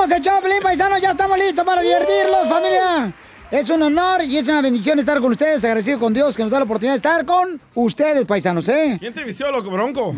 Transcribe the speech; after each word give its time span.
Somos 0.00 0.16
el 0.16 0.22
Choplin, 0.22 0.62
paisanos, 0.62 0.98
ya 0.98 1.10
estamos 1.10 1.36
listos 1.36 1.62
para 1.62 1.82
divertirlos, 1.82 2.48
familia. 2.48 3.12
Es 3.50 3.68
un 3.68 3.82
honor 3.82 4.24
y 4.24 4.38
es 4.38 4.48
una 4.48 4.62
bendición 4.62 4.98
estar 4.98 5.20
con 5.20 5.32
ustedes, 5.32 5.62
agradecido 5.62 5.98
con 5.98 6.14
Dios 6.14 6.38
que 6.38 6.42
nos 6.42 6.50
da 6.50 6.58
la 6.58 6.64
oportunidad 6.64 6.94
de 6.94 6.96
estar 6.96 7.26
con 7.26 7.60
ustedes, 7.74 8.24
paisanos, 8.24 8.66
¿eh? 8.70 8.96
¿Quién 8.98 9.12
te 9.12 9.22
vistió, 9.24 9.52
loco 9.52 9.70
bronco? 9.70 10.14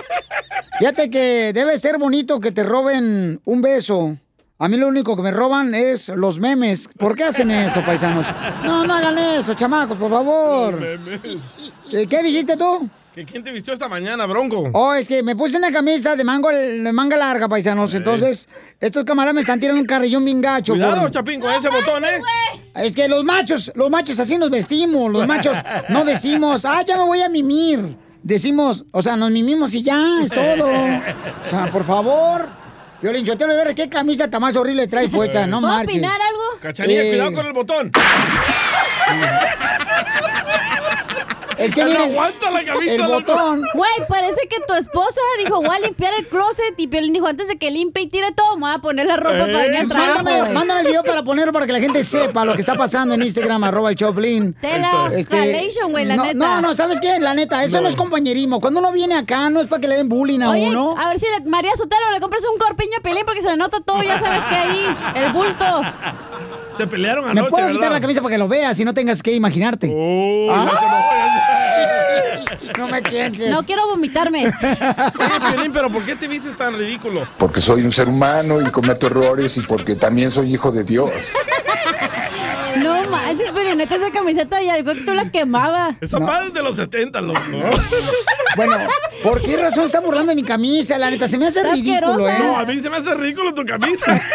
Fíjate 0.78 1.10
que 1.10 1.52
debe 1.52 1.76
ser 1.76 1.98
bonito 1.98 2.40
que 2.40 2.52
te 2.52 2.64
roben 2.64 3.38
un 3.44 3.60
beso. 3.60 4.16
A 4.58 4.66
mí 4.68 4.78
lo 4.78 4.88
único 4.88 5.14
que 5.14 5.20
me 5.20 5.30
roban 5.30 5.74
es 5.74 6.08
los 6.08 6.38
memes. 6.38 6.88
¿Por 6.96 7.14
qué 7.14 7.24
hacen 7.24 7.50
eso, 7.50 7.82
paisanos? 7.84 8.24
No, 8.64 8.86
no 8.86 8.94
hagan 8.94 9.18
eso, 9.18 9.52
chamacos, 9.52 9.98
por 9.98 10.10
favor. 10.10 10.82
Eh, 10.82 12.06
¿Qué 12.08 12.22
dijiste 12.22 12.56
tú? 12.56 12.88
¿Que 13.14 13.26
¿Quién 13.26 13.44
te 13.44 13.52
vistió 13.52 13.74
esta 13.74 13.88
mañana, 13.88 14.24
bronco? 14.24 14.70
Oh, 14.72 14.94
es 14.94 15.06
que 15.06 15.22
me 15.22 15.36
puse 15.36 15.58
una 15.58 15.70
camisa 15.70 16.16
de, 16.16 16.24
mango, 16.24 16.48
de 16.48 16.92
manga 16.94 17.18
larga, 17.18 17.46
paisanos. 17.46 17.92
Entonces, 17.92 18.48
estos 18.80 19.04
camaradas 19.04 19.34
me 19.34 19.42
están 19.42 19.60
tirando 19.60 19.78
un 19.82 19.86
carrillón 19.86 20.24
bien 20.24 20.40
gacho. 20.40 20.72
Cuidado, 20.72 21.02
por- 21.02 21.10
Chapín, 21.10 21.38
con 21.38 21.52
ese 21.52 21.68
botón, 21.68 22.06
¿eh? 22.06 22.22
Es 22.74 22.96
que 22.96 23.08
los 23.08 23.22
machos, 23.22 23.70
los 23.74 23.90
machos 23.90 24.18
así 24.18 24.38
nos 24.38 24.48
vestimos. 24.48 25.12
Los 25.12 25.26
machos 25.26 25.58
no 25.90 26.06
decimos, 26.06 26.64
ah, 26.64 26.80
ya 26.86 26.96
me 26.96 27.02
voy 27.02 27.20
a 27.20 27.28
mimir. 27.28 27.96
Decimos, 28.22 28.86
o 28.92 29.02
sea, 29.02 29.14
nos 29.14 29.30
mimimos 29.30 29.74
y 29.74 29.82
ya, 29.82 30.00
es 30.22 30.30
todo. 30.30 30.64
O 30.70 31.44
sea, 31.50 31.68
por 31.70 31.84
favor. 31.84 32.48
Violín, 33.02 33.26
yo 33.26 33.36
te 33.36 33.46
lo 33.46 33.54
ver 33.54 33.74
qué 33.74 33.90
camisa 33.90 34.30
tan 34.30 34.40
más 34.40 34.56
horrible 34.56 34.86
trae 34.86 35.08
puesta, 35.10 35.46
no 35.46 35.60
¿Puedo 35.60 35.74
marches. 35.74 35.96
opinar 35.96 36.18
algo? 36.18 36.42
Cachanilla, 36.62 37.02
Eh, 37.02 37.08
cuidado 37.10 37.32
con 37.34 37.46
el 37.46 37.52
botón. 37.52 37.90
Es 41.64 41.74
que 41.74 41.82
No 41.84 41.90
miren, 41.90 42.10
aguanta 42.12 42.50
la 42.50 42.64
camisa, 42.64 42.92
el 42.94 43.02
botón. 43.02 43.62
Güey, 43.74 43.90
parece 44.08 44.46
que 44.48 44.56
tu 44.66 44.74
esposa 44.74 45.20
dijo, 45.44 45.56
voy 45.62 45.74
a 45.74 45.78
limpiar 45.80 46.12
el 46.18 46.26
closet 46.26 46.74
y 46.78 46.86
Piolín 46.86 47.12
dijo, 47.12 47.26
antes 47.26 47.48
de 47.48 47.56
que 47.56 47.70
limpie 47.70 48.04
y 48.04 48.06
tire 48.08 48.32
todo, 48.32 48.56
me 48.56 48.66
voy 48.66 48.74
a 48.74 48.78
poner 48.78 49.06
la 49.06 49.16
ropa 49.16 49.38
para 49.38 49.46
venir 49.62 49.76
al 49.78 49.88
trabajo, 49.88 50.22
Mándame, 50.52 50.80
el 50.80 50.86
video 50.86 51.02
para 51.04 51.22
ponerlo 51.22 51.52
para 51.52 51.66
que 51.66 51.72
la 51.72 51.80
gente 51.80 52.02
sepa 52.04 52.44
lo 52.44 52.54
que 52.54 52.60
está 52.60 52.74
pasando 52.74 53.14
en 53.14 53.22
Instagram, 53.22 53.64
arroba 53.64 53.90
el 53.90 53.96
Choplin. 53.96 54.54
Tela, 54.54 55.10
jalation, 55.28 55.90
güey, 55.92 56.04
la 56.04 56.16
no, 56.16 56.24
neta. 56.24 56.34
No, 56.36 56.60
no, 56.60 56.74
¿sabes 56.74 57.00
qué? 57.00 57.18
La 57.20 57.34
neta, 57.34 57.62
eso 57.64 57.80
no. 57.80 57.88
es 57.88 57.96
compañerismo. 57.96 58.60
Cuando 58.60 58.80
uno 58.80 58.92
viene 58.92 59.14
acá, 59.16 59.48
no 59.50 59.60
es 59.60 59.66
para 59.66 59.80
que 59.80 59.88
le 59.88 59.96
den 59.96 60.08
bullying 60.08 60.40
a 60.40 60.50
Oye, 60.50 60.70
uno. 60.70 60.94
a 60.98 61.08
ver 61.08 61.18
si 61.18 61.26
le- 61.26 61.48
María 61.48 61.74
Sotelo 61.76 62.02
le 62.12 62.20
compras 62.20 62.44
un 62.52 62.58
corpiño 62.58 62.98
a 62.98 63.02
Piolín 63.02 63.22
porque 63.24 63.42
se 63.42 63.50
le 63.50 63.56
nota 63.56 63.78
todo, 63.80 64.02
ya 64.02 64.18
sabes 64.18 64.42
que 64.48 64.54
ahí, 64.54 64.96
el 65.16 65.32
bulto. 65.32 65.82
Se 66.82 66.86
pelearon 66.88 67.24
Me 67.26 67.30
anoche, 67.30 67.50
puedo 67.50 67.66
quitar 67.68 67.80
¿verdad? 67.82 67.92
la 67.96 68.00
camisa 68.00 68.20
para 68.22 68.32
que 68.34 68.38
lo 68.38 68.48
veas 68.48 68.78
y 68.80 68.84
no 68.84 68.92
tengas 68.92 69.22
que 69.22 69.32
imaginarte. 69.32 69.88
Oh, 69.94 70.48
Ah. 70.50 70.70
No 72.76 72.88
me 72.88 73.00
tientes. 73.02 73.50
No 73.50 73.62
quiero 73.62 73.86
vomitarme. 73.86 74.52
Piolín, 75.50 75.72
pero 75.72 75.90
¿por 75.90 76.04
qué 76.04 76.16
te 76.16 76.26
vistes 76.26 76.56
tan 76.56 76.76
ridículo? 76.76 77.26
Porque 77.38 77.60
soy 77.60 77.82
un 77.82 77.92
ser 77.92 78.08
humano 78.08 78.60
y 78.60 78.64
cometo 78.70 79.06
errores 79.06 79.56
y 79.58 79.60
porque 79.60 79.94
también 79.94 80.30
soy 80.32 80.52
hijo 80.54 80.72
de 80.72 80.82
Dios. 80.82 81.10
No 82.78 83.01
manches, 83.12 83.50
pero 83.54 83.74
neta 83.74 83.94
esa 83.96 84.10
camiseta 84.10 84.60
ya 84.62 84.82
creo 84.82 84.94
que 84.94 85.02
tú 85.02 85.14
la 85.14 85.30
quemaba. 85.30 85.96
Esa 86.00 86.18
madre 86.18 86.48
es 86.48 86.54
de 86.54 86.62
los 86.62 86.76
70, 86.76 87.20
loco. 87.20 87.40
Bueno, 88.54 88.76
¿por 89.22 89.40
qué 89.40 89.56
razón 89.56 89.84
está 89.84 90.00
burlando 90.00 90.28
de 90.28 90.36
mi 90.36 90.42
camisa? 90.42 90.98
La 90.98 91.08
neta, 91.08 91.26
se 91.26 91.38
me 91.38 91.46
hace 91.46 91.60
Está 91.60 91.72
ridículo, 91.72 92.12
asquerosa. 92.12 92.38
No, 92.38 92.58
a 92.58 92.62
¿eh? 92.64 92.66
mí 92.66 92.80
se 92.82 92.90
me 92.90 92.98
hace 92.98 93.14
ridículo 93.14 93.54
tu 93.54 93.64
camisa. 93.64 94.20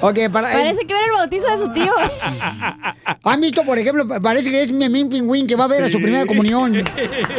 Ok, 0.00 0.18
para... 0.30 0.52
Parece 0.52 0.86
que 0.86 0.92
era 0.92 1.04
el 1.06 1.12
bautizo 1.12 1.50
de 1.50 1.56
su 1.56 1.72
tío. 1.72 1.92
¿Han 3.24 3.40
visto, 3.40 3.62
por 3.64 3.78
ejemplo, 3.78 4.06
parece 4.20 4.50
que 4.50 4.62
es 4.62 4.70
mi 4.70 4.80
Memín 4.80 5.08
Pingüín 5.08 5.46
que 5.46 5.56
va 5.56 5.64
a 5.64 5.68
ver 5.68 5.84
a 5.84 5.90
su 5.90 5.98
primera 5.98 6.26
comunión? 6.26 6.84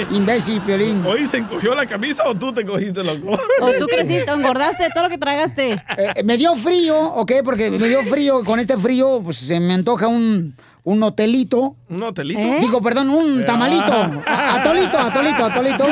Imbécil, 0.09 0.59
Piolín. 0.61 1.05
¿Hoy 1.05 1.27
se 1.27 1.37
encogió 1.37 1.75
la 1.75 1.85
camisa 1.85 2.23
o 2.25 2.35
tú 2.35 2.51
te 2.53 2.65
cogiste, 2.65 3.03
loco? 3.03 3.39
O 3.61 3.71
tú 3.73 3.85
creciste, 3.85 4.31
o 4.31 4.35
engordaste 4.35 4.83
de 4.83 4.89
todo 4.89 5.03
lo 5.03 5.09
que 5.09 5.19
tragaste. 5.19 5.83
Eh, 5.97 6.23
me 6.23 6.35
dio 6.37 6.55
frío, 6.55 6.99
¿ok? 6.99 7.31
Porque 7.45 7.69
me 7.69 7.87
dio 7.87 8.03
frío. 8.03 8.43
Con 8.43 8.59
este 8.59 8.75
frío, 8.75 8.86
pues 9.23 9.37
se 9.37 9.59
me 9.59 9.73
antoja 9.73 10.07
un, 10.07 10.55
un 10.83 11.03
hotelito. 11.03 11.75
¿Un 11.89 12.03
hotelito? 12.03 12.39
¿Eh? 12.39 12.57
Digo, 12.61 12.81
perdón, 12.81 13.09
un 13.09 13.41
Ah. 13.41 13.45
tamalito. 13.45 13.93
A- 13.93 14.55
Atolito, 14.61 14.97
atolito, 14.97 15.45
atolito. 15.45 15.85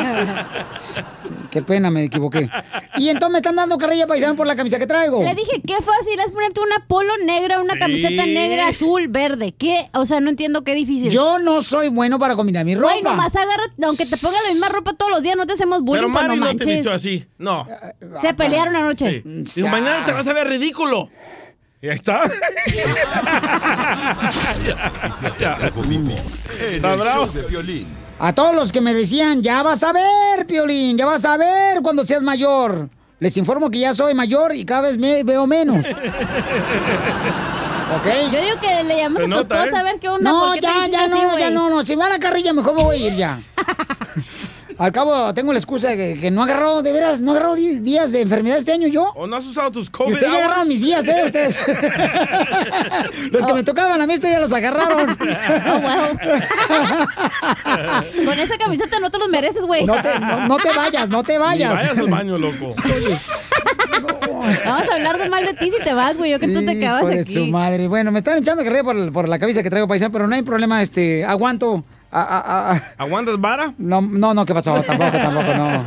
Qué 1.52 1.62
pena, 1.62 1.90
me 1.90 2.04
equivoqué. 2.04 2.50
Y 2.98 3.08
entonces 3.08 3.32
me 3.32 3.38
están 3.40 3.56
dando 3.56 3.78
carrilla 3.78 4.08
paisano 4.08 4.36
por 4.36 4.46
la 4.46 4.58
camisa 4.58 4.78
que 4.78 4.88
traigo. 4.88 5.22
Le 5.22 5.34
dije, 5.36 5.62
qué 5.66 5.76
fácil 5.76 6.20
es 6.20 6.32
ponerte 6.32 6.60
una 6.60 6.86
polo 6.86 7.14
negra, 7.26 7.62
una 7.62 7.74
Sí. 7.74 7.80
camiseta 7.80 8.26
negra, 8.26 8.68
azul, 8.68 9.08
verde. 9.08 9.54
¿Qué? 9.58 9.86
O 9.94 10.06
sea, 10.06 10.20
no 10.20 10.30
entiendo 10.30 10.64
qué 10.66 10.74
difícil. 10.76 11.10
Yo 11.12 11.40
no 11.40 11.62
soy 11.62 11.88
bueno 11.88 12.20
para 12.20 12.36
combinar 12.36 12.66
mi 12.66 12.76
ropa. 12.76 12.90
Güey, 12.92 13.04
nomás 13.04 13.34
agarra, 13.38 13.64
aunque 13.86 14.06
te 14.06 14.18
ponga 14.18 14.36
la 14.46 14.50
misma 14.52 14.68
ropa 14.68 14.94
todos 14.94 15.12
los 15.12 15.24
días, 15.24 15.38
no 15.38 15.46
te 15.46 15.54
hacemos 15.54 15.82
bullying, 15.82 16.02
Pero 16.02 16.10
Mari 16.10 16.28
no 16.28 16.36
no 16.36 16.42
te 16.42 16.48
manches. 16.48 16.68
vistió 16.68 16.92
así. 16.94 17.26
No. 17.38 17.66
Se 18.20 18.34
pelearon 18.34 18.76
anoche. 18.76 19.22
Sí. 19.46 19.62
Digo, 19.62 19.70
mañana 19.70 20.06
te 20.06 20.12
vas 20.12 20.28
a 20.28 20.34
ver 20.34 20.48
ridículo. 20.50 21.10
Y 21.86 21.90
ahí 21.90 21.96
está. 21.96 22.24
Está 26.74 26.94
el 26.94 27.00
bravo. 27.00 27.28
de 27.28 27.44
violín. 27.44 27.88
A 28.18 28.34
todos 28.34 28.56
los 28.56 28.72
que 28.72 28.82
me 28.82 28.96
decían, 28.96 29.44
ya 29.44 29.62
vas 29.62 29.84
a 29.84 29.94
ver, 29.94 30.48
Piolín, 30.48 30.98
ya 30.98 31.06
vas 31.06 31.24
a 31.26 31.38
ver 31.38 31.84
cuando 31.84 32.04
seas 32.04 32.24
mayor. 32.24 32.90
Les 33.20 33.38
informo 33.38 33.70
que 33.70 33.78
ya 33.78 33.94
soy 33.94 34.16
mayor 34.16 34.56
y 34.56 34.66
cada 34.66 34.82
vez 34.82 34.98
me 34.98 35.24
veo 35.24 35.46
menos. 35.46 35.86
¿Ok? 35.86 35.94
Yo 38.32 38.42
digo 38.42 38.60
que 38.60 38.84
le 38.84 38.98
llames 38.98 39.20
Se 39.20 39.26
a 39.26 39.30
tu 39.30 39.36
nota, 39.36 39.58
esposa 39.60 39.78
¿eh? 39.78 39.80
a 39.80 39.84
ver 39.84 40.00
qué 40.00 40.10
onda. 40.10 40.32
No, 40.32 40.46
¿por 40.46 40.56
qué 40.56 40.62
te 40.62 40.68
ya, 40.68 40.88
ya 40.88 41.04
así, 41.04 41.14
no, 41.14 41.30
güey? 41.30 41.40
ya 41.40 41.52
no, 41.52 41.70
no. 41.70 41.86
Si 41.86 41.96
me 41.96 42.04
van 42.04 42.14
a 42.14 42.20
carrilla, 42.20 42.52
mejor 42.52 42.74
me 42.74 42.82
voy 42.82 42.96
a 42.96 43.00
ir 43.10 43.16
ya. 43.16 43.40
Al 44.78 44.92
cabo, 44.92 45.34
tengo 45.34 45.54
la 45.54 45.60
excusa 45.60 45.90
de 45.90 45.96
que, 45.98 46.20
que 46.20 46.32
no 46.32 46.44
agarró, 46.44 46.82
de 46.82 46.92
veras, 46.92 47.22
no 47.22 47.32
agarró 47.32 47.56
días 47.56 48.12
de 48.12 48.22
enfermedad 48.22 48.58
este 48.58 48.74
año 48.74 48.88
yo. 48.88 49.12
¿O 49.16 49.26
no 49.26 49.38
has 49.38 49.46
usado 49.46 49.72
tus 49.72 49.88
Y 49.88 49.92
COVID 49.92 50.14
ustedes 50.14 50.32
ya 50.34 50.38
agarraron 50.40 50.68
mis 50.68 50.82
días, 50.82 51.08
¿eh? 51.08 51.24
Ustedes. 51.26 51.60
Los 53.32 53.46
que 53.46 53.54
me 53.54 53.64
tocaban 53.64 54.02
a 54.02 54.08
mí, 54.08 54.16
ustedes 54.16 54.36
ya 54.36 54.40
los 54.40 54.52
agarraron. 54.54 55.18
Oh, 55.68 55.80
wow. 55.80 56.18
Con 58.26 58.40
esa 58.40 58.58
camiseta 58.58 59.00
no 59.00 59.10
te 59.10 59.20
los 59.20 59.30
mereces, 59.30 59.66
güey. 59.66 59.86
No 59.86 60.02
te, 60.02 60.20
no, 60.20 60.48
no 60.48 60.58
te 60.58 60.70
vayas, 60.76 61.10
no 61.10 61.24
te 61.24 61.34
Ni 61.34 61.40
vayas. 61.40 61.74
vayas 61.74 61.98
al 61.98 62.08
baño, 62.08 62.38
loco. 62.38 62.76
Vamos 64.66 64.90
a 64.90 64.94
hablar 64.94 65.18
de 65.18 65.30
mal 65.30 65.46
de 65.46 65.54
ti 65.54 65.72
si 65.72 65.84
te 65.84 65.94
vas, 65.94 66.18
güey. 66.18 66.32
Yo 66.32 66.40
que 66.40 66.48
tú 66.48 66.66
te 66.66 66.76
de 66.76 66.88
aquí. 67.20 67.34
su 67.34 67.46
madre. 67.48 67.88
Bueno, 67.88 68.12
me 68.12 68.20
están 68.20 68.38
echando 68.38 68.64
carrera 68.64 68.84
por, 68.84 69.12
por 69.12 69.30
la 69.30 69.40
camisa 69.40 69.64
que 69.64 69.70
traigo 69.70 69.88
paisano, 69.88 70.12
pero 70.12 70.28
no 70.28 70.36
hay 70.36 70.42
problema, 70.42 70.82
este, 70.82 71.24
aguanto. 71.26 71.84
A- 72.18 72.22
a- 72.38 72.72
a- 72.72 72.82
¿Aguantas 72.98 73.40
vara? 73.40 73.74
no, 73.78 74.00
no, 74.02 74.34
no, 74.34 74.46
¿qué 74.46 74.54
pasó? 74.54 74.82
Tampoco, 74.84 75.12
tampoco, 75.12 75.54
no. 75.54 75.86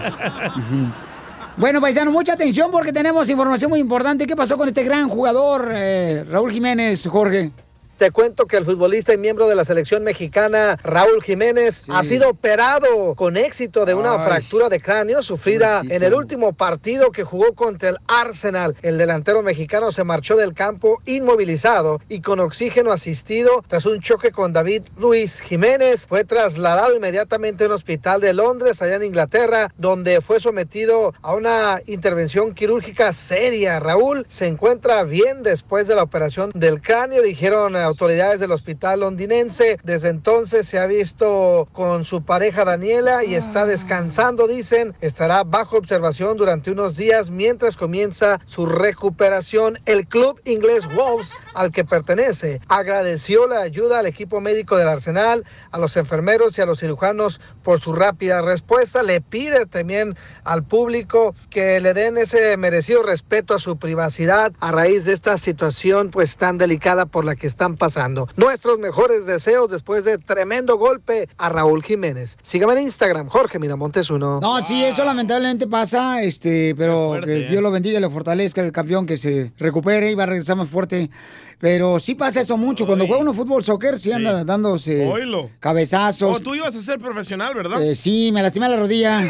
Bueno, 1.56 1.80
paisano, 1.80 2.12
mucha 2.12 2.34
atención 2.34 2.70
porque 2.70 2.92
tenemos 2.92 3.28
información 3.30 3.68
muy 3.70 3.80
importante. 3.80 4.26
¿Qué 4.28 4.36
pasó 4.36 4.56
con 4.56 4.68
este 4.68 4.84
gran 4.84 5.08
jugador, 5.08 5.72
eh, 5.74 6.24
Raúl 6.30 6.52
Jiménez, 6.52 7.04
Jorge? 7.10 7.50
Te 7.98 8.12
cuento 8.12 8.46
que 8.46 8.56
el 8.56 8.64
futbolista 8.64 9.12
y 9.12 9.18
miembro 9.18 9.48
de 9.48 9.56
la 9.56 9.64
selección 9.64 10.04
mexicana, 10.04 10.78
Raúl 10.84 11.20
Jiménez, 11.20 11.82
ha 11.88 12.04
sido 12.04 12.30
operado 12.30 13.16
con 13.16 13.36
éxito 13.36 13.84
de 13.84 13.94
una 13.94 14.12
Ay. 14.12 14.24
fractura 14.24 14.68
de 14.68 14.80
cráneo 14.80 15.20
sufrida 15.20 15.78
Pobrecito. 15.78 15.94
en 15.96 16.02
el 16.04 16.14
último 16.14 16.52
partido 16.52 17.10
que 17.10 17.24
jugó 17.24 17.54
contra 17.56 17.88
el 17.88 17.96
Arsenal. 18.06 18.76
El 18.82 18.98
delantero 18.98 19.42
mexicano 19.42 19.90
se 19.90 20.04
marchó 20.04 20.36
del 20.36 20.54
campo 20.54 21.02
inmovilizado 21.06 22.00
y 22.08 22.20
con 22.20 22.38
oxígeno 22.38 22.92
asistido 22.92 23.64
tras 23.66 23.84
un 23.84 23.98
choque 23.98 24.30
con 24.30 24.52
David 24.52 24.84
Luis 24.96 25.40
Jiménez. 25.40 26.06
Fue 26.06 26.22
trasladado 26.22 26.94
inmediatamente 26.94 27.64
a 27.64 27.66
un 27.66 27.72
hospital 27.72 28.20
de 28.20 28.32
Londres, 28.32 28.80
allá 28.80 28.94
en 28.94 29.02
Inglaterra, 29.02 29.72
donde 29.76 30.20
fue 30.20 30.38
sometido 30.38 31.14
a 31.20 31.34
una 31.34 31.82
intervención 31.86 32.54
quirúrgica 32.54 33.12
seria. 33.12 33.80
Raúl 33.80 34.24
se 34.28 34.46
encuentra 34.46 35.02
bien 35.02 35.42
después 35.42 35.88
de 35.88 35.96
la 35.96 36.04
operación 36.04 36.52
del 36.54 36.80
cráneo, 36.80 37.22
dijeron 37.22 37.74
autoridades 37.88 38.40
del 38.40 38.52
hospital 38.52 39.00
londinense. 39.00 39.78
Desde 39.82 40.08
entonces 40.08 40.66
se 40.66 40.78
ha 40.78 40.86
visto 40.86 41.68
con 41.72 42.04
su 42.04 42.22
pareja 42.22 42.64
Daniela 42.64 43.24
y 43.24 43.34
está 43.34 43.66
descansando, 43.66 44.46
dicen. 44.46 44.94
Estará 45.00 45.44
bajo 45.44 45.76
observación 45.76 46.36
durante 46.36 46.70
unos 46.70 46.96
días 46.96 47.30
mientras 47.30 47.76
comienza 47.76 48.40
su 48.46 48.66
recuperación. 48.66 49.78
El 49.86 50.06
club 50.06 50.40
inglés 50.44 50.86
Wolves, 50.94 51.32
al 51.54 51.72
que 51.72 51.84
pertenece, 51.84 52.60
agradeció 52.68 53.46
la 53.46 53.60
ayuda 53.60 53.98
al 53.98 54.06
equipo 54.06 54.40
médico 54.40 54.76
del 54.76 54.88
Arsenal, 54.88 55.44
a 55.70 55.78
los 55.78 55.96
enfermeros 55.96 56.56
y 56.58 56.60
a 56.60 56.66
los 56.66 56.80
cirujanos 56.80 57.40
por 57.68 57.82
su 57.82 57.92
rápida 57.92 58.40
respuesta. 58.40 59.02
Le 59.02 59.20
pide 59.20 59.66
también 59.66 60.16
al 60.42 60.64
público 60.64 61.34
que 61.50 61.80
le 61.80 61.92
den 61.92 62.16
ese 62.16 62.56
merecido 62.56 63.02
respeto 63.02 63.52
a 63.52 63.58
su 63.58 63.76
privacidad 63.76 64.54
a 64.58 64.72
raíz 64.72 65.04
de 65.04 65.12
esta 65.12 65.36
situación 65.36 66.08
pues 66.10 66.38
tan 66.38 66.56
delicada 66.56 67.04
por 67.04 67.26
la 67.26 67.36
que 67.36 67.46
están 67.46 67.76
pasando. 67.76 68.26
Nuestros 68.36 68.78
mejores 68.78 69.26
deseos 69.26 69.70
después 69.70 70.06
de 70.06 70.16
tremendo 70.16 70.78
golpe 70.78 71.28
a 71.36 71.50
Raúl 71.50 71.82
Jiménez. 71.82 72.38
Sígame 72.42 72.72
en 72.72 72.84
Instagram, 72.84 73.28
Jorge 73.28 73.58
Miramontes 73.58 74.08
uno. 74.08 74.40
No, 74.40 74.64
sí, 74.64 74.82
eso 74.82 75.04
lamentablemente 75.04 75.66
pasa, 75.66 76.22
este, 76.22 76.74
pero 76.74 77.08
fuerte, 77.08 77.26
que 77.26 77.46
¿eh? 77.48 77.50
Dios 77.50 77.62
lo 77.62 77.70
bendiga 77.70 77.98
y 77.98 78.00
le 78.00 78.08
fortalezca 78.08 78.62
el 78.62 78.72
campeón 78.72 79.04
que 79.04 79.18
se 79.18 79.52
recupere 79.58 80.10
y 80.10 80.14
va 80.14 80.22
a 80.22 80.26
regresar 80.26 80.56
más 80.56 80.70
fuerte. 80.70 81.10
Pero 81.58 81.98
sí 81.98 82.14
pasa 82.14 82.40
eso 82.40 82.56
mucho. 82.56 82.86
Cuando 82.86 83.06
juega 83.06 83.20
uno 83.20 83.34
fútbol, 83.34 83.64
soccer, 83.64 83.98
sí 83.98 84.12
anda 84.12 84.44
dándose 84.44 85.06
Oílo. 85.06 85.50
cabezazos. 85.58 86.36
Oh, 86.36 86.40
tú 86.40 86.54
ibas 86.54 86.74
a 86.76 86.82
ser 86.82 87.00
profesional, 87.00 87.54
¿verdad? 87.54 87.82
Eh, 87.82 87.94
sí, 87.94 88.30
me 88.32 88.42
lastimé 88.42 88.68
la 88.68 88.76
rodilla, 88.76 89.28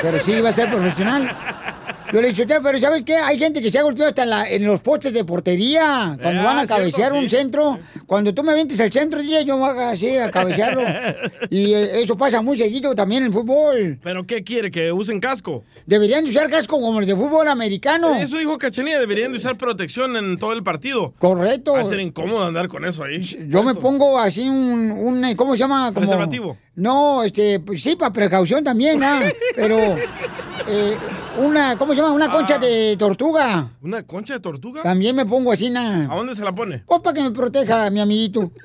pero 0.00 0.18
sí 0.20 0.32
iba 0.32 0.48
a 0.48 0.52
ser 0.52 0.70
profesional. 0.70 1.36
Yo 2.12 2.20
le 2.22 2.28
dije, 2.28 2.46
pero 2.62 2.78
¿sabes 2.78 3.04
qué? 3.04 3.16
Hay 3.16 3.38
gente 3.38 3.60
que 3.60 3.70
se 3.70 3.78
ha 3.78 3.82
golpeado 3.82 4.08
hasta 4.10 4.22
en, 4.22 4.30
la- 4.30 4.48
en 4.48 4.64
los 4.64 4.80
postes 4.80 5.12
de 5.12 5.24
portería. 5.24 6.16
Cuando 6.22 6.40
Ah, 6.40 6.44
van 6.44 6.58
a 6.58 6.60
cierto, 6.66 6.74
cabecear 6.76 7.12
un 7.12 7.24
sí. 7.24 7.30
centro. 7.30 7.78
Cuando 8.06 8.32
tú 8.32 8.42
me 8.42 8.54
vientes 8.54 8.78
al 8.80 8.92
centro, 8.92 9.20
yo 9.22 9.40
yo 9.42 9.64
hago 9.64 9.80
así 9.80 10.16
a 10.16 10.30
cabecearlo. 10.30 10.82
y 11.50 11.74
eh, 11.74 12.00
eso 12.02 12.16
pasa 12.16 12.40
muy 12.42 12.56
seguido 12.56 12.94
también 12.94 13.22
en 13.22 13.26
el 13.28 13.32
fútbol. 13.32 13.98
¿Pero 14.02 14.24
qué 14.26 14.44
quiere? 14.44 14.70
¿Que 14.70 14.92
usen 14.92 15.20
casco? 15.20 15.64
Deberían 15.86 16.24
de 16.24 16.30
usar 16.30 16.48
casco 16.48 16.80
como 16.80 16.98
los 17.00 17.06
de 17.08 17.16
fútbol 17.16 17.48
americano. 17.48 18.14
Eso 18.16 18.38
dijo 18.38 18.56
Cachanilla, 18.58 18.98
deberían 19.00 19.32
de 19.32 19.38
usar 19.38 19.56
protección 19.56 20.16
en 20.16 20.38
todo 20.38 20.52
el 20.52 20.62
partido. 20.62 21.12
Correcto. 21.18 21.72
Va 21.72 21.80
a 21.80 21.84
ser 21.84 22.00
incómodo 22.00 22.44
andar 22.44 22.68
con 22.68 22.84
eso 22.84 23.02
ahí. 23.04 23.20
Yo 23.48 23.62
me 23.62 23.74
pongo 23.74 24.18
así 24.18 24.48
un, 24.48 24.90
un 24.92 25.24
eh, 25.24 25.36
¿cómo 25.36 25.52
se 25.54 25.58
llama? 25.60 25.86
Como, 25.92 26.00
Preservativo. 26.06 26.56
No, 26.76 27.24
este, 27.24 27.58
pues 27.60 27.82
sí, 27.82 27.96
para 27.96 28.12
precaución 28.12 28.62
también, 28.62 29.02
¿ah? 29.02 29.22
Pero, 29.56 29.78
eh, 30.68 30.96
una, 31.38 31.76
¿cómo 31.78 31.92
se 31.94 32.00
llama? 32.00 32.12
Una 32.12 32.30
concha 32.30 32.54
Ah. 32.56 32.58
de 32.58 32.96
tortuga. 32.98 33.68
¿Una 33.82 34.02
concha 34.02 34.34
de 34.34 34.40
tortuga? 34.40 34.82
También 34.82 35.14
me 35.16 35.24
pongo 35.26 35.52
así, 35.52 35.66
¿A 35.68 35.70
na. 35.70 36.06
dónde 36.08 36.34
se 36.34 36.42
la 36.42 36.52
pone? 36.52 36.82
O 36.86 37.02
para 37.02 37.14
que 37.14 37.22
me 37.22 37.30
proteja 37.30 37.88
mi 37.90 38.00
amiguito. 38.00 38.50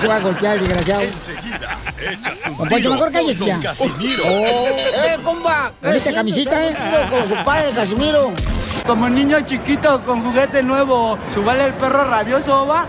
Se 0.00 0.08
va 0.08 0.16
a 0.16 0.20
golpear, 0.20 0.58
desgraciado. 0.60 1.00
Enseguida, 1.02 1.78
échate 1.98 2.50
un 2.50 2.68
Poncho, 2.68 2.90
mejor 2.90 3.12
cállese 3.12 3.46
ya. 3.46 3.60
Casimiro. 3.60 4.22
Oh, 4.26 4.68
¡Eh, 4.68 5.18
compa! 5.24 5.72
Con 5.80 5.94
esta 5.94 6.12
camisita, 6.12 6.66
¿eh? 6.68 6.76
Con 7.08 7.22
su 7.28 7.42
padre, 7.44 7.70
Casimiro. 7.72 8.32
Como 8.86 9.08
niño 9.08 9.40
chiquito 9.42 10.04
con 10.04 10.22
juguete 10.22 10.62
nuevo, 10.62 11.18
¿subale 11.28 11.64
el 11.66 11.74
perro 11.74 12.04
rabioso, 12.04 12.66
va? 12.66 12.86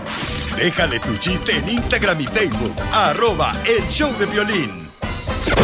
Déjale 0.56 1.00
tu 1.00 1.16
chiste 1.16 1.56
en 1.56 1.68
Instagram 1.70 2.20
y 2.20 2.24
Facebook. 2.24 2.74
Arroba 2.92 3.52
El 3.64 3.88
Show 3.88 4.12
de 4.18 4.26
Violín. 4.26 4.90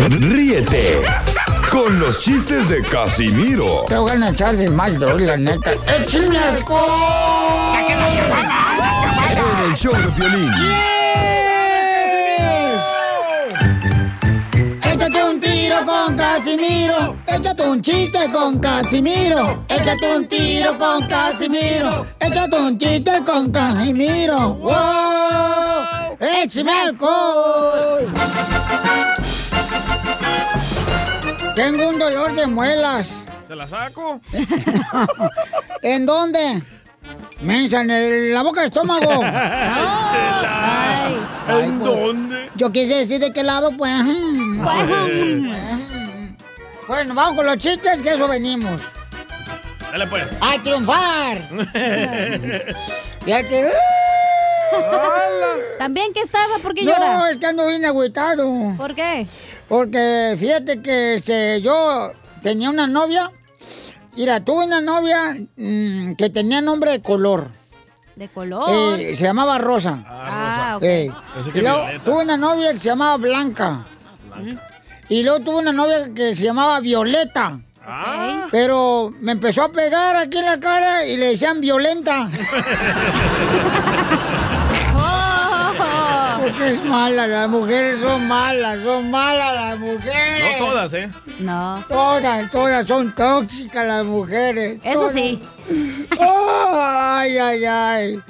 Ríete 0.09 1.01
con 1.73 1.99
los 1.99 2.21
chistes 2.21 2.69
de 2.69 2.83
Casimiro 2.83 3.87
Te 3.89 3.97
voy 3.97 4.11
a 4.11 4.29
echar 4.29 4.55
de 4.55 4.69
mal, 4.69 4.99
droga, 4.99 5.25
la 5.25 5.37
neta. 5.39 5.73
¡Échame 5.87 6.39
alcohol! 6.39 7.73
en 9.65 9.71
El 9.71 9.77
Show 9.77 9.93
de 9.93 10.09
Violín. 10.21 10.51
Échate 14.83 15.25
un 15.25 15.41
tiro 15.41 15.77
con 15.87 16.15
Casimiro. 16.15 17.17
Échate 17.27 17.63
un 17.63 17.81
chiste 17.81 18.31
con 18.33 18.59
Casimiro. 18.59 19.65
Échate 19.69 20.17
un 20.17 20.29
tiro 20.29 20.79
con 20.79 21.07
Casimiro. 21.09 22.07
Échate 22.21 22.57
un 22.57 22.79
chiste 22.79 23.23
con 23.25 23.51
Casimiro. 23.51 24.55
¡Wow! 24.57 26.19
¡Échame 26.21 26.73
alcohol! 26.73 27.99
Tengo 31.55 31.89
un 31.89 31.99
dolor 31.99 32.35
de 32.35 32.47
muelas. 32.47 33.11
¿Se 33.47 33.55
la 33.57 33.67
saco? 33.67 34.21
¿En 35.83 36.07
dónde? 36.07 36.63
Mensa, 37.43 37.81
en 37.83 37.91
el- 37.91 38.33
la 38.35 38.43
boca 38.43 38.61
del 38.63 38.71
estómago. 38.71 39.21
Ay. 39.25 41.17
Ay, 41.47 41.65
¿En 41.65 41.79
pues. 41.81 41.91
dónde? 42.01 42.51
Yo 42.55 42.71
quise 42.73 42.95
decir 42.95 43.21
de 43.21 43.33
qué 43.33 43.43
lado, 43.43 43.71
pues. 43.77 43.93
Bueno, 46.89 47.15
vamos 47.15 47.37
con 47.37 47.47
los 47.47 47.57
chistes, 47.59 48.01
que 48.03 48.15
eso 48.15 48.27
venimos. 48.29 48.81
Dale 49.91 50.07
pues. 50.07 50.25
¡A 50.41 50.59
triunfar! 50.63 51.39
Ya 53.25 53.41
que... 53.45 53.71
¿También 55.79 56.13
qué 56.13 56.23
estaba? 56.23 56.59
¿Por 56.59 56.75
qué 56.75 56.85
No, 56.85 56.91
llora? 56.93 57.31
es 57.31 57.37
que 57.37 57.47
ando 57.47 57.69
bien 57.69 57.85
agüitado. 57.85 58.75
¿Por 58.77 58.97
qué? 58.97 59.29
Porque 59.73 60.37
fíjate 60.39 60.83
que 60.83 61.15
este, 61.15 61.63
yo 61.63 62.13
tenía 62.43 62.69
una 62.69 62.87
novia. 62.87 63.31
Mira, 64.15 64.45
tuve 64.45 64.67
una 64.67 64.83
novia 64.83 65.35
mm, 65.57 66.13
que 66.13 66.29
tenía 66.29 66.61
nombre 66.61 66.91
de 66.91 67.01
color. 67.01 67.49
De 68.15 68.29
color. 68.29 69.01
Eh, 69.01 69.17
se 69.17 69.25
llamaba 69.25 69.57
Rosa. 69.57 70.05
ah, 70.07 70.75
ok. 70.77 70.83
Eh, 70.83 71.11
Pensé 71.35 71.53
que 71.53 71.59
y 71.61 71.63
luego 71.63 71.79
Violeta. 71.87 72.05
tuve 72.05 72.23
una 72.23 72.37
novia 72.37 72.73
que 72.75 72.79
se 72.81 72.85
llamaba 72.85 73.17
Blanca. 73.17 73.87
Y 75.09 75.23
luego 75.23 75.41
tuve 75.41 75.57
una 75.61 75.73
novia 75.73 76.13
que 76.15 76.35
se 76.35 76.45
llamaba 76.45 76.79
Violeta. 76.81 77.59
Ah, 77.83 78.49
Pero 78.51 79.11
me 79.21 79.33
empezó 79.33 79.63
a 79.63 79.73
pegar 79.73 80.17
aquí 80.17 80.37
en 80.37 80.45
la 80.45 80.61
cara 80.61 81.07
y 81.07 81.17
le 81.17 81.29
decían 81.29 81.63
violenta. 81.63 82.29
Es 86.61 86.85
mala, 86.85 87.27
las 87.27 87.49
mujeres 87.49 87.99
son 88.01 88.29
malas, 88.29 88.79
son 88.85 89.11
malas 89.11 89.55
las 89.55 89.79
mujeres. 89.79 90.61
no 90.61 90.67
todas, 90.67 90.95
¿eh? 90.95 91.11
No. 91.41 91.85
Todas, 91.89 92.51
todas 92.51 92.87
son 92.87 93.15
tóxicas 93.15 93.87
las 93.87 94.05
mujeres. 94.05 94.79
Eso 94.85 94.99
Todas. 95.01 95.13
sí. 95.13 95.43
Oh, 96.19 96.81
ay, 96.81 97.37
ay, 97.39 97.65
ay. 97.65 98.21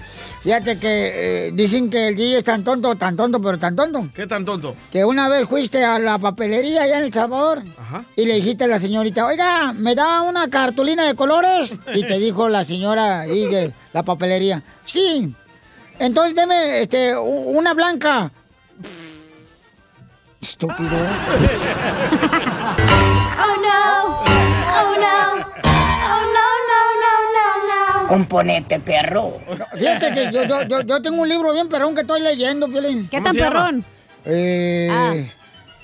Fíjate 0.43 0.79
que 0.79 1.47
eh, 1.49 1.51
dicen 1.55 1.89
que 1.89 2.09
el 2.09 2.17
DJ 2.17 2.39
es 2.39 2.45
tan 2.45 2.65
tonto, 2.65 2.97
tan 2.97 3.17
tonto, 3.17 3.41
pero 3.41 3.59
tan 3.59 3.77
tonto. 3.77 4.09
¿Qué 4.15 4.27
tan 4.27 4.45
tonto? 4.45 4.75
Que 4.91 5.05
una 5.05 5.29
vez 5.29 5.47
fuiste 5.49 5.85
a 5.85 5.99
la 6.01 6.19
papelería 6.19 6.83
allá 6.83 6.99
en 6.99 7.05
El 7.05 7.13
Salvador 7.13 7.63
Ajá. 7.79 8.05
y 8.17 8.25
le 8.25 8.35
dijiste 8.37 8.65
a 8.65 8.67
la 8.67 8.81
señorita, 8.81 9.25
oiga, 9.27 9.73
¿me 9.73 9.95
da 9.95 10.23
una 10.23 10.49
cartulina 10.49 11.07
de 11.07 11.15
colores? 11.15 11.75
Y 11.95 12.05
te 12.05 12.19
dijo 12.19 12.49
la 12.49 12.65
señora 12.65 13.21
de 13.21 13.73
la 13.93 14.03
papelería, 14.03 14.63
sí. 14.85 15.33
Entonces 16.03 16.35
deme 16.35 16.83
este, 16.83 17.17
una 17.17 17.75
blanca. 17.75 18.29
Estúpido. 20.41 20.97
Oh 23.39 23.55
no. 23.63 24.19
Oh 24.19 24.97
no. 24.99 25.47
Oh 25.63 26.23
no, 26.35 26.47
no, 26.71 26.81
no, 27.03 27.13
no, 27.37 28.03
no. 28.03 28.09
Componente, 28.09 28.81
perro. 28.81 29.39
Fíjate 29.79 30.11
que 30.13 30.33
yo, 30.33 30.43
yo, 30.43 30.63
yo, 30.63 30.81
yo 30.81 31.01
tengo 31.01 31.23
un 31.23 31.29
libro 31.29 31.53
bien 31.53 31.69
perrón 31.69 31.95
que 31.95 32.01
estoy 32.01 32.21
leyendo, 32.21 32.67
Piolín. 32.69 33.07
¿Qué 33.09 33.19
¿Cómo 33.19 33.29
tan 33.29 33.37
perrón? 33.37 33.85
Eh, 34.25 34.89
Ah. 34.91 35.15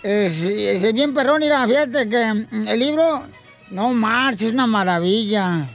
es, 0.02 0.42
es 0.42 0.92
bien 0.94 1.14
perrón, 1.14 1.38
mira, 1.38 1.64
fíjate 1.64 2.08
que 2.08 2.34
mm, 2.50 2.66
el 2.66 2.78
libro, 2.80 3.22
no 3.70 3.90
marches, 3.90 4.48
es 4.48 4.52
una 4.54 4.66
maravilla. 4.66 5.68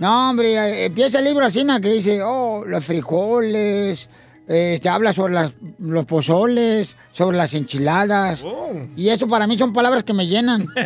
No, 0.00 0.30
hombre, 0.30 0.86
empieza 0.86 1.18
el 1.18 1.26
libro 1.26 1.44
así, 1.44 1.62
¿no? 1.62 1.80
que 1.80 1.92
dice, 1.92 2.22
oh, 2.22 2.64
los 2.66 2.84
frijoles, 2.84 4.08
eh, 4.48 4.80
se 4.82 4.88
habla 4.88 5.12
sobre 5.12 5.34
las- 5.34 5.52
los 5.78 6.06
pozoles, 6.06 6.96
sobre 7.12 7.36
las 7.36 7.52
enchiladas. 7.54 8.40
Oh. 8.42 8.70
Y 8.96 9.10
eso 9.10 9.28
para 9.28 9.46
mí 9.46 9.58
son 9.58 9.72
palabras 9.72 10.02
que 10.02 10.12
me 10.14 10.26
llenan. 10.26 10.66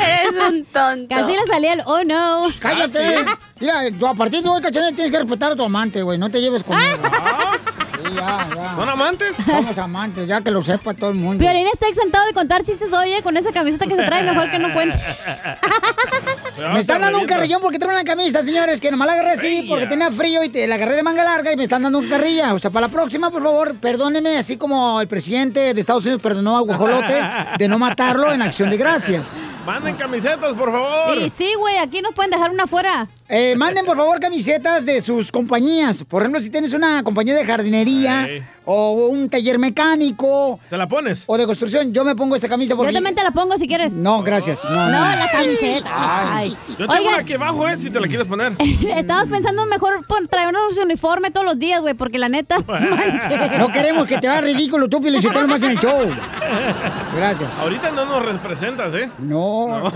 Eres 0.00 0.34
un 0.48 0.64
tonto. 0.66 1.08
Casi 1.14 1.32
le 1.32 1.46
salía 1.46 1.72
el 1.74 1.82
oh 1.86 2.02
no. 2.04 2.46
¡Cállate! 2.60 3.24
Mira, 3.60 3.88
yo 3.88 4.08
a 4.08 4.14
partir 4.14 4.42
de 4.42 4.48
hoy, 4.48 4.60
cachanilla, 4.60 4.94
tienes 4.94 5.12
que 5.12 5.18
respetar 5.18 5.52
a 5.52 5.56
tu 5.56 5.64
amante, 5.64 6.02
güey. 6.02 6.18
No 6.18 6.30
te 6.30 6.40
lleves 6.40 6.62
conmigo. 6.64 6.88
Ya, 8.14 8.48
ya. 8.54 8.74
¿Son 8.76 8.88
amantes? 8.88 9.36
Somos 9.44 9.78
amantes, 9.78 10.28
ya 10.28 10.40
que 10.40 10.50
lo 10.50 10.62
sepa 10.62 10.94
todo 10.94 11.10
el 11.10 11.16
mundo. 11.16 11.38
Violín 11.38 11.66
está 11.72 11.88
exentado 11.88 12.26
de 12.26 12.32
contar 12.32 12.62
chistes, 12.62 12.92
oye, 12.92 13.22
con 13.22 13.36
esa 13.36 13.52
camiseta 13.52 13.86
que 13.86 13.96
se 13.96 14.04
trae, 14.04 14.22
mejor 14.22 14.50
que 14.50 14.58
no 14.58 14.72
cuente. 14.72 14.98
Me 16.72 16.80
están 16.80 17.00
dando 17.00 17.18
un 17.18 17.26
carrillón 17.26 17.60
porque 17.60 17.78
trae 17.78 17.94
una 17.94 18.04
camisa, 18.04 18.42
señores, 18.42 18.80
que 18.80 18.90
nomás 18.90 19.06
la 19.06 19.14
agarré 19.14 19.30
así 19.32 19.66
porque 19.68 19.86
tenía 19.86 20.10
frío 20.10 20.44
y 20.44 20.48
te, 20.48 20.66
la 20.66 20.74
agarré 20.74 20.96
de 20.96 21.02
manga 21.02 21.24
larga 21.24 21.52
y 21.52 21.56
me 21.56 21.64
están 21.64 21.82
dando 21.82 21.98
un 21.98 22.08
carrilla. 22.08 22.54
O 22.54 22.58
sea, 22.58 22.70
para 22.70 22.86
la 22.86 22.92
próxima, 22.92 23.30
por 23.30 23.42
favor, 23.42 23.76
perdónenme, 23.76 24.36
así 24.36 24.56
como 24.56 25.00
el 25.00 25.08
presidente 25.08 25.74
de 25.74 25.80
Estados 25.80 26.04
Unidos 26.04 26.22
perdonó 26.22 26.56
a 26.56 26.60
Guajolote 26.60 27.22
de 27.58 27.68
no 27.68 27.78
matarlo 27.78 28.32
en 28.32 28.42
acción 28.42 28.70
de 28.70 28.76
gracias. 28.76 29.38
Manden 29.66 29.96
camisetas, 29.96 30.54
por 30.54 30.72
favor. 30.72 31.16
Y 31.16 31.30
sí, 31.30 31.54
güey, 31.58 31.78
aquí 31.78 32.02
nos 32.02 32.14
pueden 32.14 32.30
dejar 32.30 32.50
una 32.50 32.64
afuera. 32.64 33.08
Eh, 33.34 33.56
manden, 33.56 33.86
por 33.86 33.96
favor, 33.96 34.20
camisetas 34.20 34.84
de 34.84 35.00
sus 35.00 35.32
compañías. 35.32 36.04
Por 36.04 36.20
ejemplo, 36.20 36.38
si 36.42 36.50
tienes 36.50 36.74
una 36.74 37.02
compañía 37.02 37.34
de 37.34 37.46
jardinería 37.46 38.26
Ey. 38.28 38.42
o 38.66 39.06
un 39.08 39.30
taller 39.30 39.58
mecánico 39.58 40.60
¿Te 40.68 40.76
la 40.76 40.86
pones? 40.86 41.24
o 41.26 41.38
de 41.38 41.46
construcción, 41.46 41.94
yo 41.94 42.04
me 42.04 42.14
pongo 42.14 42.36
esa 42.36 42.46
camisa 42.46 42.76
porque... 42.76 42.92
Yo 42.92 42.96
también 42.96 43.14
te 43.14 43.22
la 43.24 43.30
pongo 43.30 43.56
si 43.56 43.66
quieres. 43.66 43.94
No, 43.94 44.22
gracias. 44.22 44.62
No, 44.66 44.70
No, 44.70 44.86
no. 44.90 45.16
la 45.16 45.30
camiseta. 45.32 45.90
Ay. 46.36 46.50
Yo 46.68 46.76
tengo 46.76 46.92
Oigan, 46.92 47.14
una 47.14 47.22
aquí 47.22 47.32
abajo, 47.32 47.66
¿eh? 47.70 47.76
Si 47.78 47.88
te 47.88 48.00
la 48.00 48.06
quieres 48.06 48.26
poner. 48.26 48.52
estamos 48.96 49.30
pensando 49.30 49.64
mejor 49.64 50.04
traernos 50.28 50.76
uniforme 50.76 51.30
todos 51.30 51.46
los 51.46 51.58
días, 51.58 51.80
güey, 51.80 51.94
porque 51.94 52.18
la 52.18 52.28
neta, 52.28 52.58
manches. 52.68 53.58
No 53.58 53.68
queremos 53.72 54.06
que 54.06 54.18
te 54.18 54.28
haga 54.28 54.42
ridículo 54.42 54.90
tú, 54.90 55.00
Pielichotelo, 55.00 55.48
más 55.48 55.62
en 55.62 55.70
el 55.70 55.78
show. 55.78 56.00
Gracias. 57.16 57.58
Ahorita 57.58 57.90
no 57.92 58.04
nos 58.04 58.22
representas, 58.26 58.92
¿eh? 58.94 59.10
No. 59.20 59.90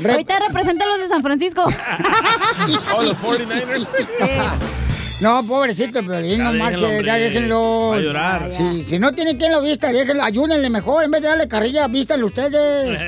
Re- 0.00 0.12
Ahorita 0.12 0.40
representa 0.40 0.84
a 0.86 0.88
los 0.88 0.98
de 0.98 1.08
San 1.08 1.22
Francisco. 1.22 1.62
Oh, 2.96 3.02
los 3.02 3.16
49ers. 3.18 3.86
No, 5.20 5.42
pobrecito, 5.44 6.00
Piolín, 6.02 6.38
Ya 6.38 6.44
no 6.44 6.52
marche, 6.54 6.84
hombre. 6.84 7.04
ya 7.04 7.14
déjenlo. 7.16 7.88
Va 7.90 7.96
a 7.96 8.00
llorar. 8.00 8.50
Sí, 8.54 8.84
si 8.88 8.98
no 8.98 9.12
tiene 9.12 9.36
quien 9.36 9.52
lo 9.52 9.60
vista, 9.60 9.92
déjenlo, 9.92 10.22
ayúdenle 10.22 10.70
mejor. 10.70 11.04
En 11.04 11.10
vez 11.10 11.20
de 11.20 11.28
darle 11.28 11.46
carrilla, 11.46 11.86
vístanlo 11.88 12.26
ustedes. 12.26 12.98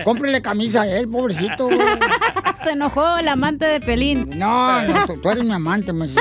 Cómprenle 0.04 0.42
camisa 0.42 0.82
a 0.82 0.86
él, 0.88 1.08
pobrecito. 1.08 1.70
Se 2.62 2.70
enojó 2.70 3.16
el 3.16 3.26
amante 3.26 3.66
de 3.66 3.80
Pelín. 3.80 4.30
No, 4.36 4.82
no, 4.82 5.06
tú, 5.06 5.20
tú 5.20 5.30
eres 5.30 5.44
mi 5.44 5.52
amante, 5.52 5.92
me. 5.92 6.08
Sí. 6.08 6.14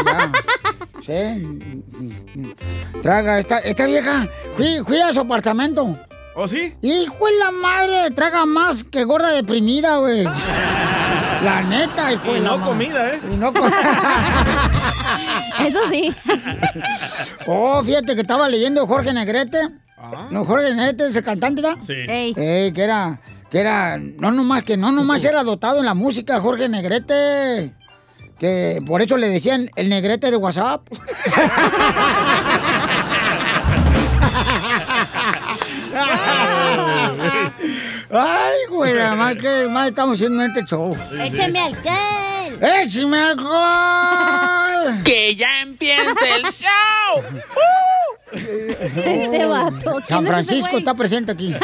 Traga, 3.01 3.39
esta, 3.39 3.58
esta 3.58 3.86
vieja, 3.86 4.27
fui, 4.56 4.80
fui 4.88 5.00
a 5.01 5.13
su 5.13 5.20
apartamento. 5.20 6.00
¿Oh, 6.36 6.48
sí? 6.48 6.74
Hijo 6.82 7.25
de 7.25 7.38
la 7.39 7.51
madre, 7.51 8.12
traga 8.15 8.46
más 8.46 8.84
que 8.86 9.03
gorda 9.03 9.32
deprimida, 9.32 9.98
güey. 9.98 10.25
La 11.43 11.62
neta, 11.63 12.13
hijo 12.13 12.36
Y 12.36 12.39
no 12.39 12.62
comida, 12.62 13.13
¿eh? 13.15 13.21
Y 13.31 13.36
no 13.36 13.51
com- 13.53 13.69
Eso 15.65 15.79
sí. 15.89 16.13
Oh, 17.48 17.83
fíjate 17.83 18.13
que 18.15 18.21
estaba 18.21 18.48
leyendo 18.48 18.86
Jorge 18.88 19.12
Negrete. 19.13 19.60
No, 20.29 20.45
Jorge 20.45 20.74
Negrete 20.75 21.07
es 21.07 21.15
el 21.15 21.24
cantante, 21.24 21.62
¿verdad? 21.62 21.77
Sí. 21.86 21.93
Ey. 22.07 22.33
Eh, 22.38 22.71
que 22.74 22.83
era, 22.83 23.19
que 23.50 23.60
era, 23.60 23.98
no 23.98 24.31
nomás, 24.31 24.63
que 24.63 24.77
no 24.77 24.91
nomás 24.91 25.24
era 25.24 25.43
dotado 25.43 25.79
en 25.79 25.86
la 25.86 25.93
música, 25.93 26.39
Jorge 26.39 26.69
Negrete. 26.69 27.74
Que 28.39 28.81
por 28.86 29.01
eso 29.01 29.17
le 29.17 29.29
decían 29.29 29.69
el 29.75 29.89
negrete 29.89 30.31
de 30.31 30.38
WhatsApp. 30.38 30.81
Ay, 38.13 38.65
güey, 38.70 38.94
más 39.15 39.36
que 39.36 39.68
más 39.70 39.89
estamos 39.89 40.15
haciendo 40.15 40.44
este 40.44 40.65
show. 40.65 40.96
Échame 41.20 41.60
alcohol. 41.60 42.60
¡Échame 42.62 43.18
alcohol! 43.18 45.01
¡Que 45.03 45.36
ya 45.36 45.62
empiece 45.62 46.36
el 46.36 46.44
show! 46.44 47.24
Este 48.33 49.45
vato. 49.45 49.95
¿quién 49.95 50.05
San 50.07 50.25
Francisco 50.25 50.77
está 50.77 50.93
presente 50.93 51.31
aquí. 51.31 51.55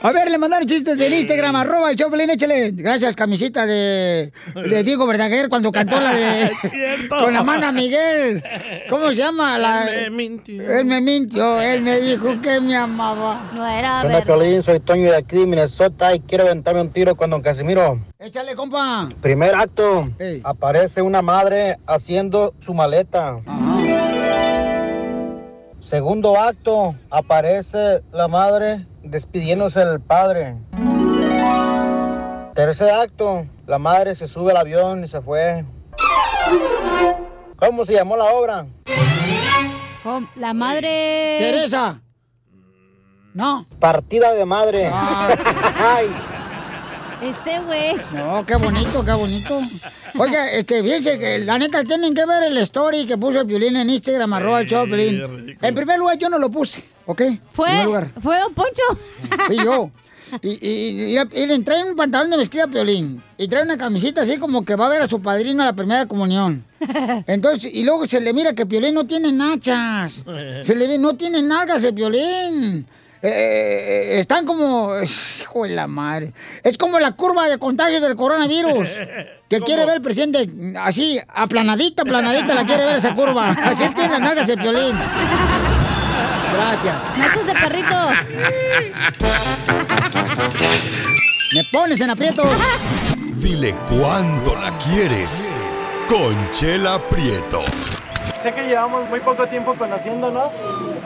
A 0.00 0.12
ver, 0.12 0.30
le 0.30 0.36
mandaron 0.36 0.68
chistes 0.68 1.00
en 1.00 1.14
Instagram, 1.14 1.56
arroba 1.56 1.90
el 1.90 1.96
Choplin, 1.96 2.28
échale. 2.28 2.72
Gracias, 2.72 3.16
camisita 3.16 3.64
de, 3.64 4.32
de 4.54 4.82
Diego 4.82 5.06
Verdaguer 5.06 5.48
cuando 5.48 5.72
cantó 5.72 5.98
la 5.98 6.12
de... 6.12 6.50
cierto. 6.70 7.16
con 7.20 7.34
Amanda 7.34 7.72
Miguel. 7.72 8.44
¿Cómo 8.90 9.08
se 9.08 9.16
llama? 9.16 9.56
La, 9.56 9.86
Me 10.02 10.10
mintió. 10.10 10.70
Él 10.70 10.84
me 10.84 11.00
mintió, 11.00 11.60
él 11.60 11.80
me 11.80 12.00
dijo 12.00 12.38
que 12.42 12.60
me 12.60 12.76
amaba. 12.76 13.50
No 13.54 13.66
era 13.66 14.00
¿Qué 14.02 14.06
onda, 14.08 14.18
verdad. 14.20 14.24
Piolín? 14.24 14.62
Soy 14.62 14.80
Toño 14.80 15.10
de 15.10 15.16
aquí 15.16 15.38
Minnesota 15.46 16.14
y 16.14 16.20
quiero 16.20 16.44
aventarme 16.44 16.82
un 16.82 16.90
tiro 16.90 17.16
con 17.16 17.30
don 17.30 17.40
Casimiro. 17.40 17.98
Échale, 18.18 18.54
compa. 18.54 19.08
Primer 19.22 19.54
acto, 19.54 20.10
aparece 20.42 21.00
una 21.00 21.22
madre 21.22 21.78
haciendo 21.86 22.54
su 22.60 22.74
maleta. 22.74 23.38
Segundo 25.84 26.40
acto, 26.40 26.94
aparece 27.10 28.02
la 28.10 28.26
madre 28.26 28.86
despidiéndose 29.02 29.84
del 29.84 30.00
padre. 30.00 30.56
Tercer 32.54 32.90
acto, 32.90 33.46
la 33.66 33.78
madre 33.78 34.16
se 34.16 34.26
sube 34.26 34.52
al 34.52 34.56
avión 34.56 35.04
y 35.04 35.08
se 35.08 35.20
fue. 35.20 35.64
¿Cómo 37.56 37.84
se 37.84 37.92
llamó 37.92 38.16
la 38.16 38.24
obra? 38.24 38.66
La 40.36 40.54
madre. 40.54 41.36
Teresa. 41.38 42.00
No. 43.34 43.66
Partida 43.78 44.32
de 44.32 44.44
madre. 44.46 44.86
Ay. 44.92 46.10
Este 47.22 47.60
güey. 47.60 47.96
No, 48.12 48.44
qué 48.46 48.56
bonito, 48.56 49.04
qué 49.04 49.12
bonito. 49.12 49.60
Oiga, 50.18 50.50
este, 50.50 50.82
fíjense 50.82 51.18
que 51.18 51.40
la 51.40 51.58
neta 51.58 51.82
tienen 51.84 52.14
que 52.14 52.24
ver 52.24 52.44
el 52.44 52.58
story 52.58 53.04
que 53.04 53.16
puso 53.18 53.40
el 53.40 53.46
violín 53.46 53.76
en 53.76 53.90
Instagram, 53.90 54.32
arroba 54.32 54.60
el 54.60 54.68
Choplin. 54.68 55.56
En 55.60 55.74
primer 55.74 55.98
lugar, 55.98 56.18
yo 56.18 56.28
no 56.28 56.38
lo 56.38 56.50
puse, 56.50 56.84
¿ok? 57.06 57.22
Fue, 57.52 57.68
fue 58.22 58.38
Don 58.38 58.54
Poncho. 58.54 58.82
Fui 59.46 59.56
yo. 59.56 59.90
Y, 60.42 60.50
y, 60.66 61.16
y, 61.16 61.18
y 61.18 61.46
le 61.46 61.58
trae 61.60 61.84
un 61.84 61.94
pantalón 61.94 62.30
de 62.30 62.36
mezclilla 62.36 62.66
Piolín. 62.66 63.22
Y 63.38 63.46
trae 63.46 63.62
una 63.62 63.76
camisita 63.76 64.22
así 64.22 64.38
como 64.38 64.64
que 64.64 64.74
va 64.74 64.86
a 64.86 64.88
ver 64.88 65.02
a 65.02 65.08
su 65.08 65.20
padrino 65.20 65.62
a 65.62 65.66
la 65.66 65.72
primera 65.74 66.06
comunión. 66.06 66.64
Entonces, 67.26 67.72
y 67.72 67.84
luego 67.84 68.06
se 68.06 68.20
le 68.20 68.32
mira 68.32 68.52
que 68.52 68.66
Piolín 68.66 68.94
no 68.94 69.06
tiene 69.06 69.30
nachas. 69.32 70.22
Se 70.64 70.74
le 70.74 70.88
ve, 70.88 70.98
no 70.98 71.14
tiene 71.14 71.42
nalgas 71.42 71.84
el 71.84 71.94
Piolín. 71.94 72.86
Eh, 73.26 74.16
eh, 74.16 74.18
están 74.20 74.44
como... 74.44 74.90
Hijo 75.02 75.62
de 75.62 75.70
la 75.70 75.86
madre. 75.86 76.34
Es 76.62 76.76
como 76.76 76.98
la 76.98 77.12
curva 77.12 77.48
de 77.48 77.56
contagios 77.56 78.02
del 78.02 78.16
coronavirus. 78.16 78.86
Que 79.48 79.60
quiere 79.64 79.86
ver 79.86 79.96
el 79.96 80.02
presidente 80.02 80.46
así, 80.78 81.18
aplanadita, 81.28 82.02
aplanadita, 82.02 82.52
la 82.52 82.66
quiere 82.66 82.84
ver 82.84 82.96
esa 82.96 83.14
curva. 83.14 83.48
Así 83.64 83.88
tiene 83.94 84.10
las 84.10 84.20
nalgas 84.20 84.48
el 84.50 84.58
Piolín. 84.58 84.94
Gracias. 86.54 87.18
Nachos 87.18 87.46
de 87.46 87.54
perrito. 87.54 87.96
Me 91.54 91.64
pones 91.72 92.00
en 92.02 92.10
aprietos. 92.10 92.46
Dile 93.36 93.74
cuándo 93.88 94.54
la 94.56 94.76
quieres. 94.78 95.56
Conchela 96.08 97.00
Prieto. 97.08 97.62
Sé 98.42 98.52
que 98.52 98.64
llevamos 98.64 99.08
muy 99.08 99.20
poco 99.20 99.46
tiempo 99.46 99.74
conociéndonos. 99.76 100.52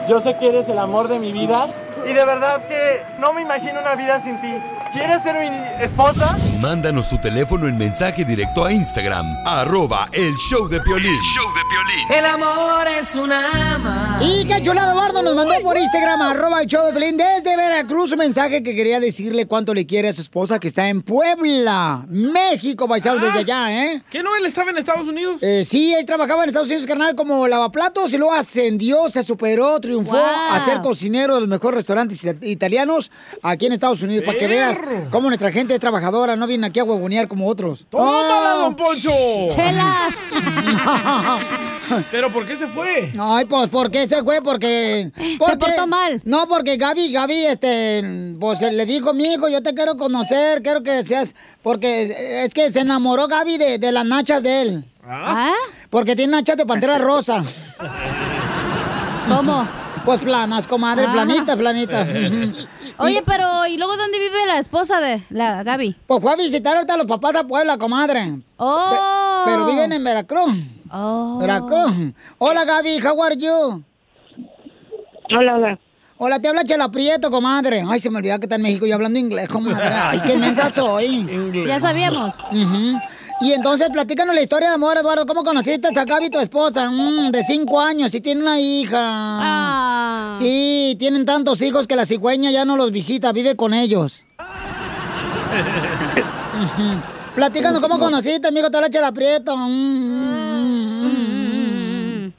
Yo 0.09 0.19
sé 0.19 0.35
que 0.37 0.49
eres 0.49 0.67
el 0.67 0.79
amor 0.79 1.07
de 1.07 1.19
mi 1.19 1.31
vida. 1.31 1.69
Y 2.07 2.13
de 2.13 2.25
verdad 2.25 2.67
que 2.67 3.01
no 3.19 3.33
me 3.33 3.41
imagino 3.41 3.79
una 3.81 3.95
vida 3.95 4.21
sin 4.23 4.39
ti. 4.41 4.53
¿Quieres 4.91 5.21
ser 5.21 5.35
mi 5.39 5.83
esposa? 5.83 6.35
Mándanos 6.61 7.09
tu 7.09 7.17
teléfono 7.19 7.67
en 7.67 7.77
mensaje 7.77 8.25
directo 8.25 8.65
a 8.65 8.73
Instagram, 8.73 9.23
arroba 9.45 10.07
el 10.13 10.33
show 10.37 10.67
de 10.67 10.79
Piolín. 10.81 11.19
El 12.09 12.25
amor 12.25 12.87
es 12.99 13.13
una 13.15 13.75
ama. 13.75 14.17
Y 14.19 14.45
qué 14.47 14.61
chulado, 14.63 14.91
Eduardo 14.93 15.21
nos 15.21 15.35
mandó 15.35 15.53
por 15.61 15.77
Instagram, 15.77 16.21
arroba 16.23 16.61
el 16.61 16.67
show 16.67 16.87
de 16.87 16.93
Pelín, 16.93 17.17
desde 17.17 17.55
Veracruz, 17.55 18.13
un 18.13 18.17
mensaje 18.17 18.63
que 18.63 18.75
quería 18.75 18.99
decirle 18.99 19.45
cuánto 19.45 19.75
le 19.75 19.85
quiere 19.85 20.09
a 20.09 20.13
su 20.13 20.21
esposa 20.21 20.59
que 20.59 20.67
está 20.67 20.89
en 20.89 21.03
Puebla, 21.03 22.03
México, 22.09 22.87
paisanos, 22.87 23.21
desde 23.21 23.39
allá, 23.39 23.71
¿eh? 23.85 24.01
¿Qué 24.09 24.23
no 24.23 24.35
él 24.35 24.45
estaba 24.47 24.71
en 24.71 24.77
Estados 24.79 25.07
Unidos? 25.07 25.37
Eh, 25.41 25.63
sí, 25.63 25.93
él 25.93 26.03
trabajaba 26.05 26.41
en 26.43 26.49
Estados 26.49 26.67
Unidos, 26.67 26.87
carnal, 26.87 27.15
como 27.15 27.47
lavaplatos 27.47 28.11
y 28.13 28.17
luego 28.17 28.33
ascendió, 28.33 29.07
se 29.09 29.21
superó, 29.21 29.79
triunfó 29.79 30.13
Wow. 30.13 30.25
a 30.53 30.59
ser 30.65 30.81
cocinero 30.81 31.35
de 31.35 31.41
los 31.41 31.49
mejores 31.49 31.85
restaurantes 31.89 32.23
it- 32.23 32.43
italianos 32.43 33.11
aquí 33.41 33.65
en 33.65 33.73
Estados 33.73 34.01
Unidos, 34.01 34.23
para 34.25 34.37
que 34.37 34.47
veas 34.47 34.79
cómo 35.09 35.27
nuestra 35.29 35.51
gente 35.51 35.73
es 35.73 35.79
trabajadora, 35.79 36.35
no 36.35 36.45
viene 36.47 36.67
aquí 36.67 36.79
a 36.79 36.83
huevonear 36.83 37.27
como 37.27 37.47
otros. 37.47 37.85
¡Tómala, 37.89 38.55
¡Oh! 38.57 38.59
don 38.63 38.75
Poncho! 38.75 39.11
Chela. 39.49 40.09
¿Pero 42.11 42.31
por 42.31 42.45
qué 42.45 42.55
se 42.55 42.67
fue? 42.67 43.11
Ay, 43.19 43.45
pues, 43.45 43.67
¿por 43.69 43.89
qué 43.89 44.07
se 44.07 44.23
fue? 44.23 44.41
Porque... 44.43 45.11
porque- 45.39 45.57
portó 45.57 45.87
mal. 45.87 46.21
No, 46.23 46.47
porque 46.47 46.77
Gaby, 46.77 47.11
Gaby, 47.11 47.45
este, 47.47 48.35
pues 48.39 48.61
le 48.61 48.85
dijo, 48.85 49.13
mi 49.13 49.33
hijo, 49.33 49.49
yo 49.49 49.63
te 49.63 49.73
quiero 49.73 49.97
conocer, 49.97 50.61
quiero 50.61 50.83
que 50.83 51.03
seas... 51.03 51.33
Porque 51.63 52.43
es 52.45 52.53
que 52.53 52.71
se 52.71 52.81
enamoró 52.81 53.27
Gaby 53.27 53.57
de, 53.57 53.77
de 53.79 53.91
las 53.91 54.05
nachas 54.05 54.43
de 54.43 54.61
él. 54.61 54.85
¿Ah? 55.03 55.51
Porque 55.89 56.15
tiene 56.15 56.33
nachas 56.33 56.55
de 56.57 56.65
pantera 56.65 56.99
rosa. 56.99 57.43
¿Cómo? 59.27 59.67
Pues 60.05 60.19
planas, 60.21 60.67
comadre, 60.67 61.05
Ah. 61.07 61.13
planitas, 61.13 61.55
planitas. 61.57 62.07
Ujú. 62.09 62.53
Oye, 62.99 63.23
pero 63.25 63.65
¿y 63.67 63.77
luego 63.77 63.95
dónde 63.95 64.19
vive 64.19 64.45
la 64.47 64.59
esposa 64.59 64.99
de 64.99 65.23
la 65.29 65.63
Gaby? 65.63 65.95
Pues 66.05 66.21
fue 66.21 66.33
a 66.33 66.35
visitar 66.35 66.75
ahorita 66.75 66.95
a 66.95 66.97
los 66.97 67.05
papás 67.07 67.35
a 67.35 67.45
Puebla, 67.45 67.77
comadre. 67.77 68.39
Oh. 68.57 69.43
Pero 69.45 69.65
viven 69.65 69.91
en 69.93 70.03
Veracruz. 70.03 70.53
Oh. 70.91 71.37
Veracruz. 71.39 71.91
Hola, 72.39 72.65
Gaby, 72.65 72.99
how 73.05 73.23
are 73.23 73.37
you? 73.37 73.83
Hola, 75.37 75.55
hola. 75.55 75.79
Hola, 76.21 76.39
te 76.39 76.49
habla 76.49 76.65
Chela 76.65 76.89
Prieto, 76.91 77.31
comadre. 77.31 77.81
Ay, 77.87 78.01
se 78.01 78.09
me 78.09 78.17
olvidaba 78.17 78.39
que 78.39 78.45
está 78.45 78.55
en 78.57 78.63
México 78.63 78.85
y 78.85 78.91
hablando 78.91 79.17
inglés, 79.17 79.47
comadre. 79.47 79.85
Ay, 79.87 80.19
qué 80.25 80.35
mensa 80.35 80.69
soy. 80.69 81.25
Ya 81.65 81.79
sabíamos. 81.79 82.35
Ujú. 82.51 82.99
Y 83.41 83.53
entonces, 83.53 83.89
platícanos 83.89 84.35
la 84.35 84.41
historia 84.41 84.67
de 84.69 84.75
amor, 84.75 84.97
Eduardo. 84.97 85.25
¿Cómo 85.25 85.45
conociste 85.45 85.87
a 85.87 86.03
Gaby, 86.03 86.29
tu 86.29 86.39
esposa? 86.39 86.89
Mm, 86.89 87.31
de 87.31 87.41
cinco 87.43 87.79
años 87.79 88.13
y 88.13 88.19
tiene 88.19 88.41
una 88.41 88.59
hija. 88.59 88.99
Ah. 89.01 90.35
Sí, 90.37 90.97
tienen 90.99 91.25
tantos 91.25 91.61
hijos 91.61 91.87
que 91.87 91.95
la 91.95 92.05
cigüeña 92.05 92.51
ya 92.51 92.65
no 92.65 92.75
los 92.75 92.91
visita, 92.91 93.31
vive 93.31 93.55
con 93.55 93.73
ellos. 93.73 94.25
Platícanos 97.35 97.79
cómo 97.79 97.97
conociste, 97.97 98.49
amigo, 98.49 98.69
te 98.69 98.75
habla 98.75 98.89
Chela 98.89 99.13
Prieto. 99.13 99.55
Mm, 99.55 99.69
mm, 99.69 101.05
mm, 101.05 102.25
mm. 102.25 102.33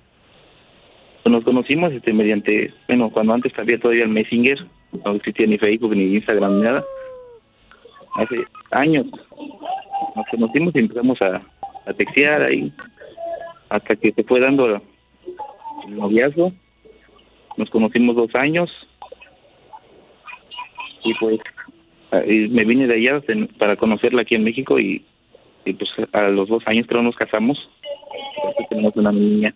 Nos 1.30 1.44
conocimos 1.44 1.92
este, 1.92 2.12
mediante, 2.12 2.74
bueno, 2.88 3.08
cuando 3.10 3.32
antes 3.32 3.58
había 3.58 3.80
todavía 3.80 4.04
el 4.04 4.10
Messenger, 4.10 4.66
no 5.04 5.12
existía 5.12 5.46
ni 5.46 5.56
Facebook 5.56 5.96
ni 5.96 6.16
Instagram 6.16 6.58
ni 6.58 6.64
nada. 6.64 6.84
Hace 8.16 8.44
años 8.72 9.06
nos 10.16 10.26
conocimos 10.30 10.74
y 10.74 10.78
empezamos 10.80 11.20
a, 11.22 11.42
a 11.86 11.92
textear 11.94 12.42
ahí, 12.42 12.72
hasta 13.68 13.96
que 13.96 14.12
se 14.12 14.24
fue 14.24 14.40
dando 14.40 14.66
el 14.66 14.80
noviazgo. 15.88 16.52
Nos 17.56 17.70
conocimos 17.70 18.16
dos 18.16 18.30
años 18.34 18.70
y 21.04 21.14
pues 21.14 21.40
y 22.26 22.48
me 22.48 22.64
vine 22.64 22.86
de 22.86 22.94
allá 22.94 23.22
para 23.58 23.76
conocerla 23.76 24.22
aquí 24.22 24.34
en 24.34 24.44
México 24.44 24.78
y, 24.78 25.04
y 25.64 25.72
pues 25.74 25.90
a 26.12 26.22
los 26.22 26.48
dos 26.48 26.62
años 26.66 26.86
creo 26.88 27.02
nos 27.02 27.16
casamos. 27.16 27.58
Entonces 28.36 28.68
tenemos 28.68 28.96
una 28.96 29.12
niña. 29.12 29.54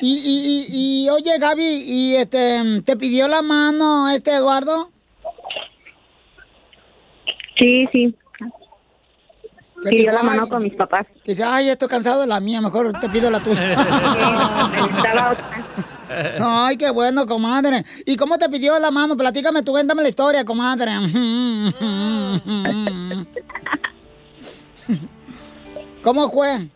Y, 0.00 0.08
y, 0.08 1.04
y, 1.04 1.04
y, 1.04 1.08
oye, 1.10 1.38
Gaby, 1.38 1.84
¿y 1.86 2.16
este, 2.16 2.82
te 2.84 2.96
pidió 2.96 3.28
la 3.28 3.40
mano 3.40 4.08
este 4.08 4.32
Eduardo? 4.32 4.90
Sí, 7.56 7.86
sí. 7.92 8.14
Que 9.88 10.04
yo 10.04 10.12
la 10.12 10.20
"Ay", 10.20 10.48
con 10.48 10.62
mis 10.62 10.74
papás. 10.74 11.06
Que 11.24 11.32
dice, 11.32 11.44
ay, 11.44 11.68
estoy 11.68 11.88
cansado 11.88 12.20
de 12.20 12.26
la 12.26 12.40
mía, 12.40 12.60
mejor 12.60 12.92
te 13.00 13.08
pido 13.08 13.30
la 13.30 13.40
tuya. 13.40 13.62
Ay, 16.40 16.76
qué 16.76 16.90
bueno, 16.90 17.26
comadre. 17.26 17.84
¿Y 18.06 18.16
cómo 18.16 18.38
te 18.38 18.48
pidió 18.48 18.78
la 18.78 18.90
mano? 18.90 19.16
Platícame 19.16 19.62
tú, 19.62 19.72
cuéntame 19.72 20.02
la 20.02 20.08
historia, 20.10 20.44
comadre. 20.44 20.90
¿Cómo 26.02 26.30
fue? 26.30 26.68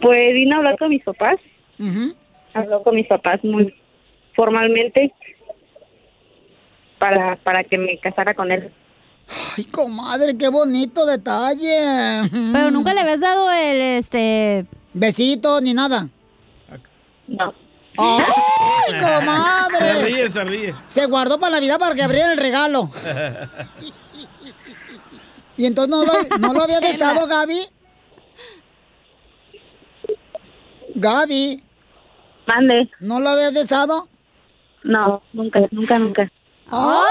Pues 0.00 0.34
vino 0.34 0.54
a 0.54 0.58
hablar 0.58 0.78
con 0.78 0.90
mis 0.90 1.02
papás. 1.02 1.36
Habló 2.54 2.82
con 2.82 2.94
mis 2.94 3.06
papás 3.06 3.42
muy 3.42 3.74
formalmente 4.34 5.12
para, 6.98 7.36
para 7.36 7.64
que 7.64 7.78
me 7.78 7.98
casara 7.98 8.34
con 8.34 8.52
él. 8.52 8.70
Ay, 9.56 9.64
comadre, 9.64 10.36
qué 10.36 10.48
bonito 10.48 11.04
detalle. 11.04 12.28
Pero 12.52 12.70
nunca 12.70 12.94
le 12.94 13.00
habías 13.00 13.20
dado 13.20 13.50
el, 13.50 13.80
este... 13.80 14.66
Besito 14.94 15.60
ni 15.60 15.74
nada. 15.74 16.08
No. 17.26 17.52
¡Ay, 17.98 18.24
Se 18.90 18.98
comadre! 18.98 20.02
ríe, 20.04 20.30
se 20.30 20.44
ríe. 20.44 20.74
Se 20.86 21.06
guardó 21.06 21.38
para 21.38 21.56
Navidad 21.56 21.78
para 21.78 21.94
que 21.94 22.02
abriera 22.02 22.32
el 22.32 22.38
regalo. 22.38 22.90
¿Y 25.56 25.66
entonces 25.66 25.90
no 25.90 26.04
lo, 26.04 26.38
no 26.38 26.54
lo 26.54 26.62
había 26.62 26.80
besado, 26.88 27.26
Gaby? 27.26 27.68
Gaby. 30.94 31.62
Mande. 32.46 32.90
¿No 33.00 33.20
lo 33.20 33.30
habías 33.30 33.52
besado? 33.52 34.08
No, 34.84 35.22
nunca, 35.32 35.60
nunca, 35.70 35.98
nunca. 35.98 36.32
¡Ay, 36.70 37.04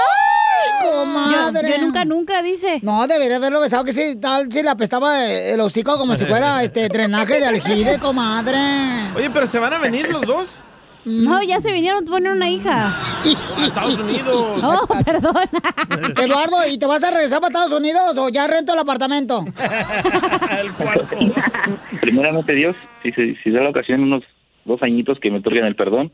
comadre! 0.82 1.68
Yo- 1.70 1.76
yo 1.76 1.82
nunca, 1.82 2.04
nunca, 2.04 2.42
dice. 2.42 2.78
No, 2.82 3.06
debería 3.06 3.36
haberlo 3.36 3.60
besado, 3.60 3.84
que 3.84 3.92
si 3.92 4.16
tal, 4.16 4.50
si 4.52 4.62
le 4.62 4.70
apestaba 4.70 5.24
el 5.26 5.60
hocico 5.60 5.96
como 5.98 6.14
si 6.14 6.24
fuera 6.26 6.62
este 6.62 6.88
drenaje 6.88 7.38
de 7.40 7.46
aljibe, 7.46 7.98
comadre. 7.98 8.58
Oye, 9.16 9.30
pero 9.30 9.46
¿se 9.46 9.58
van 9.58 9.72
a 9.74 9.78
venir 9.78 10.08
los 10.08 10.22
dos? 10.22 10.46
No, 11.04 11.42
ya 11.42 11.58
se 11.58 11.72
vinieron 11.72 12.02
a 12.02 12.10
poner 12.10 12.32
una 12.32 12.50
hija. 12.50 12.92
A 13.56 13.64
Estados 13.66 13.98
Unidos. 13.98 14.60
Oh, 14.62 14.86
perdón. 15.02 15.36
Eduardo, 16.22 16.56
¿y 16.68 16.76
te 16.76 16.84
vas 16.84 17.02
a 17.02 17.10
regresar 17.10 17.40
para 17.40 17.48
Estados 17.50 17.72
Unidos 17.72 18.18
o 18.18 18.28
ya 18.28 18.46
rento 18.46 18.74
el 18.74 18.78
apartamento? 18.80 19.42
El 20.50 20.72
cuarto. 20.74 21.16
Primeramente 22.02 22.52
Dios, 22.52 22.76
si, 23.02 23.12
se, 23.12 23.36
si 23.42 23.50
da 23.50 23.62
la 23.62 23.70
ocasión 23.70 24.02
unos 24.02 24.22
dos 24.66 24.82
añitos 24.82 25.18
que 25.20 25.30
me 25.30 25.38
otorguen 25.38 25.64
el 25.64 25.76
perdón, 25.76 26.12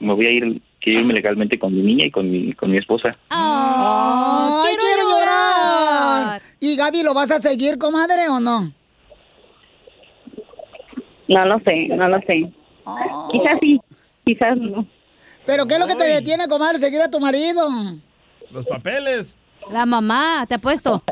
me 0.00 0.14
voy 0.14 0.26
a 0.26 0.30
ir, 0.30 0.62
quiero 0.80 1.00
irme 1.00 1.14
legalmente 1.14 1.58
con 1.58 1.74
mi 1.74 1.82
niña 1.82 2.06
y 2.06 2.10
con 2.10 2.30
mi, 2.30 2.52
con 2.54 2.70
mi 2.70 2.78
esposa. 2.78 3.10
¡Ay, 3.28 4.74
quiero, 4.76 5.02
llorar! 5.10 6.42
¿Y 6.58 6.76
Gaby, 6.76 7.02
lo 7.02 7.14
vas 7.14 7.30
a 7.30 7.40
seguir, 7.40 7.78
comadre, 7.78 8.28
o 8.28 8.40
no? 8.40 8.72
No 11.28 11.44
lo 11.44 11.60
sé, 11.60 11.88
no 11.88 12.08
lo 12.08 12.18
sé. 12.22 12.50
Quizás 13.30 13.58
sí, 13.60 13.80
quizás 14.24 14.56
no. 14.56 14.86
¿Pero 15.46 15.66
qué 15.66 15.74
es 15.74 15.80
lo 15.80 15.86
que 15.86 15.94
te 15.94 16.04
detiene, 16.04 16.48
comadre, 16.48 16.78
seguir 16.78 17.00
a 17.00 17.10
tu 17.10 17.20
marido? 17.20 17.68
Los 18.50 18.64
papeles. 18.64 19.36
La 19.70 19.86
mamá, 19.86 20.44
te 20.48 20.54
apuesto. 20.54 21.02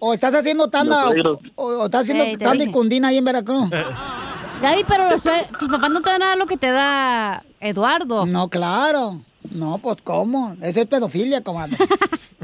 ¿O 0.00 0.12
estás 0.12 0.34
haciendo 0.34 0.68
tanda, 0.68 1.08
o, 1.08 1.64
o 1.64 1.84
estás 1.84 2.02
haciendo 2.02 2.24
Ey, 2.24 2.36
te 2.36 2.44
tanda 2.44 2.64
y 2.64 2.70
cundina 2.70 3.08
ahí 3.08 3.18
en 3.18 3.24
Veracruz? 3.24 3.70
Gaby, 4.62 4.84
pero 4.86 5.10
los 5.10 5.24
tus 5.58 5.68
papás 5.68 5.90
no 5.90 6.00
te 6.00 6.12
dan 6.12 6.20
nada 6.20 6.36
lo 6.36 6.46
que 6.46 6.56
te 6.56 6.70
da 6.70 7.42
Eduardo. 7.58 8.24
No, 8.26 8.48
claro. 8.48 9.20
No, 9.50 9.78
pues, 9.78 9.98
¿cómo? 10.04 10.56
Eso 10.62 10.82
es 10.82 10.86
pedofilia, 10.86 11.42
comadre. 11.42 11.76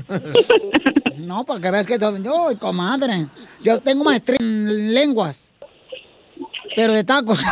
no, 1.16 1.44
para 1.44 1.60
que 1.60 1.70
veas 1.70 1.86
que 1.86 1.96
yo, 1.96 2.48
comadre. 2.58 3.28
Yo 3.62 3.78
tengo 3.80 4.02
maestría 4.02 4.38
en 4.40 4.92
lenguas, 4.92 5.52
pero 6.74 6.92
de 6.92 7.04
tacos. 7.04 7.40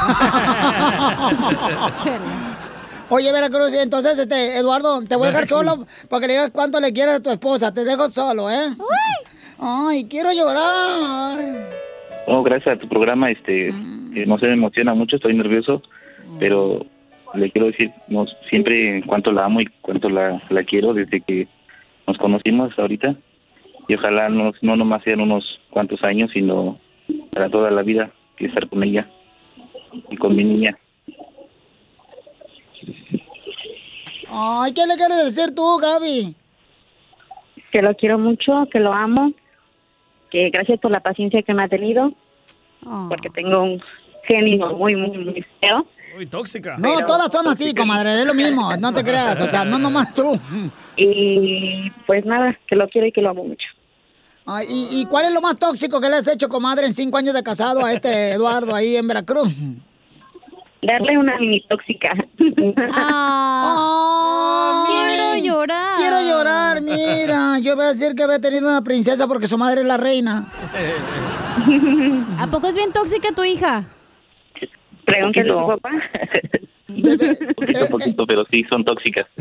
Oye, 3.09 3.31
Veracruz, 3.31 3.73
entonces, 3.73 4.19
este, 4.19 4.59
Eduardo, 4.59 5.01
te 5.03 5.15
voy 5.15 5.29
a 5.29 5.31
dejar 5.31 5.49
solo 5.49 5.87
para 6.11 6.21
que 6.23 6.27
le 6.27 6.33
digas 6.33 6.51
cuánto 6.53 6.81
le 6.81 6.93
quieres 6.93 7.15
a 7.15 7.21
tu 7.21 7.31
esposa. 7.31 7.73
Te 7.73 7.85
dejo 7.85 8.11
solo, 8.11 8.51
¿eh? 8.51 8.77
Ay, 9.61 10.07
quiero 10.07 10.33
llorar. 10.33 11.86
No, 12.27 12.43
gracias 12.43 12.77
a 12.77 12.81
tu 12.81 12.89
programa, 12.89 13.31
este, 13.31 13.69
que 14.13 14.27
no 14.27 14.39
se 14.39 14.49
me 14.49 14.55
emociona 14.55 14.95
mucho, 14.95 15.17
estoy 15.17 15.35
nervioso, 15.35 15.83
pero 16.41 16.85
le 17.35 17.51
quiero 17.51 17.69
decir 17.69 17.93
no, 18.09 18.27
siempre 18.49 19.03
cuánto 19.07 19.31
la 19.31 19.45
amo 19.45 19.61
y 19.61 19.67
cuánto 19.81 20.09
la, 20.09 20.43
la 20.49 20.65
quiero 20.65 20.93
desde 20.93 21.21
que 21.21 21.47
nos 22.07 22.19
conocimos 22.19 22.77
ahorita. 22.79 23.15
Y 23.89 23.95
ojalá 23.95 24.29
no, 24.29 24.53
no 24.63 24.77
nomás 24.77 25.03
sean 25.05 25.21
unos 25.21 25.61
cuantos 25.71 26.03
años, 26.03 26.31
sino 26.33 26.79
para 27.33 27.49
toda 27.49 27.71
la 27.71 27.83
vida, 27.83 28.11
que 28.37 28.47
estar 28.47 28.69
con 28.69 28.83
ella 28.83 29.09
y 30.11 30.17
con 30.17 30.35
mi 30.35 30.43
niña. 30.43 30.77
Ay, 34.29 34.73
¿qué 34.75 34.85
le 34.87 34.97
quieres 34.97 35.25
decir 35.25 35.55
tú, 35.55 35.79
Gaby? 35.79 36.35
Que 37.71 37.83
lo 37.83 37.95
quiero 37.95 38.19
mucho, 38.19 38.67
que 38.73 38.81
lo 38.81 38.93
amo, 38.93 39.33
que 40.31 40.51
gracias 40.51 40.81
por 40.81 40.91
la 40.91 41.01
paciencia 41.01 41.43
que 41.43 41.55
me 41.55 41.65
ha 41.65 41.69
tenido, 41.69 42.13
porque 43.09 43.31
tengo 43.31 43.63
un 43.63 43.83
genio 44.25 44.75
muy, 44.77 44.97
muy, 44.97 45.19
muy 45.19 45.45
feo. 45.61 45.87
Uy, 46.17 46.27
tóxica. 46.27 46.77
No, 46.79 46.99
todas 47.05 47.31
son 47.31 47.47
así, 47.49 47.75
comadre, 47.75 48.19
es 48.19 48.27
lo 48.27 48.35
mismo, 48.35 48.75
no 48.77 48.93
te 48.93 49.05
creas, 49.05 49.41
o 49.41 49.51
sea, 49.51 49.65
no 49.65 49.79
nomás 49.79 50.15
tú. 50.15 50.39
Y 50.97 51.91
pues 52.07 52.25
nada, 52.25 52.59
que 52.67 52.75
lo 52.75 52.89
quiero 52.89 53.07
y 53.07 53.13
que 53.13 53.21
lo 53.21 53.31
amo 53.31 53.45
mucho. 53.45 53.67
¿y, 54.69 55.01
y 55.01 55.07
cuál 55.07 55.27
es 55.27 55.35
lo 55.35 55.41
más 55.43 55.59
tóxico 55.59 56.01
que 56.01 56.09
le 56.09 56.17
has 56.17 56.29
hecho, 56.29 56.49
comadre, 56.49 56.87
en 56.87 56.95
cinco 56.95 57.19
años 57.19 57.35
de 57.35 57.43
casado 57.43 57.85
a 57.85 57.93
este 57.93 58.31
Eduardo 58.31 58.75
ahí 58.75 58.97
en 58.97 59.07
Veracruz? 59.07 59.53
Darle 60.87 61.19
una 61.19 61.37
mini 61.39 61.61
tóxica. 61.69 62.15
quiero 62.39 62.57
llorar. 65.43 65.97
Quiero 65.99 66.21
llorar, 66.21 66.81
mira. 66.81 67.59
Yo 67.61 67.75
voy 67.75 67.87
a 67.87 67.89
decir 67.89 68.15
que 68.15 68.23
había 68.23 68.39
tenido 68.41 68.69
una 68.69 68.83
princesa 68.83 69.27
porque 69.27 69.49
su 69.49 69.59
madre 69.59 69.81
es 69.81 69.87
la 69.87 69.97
reina. 69.97 70.47
¿A 72.39 72.47
poco 72.47 72.69
es 72.69 72.77
bien 72.77 72.93
tóxica 72.93 73.33
tu 73.35 73.43
hija? 73.43 73.85
Pregúntale 75.05 75.51
a 75.51 75.55
tu 75.55 75.67
papá. 75.67 75.91
Poquito 76.87 77.85
a 77.85 77.89
poquito, 77.89 78.27
pero 78.27 78.45
sí 78.51 78.63
son 78.71 78.85
tóxicas. 78.85 79.27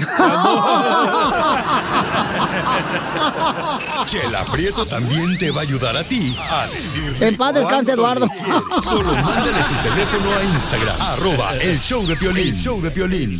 Chela 4.05 4.43
Prieto 4.51 4.85
también 4.85 5.37
te 5.37 5.51
va 5.51 5.59
a 5.59 5.63
ayudar 5.63 5.95
a 5.95 6.03
ti 6.03 6.35
a 6.49 6.65
decir. 6.67 7.15
En 7.21 7.37
paz 7.37 7.53
descanse, 7.53 7.91
Eduardo. 7.91 8.27
Solo 8.81 9.13
mándale 9.13 9.61
tu 9.69 9.89
teléfono 9.89 10.35
a 10.35 10.43
Instagram, 10.43 10.95
arroba 11.01 11.55
el 11.61 11.79
show 11.79 12.05
de 12.07 12.15
Piolín. 12.15 12.55
El 12.55 12.61
show 12.61 12.81
de 12.81 12.89
Piolín. 12.89 13.39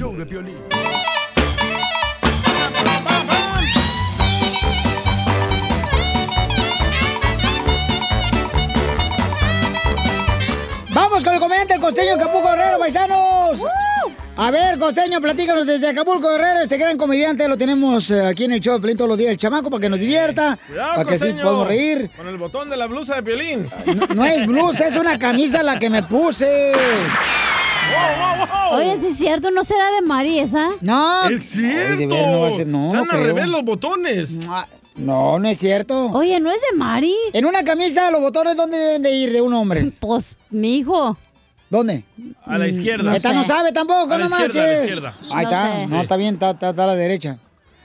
Vamos 10.94 11.24
con 11.24 11.34
el 11.34 11.40
comediante, 11.40 11.74
el 11.74 11.80
costeño 11.80 12.16
Acapulco 12.16 12.50
Guerrero, 12.50 12.80
paisanos. 12.80 13.60
A 14.38 14.52
ver, 14.52 14.78
costeño, 14.78 15.22
platícanos 15.22 15.66
desde 15.66 15.88
Acapulco 15.90 16.28
Guerrero, 16.30 16.60
este 16.62 16.76
gran 16.78 16.98
comediante, 16.98 17.48
lo 17.48 17.58
tenemos 17.58 18.12
eh, 18.12 18.26
aquí 18.26 18.44
en 18.44 18.52
el 18.52 18.60
show 18.60 18.74
de 18.76 18.82
Pelín 18.82 18.98
todos 18.98 19.08
los 19.08 19.18
días, 19.18 19.32
el 19.32 19.38
chamaco, 19.38 19.70
para 19.70 19.80
que 19.80 19.90
nos 19.90 19.98
divierta, 20.00 20.60
Cuidado, 20.68 20.90
para 20.96 21.06
que 21.06 21.12
costeño. 21.12 21.42
podamos 21.42 21.68
reír. 21.68 22.10
Con 22.18 22.28
el 22.28 22.38
botón 22.38 22.70
de 22.70 22.76
la 22.76 22.86
blusa 22.88 23.16
de 23.16 23.22
violín. 23.22 23.66
No, 23.96 24.08
no 24.14 24.26
es 24.26 24.46
blusa, 24.46 24.88
es 24.88 24.96
una 24.98 25.18
camisa 25.18 25.64
la 25.64 25.80
que 25.80 25.90
me 25.90 26.04
puse. 26.04 26.74
Oye, 28.74 28.98
si 28.98 29.08
es 29.08 29.18
cierto, 29.18 29.52
¿no 29.52 29.64
será 29.64 29.86
de 29.92 30.02
Mari 30.06 30.40
esa? 30.40 30.68
No. 30.82 31.30
Es 31.30 31.44
cierto. 31.52 31.92
Ay, 31.94 31.98
de 31.98 32.08
no 32.08 32.42
va 32.42 32.48
a 32.50 32.52
ser- 32.52 32.68
no, 32.68 32.94
no 32.94 33.06
creo. 33.06 33.24
revés 33.28 33.48
los 33.48 33.64
botones. 33.64 34.30
No, 34.98 35.40
no 35.40 35.48
es 35.48 35.58
cierto. 35.60 36.08
Oye, 36.08 36.42
¿no 36.42 36.52
es 36.52 36.60
de 36.72 36.78
Mari? 36.78 37.16
En 37.32 37.46
una 37.46 37.64
camisa, 37.64 38.12
los 38.12 38.20
botones, 38.20 38.58
¿dónde 38.58 38.78
deben 38.78 39.04
de 39.04 39.12
ir 39.12 39.32
de 39.32 39.40
un 39.40 39.54
hombre? 39.54 39.94
Pues, 40.00 40.38
mi 40.50 40.76
hijo. 40.78 41.18
¿Dónde? 41.70 42.04
A 42.46 42.58
la 42.58 42.68
izquierda. 42.68 43.16
Esta 43.16 43.34
no 43.34 43.44
sabe 43.44 43.72
tampoco, 43.72 44.14
A 44.14 44.18
la 44.18 44.28
no 44.30 44.36
izquierda, 44.36 44.60
a 44.62 44.64
la 44.64 44.68
marches. 44.70 44.84
izquierda. 44.90 45.14
Ahí 45.32 45.46
No 45.46 45.52
está, 45.52 45.76
sé. 45.76 45.88
no, 45.88 46.02
está 46.02 46.16
bien, 46.18 46.34
está, 46.36 46.50
está- 46.52 46.70
está 46.70 46.84
a 46.84 46.88
la 46.88 46.96
derecha. 46.96 47.38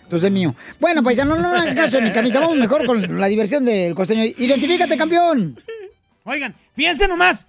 Entonces 0.03 0.27
es 0.27 0.33
mío. 0.33 0.55
Bueno, 0.81 1.03
paisano, 1.03 1.37
no, 1.37 1.43
no 1.43 1.61
hagan 1.61 1.75
caso 1.75 1.97
de 1.97 2.03
mi 2.03 2.12
camisa. 2.12 2.40
Vamos 2.40 2.57
mejor 2.57 2.85
con 2.85 3.21
la 3.21 3.27
diversión 3.29 3.64
del 3.64 3.95
costeño. 3.95 4.25
Identifícate, 4.25 4.97
campeón. 4.97 5.57
Oigan, 6.25 6.55
fíjense 6.75 7.07
nomás. 7.09 7.47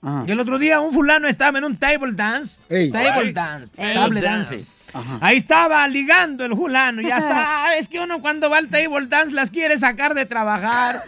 Ajá. 0.00 0.24
Que 0.26 0.32
el 0.32 0.40
otro 0.40 0.58
día 0.58 0.80
un 0.80 0.92
fulano 0.92 1.26
estaba 1.28 1.58
en 1.58 1.64
un 1.64 1.76
table 1.76 2.12
dance. 2.12 2.62
Ey. 2.68 2.90
Table 2.90 3.32
dance. 3.32 3.72
Ey. 3.78 3.94
Table 3.94 4.20
Dance. 4.20 4.56
dance. 4.56 4.72
Ajá. 4.92 5.18
Ahí 5.22 5.38
estaba 5.38 5.88
ligando 5.88 6.44
el 6.44 6.52
fulano. 6.54 7.00
Ya 7.02 7.20
sabes 7.22 7.88
que 7.88 7.98
uno 8.00 8.20
cuando 8.20 8.48
va 8.50 8.58
al 8.58 8.68
table 8.68 9.06
dance 9.08 9.32
las 9.34 9.50
quiere 9.50 9.76
sacar 9.78 10.14
de 10.14 10.24
trabajar. 10.26 11.02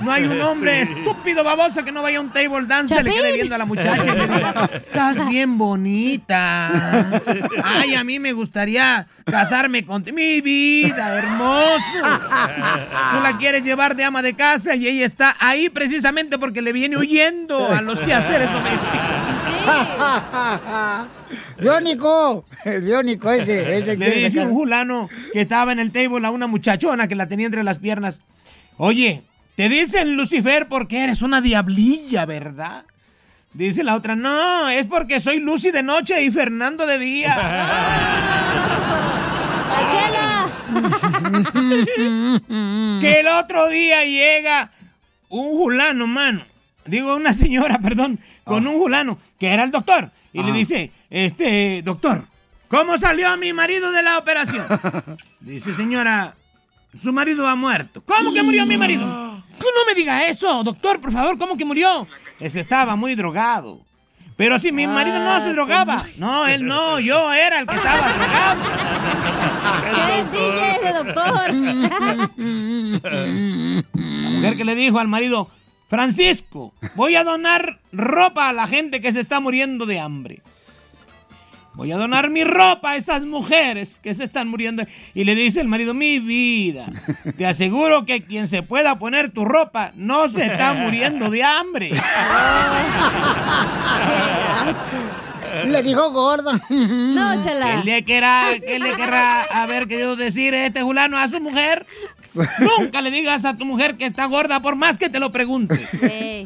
No 0.00 0.10
hay 0.12 0.24
un 0.24 0.40
hombre 0.50 0.86
Sí. 0.86 0.92
estúpido 0.92 1.44
baboso 1.44 1.84
que 1.84 1.92
no 1.92 2.02
vaya 2.02 2.18
a 2.18 2.20
un 2.20 2.32
table 2.32 2.66
dance, 2.66 2.94
se 2.94 3.02
le 3.02 3.10
quede 3.12 3.32
viendo 3.32 3.54
a 3.54 3.58
la 3.58 3.66
muchacha 3.66 4.14
y 4.14 4.18
le 4.18 4.26
diga, 4.26 4.70
estás 4.74 5.28
bien 5.28 5.58
bonita. 5.58 7.20
Ay, 7.62 7.94
a 7.94 8.04
mí 8.04 8.18
me 8.18 8.32
gustaría 8.32 9.06
casarme 9.24 9.84
contigo. 9.84 10.16
Mi 10.16 10.40
vida, 10.40 11.18
hermoso. 11.18 11.80
Tú 11.92 13.22
la 13.22 13.36
quieres 13.38 13.64
llevar 13.64 13.94
de 13.96 14.04
ama 14.04 14.22
de 14.22 14.34
casa 14.34 14.74
y 14.74 14.88
ella 14.88 15.04
está 15.04 15.36
ahí 15.40 15.68
precisamente 15.68 16.38
porque 16.38 16.62
le 16.62 16.72
viene 16.72 16.96
huyendo 16.96 17.66
a 17.72 17.82
los 17.82 18.00
quehaceres 18.00 18.50
domésticos. 18.52 18.90
Biónico, 21.60 22.44
el 22.64 22.80
biónico 22.82 23.30
ese, 23.30 23.78
ese 23.78 23.96
Le 23.96 24.10
dice 24.10 24.40
un 24.46 24.52
fulano 24.54 25.08
que 25.32 25.40
estaba 25.40 25.72
en 25.72 25.78
el 25.78 25.92
table 25.92 26.26
a 26.26 26.30
una 26.30 26.46
muchachona 26.46 27.08
que 27.08 27.14
la 27.14 27.28
tenía 27.28 27.46
entre 27.46 27.62
las 27.62 27.78
piernas. 27.78 28.22
Oye, 28.78 29.22
te 29.60 29.68
dicen 29.68 30.16
Lucifer 30.16 30.68
porque 30.68 31.04
eres 31.04 31.20
una 31.20 31.42
diablilla, 31.42 32.24
¿verdad? 32.24 32.86
Dice 33.52 33.84
la 33.84 33.94
otra, 33.94 34.16
no, 34.16 34.70
es 34.70 34.86
porque 34.86 35.20
soy 35.20 35.38
Lucy 35.38 35.70
de 35.70 35.82
noche 35.82 36.24
y 36.24 36.30
Fernando 36.30 36.86
de 36.86 36.98
día. 36.98 37.36
que 43.02 43.20
el 43.20 43.28
otro 43.28 43.68
día 43.68 44.02
llega 44.06 44.70
un 45.28 45.58
fulano, 45.58 46.06
mano. 46.06 46.40
Digo, 46.86 47.14
una 47.14 47.34
señora, 47.34 47.78
perdón, 47.82 48.18
con 48.44 48.66
un 48.66 48.80
fulano, 48.80 49.18
que 49.38 49.48
era 49.48 49.64
el 49.64 49.72
doctor. 49.72 50.10
Y 50.32 50.42
le 50.42 50.52
dice, 50.52 50.90
este, 51.10 51.82
doctor, 51.82 52.24
¿cómo 52.68 52.96
salió 52.96 53.36
mi 53.36 53.52
marido 53.52 53.92
de 53.92 54.04
la 54.04 54.16
operación? 54.16 54.64
Dice, 55.40 55.74
señora, 55.74 56.34
su 56.98 57.12
marido 57.12 57.46
ha 57.46 57.56
muerto. 57.56 58.02
¿Cómo 58.06 58.32
que 58.32 58.42
murió 58.42 58.64
mi 58.64 58.78
marido? 58.78 59.29
No 59.60 59.84
me 59.86 59.94
diga 59.94 60.26
eso, 60.26 60.62
doctor, 60.64 61.00
por 61.00 61.12
favor, 61.12 61.38
¿cómo 61.38 61.56
que 61.56 61.64
murió? 61.64 62.06
Ese 62.38 62.60
estaba 62.60 62.96
muy 62.96 63.14
drogado. 63.14 63.80
Pero 64.36 64.58
si 64.58 64.72
mi 64.72 64.86
marido 64.86 65.18
no 65.18 65.40
se 65.40 65.52
drogaba. 65.52 66.06
No, 66.16 66.46
él 66.46 66.64
no, 66.64 66.98
yo 66.98 67.32
era 67.32 67.60
el 67.60 67.66
que 67.66 67.76
estaba 67.76 68.12
drogado. 68.12 68.62
DJ 70.32 70.78
de 70.82 70.92
doctor. 70.92 71.54
La 73.92 74.30
mujer 74.30 74.56
que 74.56 74.64
le 74.64 74.74
dijo 74.74 74.98
al 74.98 75.08
marido, 75.08 75.50
Francisco, 75.88 76.72
voy 76.94 77.16
a 77.16 77.24
donar 77.24 77.80
ropa 77.92 78.48
a 78.48 78.52
la 78.52 78.66
gente 78.66 79.00
que 79.00 79.12
se 79.12 79.20
está 79.20 79.40
muriendo 79.40 79.84
de 79.86 80.00
hambre. 80.00 80.42
Voy 81.74 81.92
a 81.92 81.96
donar 81.96 82.30
mi 82.30 82.44
ropa 82.44 82.90
a 82.90 82.96
esas 82.96 83.24
mujeres 83.24 84.00
que 84.00 84.12
se 84.14 84.24
están 84.24 84.48
muriendo. 84.48 84.82
Y 85.14 85.24
le 85.24 85.34
dice 85.34 85.60
el 85.60 85.68
marido, 85.68 85.94
mi 85.94 86.18
vida, 86.18 86.86
te 87.36 87.46
aseguro 87.46 88.04
que 88.04 88.24
quien 88.24 88.48
se 88.48 88.62
pueda 88.62 88.98
poner 88.98 89.30
tu 89.30 89.44
ropa 89.44 89.92
no 89.94 90.28
se 90.28 90.46
está 90.46 90.74
muriendo 90.74 91.30
de 91.30 91.42
hambre. 91.42 91.90
Le 95.66 95.82
dijo 95.82 96.12
gorda. 96.12 96.60
No, 96.70 97.40
¿Qué 97.42 97.82
le 97.84 98.04
querrá, 98.04 98.44
qué 98.64 98.78
le 98.78 98.94
querrá 98.94 99.42
haber 99.42 99.88
querido 99.88 100.14
decir 100.16 100.54
este 100.54 100.82
fulano 100.82 101.18
a 101.18 101.26
su 101.28 101.40
mujer? 101.40 101.86
Nunca 102.58 103.00
le 103.02 103.10
digas 103.10 103.44
a 103.44 103.56
tu 103.56 103.64
mujer 103.64 103.96
que 103.96 104.06
está 104.06 104.26
gorda 104.26 104.60
por 104.60 104.76
más 104.76 104.96
que 104.96 105.08
te 105.08 105.18
lo 105.18 105.32
pregunte. 105.32 105.88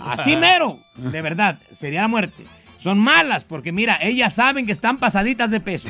Así 0.00 0.37
mero, 0.37 0.80
de 0.96 1.22
verdad, 1.22 1.58
sería 1.70 2.02
la 2.02 2.08
muerte. 2.08 2.44
Son 2.85 2.99
malas 2.99 3.44
porque 3.44 3.73
mira, 3.73 3.97
ellas 4.03 4.35
saben 4.35 4.66
que 4.66 4.73
están 4.73 4.99
pasaditas 4.99 5.51
de 5.51 5.59
peso. 5.59 5.88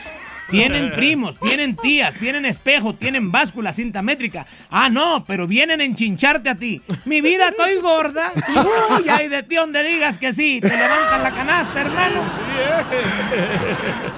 Tienen 0.49 0.93
primos, 0.95 1.37
tienen 1.41 1.75
tías, 1.75 2.15
tienen 2.21 2.45
espejo, 2.45 2.95
tienen 2.95 3.33
báscula, 3.33 3.73
cinta 3.73 4.01
métrica. 4.01 4.47
Ah, 4.71 4.89
no, 4.89 5.25
pero 5.27 5.49
vienen 5.49 5.81
a 5.81 5.85
enchincharte 5.85 6.51
a 6.51 6.55
ti. 6.55 6.83
Mi 7.05 7.21
vida, 7.21 7.49
estoy 7.49 7.81
gorda. 7.83 8.33
Uy, 8.97 9.09
ay 9.09 9.27
de 9.27 9.43
ti 9.43 9.57
donde 9.57 9.83
digas 9.83 10.19
que 10.19 10.33
sí. 10.33 10.61
Te 10.61 10.69
levantan 10.69 11.25
la 11.25 11.33
canasta, 11.33 11.81
hermano. 11.81 12.23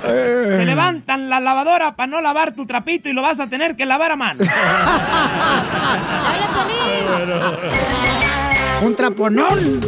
Te 0.02 0.66
levantan 0.66 1.30
la 1.30 1.40
lavadora 1.40 1.96
para 1.96 2.08
no 2.08 2.20
lavar 2.20 2.52
tu 2.52 2.66
trapito 2.66 3.08
y 3.08 3.14
lo 3.14 3.22
vas 3.22 3.40
a 3.40 3.48
tener 3.48 3.74
que 3.74 3.86
lavar 3.86 4.12
a 4.12 4.16
mano. 4.16 4.44
Un 8.82 8.94
traponón. 8.94 9.80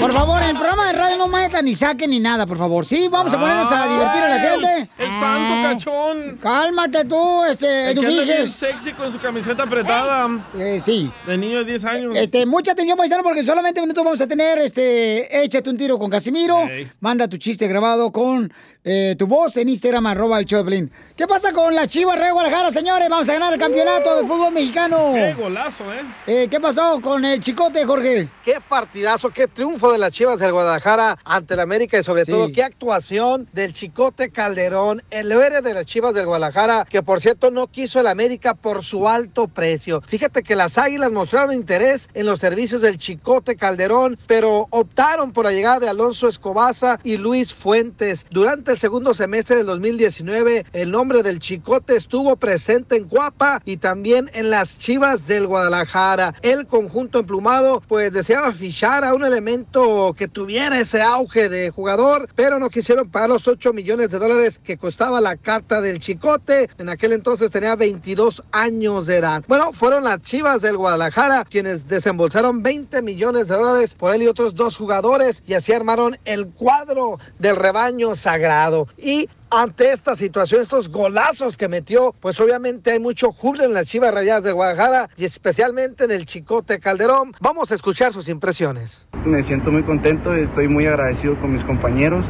Por 0.00 0.12
favor, 0.12 0.40
en 0.42 0.50
el 0.50 0.56
programa 0.56 0.86
de 0.86 0.92
radio 0.92 1.16
no 1.18 1.26
metan 1.28 1.64
ni 1.64 1.74
saquen 1.74 2.10
ni 2.10 2.20
nada, 2.20 2.46
por 2.46 2.56
favor. 2.56 2.84
Sí, 2.86 3.08
vamos 3.08 3.34
a 3.34 3.38
ponernos 3.40 3.70
a 3.72 3.88
divertir 3.88 4.22
a 4.22 4.28
la 4.28 4.38
gente. 4.40 4.88
El 4.96 5.14
santo 5.14 5.54
Ah. 5.54 5.62
cachón. 5.72 6.38
Cálmate 6.40 7.04
tú, 7.04 7.44
este, 7.44 7.90
El 7.90 8.00
que 8.00 8.06
bien 8.06 8.48
sexy 8.48 8.92
con 8.92 9.10
su 9.12 9.18
camiseta 9.18 9.64
apretada. 9.64 10.28
Eh, 10.56 10.78
sí. 10.80 11.10
De 11.26 11.36
niño 11.36 11.58
de 11.58 11.64
10 11.64 11.84
años. 11.84 12.16
Este, 12.16 12.46
mucha 12.46 12.72
atención, 12.72 12.96
paisano, 12.96 13.22
porque 13.24 13.42
solamente 13.44 13.80
minutos 13.80 14.04
vamos 14.04 14.20
a 14.20 14.26
tener, 14.28 14.58
este, 14.58 15.42
échate 15.44 15.68
un 15.68 15.76
tiro 15.76 15.98
con 15.98 16.10
Casimiro. 16.10 16.68
Manda 17.00 17.26
tu 17.26 17.36
chiste 17.36 17.66
grabado 17.66 18.12
con 18.12 18.52
eh, 18.90 19.16
tu 19.18 19.26
voz 19.26 19.54
en 19.58 19.68
Instagram, 19.68 20.06
arroba 20.06 20.38
el 20.38 20.46
Choplin. 20.46 20.90
¿Qué 21.14 21.26
pasa 21.26 21.52
con 21.52 21.74
la 21.74 21.86
Chivas 21.86 22.18
de 22.18 22.30
Guadalajara, 22.30 22.70
señores? 22.70 23.08
Vamos 23.10 23.28
a 23.28 23.32
ganar 23.34 23.52
el 23.52 23.58
campeonato 23.58 24.16
del 24.16 24.26
fútbol 24.26 24.52
mexicano. 24.52 25.10
Qué 25.14 25.34
golazo, 25.34 25.84
¿eh? 25.92 26.00
Eh, 26.26 26.48
¿Qué 26.50 26.58
pasó 26.58 26.98
con 27.02 27.22
el 27.24 27.40
chicote, 27.40 27.84
Jorge? 27.84 28.28
Qué 28.44 28.54
partidazo, 28.66 29.28
qué 29.30 29.46
triunfo 29.46 29.92
de 29.92 29.98
las 29.98 30.12
Chivas 30.12 30.38
del 30.38 30.52
Guadalajara 30.52 31.18
ante 31.24 31.52
el 31.54 31.60
América 31.60 31.98
y 31.98 32.02
sobre 32.02 32.24
Sí. 32.24 32.32
todo 32.32 32.50
qué 32.52 32.62
actuación 32.62 33.46
del 33.52 33.74
Chicote 33.74 34.30
Calderón, 34.30 35.02
el 35.10 35.30
héroe 35.32 35.60
de 35.60 35.74
las 35.74 35.84
Chivas 35.84 36.14
del 36.14 36.24
Guadalajara, 36.26 36.86
que 36.88 37.02
por 37.02 37.20
cierto 37.20 37.50
no 37.50 37.66
quiso 37.66 38.00
el 38.00 38.06
América 38.06 38.54
por 38.54 38.84
su 38.84 39.06
alto 39.08 39.48
precio. 39.48 40.00
Fíjate 40.06 40.42
que 40.42 40.56
las 40.56 40.78
Águilas 40.78 41.10
mostraron 41.12 41.52
interés 41.52 42.08
en 42.14 42.24
los 42.26 42.38
servicios 42.38 42.80
del 42.80 42.96
Chicote 42.96 43.56
Calderón, 43.56 44.16
pero 44.26 44.66
optaron 44.70 45.32
por 45.32 45.44
la 45.44 45.52
llegada 45.52 45.80
de 45.80 45.88
Alonso 45.88 46.28
Escobaza 46.28 46.98
y 47.02 47.16
Luis 47.18 47.52
Fuentes. 47.52 48.24
Durante 48.30 48.70
el 48.70 48.77
segundo 48.78 49.14
semestre 49.14 49.56
del 49.56 49.66
2019, 49.66 50.66
el 50.72 50.90
nombre 50.90 51.22
del 51.22 51.38
Chicote 51.38 51.96
estuvo 51.96 52.36
presente 52.36 52.96
en 52.96 53.04
Cuapa 53.04 53.60
y 53.64 53.78
también 53.78 54.30
en 54.34 54.50
las 54.50 54.78
Chivas 54.78 55.26
del 55.26 55.46
Guadalajara. 55.46 56.34
El 56.42 56.66
conjunto 56.66 57.18
emplumado 57.18 57.82
pues 57.88 58.12
deseaba 58.12 58.52
fichar 58.52 59.04
a 59.04 59.14
un 59.14 59.24
elemento 59.24 60.14
que 60.16 60.28
tuviera 60.28 60.78
ese 60.78 61.02
auge 61.02 61.48
de 61.48 61.70
jugador, 61.70 62.28
pero 62.34 62.58
no 62.58 62.70
quisieron 62.70 63.10
pagar 63.10 63.30
los 63.30 63.48
8 63.48 63.72
millones 63.72 64.10
de 64.10 64.18
dólares 64.18 64.60
que 64.62 64.78
costaba 64.78 65.20
la 65.20 65.36
carta 65.36 65.80
del 65.80 65.98
Chicote. 65.98 66.70
En 66.78 66.88
aquel 66.88 67.12
entonces 67.12 67.50
tenía 67.50 67.74
22 67.76 68.42
años 68.52 69.06
de 69.06 69.16
edad. 69.16 69.44
Bueno, 69.48 69.72
fueron 69.72 70.04
las 70.04 70.20
Chivas 70.20 70.62
del 70.62 70.76
Guadalajara 70.76 71.44
quienes 71.44 71.88
desembolsaron 71.88 72.62
20 72.62 73.02
millones 73.02 73.48
de 73.48 73.56
dólares 73.56 73.94
por 73.94 74.14
él 74.14 74.22
y 74.22 74.26
otros 74.28 74.54
dos 74.54 74.76
jugadores 74.76 75.42
y 75.46 75.54
así 75.54 75.72
armaron 75.72 76.18
el 76.24 76.46
cuadro 76.48 77.18
del 77.38 77.56
rebaño 77.56 78.14
sagrado. 78.14 78.67
Y 78.98 79.28
ante 79.50 79.92
esta 79.92 80.14
situación, 80.14 80.60
estos 80.60 80.88
golazos 80.88 81.56
que 81.56 81.68
metió, 81.68 82.14
pues 82.20 82.38
obviamente 82.40 82.92
hay 82.92 83.00
mucho 83.00 83.32
júbilo 83.32 83.64
en 83.64 83.72
las 83.72 83.86
Chivas 83.86 84.12
Rayadas 84.12 84.44
del 84.44 84.54
Guadalajara 84.54 85.08
y 85.16 85.24
especialmente 85.24 86.04
en 86.04 86.10
el 86.10 86.26
Chicote 86.26 86.78
Calderón. 86.78 87.32
Vamos 87.40 87.72
a 87.72 87.74
escuchar 87.74 88.12
sus 88.12 88.28
impresiones. 88.28 89.08
Me 89.24 89.42
siento 89.42 89.70
muy 89.70 89.82
contento 89.82 90.34
estoy 90.34 90.68
muy 90.68 90.86
agradecido 90.86 91.36
con 91.36 91.52
mis 91.52 91.64
compañeros 91.64 92.26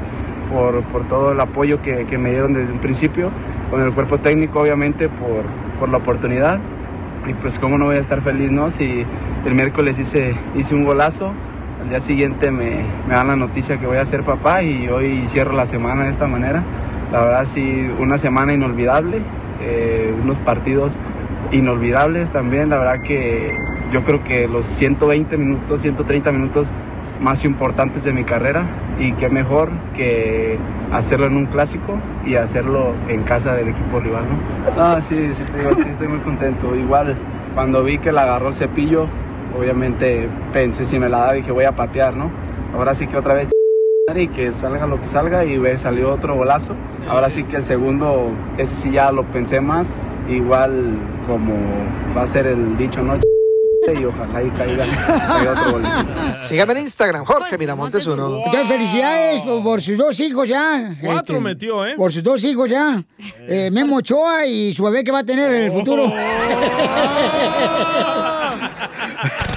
por, 0.52 1.08
todo 1.08 1.32
el 1.32 1.40
apoyo 1.40 1.82
que, 1.82 2.18
me 2.18 2.30
dieron 2.30 2.54
desde 2.54 2.72
un 2.72 2.78
principio, 2.78 3.30
con 3.70 3.82
el 3.82 3.92
cuerpo 3.92 4.18
técnico 4.18 4.60
obviamente 4.60 5.08
por, 5.08 5.88
la 5.88 5.98
oportunidad. 5.98 6.60
Y 7.26 7.34
pues 7.34 7.58
cómo 7.58 7.76
no 7.76 7.86
voy 7.86 7.96
a 7.96 8.00
estar 8.00 8.22
feliz, 8.22 8.50
¿no? 8.50 8.70
Si 8.70 9.04
el 9.44 9.54
miércoles 9.54 9.98
hice 9.98 10.34
un 10.72 10.84
golazo, 10.84 11.34
al 11.80 11.88
día 11.88 12.00
siguiente 12.00 12.50
me, 12.50 12.82
me 13.06 13.14
dan 13.14 13.28
la 13.28 13.36
noticia 13.36 13.78
que 13.78 13.86
voy 13.86 13.98
a 13.98 14.06
ser 14.06 14.22
papá 14.22 14.62
y 14.62 14.88
hoy 14.88 15.26
cierro 15.28 15.52
la 15.52 15.66
semana 15.66 16.04
de 16.04 16.10
esta 16.10 16.26
manera. 16.26 16.62
La 17.12 17.22
verdad 17.22 17.46
sí, 17.46 17.88
una 17.98 18.18
semana 18.18 18.52
inolvidable, 18.52 19.20
eh, 19.62 20.14
unos 20.22 20.38
partidos 20.38 20.94
inolvidables 21.52 22.30
también. 22.30 22.68
La 22.68 22.78
verdad 22.78 23.02
que 23.02 23.56
yo 23.92 24.02
creo 24.04 24.22
que 24.24 24.48
los 24.48 24.66
120 24.66 25.36
minutos, 25.36 25.80
130 25.80 26.32
minutos 26.32 26.68
más 27.20 27.44
importantes 27.44 28.04
de 28.04 28.12
mi 28.12 28.24
carrera 28.24 28.64
y 29.00 29.12
qué 29.12 29.28
mejor 29.28 29.70
que 29.96 30.58
hacerlo 30.92 31.26
en 31.26 31.36
un 31.36 31.46
clásico 31.46 31.98
y 32.24 32.36
hacerlo 32.36 32.92
en 33.08 33.22
casa 33.22 33.54
del 33.54 33.68
equipo 33.68 33.98
rival, 34.00 34.24
¿no? 34.76 34.94
No, 34.94 35.02
sí, 35.02 35.30
sí, 35.32 35.42
te 35.42 35.58
digo, 35.58 35.70
estoy, 35.70 35.90
estoy 35.90 36.08
muy 36.08 36.18
contento. 36.18 36.76
Igual 36.76 37.16
cuando 37.54 37.82
vi 37.82 37.98
que 37.98 38.12
la 38.12 38.22
agarró 38.22 38.48
el 38.48 38.54
cepillo, 38.54 39.06
obviamente 39.58 40.28
pensé 40.52 40.84
si 40.84 40.98
me 40.98 41.08
la 41.08 41.18
daba 41.18 41.32
dije 41.32 41.52
voy 41.52 41.64
a 41.64 41.72
patear, 41.72 42.14
¿no? 42.14 42.30
Ahora 42.74 42.94
sí 42.94 43.06
que 43.06 43.16
otra 43.16 43.34
vez 43.34 43.48
y 44.16 44.28
que 44.28 44.50
salga 44.52 44.86
lo 44.86 45.00
que 45.00 45.06
salga 45.06 45.44
y 45.44 45.58
ve, 45.58 45.76
salió 45.76 46.12
otro 46.12 46.34
golazo. 46.34 46.72
Ahora 47.08 47.28
sí 47.28 47.44
que 47.44 47.56
el 47.56 47.64
segundo, 47.64 48.30
ese 48.56 48.74
sí 48.74 48.90
ya 48.90 49.12
lo 49.12 49.24
pensé 49.24 49.60
más, 49.60 50.02
igual 50.30 50.94
como 51.26 51.54
va 52.16 52.22
a 52.22 52.26
ser 52.26 52.46
el 52.46 52.76
dicho, 52.78 53.02
¿no? 53.02 53.18
y 53.88 54.04
ojalá 54.04 54.42
y 54.42 54.50
caiga, 54.50 54.86
caiga 54.86 55.52
otro 55.52 55.72
golecito. 55.72 56.12
Sígame 56.46 56.72
en 56.72 56.78
Instagram, 56.80 57.24
Jorge 57.24 57.56
Miramontes 57.56 58.06
uno. 58.06 58.40
Muchas 58.44 58.68
felicidades 58.68 59.40
por, 59.40 59.62
por 59.62 59.80
sus 59.80 59.96
dos 59.96 60.20
hijos 60.20 60.48
ya. 60.48 60.94
Cuatro 61.00 61.36
Este, 61.36 61.48
metió, 61.48 61.86
¿eh? 61.86 61.94
Por 61.96 62.12
sus 62.12 62.22
dos 62.22 62.44
hijos 62.44 62.68
ya. 62.68 63.02
Eh, 63.46 63.70
Memo 63.70 63.96
Ochoa 63.96 64.46
y 64.46 64.74
su 64.74 64.84
bebé 64.84 65.04
que 65.04 65.12
va 65.12 65.20
a 65.20 65.24
tener 65.24 65.50
en 65.52 65.62
el 65.62 65.72
futuro. 65.72 66.04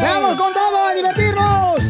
¡Vamos 0.00 0.36
con 0.36 0.52
todo 0.52 0.84
a 0.84 0.94
divertirnos! 0.94 1.80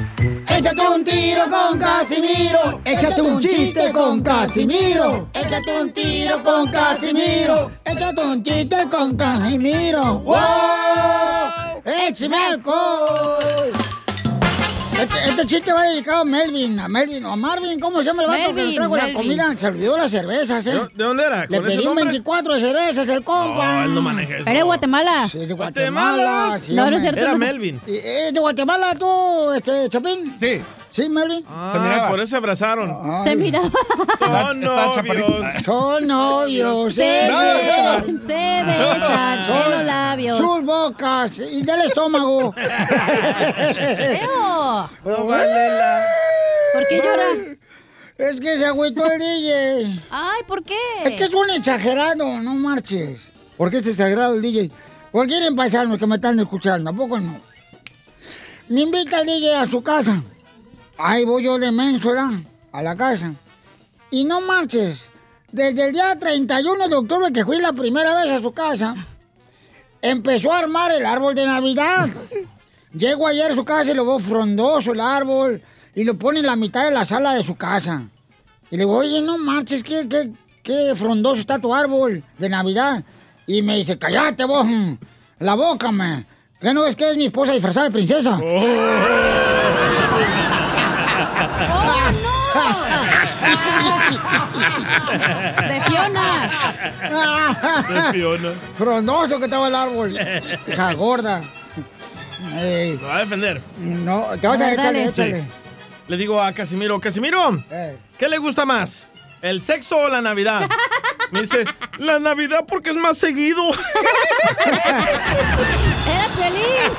Échate 0.48 0.88
un 0.88 1.04
tiro 1.04 1.44
con 1.48 1.78
Casimiro. 1.78 2.80
Échate 2.84 3.22
un 3.22 3.40
chiste 3.40 3.92
con 3.92 4.22
Casimiro. 4.22 5.28
Échate 5.32 5.80
un 5.80 5.92
tiro 5.92 6.42
con 6.42 6.68
Casimiro. 6.70 7.70
Échate 7.84 8.20
un 8.20 8.42
chiste 8.42 8.88
con 8.90 9.16
Casimiro. 9.16 10.18
¡Wow! 10.20 11.82
¡Échame 11.84 12.36
alcohol! 12.36 13.87
Este, 15.00 15.30
este 15.30 15.46
chiste 15.46 15.72
va 15.72 15.84
dedicado 15.84 16.22
a 16.22 16.24
Melvin, 16.24 16.78
a 16.80 16.88
Melvin 16.88 17.24
o 17.24 17.32
a 17.32 17.36
Marvin, 17.36 17.78
¿cómo 17.78 17.98
se 17.98 18.04
llama 18.10 18.22
el 18.22 18.28
vato 18.28 18.40
que 18.46 18.48
le 18.48 18.52
Melvin, 18.54 18.74
trajo 18.76 18.96
la 18.96 19.02
Melvin. 19.04 19.16
comida? 19.22 19.54
Se 19.58 19.66
olvidó 19.66 19.96
las 19.96 20.10
cervezas, 20.10 20.66
¿eh? 20.66 20.70
¿De 20.72 20.78
de 20.78 21.04
dónde 21.04 21.24
era? 21.24 21.46
Le 21.46 21.46
¿Con 21.46 21.56
ese 21.58 21.64
pedí 21.66 21.78
un 21.78 21.84
nombre? 21.84 22.04
24 22.06 22.54
de 22.54 22.60
cervezas 22.60 23.08
el 23.08 23.22
compa. 23.24 23.72
No, 23.74 23.84
él 23.84 23.94
no 23.94 24.02
maneja 24.02 24.34
eso. 24.38 24.42
Eres 24.42 24.54
de 24.54 24.62
Guatemala. 24.62 25.28
Sí, 25.30 25.38
de 25.38 25.54
Guatemala. 25.54 26.60
sí, 26.64 26.74
No, 26.74 26.90
no 26.90 26.96
es 26.96 27.02
cierto. 27.02 27.20
Era 27.20 27.32
no 27.32 27.38
sé. 27.38 27.44
Melvin. 27.44 27.80
¿Y- 27.86 27.96
¿Es 27.96 28.34
de 28.34 28.40
Guatemala 28.40 28.94
tú, 28.98 29.52
este, 29.52 29.88
Chapín? 29.88 30.34
Sí. 30.38 30.60
Sí, 30.98 31.08
Melvin. 31.08 31.44
Ah, 31.48 32.06
por 32.10 32.18
eso 32.18 32.30
se 32.30 32.36
abrazaron. 32.36 33.22
Se 33.22 33.36
miraba. 33.36 33.70
Son 34.18 34.58
novios. 34.60 35.64
Son 35.64 36.04
novios. 36.08 36.92
Se 36.92 37.02
besan. 37.04 38.18
besan, 38.18 38.20
se 38.20 38.64
besan 38.64 39.46
Son 39.46 39.62
en 39.62 39.70
los 39.70 39.84
labios. 39.86 40.38
Sus 40.38 40.64
bocas 40.64 41.38
y 41.38 41.62
del 41.62 41.82
estómago. 41.82 42.52
¡Eo! 44.18 44.90
¿Por 45.04 46.88
qué 46.88 46.96
llora? 46.96 47.56
Es 48.18 48.40
que 48.40 48.58
se 48.58 48.66
agüitó 48.66 49.06
el 49.06 49.20
DJ. 49.20 50.02
Ay, 50.10 50.42
¿por 50.48 50.64
qué? 50.64 50.74
Es 51.04 51.14
que 51.14 51.24
es 51.26 51.32
un 51.32 51.48
exagerado, 51.50 52.26
no 52.40 52.54
marches. 52.54 53.20
¿Por 53.56 53.70
qué 53.70 53.76
es 53.76 53.86
exagerado 53.86 54.34
el 54.34 54.42
DJ? 54.42 54.72
¿Por 55.12 55.28
quieren 55.28 55.54
paisanos 55.54 55.96
que 55.96 56.08
me 56.08 56.16
están 56.16 56.40
escuchando? 56.40 56.90
¿A 56.90 56.92
poco 56.92 57.20
no? 57.20 57.38
Me 58.68 58.80
invita 58.80 59.20
el 59.20 59.28
DJ 59.28 59.54
a 59.54 59.66
su 59.66 59.80
casa. 59.80 60.20
Ahí 60.98 61.24
voy 61.24 61.44
yo 61.44 61.58
de 61.58 61.70
menso. 61.70 62.10
A 62.72 62.82
la 62.82 62.96
casa. 62.96 63.32
Y 64.10 64.24
no 64.24 64.40
marches. 64.40 65.04
Desde 65.52 65.86
el 65.86 65.92
día 65.92 66.18
31 66.18 66.88
de 66.88 66.94
octubre 66.96 67.32
que 67.32 67.44
fui 67.44 67.58
la 67.60 67.72
primera 67.72 68.22
vez 68.22 68.32
a 68.32 68.40
su 68.40 68.52
casa, 68.52 68.94
empezó 70.02 70.52
a 70.52 70.58
armar 70.58 70.92
el 70.92 71.06
árbol 71.06 71.34
de 71.34 71.46
Navidad. 71.46 72.08
Llego 72.92 73.26
ayer 73.26 73.52
a 73.52 73.54
su 73.54 73.64
casa 73.64 73.92
y 73.92 73.94
lo 73.94 74.04
veo 74.04 74.18
frondoso 74.18 74.92
el 74.92 75.00
árbol 75.00 75.62
y 75.94 76.04
lo 76.04 76.18
pone 76.18 76.40
en 76.40 76.46
la 76.46 76.56
mitad 76.56 76.84
de 76.84 76.90
la 76.90 77.04
sala 77.04 77.32
de 77.34 77.44
su 77.44 77.56
casa. 77.56 78.02
Y 78.70 78.76
le 78.76 78.84
digo, 78.84 78.96
oye, 78.96 79.22
no 79.22 79.38
marches, 79.38 79.82
qué, 79.82 80.06
qué, 80.08 80.32
qué 80.62 80.92
frondoso 80.94 81.40
está 81.40 81.58
tu 81.58 81.74
árbol 81.74 82.22
de 82.38 82.48
Navidad. 82.48 83.02
Y 83.46 83.62
me 83.62 83.76
dice, 83.76 83.98
cállate 83.98 84.44
vos, 84.44 84.66
la 85.38 85.54
boca, 85.54 85.92
me. 85.92 86.26
¿Qué 86.60 86.74
no 86.74 86.82
ves 86.82 86.96
que 86.96 87.08
es 87.08 87.16
mi 87.16 87.26
esposa 87.26 87.52
disfrazada 87.52 87.86
de 87.86 87.92
princesa? 87.92 88.38
De 95.68 95.80
Fiona. 95.88 96.48
De 97.88 98.12
Fiona. 98.12 98.50
Frondoso 98.76 99.38
que 99.38 99.44
estaba 99.44 99.68
el 99.68 99.74
árbol. 99.74 100.18
Hija 100.66 100.92
gorda. 100.94 101.42
Ey, 102.56 102.96
Lo 102.98 103.08
va 103.08 103.16
a 103.16 103.20
defender. 103.20 103.60
no, 103.78 104.26
te 104.40 104.46
vas 104.46 104.60
a 104.60 104.64
A 104.66 104.72
échale, 104.72 105.04
échale. 105.06 105.44
Le 106.06 106.16
digo 106.16 106.40
a 106.40 106.52
Casimiro, 106.52 106.98
Casimiro, 107.00 107.62
Eh. 107.70 107.96
¿qué 108.16 108.28
le 108.28 108.38
gusta 108.38 108.64
más? 108.64 109.06
¿El 109.42 109.60
sexo 109.62 109.96
o 109.98 110.08
la 110.08 110.22
Navidad? 110.22 110.68
Me 111.30 111.40
dice, 111.40 111.64
la 111.98 112.18
Navidad 112.18 112.64
porque 112.66 112.90
es 112.90 112.96
más 112.96 113.18
seguido. 113.18 113.62
¡Era 114.64 116.28
feliz! 116.30 116.92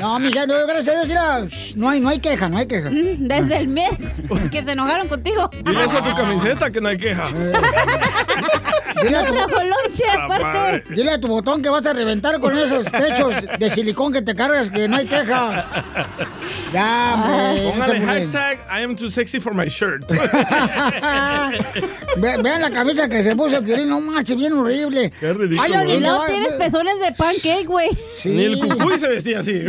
No, 0.00 0.18
mija, 0.18 0.46
no, 0.46 0.66
gracias 0.66 0.96
a 0.96 1.04
Dios, 1.04 1.08
mira, 1.08 1.46
no 1.76 1.88
hay, 1.88 2.00
no 2.00 2.08
hay 2.08 2.18
queja, 2.18 2.48
no 2.48 2.58
hay 2.58 2.66
queja. 2.66 2.90
Desde 2.90 3.56
el 3.58 3.68
miércoles 3.68 4.48
que 4.50 4.62
se 4.64 4.72
enojaron 4.72 5.06
contigo. 5.08 5.48
Dile 5.64 5.84
eso 5.84 5.98
a 5.98 6.02
tu 6.04 6.14
camiseta 6.16 6.70
que 6.70 6.80
no 6.80 6.88
hay 6.88 6.98
queja. 6.98 7.28
Dile 9.02 9.16
a 9.16 9.22
No 9.22 9.26
tu- 9.28 9.34
trajo 9.34 9.62
lonche, 9.62 10.04
La 10.06 10.24
aparte. 10.24 10.44
madre. 10.58 10.84
Dile 10.90 11.10
a 11.12 11.20
tu 11.20 11.28
botón 11.28 11.62
que 11.62 11.68
vas 11.68 11.86
a 11.86 11.92
reventar 11.92 12.40
con 12.40 12.56
esos 12.58 12.88
pechos 12.90 13.32
de 13.58 13.70
silicón 13.70 14.12
que 14.12 14.22
te 14.22 14.34
cargas, 14.34 14.68
que 14.70 14.88
no 14.88 14.96
hay 14.96 15.06
queja. 15.06 15.64
Ya, 16.72 17.14
hombre. 17.14 17.70
Póngale 17.70 18.00
hashtag 18.00 18.58
I 18.70 18.82
am 18.82 18.96
too 18.96 19.10
sexy 19.10 19.38
for 19.40 19.54
my 19.54 19.68
shirt. 19.68 20.10
Ve- 22.36 22.42
vean 22.42 22.60
la 22.60 22.70
camisa 22.70 23.08
que 23.08 23.22
se 23.22 23.34
puso 23.36 23.58
el 23.58 23.64
violín, 23.64 23.88
no 23.88 24.00
manches, 24.00 24.36
bien 24.36 24.52
horrible. 24.52 25.12
Qué 25.18 25.32
ridículo, 25.32 25.62
Hay 25.62 25.92
Y 25.92 26.00
luego 26.00 26.24
tienes 26.26 26.52
pezones 26.54 27.00
de 27.00 27.12
pancake, 27.12 27.66
güey. 27.66 27.88
Sí. 28.18 28.30
Ni 28.30 28.44
el 28.44 28.58
cucuy 28.58 28.98
se 28.98 29.08
vestía 29.08 29.40
así. 29.40 29.52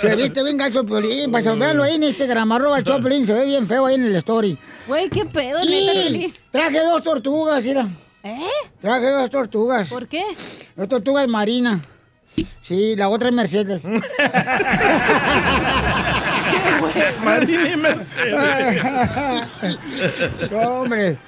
Se 0.00 0.16
viste 0.16 0.42
bien 0.42 0.56
gacho 0.58 0.80
el 0.80 0.86
piolín, 0.86 1.30
para 1.30 1.54
véanlo 1.54 1.84
ahí 1.84 1.94
en 1.94 2.02
Instagram, 2.02 2.50
arroba 2.52 2.78
el 2.78 2.84
Choplin, 2.84 3.24
se 3.26 3.32
ve 3.32 3.44
bien 3.46 3.66
feo 3.66 3.86
ahí 3.86 3.94
en 3.94 4.04
el 4.04 4.16
story. 4.16 4.58
Güey, 4.86 5.08
qué 5.08 5.24
pedo, 5.24 5.60
neta, 5.64 5.92
Piolín. 5.92 6.34
traje 6.50 6.80
dos 6.80 7.02
tortugas, 7.02 7.64
mira. 7.64 7.86
¿Eh? 8.22 8.40
Traje 8.80 9.08
dos 9.10 9.30
tortugas. 9.30 9.88
¿Por 9.88 10.06
qué? 10.08 10.22
Dos 10.76 10.88
tortugas 10.88 11.28
marinas. 11.28 11.80
Sí, 12.62 12.96
la 12.96 13.08
otra 13.08 13.28
es 13.28 13.34
Mercedes. 13.34 13.82
Marina 17.24 17.68
y 17.68 17.76
Mercedes. 17.76 18.82
Hombre, 20.66 21.18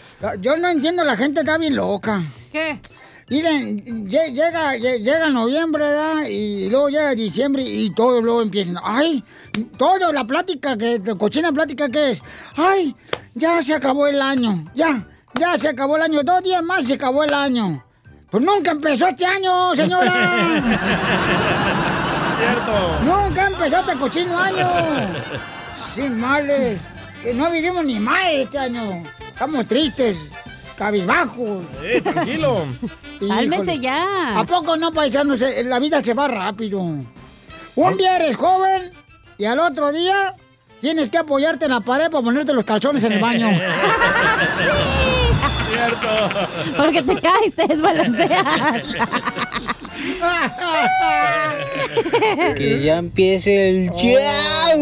yo 0.41 0.57
no 0.57 0.69
entiendo, 0.69 1.05
la 1.05 1.17
gente 1.17 1.41
está 1.41 1.59
bien 1.59 1.77
loca. 1.77 2.23
¿Qué? 2.53 2.81
Miren, 3.29 4.07
lle- 4.09 4.33
llega, 4.33 4.77
lle- 4.77 4.99
llega 5.01 5.31
noviembre, 5.31 5.83
¿verdad? 5.85 6.27
Y 6.29 6.69
luego 6.71 6.89
llega 6.91 7.13
diciembre 7.15 7.63
y 7.65 7.91
todos 7.91 8.23
luego 8.23 8.41
empiezan. 8.41 8.77
¡Ay! 8.83 9.25
Todo, 9.77 10.13
la 10.13 10.25
plática, 10.25 10.77
que, 10.77 11.03
cochina 11.19 11.51
plática 11.51 11.89
que 11.89 12.11
es. 12.13 12.23
¡Ay! 12.57 12.95
Ya 13.35 13.61
se 13.63 13.75
acabó 13.75 14.07
el 14.07 14.23
año. 14.23 14.65
Ya, 14.77 15.05
ya 15.39 15.59
se 15.59 15.69
acabó 15.69 15.97
el 15.97 16.03
año. 16.03 16.23
Dos 16.23 16.41
días 16.45 16.63
más 16.63 16.85
se 16.87 16.95
acabó 16.95 17.25
el 17.25 17.35
año. 17.35 17.85
Pues 18.31 18.45
nunca 18.45 18.71
empezó 18.71 19.09
este 19.09 19.27
año, 19.27 19.75
señora. 19.75 20.63
Cierto. 22.39 23.01
nunca 23.03 23.46
este 23.75 23.95
cochino 23.99 24.39
año. 24.39 24.71
Sin 25.95 26.19
males. 26.19 26.81
Que 27.23 27.35
no 27.35 27.51
vivimos 27.51 27.85
ni 27.85 27.99
mal 27.99 28.33
este 28.33 28.59
año. 28.59 29.03
Estamos 29.27 29.67
tristes, 29.67 30.17
cabizbajos. 30.77 31.65
Eh, 31.83 32.01
tranquilo. 32.01 32.65
Cálmese 33.29 33.79
ya. 33.79 34.39
¿A 34.39 34.45
poco 34.45 34.77
no, 34.77 34.93
paisanos? 34.93 35.41
La 35.65 35.79
vida 35.79 36.03
se 36.03 36.15
va 36.15 36.29
rápido. 36.29 36.81
Un 37.77 37.97
día 37.97 38.17
eres 38.17 38.37
joven 38.37 38.93
y 39.39 39.45
al 39.47 39.59
otro 39.59 39.93
día 39.93 40.35
tienes 40.81 41.11
que 41.11 41.19
apoyarte 41.19 41.65
en 41.65 41.73
la 41.73 41.81
pared 41.81 42.11
para 42.11 42.25
ponerte 42.25 42.53
los 42.53 42.65
calzones 42.65 43.03
en 43.05 43.13
el 43.13 43.21
baño. 43.21 43.49
Cierto. 45.67 46.09
Porque 46.77 47.03
te 47.03 47.21
caes, 47.21 47.55
te 47.55 47.67
desbalanceas. 47.67 48.85
Que 52.57 52.81
ya 52.83 52.99
empiece 52.99 53.69
el 53.71 53.91
jazz. 53.93 54.77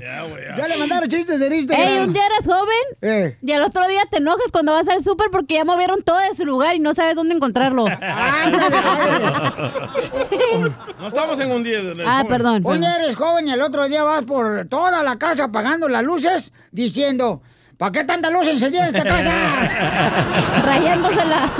Ya, 0.00 0.22
güey. 0.24 0.42
ya. 0.44 0.54
ya 0.56 0.68
le 0.68 0.76
mandaron 0.76 1.08
chistes 1.08 1.40
en 1.40 1.52
Instagram. 1.52 1.88
Ey, 1.88 1.98
un 2.00 2.12
día 2.12 2.22
eres 2.26 2.44
joven 2.46 2.68
Eh. 3.02 3.36
y 3.40 3.52
al 3.52 3.62
otro 3.62 3.86
día 3.88 4.02
te 4.10 4.18
enojas 4.18 4.50
cuando 4.52 4.72
vas 4.72 4.88
al 4.88 5.00
súper 5.02 5.30
porque 5.30 5.54
ya 5.54 5.64
movieron 5.64 6.02
todo 6.02 6.18
de 6.18 6.34
su 6.34 6.44
lugar 6.44 6.74
y 6.76 6.80
no 6.80 6.92
sabes 6.94 7.14
dónde 7.16 7.34
encontrarlo. 7.34 7.86
Ándale, 8.00 8.76
ándale. 8.76 10.72
No 11.00 11.08
estamos 11.08 11.40
en 11.40 11.50
un 11.52 11.62
día. 11.62 11.80
de- 11.82 12.02
Ah, 12.06 12.16
joven. 12.22 12.28
perdón. 12.28 12.62
Un 12.66 12.80
día 12.80 12.96
eres 12.96 13.16
joven 13.16 13.48
y 13.48 13.52
el 13.52 13.62
otro 13.62 13.88
día 13.88 14.02
vas 14.04 14.24
por 14.24 14.66
toda 14.68 15.02
la 15.02 15.16
casa 15.18 15.44
apagando 15.44 15.88
las 15.88 16.04
luces 16.04 16.52
diciendo, 16.72 17.40
¿Para 17.78 17.92
qué 17.92 18.02
tanta 18.02 18.28
luz 18.30 18.44
encendida 18.48 18.88
en 18.88 18.96
esta 18.96 19.08
casa? 19.08 19.32
Rayándosela. 20.66 21.52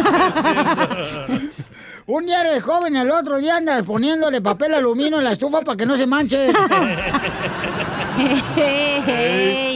Un 2.11 2.25
día 2.25 2.41
eres 2.41 2.63
joven, 2.63 2.97
el 2.97 3.11
otro 3.11 3.37
día 3.37 3.57
andas 3.57 3.83
poniéndole 3.85 4.41
papel 4.41 4.73
aluminio 4.73 5.19
en 5.19 5.25
la 5.25 5.33
estufa 5.33 5.61
para 5.61 5.77
que 5.77 5.85
no 5.85 5.95
se 5.95 6.07
manche. 6.07 6.49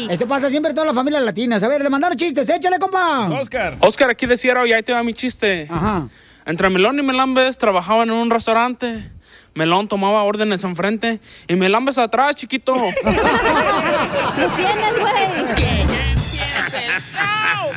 Esto 0.08 0.26
pasa 0.26 0.48
siempre 0.48 0.70
en 0.70 0.74
todas 0.74 0.86
las 0.86 0.94
familias 0.94 1.22
latinas. 1.22 1.62
A 1.62 1.68
ver, 1.68 1.82
le 1.82 1.90
mandaron 1.90 2.16
chistes, 2.16 2.48
échale, 2.48 2.78
compa. 2.78 3.28
Oscar. 3.28 3.76
Oscar, 3.80 4.08
aquí 4.08 4.24
de 4.24 4.38
Sierra, 4.38 4.66
y 4.66 4.72
ahí 4.72 4.82
te 4.82 4.94
va 4.94 5.02
mi 5.02 5.12
chiste. 5.12 5.68
Ajá. 5.70 6.08
Entre 6.46 6.70
Melón 6.70 6.98
y 6.98 7.02
Melambes 7.02 7.58
trabajaban 7.58 8.08
en 8.08 8.14
un 8.14 8.30
restaurante. 8.30 9.10
Melón 9.52 9.86
tomaba 9.86 10.22
órdenes 10.22 10.64
enfrente 10.64 11.20
y 11.48 11.56
Melambes 11.56 11.98
atrás, 11.98 12.34
chiquito. 12.34 12.74
¡Lo 14.38 14.48
tienes, 14.56 14.98
güey! 14.98 15.84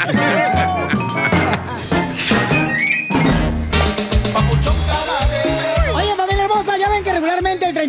Oye, 0.07 0.51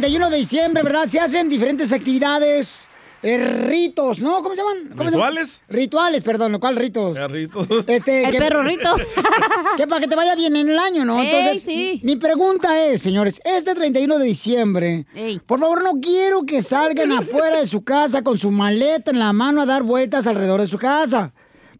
31 0.06 0.30
de 0.30 0.36
diciembre, 0.36 0.82
¿verdad? 0.84 1.08
Se 1.08 1.18
hacen 1.18 1.48
diferentes 1.48 1.92
actividades, 1.92 2.86
eh, 3.24 3.38
ritos, 3.38 4.20
¿no? 4.20 4.40
¿Cómo 4.40 4.54
se 4.54 4.62
llaman? 4.62 4.90
¿Cómo 4.96 5.10
se 5.10 5.16
llaman? 5.16 5.30
¿Rituales? 5.32 5.62
Rituales, 5.68 6.22
perdón, 6.22 6.52
¿lo 6.52 6.60
cual 6.60 6.76
ritos? 6.76 7.18
Perritos. 7.18 7.66
Este, 7.88 8.24
El 8.24 8.30
que- 8.30 8.38
perro 8.38 8.62
rito. 8.62 8.88
Que 9.76 9.86
para 9.88 10.00
que 10.00 10.06
te 10.06 10.14
vaya 10.14 10.34
bien 10.36 10.54
en 10.56 10.68
el 10.68 10.78
año, 10.78 11.04
¿no? 11.04 11.20
Ey, 11.20 11.26
Entonces, 11.28 11.62
sí. 11.64 12.00
mi 12.04 12.14
pregunta 12.16 12.84
es, 12.86 13.02
señores, 13.02 13.40
este 13.44 13.74
31 13.74 14.18
de 14.18 14.24
diciembre, 14.24 15.06
por 15.44 15.58
favor 15.60 15.82
no 15.82 16.00
quiero 16.00 16.44
que 16.46 16.62
salgan 16.62 17.10
afuera 17.12 17.58
de 17.58 17.66
su 17.66 17.82
casa 17.84 18.22
con 18.22 18.38
su 18.38 18.50
maleta 18.52 19.10
en 19.10 19.18
la 19.18 19.32
mano 19.34 19.60
a 19.60 19.66
dar 19.66 19.82
vueltas 19.82 20.26
alrededor 20.28 20.60
de 20.60 20.68
su 20.68 20.78
casa. 20.78 21.32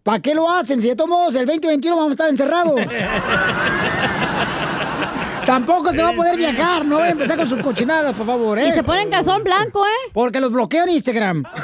¿Para 0.03 0.21
qué 0.21 0.35
lo 0.35 0.51
hacen? 0.51 0.83
Si 0.83 0.89
de 0.89 0.97
todos 0.97 1.09
modos 1.11 1.35
el 1.37 1.47
2021 1.47 1.97
vamos 1.97 2.11
a 2.11 2.15
estar 2.15 2.29
encerrados. 2.29 2.81
Tampoco 5.47 5.93
se 5.93 6.03
va 6.03 6.11
a 6.11 6.13
poder 6.13 6.37
viajar, 6.37 6.85
no 6.85 6.97
voy 6.99 7.09
a 7.09 7.11
empezar 7.11 7.37
con 7.37 7.49
sus 7.49 7.63
cochinadas, 7.63 8.17
por 8.17 8.27
favor, 8.27 8.59
¿eh? 8.59 8.69
Y 8.69 8.73
se 8.73 8.83
ponen 8.83 9.09
calzón 9.09 9.45
blanco, 9.45 9.85
¿eh? 9.87 10.11
Porque 10.13 10.41
los 10.41 10.51
bloqueo 10.51 10.85
en 10.85 10.91
Instagram. 10.91 11.45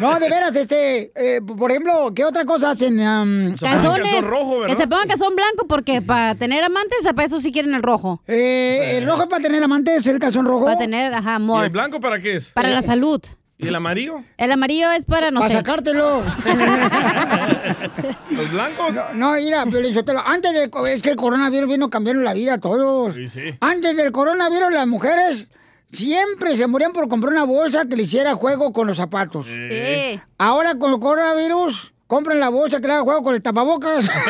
No, 0.00 0.18
de 0.18 0.28
veras, 0.28 0.56
este, 0.56 1.12
eh, 1.14 1.40
por 1.42 1.70
ejemplo, 1.70 2.12
¿qué 2.14 2.24
otra 2.24 2.44
cosa 2.44 2.70
hacen? 2.70 2.98
Am, 3.00 3.54
Calzones. 3.60 4.24
que 4.66 4.74
se 4.74 4.86
pongan 4.86 5.06
calzón 5.06 5.36
blanco 5.36 5.66
porque 5.68 6.02
para 6.02 6.34
tener 6.34 6.64
amantes, 6.64 7.04
para 7.14 7.24
eso 7.24 7.40
sí 7.40 7.52
quieren 7.52 7.74
el 7.74 7.82
rojo. 7.82 8.22
Eh, 8.26 8.96
¿El 8.96 9.06
rojo 9.06 9.22
es 9.24 9.28
para 9.28 9.42
tener 9.42 9.62
amantes, 9.62 10.06
el 10.06 10.18
calzón 10.18 10.46
rojo? 10.46 10.64
Para 10.64 10.78
tener, 10.78 11.12
ajá, 11.14 11.32
¿Y 11.32 11.36
amor. 11.36 11.64
el 11.64 11.70
blanco 11.70 12.00
para 12.00 12.20
qué 12.20 12.36
es? 12.36 12.48
Para 12.48 12.70
la 12.70 12.82
salud. 12.82 13.20
¿Y 13.64 13.68
el 13.68 13.74
amarillo? 13.74 14.22
El 14.36 14.52
amarillo 14.52 14.90
es 14.92 15.06
para, 15.06 15.30
no 15.30 15.40
Para 15.40 15.50
sé. 15.52 15.56
sacártelo. 15.58 16.22
¿Los 18.30 18.50
blancos? 18.52 18.94
No, 18.94 19.14
no, 19.14 19.32
mira, 19.32 19.62
antes 19.62 20.52
del 20.52 20.70
es 20.88 21.02
que 21.02 21.10
el 21.10 21.16
coronavirus 21.16 21.68
vino 21.70 21.90
cambiando 21.90 22.22
la 22.22 22.34
vida 22.34 22.54
a 22.54 22.58
todos. 22.58 23.14
Sí, 23.14 23.28
sí. 23.28 23.40
Antes 23.60 23.96
del 23.96 24.12
coronavirus, 24.12 24.72
las 24.72 24.86
mujeres 24.86 25.48
siempre 25.92 26.56
se 26.56 26.66
morían 26.66 26.92
por 26.92 27.08
comprar 27.08 27.32
una 27.32 27.44
bolsa 27.44 27.84
que 27.86 27.96
le 27.96 28.02
hiciera 28.02 28.34
juego 28.34 28.72
con 28.72 28.86
los 28.86 28.96
zapatos. 28.96 29.46
Sí. 29.46 30.20
Ahora 30.38 30.74
con 30.76 30.92
el 30.92 31.00
coronavirus, 31.00 31.92
compren 32.06 32.40
la 32.40 32.48
bolsa 32.50 32.80
que 32.80 32.86
le 32.88 32.94
haga 32.94 33.02
juego 33.02 33.22
con 33.22 33.34
el 33.34 33.42
tapabocas. 33.42 34.10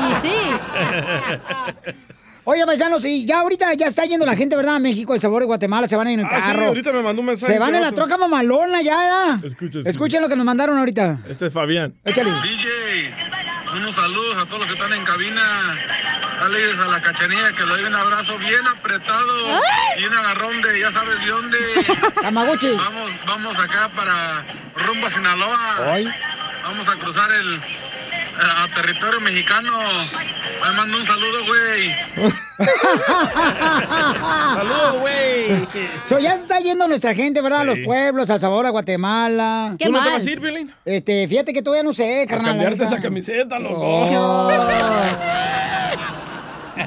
Y 0.00 0.14
sí. 0.22 0.34
Oye, 2.46 2.64
paisanos, 2.66 3.04
y 3.06 3.24
ya 3.24 3.40
ahorita 3.40 3.72
ya 3.74 3.86
está 3.86 4.04
yendo 4.04 4.26
la 4.26 4.36
gente, 4.36 4.54
¿verdad? 4.54 4.76
A 4.76 4.78
México, 4.78 5.14
El 5.14 5.20
Sabor 5.20 5.42
de 5.42 5.46
Guatemala, 5.46 5.88
se 5.88 5.96
van 5.96 6.08
en 6.08 6.20
el 6.20 6.26
Ah, 6.26 6.30
sí, 6.36 6.46
carro. 6.46 6.66
ahorita 6.66 6.92
me 6.92 7.02
mandó 7.02 7.20
un 7.20 7.26
mensaje 7.26 7.52
Se 7.54 7.58
van 7.58 7.68
este 7.74 7.78
en 7.78 7.84
la 7.84 7.92
troca 7.92 8.18
mamalona 8.18 8.82
ya, 8.82 8.96
¿verdad? 8.98 9.44
Escucha. 9.44 9.78
Escuchen 9.84 10.20
lo 10.20 10.28
que 10.28 10.36
nos 10.36 10.44
mandaron 10.44 10.76
ahorita. 10.78 11.20
Este 11.28 11.46
es 11.46 11.52
Fabián. 11.52 11.94
Échale. 12.04 12.30
DJ, 12.30 13.14
unos 13.76 13.94
saludos 13.94 14.36
a 14.36 14.46
todos 14.46 14.60
los 14.60 14.66
que 14.68 14.74
están 14.74 14.92
en 14.92 15.04
cabina. 15.04 15.42
Dale 16.40 16.58
a 16.72 16.88
la 16.90 17.00
cachanilla 17.00 17.52
que 17.56 17.62
le 17.64 17.68
doy 17.68 17.84
un 17.84 17.94
abrazo 17.94 18.38
bien 18.38 18.66
apretado 18.66 19.60
y 19.98 20.04
un 20.04 20.14
agarrón 20.14 20.62
de 20.62 20.80
ya 20.80 20.90
sabes 20.90 21.20
de 21.20 21.26
dónde. 21.26 21.58
Tamagotchi. 22.22 22.72
Vamos, 22.76 23.10
vamos 23.26 23.58
acá 23.58 23.88
para 23.96 24.44
rumbo 24.86 25.06
a 25.06 25.10
Sinaloa. 25.10 25.92
Hoy. 25.92 26.08
Vamos 26.64 26.88
a 26.88 26.94
cruzar 26.94 27.30
el 27.32 27.60
a 28.40 28.68
territorio 28.74 29.20
mexicano. 29.20 29.70
Me 30.64 30.72
mando 30.76 30.96
un 30.98 31.06
saludo, 31.06 31.38
güey. 31.46 31.94
Saludos, 34.54 35.00
güey. 35.00 35.68
So, 36.04 36.18
ya 36.18 36.36
se 36.36 36.42
está 36.42 36.58
yendo 36.60 36.86
nuestra 36.88 37.14
gente, 37.14 37.40
¿verdad? 37.42 37.60
A 37.60 37.64
los 37.64 37.78
pueblos, 37.80 38.30
al 38.30 38.40
sabor 38.40 38.66
a 38.66 38.70
Guatemala. 38.70 39.76
¿Tú 39.78 39.90
no 39.90 40.02
te 40.02 40.10
vas 40.10 40.26
a 40.26 40.30
ir, 40.30 40.40
Piolín? 40.40 40.72
Este, 40.84 41.28
fíjate 41.28 41.52
que 41.52 41.62
todavía 41.62 41.82
no 41.82 41.92
sé, 41.92 42.22
A 42.22 42.26
carnal. 42.26 42.56
la 42.56 42.62
cambiarte 42.64 42.84
esa 42.84 43.00
camiseta, 43.02 43.58
loco. 43.64 43.80
Oh. 43.80 45.10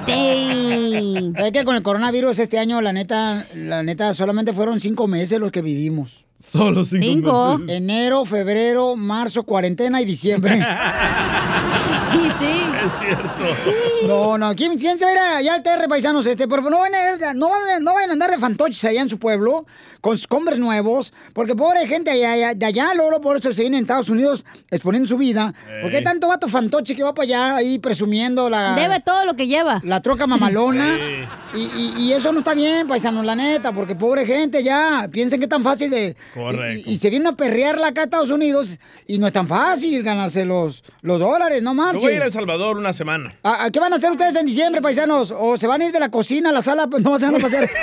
Es 0.10 1.52
que 1.52 1.64
con 1.64 1.76
el 1.76 1.84
coronavirus 1.84 2.40
este 2.40 2.60
año, 2.60 2.82
la 2.82 2.92
neta, 2.94 3.42
la 3.56 3.84
neta, 3.84 4.14
solamente 4.14 4.54
fueron 4.54 4.80
cinco 4.80 5.08
meses 5.08 5.40
los 5.40 5.52
que 5.52 5.62
vivimos. 5.62 6.26
Solo 6.40 6.86
cinco, 6.86 7.04
Cinco. 7.06 7.58
meses. 7.60 7.78
Enero, 7.78 8.26
febrero, 8.26 8.96
marzo, 8.96 9.44
cuarentena 9.44 10.02
y 10.02 10.06
diciembre. 10.06 10.60
Y 12.14 12.26
sí. 12.40 12.62
Es 12.86 12.92
cierto. 13.00 14.08
No, 14.08 14.38
no, 14.38 14.56
¿quién, 14.56 14.78
quién 14.78 14.98
se 15.00 15.06
va 15.06 15.12
a 15.12 15.14
ir 15.14 15.20
allá 15.20 15.54
al 15.56 15.64
TR, 15.64 15.88
paisanos? 15.90 16.26
Este, 16.26 16.48
pero 16.48 16.62
no 16.70 16.80
vayan, 16.80 17.22
a, 17.24 17.34
no, 17.34 17.50
van 17.50 17.62
a- 17.76 17.80
no 17.80 17.94
vayan 17.96 18.12
a 18.12 18.14
andar 18.14 18.32
de 18.32 18.38
fantoches 18.38 18.84
allá 18.86 19.02
en 19.02 19.10
su 19.10 19.18
pueblo, 19.18 19.66
con 20.00 20.16
sus 20.16 20.28
combres 20.28 20.60
nuevos, 20.60 21.12
porque 21.34 21.56
pobre 21.56 21.86
gente 21.88 22.12
allá, 22.12 22.32
allá- 22.34 22.54
de 22.54 22.66
allá, 22.66 22.94
luego 22.94 23.20
por 23.20 23.38
eso 23.38 23.52
se 23.52 23.62
vienen 23.64 23.80
a 23.80 23.82
Estados 23.82 24.10
Unidos 24.10 24.46
exponiendo 24.70 25.10
su 25.10 25.18
vida. 25.18 25.54
¿Por 25.82 25.90
qué 25.92 25.98
Ey. 25.98 26.04
tanto 26.04 26.28
vato 26.28 26.48
fantoche 26.48 26.96
que 26.96 27.04
va 27.04 27.14
para 27.14 27.24
allá 27.26 27.56
ahí 27.58 27.80
presumiendo 27.80 28.50
la... 28.50 28.76
Debe 28.76 29.00
todo 29.00 29.26
lo 29.26 29.36
que 29.36 29.48
lleva. 29.48 29.82
La 29.84 30.02
troca 30.02 30.28
mamalona. 30.28 30.98
Sí. 31.54 31.60
Y, 31.60 31.60
y- 31.60 31.94
y 32.08 32.14
eso 32.14 32.32
no 32.34 32.40
está 32.40 32.54
bien, 32.54 32.88
paisanos, 32.88 33.26
la 33.26 33.34
neta, 33.36 33.72
porque 33.72 33.96
pobre 33.96 34.26
gente 34.26 34.64
ya, 34.64 35.08
piensen 35.12 35.40
que 35.40 35.46
es 35.46 35.50
tan 35.50 35.64
fácil 35.64 35.90
de... 35.90 36.16
Correcto. 36.34 36.90
Y, 36.90 36.94
y 36.94 36.98
se 36.98 37.10
vienen 37.10 37.28
a 37.30 37.36
perrearla 37.38 37.88
acá 37.88 38.02
a 38.02 38.04
Estados 38.04 38.30
Unidos 38.30 38.78
y 39.08 39.18
no 39.18 39.28
es 39.28 39.34
tan 39.34 39.48
fácil 39.48 40.04
ganarse 40.04 40.44
los, 40.46 40.84
los 41.02 41.20
dólares, 41.20 41.64
no 41.64 41.74
Yo 42.00 42.08
voy 42.08 42.14
a 42.14 42.16
ir 42.18 42.22
a. 42.22 42.26
El 42.26 42.32
Salvador 42.34 42.78
una 42.78 42.94
semana. 42.94 43.36
¿A, 43.44 43.66
a 43.66 43.72
qué 43.72 43.80
van 43.80 43.94
a 43.94 43.98
hacer 43.98 44.12
ustedes 44.12 44.36
en 44.36 44.46
diciembre, 44.46 44.82
paisanos? 44.82 45.34
¿O 45.38 45.58
se 45.58 45.68
van 45.68 45.82
a 45.82 45.86
ir 45.86 45.92
de 45.92 46.00
la 46.00 46.10
cocina 46.10 46.50
a 46.50 46.54
la 46.54 46.62
sala? 46.62 46.88
Pues 46.88 47.04
no 47.04 47.18
se 47.20 47.26
van 47.26 47.36
a 47.36 47.40
pasar. 47.40 47.70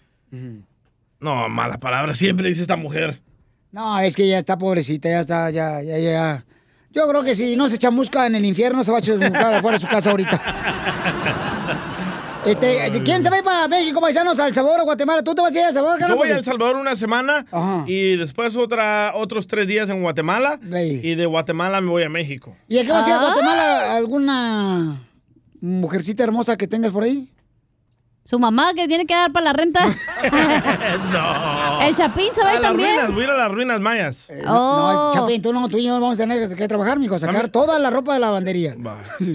No, 1.20 1.48
malas 1.48 1.78
palabras 1.78 2.16
siempre 2.18 2.48
dice 2.48 2.62
esta 2.62 2.76
mujer. 2.76 3.20
No, 3.72 3.98
es 4.00 4.16
que 4.16 4.26
ya 4.26 4.38
está 4.38 4.56
pobrecita, 4.56 5.08
ya 5.10 5.20
está, 5.20 5.50
ya, 5.50 5.82
ya, 5.82 5.98
ya. 5.98 6.44
Yo 6.96 7.06
creo 7.06 7.22
que 7.22 7.34
si 7.34 7.56
no 7.56 7.68
se 7.68 7.76
chamusca 7.76 8.26
en 8.26 8.34
el 8.36 8.44
infierno, 8.46 8.82
se 8.82 8.90
va 8.90 8.98
a 8.98 9.02
chamuscar 9.02 9.54
afuera 9.54 9.76
de 9.76 9.80
su 9.82 9.86
casa 9.88 10.10
ahorita. 10.10 10.40
Este, 12.46 13.02
¿quién 13.04 13.24
se 13.24 13.28
va 13.28 13.34
a 13.34 13.38
ir 13.40 13.44
para 13.44 13.66
México, 13.66 14.00
paisanos, 14.00 14.38
al 14.38 14.54
sabor 14.54 14.78
a 14.78 14.84
Guatemala? 14.84 15.20
¿Tú 15.24 15.34
te 15.34 15.42
vas 15.42 15.52
a 15.52 15.58
ir 15.58 15.64
a 15.64 15.68
El 15.70 15.74
Salvador, 15.74 15.98
Yo 15.98 16.06
voy 16.06 16.14
a 16.14 16.16
Porque- 16.18 16.32
El 16.34 16.44
Salvador 16.44 16.76
una 16.76 16.94
semana 16.94 17.44
Ajá. 17.50 17.82
y 17.88 18.14
después 18.14 18.54
otra, 18.54 19.10
otros 19.16 19.48
tres 19.48 19.66
días 19.66 19.90
en 19.90 20.00
Guatemala. 20.00 20.60
Y 20.62 21.16
de 21.16 21.26
Guatemala 21.26 21.80
me 21.80 21.88
voy 21.90 22.04
a 22.04 22.08
México. 22.08 22.54
¿Y 22.68 22.78
a 22.78 22.84
qué 22.84 22.92
vas 22.92 23.04
a 23.04 23.08
ir 23.08 23.14
a 23.16 23.18
Ah. 23.18 23.22
Guatemala? 23.24 23.96
¿Alguna 23.96 25.02
mujercita 25.60 26.22
hermosa 26.22 26.56
que 26.56 26.68
tengas 26.68 26.92
por 26.92 27.02
ahí? 27.02 27.28
Su 28.26 28.40
mamá 28.40 28.74
que 28.74 28.88
tiene 28.88 29.06
que 29.06 29.14
dar 29.14 29.30
para 29.32 29.44
la 29.44 29.52
renta. 29.52 29.86
no. 31.12 31.80
El 31.82 31.94
Chapín 31.94 32.32
se 32.34 32.42
va 32.42 32.54
a 32.54 32.60
también. 32.60 32.90
ruinas, 32.96 33.12
voy 33.14 33.20
a 33.22 33.24
ir 33.24 33.30
a 33.30 33.36
las 33.36 33.50
ruinas 33.52 33.80
mayas. 33.80 34.28
No, 34.44 34.92
no, 35.08 35.14
Chapín, 35.14 35.40
tú 35.40 35.52
no, 35.52 35.68
tú 35.68 35.78
y 35.78 35.84
yo 35.84 35.92
vamos 35.94 36.18
a 36.18 36.22
tener 36.22 36.54
que 36.54 36.68
trabajar, 36.68 36.98
mijo, 36.98 37.18
sacar 37.18 37.48
toda 37.48 37.78
la 37.78 37.90
ropa 37.90 38.14
de 38.14 38.20
la 38.20 38.26
lavandería. 38.26 38.74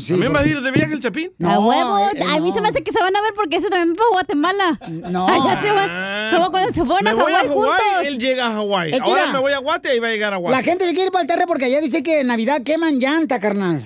Sí, 0.02 0.14
¿También 0.14 0.34
va 0.36 0.40
a 0.40 0.46
ir 0.46 0.62
de 0.62 0.72
viaje 0.72 0.94
el 0.94 1.00
Chapín? 1.00 1.32
a 1.44 1.60
huevo. 1.60 2.00
eh, 2.00 2.24
a 2.36 2.40
mí 2.40 2.52
se 2.52 2.60
me 2.62 2.68
hace 2.70 2.84
que 2.84 2.92
se 2.92 3.00
van 3.02 3.16
a 3.16 3.22
ver 3.22 3.32
porque 3.36 3.58
ese 3.58 3.70
también 3.70 3.96
fue 3.96 4.06
a 4.06 4.10
Guatemala. 4.12 4.80
No. 4.90 5.28
Allá 5.28 5.62
se 5.62 5.72
van. 5.72 6.34
Como 6.36 6.52
cuando 6.52 6.72
se 6.72 6.84
fueron 6.86 7.04
Me 7.04 7.10
a 7.12 7.14
a 7.14 7.18
Hawái 7.28 7.48
juntos. 7.48 7.76
él 8.04 8.20
llega 8.20 8.48
a 8.48 8.52
Hawái. 8.52 8.92
Es 8.94 9.04
que 9.04 9.10
Ahora 9.10 9.22
mira, 9.28 9.34
me 9.34 9.40
voy 9.40 9.54
a 9.54 9.60
Guate 9.60 9.96
y 9.96 10.00
va 10.00 10.08
a 10.08 10.12
llegar 10.12 10.34
a 10.34 10.38
Guate. 10.38 10.58
La 10.58 10.64
gente 10.64 10.86
se 10.86 10.92
quiere 10.92 11.06
ir 11.08 11.12
para 11.12 11.22
el 11.22 11.28
terre 11.28 11.46
porque 11.48 11.66
allá 11.66 11.80
dice 11.80 12.04
que 12.04 12.22
en 12.22 12.28
Navidad 12.28 12.62
queman 12.64 13.00
llanta, 13.00 13.40
carnal. 13.40 13.82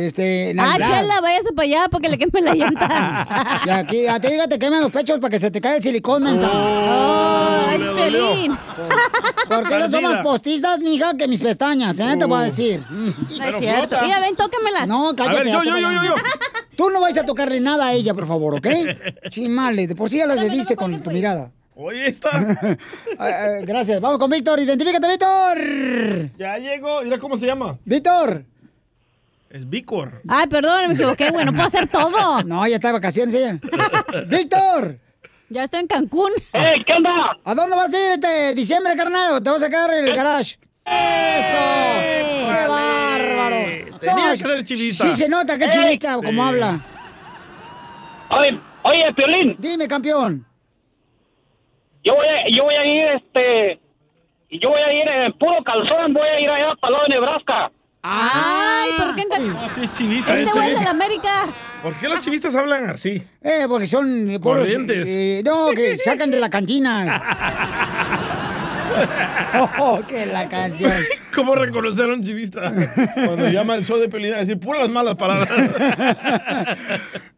Este, 0.00 0.54
Ah, 0.58 0.74
chela, 0.76 1.20
váyase 1.20 1.52
para 1.52 1.66
allá 1.66 1.88
porque 1.90 2.08
le 2.08 2.18
quemen 2.18 2.44
la 2.44 2.54
llanta. 2.54 3.62
Y 3.66 3.70
aquí, 3.70 4.06
a 4.08 4.18
ti 4.18 4.28
te 4.48 4.58
queman 4.58 4.80
los 4.80 4.90
pechos 4.90 5.18
para 5.20 5.30
que 5.30 5.38
se 5.38 5.50
te 5.50 5.60
caiga 5.60 5.76
el 5.76 5.82
silicón, 5.82 6.22
mensa. 6.24 6.50
Oh, 6.52 7.70
es 7.70 7.90
Piolín. 7.90 8.58
Porque 9.48 9.76
esas 9.76 9.92
son 9.92 10.02
más 10.02 10.22
postizas, 10.22 10.80
mija, 10.80 11.16
que 11.16 11.28
mis 11.28 11.40
pestañas, 11.40 11.98
¿eh? 12.00 12.16
Te 12.18 12.24
voy 12.24 12.38
a 12.38 12.42
decir. 12.46 12.82
No 12.90 13.44
es 13.44 13.56
cierto. 13.58 13.96
Mira, 14.02 14.18
ven, 14.18 14.34
tócamelas. 14.34 14.88
No, 14.88 15.14
cállate. 15.14 15.52
A 15.52 15.60
ver, 15.60 15.66
yo, 15.66 15.78
yo, 15.78 15.78
yo. 15.78 16.14
Tú 16.76 16.90
no 16.90 17.00
vais 17.00 17.16
a 17.16 17.24
tocarle 17.24 17.60
nada 17.60 17.86
a 17.86 17.92
ella, 17.92 18.12
por 18.12 18.26
favor, 18.26 18.54
¿ok? 18.56 18.66
Chimales, 19.30 19.88
de 19.88 19.94
por 19.94 20.10
sí 20.10 20.18
ya 20.18 20.26
las 20.26 20.40
debiste 20.40 20.74
con 20.74 21.00
tu 21.00 21.10
mirada. 21.12 21.52
Oye, 21.76 22.08
está. 22.08 22.30
Ah, 23.18 23.28
ah, 23.28 23.46
gracias. 23.62 24.00
Vamos 24.00 24.18
con 24.18 24.30
Víctor. 24.30 24.58
Identifícate, 24.58 25.06
Víctor. 25.06 25.58
Ya 26.38 26.58
llegó. 26.58 27.02
Mira 27.02 27.18
cómo 27.18 27.36
se 27.38 27.46
llama. 27.46 27.78
Víctor. 27.84 28.44
Es 29.56 29.68
Vícor. 29.70 30.20
Ay, 30.28 30.46
perdón, 30.48 30.88
me 30.88 30.94
equivoqué, 30.94 31.30
güey. 31.30 31.44
No 31.46 31.52
puedo 31.52 31.66
hacer 31.66 31.86
todo. 31.88 32.42
No, 32.44 32.66
ya 32.66 32.74
está 32.76 32.88
de 32.88 32.92
vacaciones 32.94 33.32
ella. 33.34 33.58
Víctor. 34.28 34.98
Ya 35.48 35.64
estoy 35.64 35.80
en 35.80 35.86
Cancún. 35.86 36.30
¡Eh, 36.52 36.82
qué 36.86 36.92
onda! 36.92 37.10
¿A 37.44 37.54
dónde 37.54 37.74
vas 37.74 37.94
a 37.94 37.98
ir 38.04 38.10
este 38.12 38.52
diciembre, 38.54 38.94
carnal? 38.96 39.32
¿O 39.34 39.42
te 39.42 39.48
vas 39.48 39.62
a 39.62 39.70
quedar 39.70 39.90
en 39.94 40.08
el 40.08 40.14
garage? 40.14 40.58
¡Eso! 40.84 42.50
¡Qué 42.52 42.66
bárbaro! 42.68 43.98
Tenía 43.98 44.26
No, 44.26 44.30
que 44.32 44.36
ser 44.36 44.64
chivista. 44.64 45.04
Sí 45.06 45.14
se 45.14 45.28
nota 45.28 45.56
que 45.56 45.64
Eh, 45.64 45.70
chivista, 45.70 46.14
como 46.16 46.30
sí. 46.42 46.48
habla. 46.48 46.80
Oye, 48.30 48.60
oye, 48.82 49.12
Piolín. 49.14 49.56
Dime, 49.58 49.88
campeón. 49.88 50.44
Yo 52.04 52.14
voy 52.14 52.26
a, 52.26 52.48
yo 52.56 52.64
voy 52.64 52.74
a 52.74 52.84
ir, 52.84 53.04
este, 53.16 53.80
yo 54.50 54.68
voy 54.68 54.80
a 54.82 54.92
ir 54.92 55.08
en 55.08 55.32
puro 55.34 55.62
calzón, 55.64 56.12
voy 56.12 56.28
a 56.28 56.40
ir 56.40 56.50
allá 56.50 56.74
para 56.80 56.88
el 56.88 56.92
lado 56.92 57.04
de 57.08 57.14
Nebraska. 57.14 57.70
Ay, 58.08 58.90
¿por 58.98 59.14
qué 59.14 59.22
en 59.22 59.28
Cancún? 59.28 59.52
No, 59.54 59.68
sí 59.74 59.80
es 59.84 59.92
chivista. 59.94 60.34
es 60.34 60.46
Este 60.46 60.58
güey 60.58 60.70
es 60.72 60.78
de 60.78 60.84
la. 60.84 60.90
América. 60.90 61.46
¿Por 61.82 61.94
qué 61.96 62.08
los 62.08 62.20
chivistas 62.20 62.54
hablan 62.54 62.88
así? 62.90 63.22
Eh, 63.42 63.66
porque 63.68 63.86
son 63.86 64.30
eh, 64.30 64.40
Corrientes. 64.40 65.06
eh, 65.08 65.42
no, 65.44 65.70
que 65.70 65.98
sacan 65.98 66.30
de 66.30 66.40
la 66.40 66.48
cantina. 66.50 67.22
oh, 69.78 70.00
que 70.06 70.26
la 70.26 70.48
canción. 70.48 70.92
¿Cómo 71.34 71.54
reconocer 71.54 72.08
a 72.10 72.14
un 72.14 72.22
chivista? 72.22 72.72
Cuando 73.14 73.48
llama 73.48 73.74
el 73.74 73.84
show 73.84 73.98
de 73.98 74.08
Pelina, 74.08 74.38
decir 74.38 74.58
puras 74.58 74.88
malas 74.88 75.16
palabras. 75.16 75.48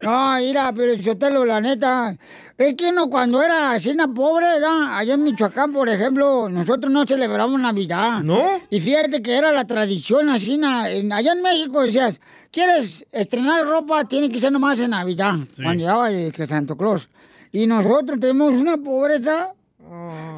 No, 0.01 0.37
mira, 0.37 0.71
pero 0.73 0.95
Chotelo, 1.03 1.43
la 1.43 1.59
neta, 1.59 2.15
es 2.57 2.75
que 2.75 2.87
uno 2.87 3.09
cuando 3.09 3.43
era 3.43 3.73
así 3.73 3.89
una 3.89 4.07
pobre, 4.07 4.45
¿verdad? 4.45 4.97
allá 4.97 5.15
en 5.15 5.23
Michoacán, 5.25 5.73
por 5.73 5.89
ejemplo, 5.89 6.47
nosotros 6.47 6.91
no 6.91 7.05
celebramos 7.05 7.59
Navidad. 7.59 8.21
¿No? 8.21 8.61
Y 8.69 8.79
fíjate 8.79 9.21
que 9.21 9.35
era 9.35 9.51
la 9.51 9.65
tradición 9.65 10.29
así, 10.29 10.59
allá 10.63 11.33
en 11.33 11.41
México 11.41 11.81
decías, 11.81 12.19
¿quieres 12.49 13.05
estrenar 13.11 13.65
ropa? 13.65 14.05
Tiene 14.05 14.29
que 14.29 14.39
ser 14.39 14.53
nomás 14.53 14.79
en 14.79 14.91
Navidad, 14.91 15.35
cuando 15.57 15.81
llegaba 15.81 16.09
de 16.09 16.31
que 16.31 16.47
Santo 16.47 16.77
Claus. 16.77 17.09
Y 17.51 17.67
nosotros 17.67 18.19
tenemos 18.19 18.53
una 18.53 18.77
pobreza, 18.77 19.49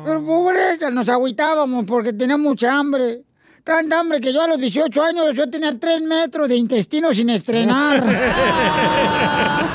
pero 0.05 0.23
pobreza, 0.25 0.89
nos 0.91 1.09
agüitábamos 1.09 1.85
porque 1.85 2.13
teníamos 2.13 2.45
mucha 2.47 2.73
hambre. 2.73 3.23
Tanta 3.63 3.99
hambre 3.99 4.19
que 4.19 4.33
yo 4.33 4.41
a 4.41 4.47
los 4.47 4.59
18 4.59 5.03
años 5.03 5.35
yo 5.35 5.47
tenía 5.49 5.77
3 5.77 6.01
metros 6.01 6.49
de 6.49 6.55
intestino 6.55 7.13
sin 7.13 7.29
estrenar. 7.29 8.03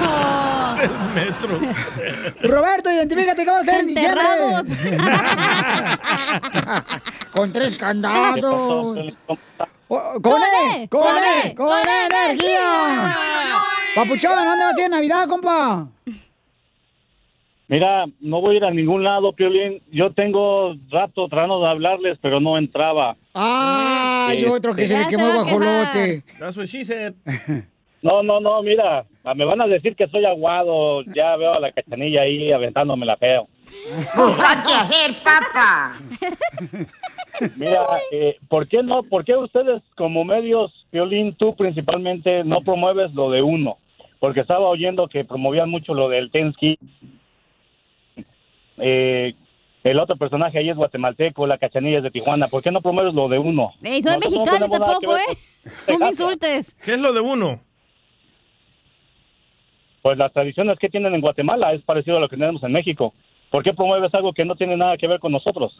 Metro. 1.14 1.58
Roberto, 2.42 2.90
identifícate 2.90 3.44
qué 3.44 3.50
va 3.50 3.58
a 3.58 3.60
hacer 3.60 3.80
en 3.80 3.86
diciembre. 3.86 4.22
Con 7.32 7.52
tres 7.52 7.76
candados. 7.76 8.38
O- 9.88 10.20
Con 10.20 10.42
E, 10.42 10.88
con 10.88 11.06
E, 11.44 11.54
con 11.54 11.78
E, 11.78 12.06
energía. 12.06 13.14
Papuchón, 13.94 14.44
¿dónde 14.44 14.64
vas 14.64 14.74
a 14.76 14.80
ir 14.80 14.84
en 14.86 14.90
Navidad, 14.90 15.28
compa? 15.28 15.86
Mira, 17.68 18.06
no 18.20 18.40
voy 18.40 18.54
a 18.54 18.58
ir 18.58 18.64
a 18.64 18.70
ningún 18.70 19.02
lado, 19.02 19.32
Piolín. 19.32 19.82
Yo 19.90 20.12
tengo 20.12 20.76
rato 20.88 21.26
tratando 21.28 21.60
de 21.60 21.68
hablarles, 21.68 22.16
pero 22.20 22.38
no 22.38 22.56
entraba. 22.58 23.16
Ay, 23.34 24.38
Este- 24.38 24.50
otro 24.50 24.74
que 24.74 24.86
se 24.86 24.98
le 24.98 25.08
quemó 25.08 25.26
el 25.26 25.34
guajolote. 25.34 26.22
That's 26.38 26.56
what 26.56 26.66
she 26.66 26.84
said. 26.84 27.14
No, 28.02 28.22
no, 28.22 28.38
no, 28.38 28.62
mira, 28.62 29.04
me 29.34 29.44
van 29.44 29.60
a 29.60 29.66
decir 29.66 29.96
que 29.96 30.06
soy 30.06 30.24
aguado. 30.24 31.02
Ya 31.12 31.34
veo 31.36 31.54
a 31.54 31.58
la 31.58 31.72
cachanilla 31.72 32.20
ahí 32.22 32.52
aventándome 32.52 33.04
la 33.04 33.16
feo. 33.16 33.48
hacer, 34.14 35.16
papá. 35.24 35.98
Mira, 37.56 37.84
eh, 38.12 38.36
¿por 38.48 38.68
qué 38.68 38.82
no? 38.82 39.02
¿Por 39.02 39.24
qué 39.24 39.36
ustedes 39.36 39.82
como 39.96 40.24
medios, 40.24 40.72
Piolín, 40.90 41.34
tú 41.34 41.56
principalmente 41.56 42.44
no 42.44 42.60
promueves 42.60 43.12
lo 43.12 43.30
de 43.30 43.42
uno? 43.42 43.76
Porque 44.20 44.40
estaba 44.40 44.68
oyendo 44.68 45.08
que 45.08 45.24
promovían 45.24 45.68
mucho 45.68 45.92
lo 45.92 46.08
del 46.08 46.30
Tensky. 46.30 46.78
Eh, 48.78 49.34
el 49.84 49.98
otro 50.00 50.16
personaje 50.16 50.58
ahí 50.58 50.68
es 50.68 50.76
guatemalteco, 50.76 51.46
la 51.46 51.58
cachanilla 51.58 51.98
es 51.98 52.02
de 52.02 52.10
Tijuana. 52.10 52.48
¿Por 52.48 52.62
qué 52.62 52.70
no 52.72 52.80
promueves 52.80 53.14
lo 53.14 53.28
de 53.28 53.38
uno? 53.38 53.72
Ey, 53.82 54.02
soy 54.02 54.16
Nosotros 54.16 54.32
mexicano 54.32 54.68
tampoco, 54.68 55.16
¿eh? 55.16 55.20
con- 55.86 55.94
No 55.94 55.98
me 56.00 56.06
insultes. 56.08 56.74
¿Qué 56.84 56.94
es 56.94 57.00
lo 57.00 57.12
de 57.12 57.20
uno? 57.20 57.60
Pues 60.02 60.18
las 60.18 60.32
tradiciones 60.32 60.78
que 60.78 60.88
tienen 60.88 61.14
en 61.14 61.20
Guatemala 61.20 61.72
es 61.72 61.82
parecido 61.82 62.16
a 62.16 62.20
lo 62.20 62.28
que 62.28 62.36
tenemos 62.36 62.62
en 62.62 62.72
México. 62.72 63.12
¿Por 63.50 63.62
qué 63.62 63.72
promueves 63.72 64.12
algo 64.14 64.32
que 64.32 64.44
no 64.44 64.54
tiene 64.56 64.76
nada 64.76 64.96
que 64.96 65.06
ver 65.06 65.18
con 65.20 65.32
nosotros? 65.32 65.72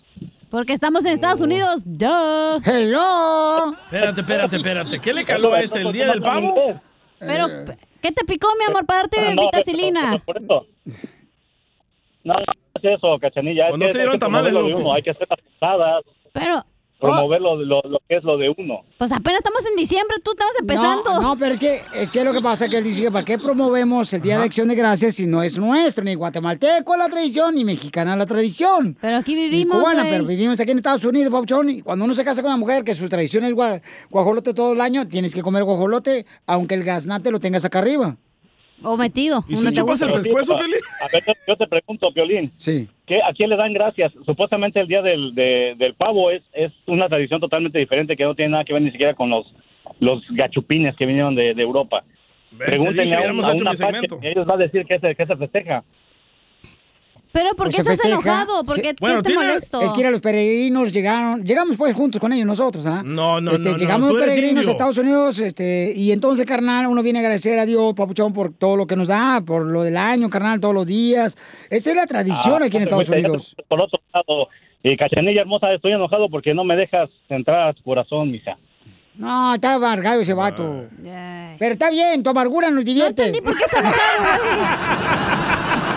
Porque 0.50 0.72
estamos 0.72 1.04
en 1.04 1.12
Estados 1.12 1.40
Unidos. 1.40 1.82
Duh. 1.84 2.60
Hello. 2.64 3.72
Espérate, 3.84 4.20
espérate, 4.20 4.56
espérate. 4.56 5.00
¿Qué 5.00 5.12
le 5.12 5.24
caló 5.24 5.52
a 5.52 5.60
este? 5.60 5.80
¿El 5.80 5.92
día 5.92 6.06
del 6.06 6.22
pavo? 6.22 6.54
Pero, 7.18 7.46
¿qué 8.00 8.12
te 8.12 8.24
picó, 8.24 8.48
mi 8.58 8.64
amor, 8.66 8.86
para 8.86 9.00
darte 9.00 9.16
Ah, 9.20 9.34
no, 9.34 9.42
vitacilina? 9.42 10.22
Por 10.24 10.36
eso. 10.42 10.66
No, 12.24 12.34
no 12.34 12.44
es 12.76 12.84
eso, 12.84 13.18
cachanilla. 13.20 13.68
Es 13.68 13.74
¿O 13.74 13.78
no 13.78 13.86
se 13.90 13.98
dieron 13.98 14.18
tamales, 14.18 14.52
loco? 14.52 14.92
Hay 14.94 15.02
que 15.02 15.10
hacer 15.10 15.26
las 15.28 15.40
posadas, 15.40 16.02
Pero, 16.32 16.64
promover 16.98 17.42
lo, 17.42 17.56
lo- 17.56 17.82
lo 17.82 17.98
que 18.08 18.16
es 18.16 18.24
lo 18.24 18.38
de 18.38 18.48
uno. 18.56 18.80
pues 18.96 19.12
apenas 19.12 19.38
estamos 19.40 19.66
en 19.68 19.76
diciembre, 19.76 20.16
tú 20.24 20.30
estamos 20.30 20.54
empezando. 20.58 21.14
No, 21.16 21.20
no, 21.20 21.36
pero 21.38 21.52
es 21.52 21.60
que, 21.60 21.80
es 21.94 22.10
que 22.10 22.24
lo 22.24 22.32
que 22.32 22.40
pasa 22.40 22.64
es 22.64 22.70
que 22.70 22.78
él 22.78 22.84
dice 22.84 23.02
que 23.02 23.10
para 23.10 23.24
qué 23.24 23.36
promovemos 23.38 24.10
el 24.14 24.22
Día 24.22 24.38
de 24.38 24.44
Acción 24.44 24.66
de 24.68 24.74
Gracias 24.76 25.16
si 25.16 25.26
no 25.26 25.42
es 25.42 25.58
nuestro, 25.58 26.04
ni 26.04 26.14
guatemalteco 26.14 26.96
la 26.96 27.08
tradición, 27.08 27.54
ni 27.54 27.64
mexicana 27.64 28.16
la 28.16 28.24
tradición. 28.24 28.96
Pero 29.00 29.18
aquí 29.18 29.34
Ni 29.34 29.48
vivimos, 29.50 29.78
cubana, 29.78 30.04
pero 30.08 30.24
vivimos 30.24 30.58
aquí 30.58 30.70
en 30.70 30.78
Estados 30.78 31.04
Unidos, 31.04 31.30
Pauchón, 31.30 31.68
y 31.68 31.82
cuando 31.82 32.04
uno 32.06 32.14
se 32.14 32.24
casa 32.24 32.40
con 32.40 32.50
una 32.50 32.56
mujer 32.58 32.82
que 32.82 32.94
su 32.94 33.08
tradición 33.10 33.44
es 33.44 33.52
gua- 33.52 33.82
guajolote 34.08 34.54
todo 34.54 34.72
el 34.72 34.80
año, 34.80 35.06
tienes 35.06 35.34
que 35.34 35.42
comer 35.42 35.64
guajolote, 35.64 36.24
aunque 36.46 36.74
el 36.76 36.82
gaznate 36.84 37.30
lo 37.30 37.40
tengas 37.40 37.64
acá 37.66 37.80
arriba. 37.80 38.16
O 38.82 38.96
metido. 38.96 39.44
¿Y 39.48 39.56
si 39.56 39.72
chupas 39.72 40.00
el 40.02 40.12
pescuezo, 40.12 40.56
Piolín? 40.56 40.76
A 41.00 41.08
ver, 41.12 41.24
yo, 41.46 41.56
te 41.56 41.66
pregunto, 41.66 42.10
Piolín. 42.12 42.52
Sí. 42.58 42.88
¿qué, 43.06 43.20
¿A 43.22 43.32
quién 43.32 43.50
le 43.50 43.56
dan 43.56 43.72
gracias? 43.72 44.12
Supuestamente 44.24 44.80
el 44.80 44.86
día 44.88 45.02
del, 45.02 45.34
de- 45.34 45.74
del 45.78 45.94
pavo 45.94 46.30
es, 46.30 46.42
es 46.52 46.72
una 46.86 47.08
tradición 47.08 47.40
totalmente 47.40 47.78
diferente 47.78 48.16
que 48.16 48.24
no 48.24 48.34
tiene 48.34 48.52
nada 48.52 48.64
que 48.64 48.72
ver 48.72 48.82
ni 48.82 48.90
siquiera 48.90 49.14
con 49.14 49.30
los, 49.30 49.46
los 50.00 50.22
gachupines 50.30 50.94
que 50.96 51.06
vinieron 51.06 51.34
de, 51.34 51.54
de 51.54 51.62
Europa. 51.62 52.04
te 52.50 52.64
Pregúntenle 52.64 53.14
a 53.14 53.20
un, 53.32 53.44
a 53.44 53.52
un 53.52 53.68
apache 53.68 54.06
ellos 54.22 54.46
van 54.46 54.60
a 54.60 54.64
decir 54.64 54.84
que 54.86 54.98
se, 54.98 55.14
que 55.14 55.26
se 55.26 55.36
festeja. 55.36 55.84
Pero 57.36 57.54
¿por 57.54 57.68
qué 57.68 57.74
Pues 57.76 57.84
se 57.86 57.92
estás 57.92 58.08
festeja. 58.08 58.14
enojado? 58.42 58.64
¿Por 58.64 58.74
Sí. 58.76 58.80
qué, 58.80 58.88
qué 58.88 58.96
Bueno, 58.98 59.22
te 59.22 59.28
tiene- 59.28 59.44
molesto? 59.46 59.82
Es 59.82 59.92
que 59.92 60.00
era 60.00 60.10
los 60.10 60.22
peregrinos 60.22 60.90
llegaron, 60.90 61.44
llegamos 61.44 61.76
pues 61.76 61.94
juntos 61.94 62.18
con 62.18 62.32
ellos 62.32 62.46
nosotros, 62.46 62.86
¿ah? 62.86 63.02
No, 63.04 63.42
no, 63.42 63.52
este, 63.52 63.66
no, 63.68 63.72
no, 63.72 63.78
Llegamos 63.78 64.10
eres 64.12 64.22
peregrinos 64.24 64.66
a 64.66 64.70
Estados 64.70 64.96
Unidos, 64.96 65.38
este, 65.38 65.92
y 65.94 66.12
entonces, 66.12 66.46
carnal, 66.46 66.86
uno 66.86 67.02
viene 67.02 67.18
a 67.18 67.22
agradecer 67.22 67.58
a 67.58 67.66
Dios, 67.66 67.92
papuchón, 67.94 68.32
por 68.32 68.54
todo 68.54 68.76
lo 68.76 68.86
que 68.86 68.96
nos 68.96 69.08
da, 69.08 69.42
por 69.44 69.66
lo 69.66 69.82
del 69.82 69.98
año, 69.98 70.30
carnal, 70.30 70.60
todos 70.60 70.74
los 70.74 70.86
días. 70.86 71.36
Esa 71.68 71.90
es 71.90 71.96
la 71.96 72.06
tradición 72.06 72.62
Ah, 72.62 72.66
aquí 72.66 72.78
en 72.78 72.84
no 72.84 73.00
Estados 73.00 73.08
Unidos. 73.10 73.54
Por 73.68 73.82
otro 73.82 74.00
lado, 74.14 74.48
eh, 74.82 74.96
Cachanilla 74.96 75.42
hermosa, 75.42 75.70
estoy 75.74 75.92
enojado 75.92 76.30
porque 76.30 76.54
no 76.54 76.64
me 76.64 76.74
dejas 76.74 77.10
entrar 77.28 77.68
a 77.68 77.74
tu 77.74 77.82
corazón, 77.82 78.30
mija. 78.30 78.56
No, 79.16 79.54
está 79.54 79.74
amargado 79.74 80.20
ese 80.20 80.34
vato. 80.34 80.84
Pero 81.58 81.72
está 81.72 81.90
bien, 81.90 82.22
tu 82.22 82.28
amargura 82.30 82.70
nos 82.70 82.84
divierte. 82.84 83.32
No 83.32 83.38
por 83.42 83.56
qué 83.56 83.64
está 83.64 83.82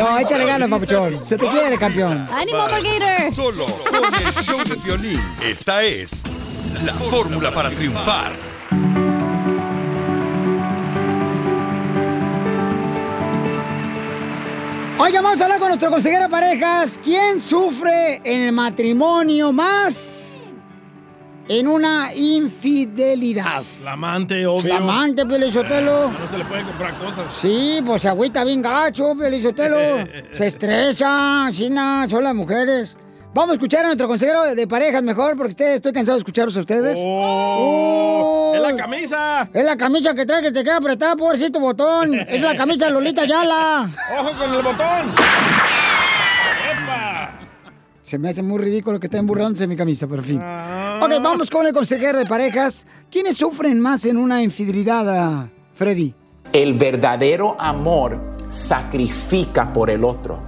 No, 0.00 0.18
échale 0.18 0.46
ganas, 0.46 0.70
papuchón. 0.70 1.26
Se 1.26 1.36
te 1.36 1.46
quiere, 1.46 1.76
campeón. 1.76 2.26
¡Ánimo, 2.32 2.58
Gator! 2.58 3.32
Solo 3.34 3.66
con 3.66 4.14
el 4.14 4.32
show 4.42 4.58
de 4.64 4.76
violín. 4.76 5.20
Esta 5.42 5.82
es 5.82 6.22
la 6.86 6.94
fórmula 6.94 7.52
para 7.52 7.70
triunfar. 7.70 8.32
Oiga, 14.98 15.20
vamos 15.20 15.40
a 15.40 15.44
hablar 15.44 15.58
con 15.58 15.68
nuestro 15.68 15.90
consejero 15.90 16.24
de 16.24 16.30
parejas. 16.30 16.98
¿Quién 17.02 17.40
sufre 17.40 18.22
en 18.24 18.42
el 18.42 18.52
matrimonio 18.52 19.52
más 19.52 20.29
en 21.50 21.66
una 21.66 22.14
infidelidad? 22.14 23.64
La 23.82 23.92
amante, 23.92 24.46
obvio. 24.46 24.72
La 24.72 24.76
amante, 24.76 25.26
Pelizotelo. 25.26 26.08
No 26.08 26.28
se 26.30 26.38
le 26.38 26.44
pueden 26.44 26.64
comprar 26.64 26.96
cosas. 26.96 27.34
Sí, 27.34 27.80
pues 27.84 28.02
se 28.02 28.08
agüita 28.08 28.44
bien 28.44 28.62
gacho, 28.62 29.16
Pelizotelo. 29.18 30.06
se 30.32 30.46
estresa, 30.46 31.48
china, 31.50 32.06
son 32.08 32.22
las 32.22 32.36
mujeres. 32.36 32.96
Vamos 33.34 33.50
a 33.50 33.52
escuchar 33.54 33.82
a 33.84 33.88
nuestro 33.88 34.06
consejero 34.06 34.54
de 34.54 34.66
parejas 34.68 35.02
mejor, 35.02 35.36
porque 35.36 35.50
ustedes, 35.50 35.76
estoy 35.76 35.92
cansado 35.92 36.16
de 36.16 36.20
escucharlos 36.20 36.56
a 36.56 36.60
ustedes. 36.60 36.96
¡Oh! 37.00 38.52
¡Es 38.54 38.62
la 38.62 38.76
camisa! 38.76 39.50
Es 39.52 39.64
la 39.64 39.76
camisa 39.76 40.14
que 40.14 40.26
trae 40.26 40.42
que 40.42 40.52
te 40.52 40.62
queda 40.62 40.76
apretada, 40.76 41.16
pobrecito 41.16 41.58
botón. 41.58 42.14
Es 42.14 42.42
la 42.42 42.54
camisa 42.54 42.86
de 42.86 42.92
Lolita 42.92 43.24
Yala. 43.24 43.90
¡Ojo 44.20 44.36
con 44.38 44.54
el 44.54 44.62
botón! 44.62 45.14
Se 48.10 48.18
me 48.18 48.28
hace 48.28 48.42
muy 48.42 48.58
ridículo 48.58 48.98
que 48.98 49.06
estén 49.06 49.24
burlándose 49.24 49.62
de 49.62 49.68
mi 49.68 49.76
camisa, 49.76 50.08
pero 50.08 50.20
en 50.22 50.28
fin. 50.28 50.38
Ok, 50.38 51.22
vamos 51.22 51.48
con 51.48 51.64
el 51.64 51.72
consejero 51.72 52.18
de 52.18 52.26
parejas. 52.26 52.84
¿Quiénes 53.08 53.36
sufren 53.36 53.78
más 53.78 54.04
en 54.04 54.16
una 54.16 54.42
infidelidad, 54.42 55.08
ah, 55.08 55.48
Freddy? 55.74 56.12
El 56.52 56.74
verdadero 56.74 57.54
amor 57.56 58.18
sacrifica 58.48 59.72
por 59.72 59.90
el 59.90 60.02
otro. 60.02 60.40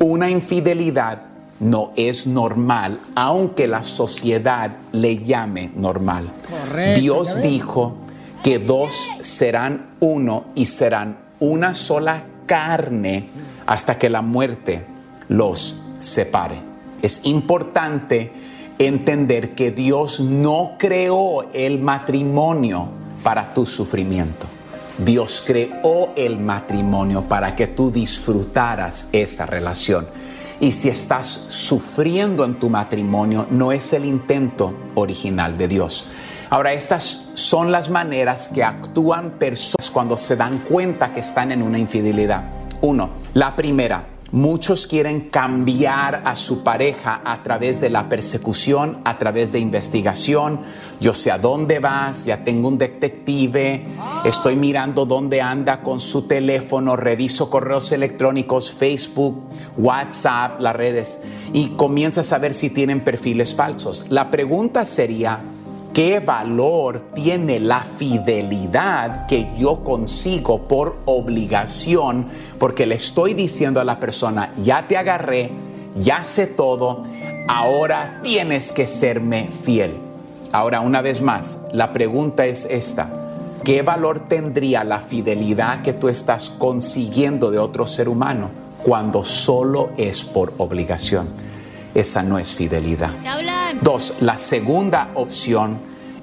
Una 0.00 0.28
infidelidad 0.28 1.22
no 1.60 1.92
es 1.94 2.26
normal, 2.26 2.98
aunque 3.14 3.68
la 3.68 3.84
sociedad 3.84 4.72
le 4.90 5.18
llame 5.18 5.70
normal. 5.76 6.28
Correcto, 6.50 7.00
Dios 7.00 7.40
dijo 7.40 7.94
que 8.42 8.58
dos 8.58 9.08
serán 9.20 9.90
uno 10.00 10.46
y 10.56 10.66
serán 10.66 11.16
una 11.38 11.74
sola 11.74 12.24
carne 12.44 13.28
hasta 13.66 14.00
que 14.00 14.10
la 14.10 14.20
muerte 14.20 14.84
los 15.28 15.80
separe. 16.00 16.73
Es 17.04 17.26
importante 17.26 18.32
entender 18.78 19.54
que 19.54 19.72
Dios 19.72 20.20
no 20.20 20.76
creó 20.78 21.52
el 21.52 21.78
matrimonio 21.78 22.88
para 23.22 23.52
tu 23.52 23.66
sufrimiento. 23.66 24.46
Dios 24.96 25.44
creó 25.46 26.14
el 26.16 26.38
matrimonio 26.38 27.20
para 27.24 27.54
que 27.54 27.66
tú 27.66 27.90
disfrutaras 27.90 29.10
esa 29.12 29.44
relación. 29.44 30.06
Y 30.60 30.72
si 30.72 30.88
estás 30.88 31.28
sufriendo 31.50 32.42
en 32.42 32.58
tu 32.58 32.70
matrimonio, 32.70 33.48
no 33.50 33.70
es 33.70 33.92
el 33.92 34.06
intento 34.06 34.72
original 34.94 35.58
de 35.58 35.68
Dios. 35.68 36.06
Ahora, 36.48 36.72
estas 36.72 37.28
son 37.34 37.70
las 37.70 37.90
maneras 37.90 38.48
que 38.48 38.64
actúan 38.64 39.32
personas 39.32 39.90
cuando 39.92 40.16
se 40.16 40.36
dan 40.36 40.60
cuenta 40.60 41.12
que 41.12 41.20
están 41.20 41.52
en 41.52 41.60
una 41.60 41.78
infidelidad. 41.78 42.44
Uno, 42.80 43.10
la 43.34 43.54
primera, 43.54 44.06
muchos 44.34 44.88
quieren 44.88 45.30
cambiar 45.30 46.22
a 46.24 46.34
su 46.34 46.64
pareja 46.64 47.22
a 47.24 47.44
través 47.44 47.80
de 47.80 47.88
la 47.88 48.08
persecución, 48.08 48.98
a 49.04 49.16
través 49.16 49.52
de 49.52 49.60
investigación. 49.60 50.58
Yo 51.00 51.14
sé 51.14 51.30
a 51.30 51.38
dónde 51.38 51.78
vas, 51.78 52.24
ya 52.24 52.42
tengo 52.42 52.66
un 52.66 52.76
detective, 52.76 53.86
estoy 54.24 54.56
mirando 54.56 55.06
dónde 55.06 55.40
anda 55.40 55.82
con 55.82 56.00
su 56.00 56.22
teléfono, 56.22 56.96
reviso 56.96 57.48
correos 57.48 57.92
electrónicos, 57.92 58.72
Facebook, 58.72 59.40
WhatsApp, 59.76 60.60
las 60.60 60.74
redes, 60.74 61.22
y 61.52 61.68
comienzas 61.68 62.32
a 62.32 62.38
ver 62.38 62.54
si 62.54 62.70
tienen 62.70 63.04
perfiles 63.04 63.54
falsos. 63.54 64.02
La 64.08 64.32
pregunta 64.32 64.84
sería, 64.84 65.38
¿Qué 65.94 66.18
valor 66.18 67.02
tiene 67.14 67.60
la 67.60 67.78
fidelidad 67.78 69.26
que 69.28 69.52
yo 69.56 69.84
consigo 69.84 70.64
por 70.64 70.96
obligación? 71.04 72.26
Porque 72.58 72.84
le 72.84 72.96
estoy 72.96 73.32
diciendo 73.32 73.80
a 73.80 73.84
la 73.84 74.00
persona, 74.00 74.52
ya 74.56 74.88
te 74.88 74.96
agarré, 74.96 75.52
ya 75.94 76.24
sé 76.24 76.48
todo, 76.48 77.04
ahora 77.46 78.18
tienes 78.24 78.72
que 78.72 78.88
serme 78.88 79.46
fiel. 79.52 79.94
Ahora, 80.50 80.80
una 80.80 81.00
vez 81.00 81.22
más, 81.22 81.60
la 81.72 81.92
pregunta 81.92 82.44
es 82.44 82.64
esta. 82.68 83.08
¿Qué 83.62 83.82
valor 83.82 84.18
tendría 84.18 84.82
la 84.82 84.98
fidelidad 84.98 85.82
que 85.82 85.92
tú 85.92 86.08
estás 86.08 86.50
consiguiendo 86.50 87.52
de 87.52 87.60
otro 87.60 87.86
ser 87.86 88.08
humano 88.08 88.50
cuando 88.82 89.22
solo 89.22 89.90
es 89.96 90.24
por 90.24 90.54
obligación? 90.58 91.28
Esa 91.94 92.24
no 92.24 92.36
es 92.40 92.52
fidelidad. 92.52 93.12
Dos, 93.82 94.14
la 94.20 94.36
segunda 94.36 95.10
opción, 95.14 95.78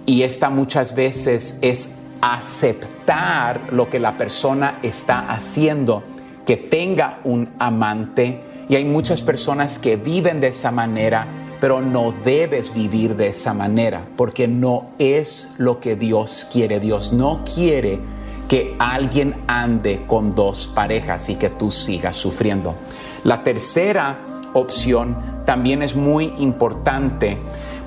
y 0.05 0.23
esta 0.23 0.49
muchas 0.49 0.95
veces 0.95 1.59
es 1.61 1.91
aceptar 2.21 3.71
lo 3.71 3.89
que 3.89 3.99
la 3.99 4.17
persona 4.17 4.79
está 4.81 5.29
haciendo, 5.31 6.03
que 6.45 6.57
tenga 6.57 7.19
un 7.23 7.49
amante, 7.59 8.41
y 8.67 8.75
hay 8.75 8.85
muchas 8.85 9.21
personas 9.21 9.79
que 9.79 9.97
viven 9.97 10.39
de 10.39 10.47
esa 10.47 10.71
manera, 10.71 11.27
pero 11.59 11.81
no 11.81 12.13
debes 12.23 12.73
vivir 12.73 13.15
de 13.15 13.27
esa 13.27 13.53
manera, 13.53 14.07
porque 14.15 14.47
no 14.47 14.91
es 14.97 15.49
lo 15.57 15.79
que 15.79 15.95
Dios 15.95 16.47
quiere. 16.51 16.79
Dios 16.79 17.13
no 17.13 17.43
quiere 17.43 17.99
que 18.47 18.75
alguien 18.79 19.35
ande 19.47 20.03
con 20.07 20.33
dos 20.33 20.67
parejas 20.67 21.29
y 21.29 21.35
que 21.35 21.49
tú 21.49 21.69
sigas 21.69 22.15
sufriendo. 22.15 22.75
La 23.23 23.43
tercera 23.43 24.30
opción 24.53 25.15
también 25.45 25.81
es 25.81 25.95
muy 25.95 26.33
importante 26.39 27.37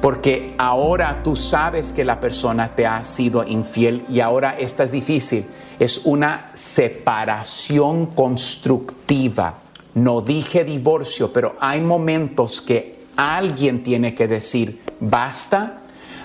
porque 0.00 0.54
ahora 0.58 1.22
tú 1.22 1.34
sabes 1.34 1.92
que 1.92 2.04
la 2.04 2.20
persona 2.20 2.74
te 2.74 2.86
ha 2.86 3.02
sido 3.04 3.42
infiel 3.44 4.04
y 4.10 4.20
ahora 4.20 4.54
esta 4.58 4.84
es 4.84 4.92
difícil. 4.92 5.46
Es 5.78 6.02
una 6.04 6.50
separación 6.54 8.06
constructiva. 8.06 9.54
No 9.94 10.20
dije 10.20 10.64
divorcio, 10.64 11.32
pero 11.32 11.56
hay 11.60 11.80
momentos 11.80 12.60
que 12.60 13.04
alguien 13.16 13.82
tiene 13.82 14.14
que 14.14 14.28
decir, 14.28 14.80
basta, 15.00 15.78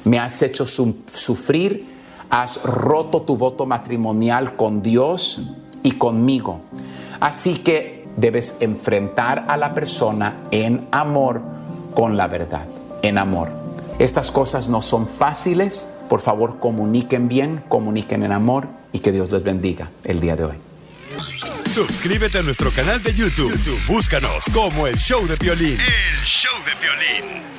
me 0.03 0.19
has 0.19 0.41
hecho 0.41 0.65
su- 0.65 0.97
sufrir, 1.13 1.85
has 2.29 2.61
roto 2.63 3.21
tu 3.21 3.37
voto 3.37 3.65
matrimonial 3.65 4.55
con 4.55 4.81
Dios 4.81 5.41
y 5.83 5.91
conmigo. 5.93 6.61
Así 7.19 7.55
que 7.55 7.98
debes 8.19 8.57
enfrentar 8.59 9.45
a 9.47 9.57
la 9.57 9.73
persona 9.73 10.37
en 10.51 10.87
amor 10.91 11.41
con 11.95 12.17
la 12.17 12.27
verdad, 12.27 12.67
en 13.01 13.17
amor. 13.17 13.51
Estas 13.99 14.31
cosas 14.31 14.67
no 14.69 14.81
son 14.81 15.07
fáciles. 15.07 15.89
Por 16.09 16.21
favor, 16.21 16.59
comuniquen 16.59 17.27
bien, 17.27 17.63
comuniquen 17.67 18.23
en 18.23 18.31
amor 18.31 18.67
y 18.93 18.99
que 18.99 19.11
Dios 19.11 19.31
les 19.31 19.43
bendiga 19.43 19.89
el 20.03 20.19
día 20.19 20.35
de 20.35 20.45
hoy. 20.45 20.55
Suscríbete 21.69 22.39
a 22.39 22.41
nuestro 22.41 22.71
canal 22.71 23.01
de 23.03 23.13
YouTube. 23.13 23.51
YouTube, 23.51 23.79
Búscanos 23.87 24.45
como 24.53 24.87
el 24.87 24.97
show 24.97 25.27
de 25.27 25.37
Piolín. 25.37 25.77
El 25.79 26.25
show 26.25 26.55
de 26.65 26.71
Piolín. 26.77 27.58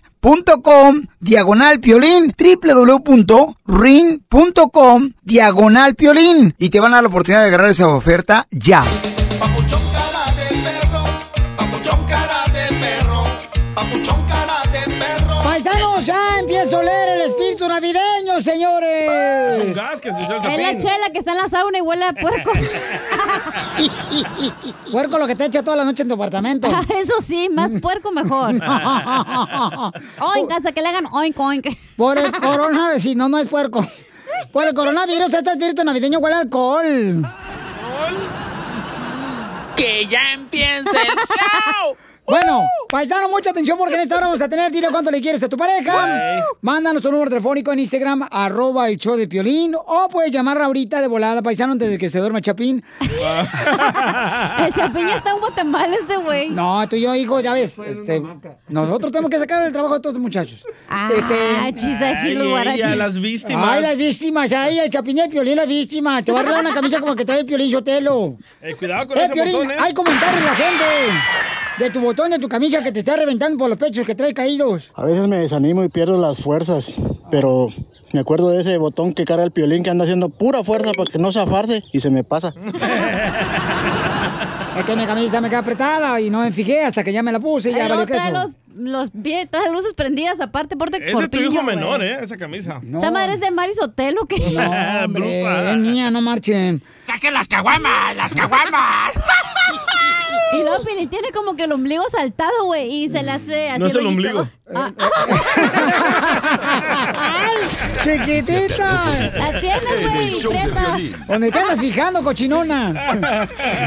punto 0.21 0.61
com 0.61 1.01
diagonal 1.19 1.79
piolín 1.79 2.31
www.ring.com 2.37 3.49
diagonal 5.23 5.95
piolín 5.95 6.53
y 6.59 6.69
te 6.69 6.79
van 6.79 6.93
a 6.93 6.97
dar 6.97 7.03
la 7.03 7.09
oportunidad 7.09 7.41
de 7.41 7.47
agarrar 7.47 7.71
esa 7.71 7.87
oferta 7.87 8.47
ya. 8.51 8.83
Paisanos, 15.43 16.05
ya 16.05 16.39
empiezo 16.39 16.77
a 16.77 16.79
oler 16.81 17.09
el 17.09 17.21
señores. 18.43 19.59
Es 19.59 19.65
un 19.65 19.73
gas 19.73 20.01
que 20.01 20.11
se 20.11 20.21
echó 20.23 20.35
el 20.35 20.51
Es 20.51 20.61
la 20.61 20.77
chela 20.77 21.09
que 21.11 21.19
está 21.19 21.31
en 21.31 21.37
la 21.37 21.49
sauna 21.49 21.77
y 21.77 21.81
huele 21.81 22.05
a 22.05 22.13
puerco. 22.13 22.51
Puerco 24.91 25.17
lo 25.17 25.27
que 25.27 25.35
te 25.35 25.45
echa 25.45 25.63
toda 25.63 25.77
la 25.77 25.85
noche 25.85 26.03
en 26.03 26.09
tu 26.09 26.15
apartamento. 26.15 26.67
Ah, 26.71 26.81
Eso 26.99 27.21
sí, 27.21 27.49
más 27.51 27.71
puerco 27.81 28.11
mejor. 28.11 28.55
Oink, 30.19 30.51
hasta 30.51 30.71
que 30.71 30.81
le 30.81 30.87
hagan 30.89 31.05
oink, 31.11 31.39
oink. 31.39 31.67
Por 31.95 32.17
el 32.17 32.31
coronavirus, 32.41 33.01
si 33.01 33.15
no, 33.15 33.29
no 33.29 33.37
es 33.37 33.47
puerco. 33.47 33.85
Por 34.51 34.67
el 34.67 34.73
coronavirus, 34.73 35.33
este 35.33 35.51
espíritu 35.51 35.83
navideño 35.83 36.19
huele 36.19 36.35
a 36.35 36.39
alcohol. 36.39 37.23
Que 39.75 40.05
ya 40.07 40.33
empiece 40.33 40.89
el 40.89 41.15
show. 41.15 41.95
Bueno, 42.25 42.63
paisano, 42.87 43.27
mucha 43.29 43.49
atención 43.49 43.77
porque 43.77 43.95
en 43.95 44.01
esta 44.01 44.15
hora 44.15 44.27
vamos 44.27 44.41
a 44.41 44.47
tener, 44.47 44.71
dile 44.71 44.87
cuánto 44.89 45.11
le 45.11 45.19
quieres 45.19 45.41
a 45.43 45.49
tu 45.49 45.57
pareja. 45.57 46.43
Mándanos 46.61 47.01
tu 47.01 47.11
número 47.11 47.29
telefónico 47.29 47.73
en 47.73 47.79
Instagram, 47.79 48.27
arroba 48.31 48.87
el 48.89 48.97
show 48.97 49.15
de 49.17 49.27
Piolín, 49.27 49.73
o 49.75 50.07
puedes 50.09 50.31
llamar 50.31 50.61
ahorita 50.61 51.01
de 51.01 51.07
volada, 51.07 51.41
paisano, 51.41 51.73
antes 51.73 51.89
de 51.89 51.97
que 51.97 52.07
se 52.09 52.19
duerma 52.19 52.37
el 52.37 52.43
Chapín. 52.43 52.83
El 53.01 54.73
Chapín 54.73 55.07
ya 55.07 55.15
está 55.17 55.31
en 55.31 55.39
Guatemala 55.39 55.95
este 55.99 56.17
güey. 56.17 56.49
No, 56.49 56.87
tú 56.87 56.95
y 56.95 57.01
yo, 57.01 57.15
hijo, 57.15 57.39
ya 57.41 57.53
ves, 57.53 57.79
este, 57.79 58.21
nosotros 58.69 59.11
tenemos 59.11 59.29
que 59.29 59.39
sacar 59.39 59.63
el 59.63 59.71
trabajo 59.71 59.95
de 59.95 59.99
todos 60.01 60.13
los 60.15 60.21
muchachos. 60.21 60.63
Ah, 60.89 61.09
Este, 61.13 61.77
chilo, 62.21 62.55
Ay, 62.55 62.75
ella, 62.79 62.95
las 62.95 63.19
víctimas. 63.19 63.69
Ay, 63.69 63.81
las 63.81 63.97
víctimas, 63.97 64.51
ay, 64.53 64.79
el 64.79 64.89
Chapín 64.89 65.17
y 65.17 65.21
el 65.21 65.29
Piolín, 65.29 65.55
las 65.57 65.67
víctimas. 65.67 66.23
Te 66.23 66.31
va 66.31 66.39
a 66.39 66.41
arreglar 66.41 66.61
una 66.63 66.73
camisa 66.73 66.99
como 66.99 67.15
que 67.15 67.25
trae 67.25 67.39
el 67.39 67.45
Piolín 67.45 67.71
Sotelo. 67.71 68.37
Eh, 68.61 68.75
cuidado 68.75 69.07
con 69.07 69.17
Eh, 69.17 69.25
ese 69.25 69.33
Piolín, 69.33 69.53
botón, 69.53 69.71
¿eh? 69.71 69.75
hay 69.79 69.93
comentarios 69.93 70.39
de 70.43 70.45
la 70.49 70.55
gente 70.55 70.85
de 71.81 71.89
tu 71.89 71.99
botón 71.99 72.29
de 72.29 72.37
tu 72.37 72.47
camisa 72.47 72.83
que 72.83 72.91
te 72.91 72.99
está 72.99 73.15
reventando 73.15 73.57
por 73.57 73.67
los 73.67 73.79
pechos 73.79 74.05
que 74.05 74.13
trae 74.13 74.35
caídos. 74.35 74.91
A 74.93 75.03
veces 75.03 75.27
me 75.27 75.37
desanimo 75.37 75.83
y 75.83 75.89
pierdo 75.89 76.19
las 76.19 76.37
fuerzas, 76.37 76.93
pero 77.31 77.69
me 78.13 78.19
acuerdo 78.19 78.49
de 78.49 78.61
ese 78.61 78.77
botón 78.77 79.13
que 79.13 79.25
carga 79.25 79.43
el 79.43 79.51
piolín 79.51 79.81
que 79.81 79.89
anda 79.89 80.03
haciendo 80.03 80.29
pura 80.29 80.63
fuerza 80.63 80.91
para 80.91 81.09
que 81.09 81.17
no 81.17 81.31
zafarse 81.31 81.83
y 81.91 81.99
se 81.99 82.11
me 82.11 82.23
pasa. 82.23 82.53
Es 84.77 84.85
que 84.85 84.95
mi 84.95 85.05
camisa 85.05 85.41
me 85.41 85.49
queda 85.49 85.59
apretada 85.59 86.21
y 86.21 86.29
no 86.29 86.39
me 86.39 86.51
fijé 86.53 86.85
hasta 86.85 87.03
que 87.03 87.11
ya 87.11 87.21
me 87.21 87.33
la 87.33 87.41
puse 87.41 87.71
y 87.71 87.73
ya 87.73 87.83
Ay, 87.83 87.89
valió 87.89 88.05
queso. 88.05 88.31
los, 88.31 88.55
los 88.75 89.11
pie- 89.11 89.47
trae 89.49 89.71
luces 89.71 89.93
prendidas 89.93 90.39
aparte, 90.41 90.75
porte 90.77 90.97
Es 91.09 91.17
de 91.17 91.27
tu 91.27 91.39
hijo 91.39 91.51
güey. 91.63 91.75
menor, 91.75 92.03
¿eh? 92.03 92.19
Esa 92.21 92.37
camisa. 92.37 92.81
Esa 92.93 93.11
madre 93.11 93.33
es 93.33 93.39
de 93.39 93.51
Marisotelo, 93.51 94.25
que 94.25 94.37
No, 94.51 94.61
hombre, 95.05 95.71
es 95.71 95.77
mía, 95.77 96.11
no 96.11 96.21
marchen. 96.21 96.83
¡Saquen 97.05 97.33
las 97.33 97.47
caguamas! 97.47 98.15
¡Las 98.15 98.33
caguamas! 98.33 99.13
Y 100.53 100.63
luego 100.63 100.83
tiene 100.83 101.31
como 101.33 101.55
que 101.55 101.63
el 101.63 101.71
ombligo 101.71 102.03
saltado, 102.09 102.65
güey, 102.65 103.05
y 103.05 103.07
se 103.07 103.23
le 103.23 103.31
hace 103.31 103.69
así 103.69 103.79
No 103.79 103.87
es 103.87 103.95
el 103.95 104.03
rollito. 104.03 104.39
ombligo. 104.41 104.49
Ah, 104.75 104.91
¡Chiquitita! 108.03 109.05
La 109.37 109.59
tienes, 109.61 110.01
En 110.01 110.03
el 110.03 110.09
güey, 110.09 110.29
show 110.29 110.51
de 110.51 110.59
prenda. 110.59 110.81
Piolín. 110.95 111.15
¿Dónde 111.27 111.51
te 111.51 111.59
andas 111.59 111.79
fijando, 111.79 112.23
cochinona? 112.23 112.89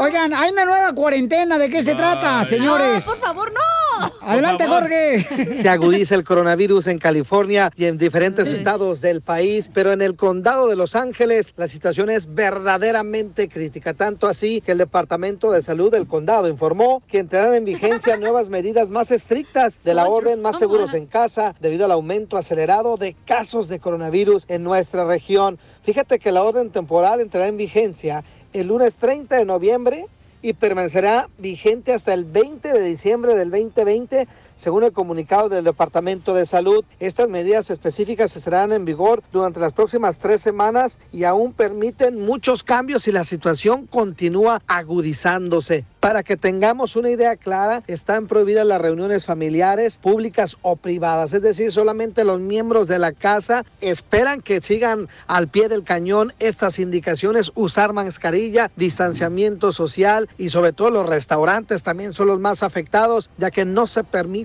Oigan, 0.04 0.34
hay 0.34 0.50
una 0.50 0.66
nueva 0.66 0.92
cuarentena. 0.92 1.56
¿De 1.58 1.70
qué 1.70 1.82
se 1.82 1.94
trata, 1.94 2.44
señores? 2.44 3.06
No, 3.06 3.12
por 3.12 3.20
favor, 3.20 3.52
no. 3.52 4.12
Adelante, 4.20 4.66
Jorge. 4.66 5.54
Se 5.54 5.66
agudiza 5.66 6.14
el 6.14 6.24
coronavirus 6.24 6.88
en 6.88 6.98
California 6.98 7.72
y 7.74 7.86
en 7.86 7.96
diferentes 7.96 8.48
estados 8.48 9.00
del 9.00 9.22
país, 9.22 9.70
pero 9.72 9.92
en 9.92 10.02
el 10.02 10.14
condado 10.14 10.68
de 10.68 10.76
Los 10.76 10.94
Ángeles 10.94 11.54
la 11.56 11.68
situación 11.68 12.10
es 12.10 12.34
verdaderamente 12.34 13.48
crítica, 13.48 13.94
tanto 13.94 14.26
así 14.26 14.60
que 14.60 14.72
el 14.72 14.78
Departamento 14.78 15.50
de 15.52 15.62
Salud 15.62 15.90
del 15.90 16.06
condado 16.06 16.48
informó 16.48 17.02
que 17.08 17.20
entrarán 17.20 17.54
en 17.54 17.64
vigencia 17.64 18.16
nuevas 18.18 18.50
medidas 18.50 18.90
más 18.90 19.10
estrictas 19.10 19.82
de 19.84 19.94
la 19.94 20.06
orden 20.06 20.42
Más 20.42 20.58
Seguros 20.58 20.92
en 20.92 21.06
Casa 21.06 21.54
debido 21.60 21.86
al 21.86 21.92
aumento 21.92 22.36
acelerado 22.36 22.98
de 22.98 23.16
casos 23.24 23.68
de 23.68 23.78
coronavirus 23.78 24.44
en 24.48 24.64
nuestra 24.64 25.06
región. 25.06 25.58
Fíjate 25.82 26.18
que 26.18 26.32
la 26.32 26.42
orden 26.42 26.70
temporal 26.70 27.20
entrará 27.20 27.46
en 27.46 27.56
vigencia 27.56 28.24
el 28.54 28.68
lunes 28.68 28.96
30 28.96 29.36
de 29.36 29.44
noviembre 29.44 30.06
y 30.40 30.52
permanecerá 30.52 31.28
vigente 31.38 31.92
hasta 31.92 32.14
el 32.14 32.24
20 32.24 32.72
de 32.72 32.82
diciembre 32.82 33.34
del 33.34 33.50
2020, 33.50 34.28
según 34.56 34.84
el 34.84 34.92
comunicado 34.92 35.48
del 35.48 35.64
Departamento 35.64 36.34
de 36.34 36.46
Salud. 36.46 36.84
Estas 37.00 37.28
medidas 37.28 37.70
específicas 37.70 38.36
estarán 38.36 38.72
en 38.72 38.84
vigor 38.84 39.22
durante 39.32 39.60
las 39.60 39.72
próximas 39.72 40.18
tres 40.18 40.40
semanas 40.40 40.98
y 41.12 41.24
aún 41.24 41.52
permiten 41.52 42.24
muchos 42.24 42.62
cambios 42.64 43.08
y 43.08 43.12
la 43.12 43.24
situación 43.24 43.86
continúa 43.86 44.62
agudizándose. 44.66 45.84
Para 46.00 46.22
que 46.22 46.36
tengamos 46.36 46.96
una 46.96 47.08
idea 47.08 47.36
clara, 47.36 47.82
están 47.86 48.26
prohibidas 48.26 48.66
las 48.66 48.80
reuniones 48.80 49.24
familiares, 49.24 49.96
públicas 49.96 50.58
o 50.60 50.76
privadas, 50.76 51.32
es 51.32 51.40
decir, 51.40 51.72
solamente 51.72 52.24
los 52.24 52.40
miembros 52.40 52.88
de 52.88 52.98
la 52.98 53.12
casa 53.12 53.64
esperan 53.80 54.42
que 54.42 54.60
sigan 54.60 55.08
al 55.26 55.48
pie 55.48 55.70
del 55.70 55.82
cañón 55.82 56.34
estas 56.40 56.78
indicaciones, 56.78 57.52
usar 57.54 57.94
mascarilla, 57.94 58.70
distanciamiento 58.76 59.72
social 59.72 60.28
y 60.36 60.50
sobre 60.50 60.74
todo 60.74 60.90
los 60.90 61.06
restaurantes 61.06 61.82
también 61.82 62.12
son 62.12 62.28
los 62.28 62.38
más 62.38 62.62
afectados, 62.62 63.30
ya 63.38 63.50
que 63.50 63.64
no 63.64 63.86
se 63.86 64.04
permite 64.04 64.43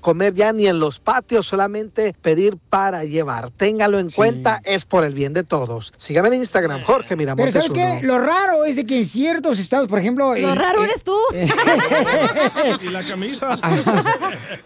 comer 0.00 0.34
ya 0.34 0.52
ni 0.52 0.66
en 0.66 0.78
los 0.80 0.98
patios, 1.00 1.46
solamente 1.46 2.14
pedir 2.22 2.56
para 2.70 3.04
llevar. 3.04 3.50
Téngalo 3.50 3.98
en 3.98 4.10
cuenta, 4.10 4.60
es 4.64 4.84
por 4.84 5.04
el 5.04 5.14
bien 5.14 5.32
de 5.32 5.44
todos. 5.44 5.92
Sígame 5.96 6.28
en 6.28 6.34
Instagram, 6.34 6.82
Jorge 6.84 7.08
Pero 7.10 7.18
Miramontes 7.18 7.54
¿sabes 7.54 7.70
uno. 7.72 7.98
qué? 8.00 8.06
Lo 8.06 8.18
raro 8.18 8.64
es 8.64 8.76
de 8.76 8.86
que 8.86 8.98
en 8.98 9.04
ciertos 9.04 9.58
estados, 9.58 9.88
por 9.88 9.98
ejemplo... 9.98 10.34
Lo 10.34 10.36
en- 10.36 10.56
raro 10.56 10.78
en- 10.82 10.90
eres 10.90 11.02
tú. 11.04 11.16
Y 12.82 12.88
la 12.88 13.02
camisa. 13.04 13.58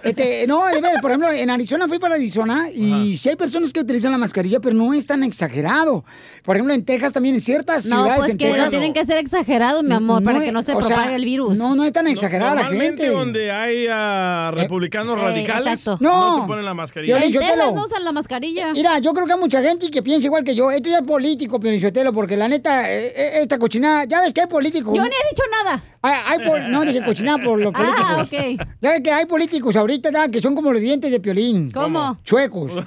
Este, 0.03 0.47
no, 0.47 0.64
de 0.66 0.81
ver, 0.81 1.01
por 1.03 1.11
ejemplo, 1.11 1.33
en 1.33 1.51
Arizona 1.51 1.89
fui 1.89 1.99
para 1.99 2.14
Arizona 2.14 2.68
y 2.72 3.16
sí 3.16 3.29
hay 3.29 3.35
personas 3.37 3.72
que 3.72 3.81
utilizan 3.81 4.12
la 4.12 4.18
mascarilla, 4.18 4.61
pero 4.61 4.74
no 4.74 4.95
es 4.95 5.05
tan 5.07 5.24
exagerado. 5.24 6.05
Por 6.45 6.55
ejemplo, 6.55 6.72
en 6.74 6.85
Texas 6.85 7.12
también, 7.12 7.35
en 7.35 7.41
ciertas 7.41 7.87
No, 7.87 7.97
ciudades 8.03 8.18
pues 8.20 8.31
en 8.31 8.39
que 8.39 8.51
Texas... 8.51 8.70
tienen 8.70 8.93
que 8.95 9.05
ser 9.05 9.18
exagerado, 9.18 9.83
mi 9.83 9.93
amor, 9.95 10.22
para 10.22 10.39
que 10.41 10.53
no 10.53 10.62
se 10.62 10.72
sea, 10.72 10.79
propague 10.79 11.16
el 11.16 11.24
virus. 11.24 11.59
No, 11.59 11.74
no 11.74 11.85
es 11.85 11.93
tan 11.93 12.07
exagerada 12.07 12.55
la 12.55 12.64
gente. 12.66 13.09
donde 13.09 13.51
hay 13.51 13.87
ah, 13.91 14.53
republicanos 14.67 15.19
Eh, 15.19 15.23
radicales, 15.23 15.67
exacto. 15.67 15.99
no. 16.01 16.37
No. 16.37 16.43
se 16.43 16.47
ponen 16.47 16.64
la 16.64 16.75
mascarilla. 16.75 17.19
En 17.19 17.33
Texas 17.33 17.73
no 17.75 17.85
usan 17.85 18.05
la 18.05 18.12
mascarilla. 18.12 18.73
Mira, 18.73 18.99
yo 18.99 19.12
creo 19.14 19.27
que 19.27 19.33
hay 19.33 19.39
mucha 19.39 19.62
gente 19.62 19.91
que 19.91 20.03
piensa 20.03 20.27
igual 20.27 20.45
que 20.45 20.55
yo. 20.55 20.71
Esto 20.71 20.89
ya 20.89 20.99
es 20.99 21.05
político, 21.05 21.59
Pionichotelo, 21.61 22.12
porque 22.12 22.37
la 22.37 22.49
neta, 22.49 22.91
eh, 22.93 23.07
eh, 23.17 23.31
esta 23.43 23.59
cochinada, 23.59 24.05
ya 24.05 24.21
ves 24.21 24.33
que 24.33 24.43
hay 24.43 24.47
políticos. 24.47 24.95
Yo 24.97 25.03
ni 25.03 25.09
he 25.09 25.29
dicho 25.31 25.43
nada. 25.64 25.83
Hay, 26.03 26.14
hay 26.41 26.47
pol- 26.47 26.71
no, 26.71 26.83
dije 26.85 27.03
cochinada 27.05 27.39
por 27.39 27.59
los 27.61 27.73
políticos. 27.73 28.07
Ah, 28.09 28.23
ok. 28.23 28.33
Ya 28.81 28.91
ves 28.91 29.01
que 29.03 29.11
hay 29.12 29.27
políticos 29.27 29.75
ahorita 29.77 30.11
ya, 30.12 30.29
que 30.29 30.41
son 30.41 30.55
como 30.55 30.71
los 30.73 30.81
dientes 30.81 31.11
de 31.11 31.19
piolín. 31.21 31.71
¿Cómo? 31.73 32.19
Chuecos. 32.25 32.71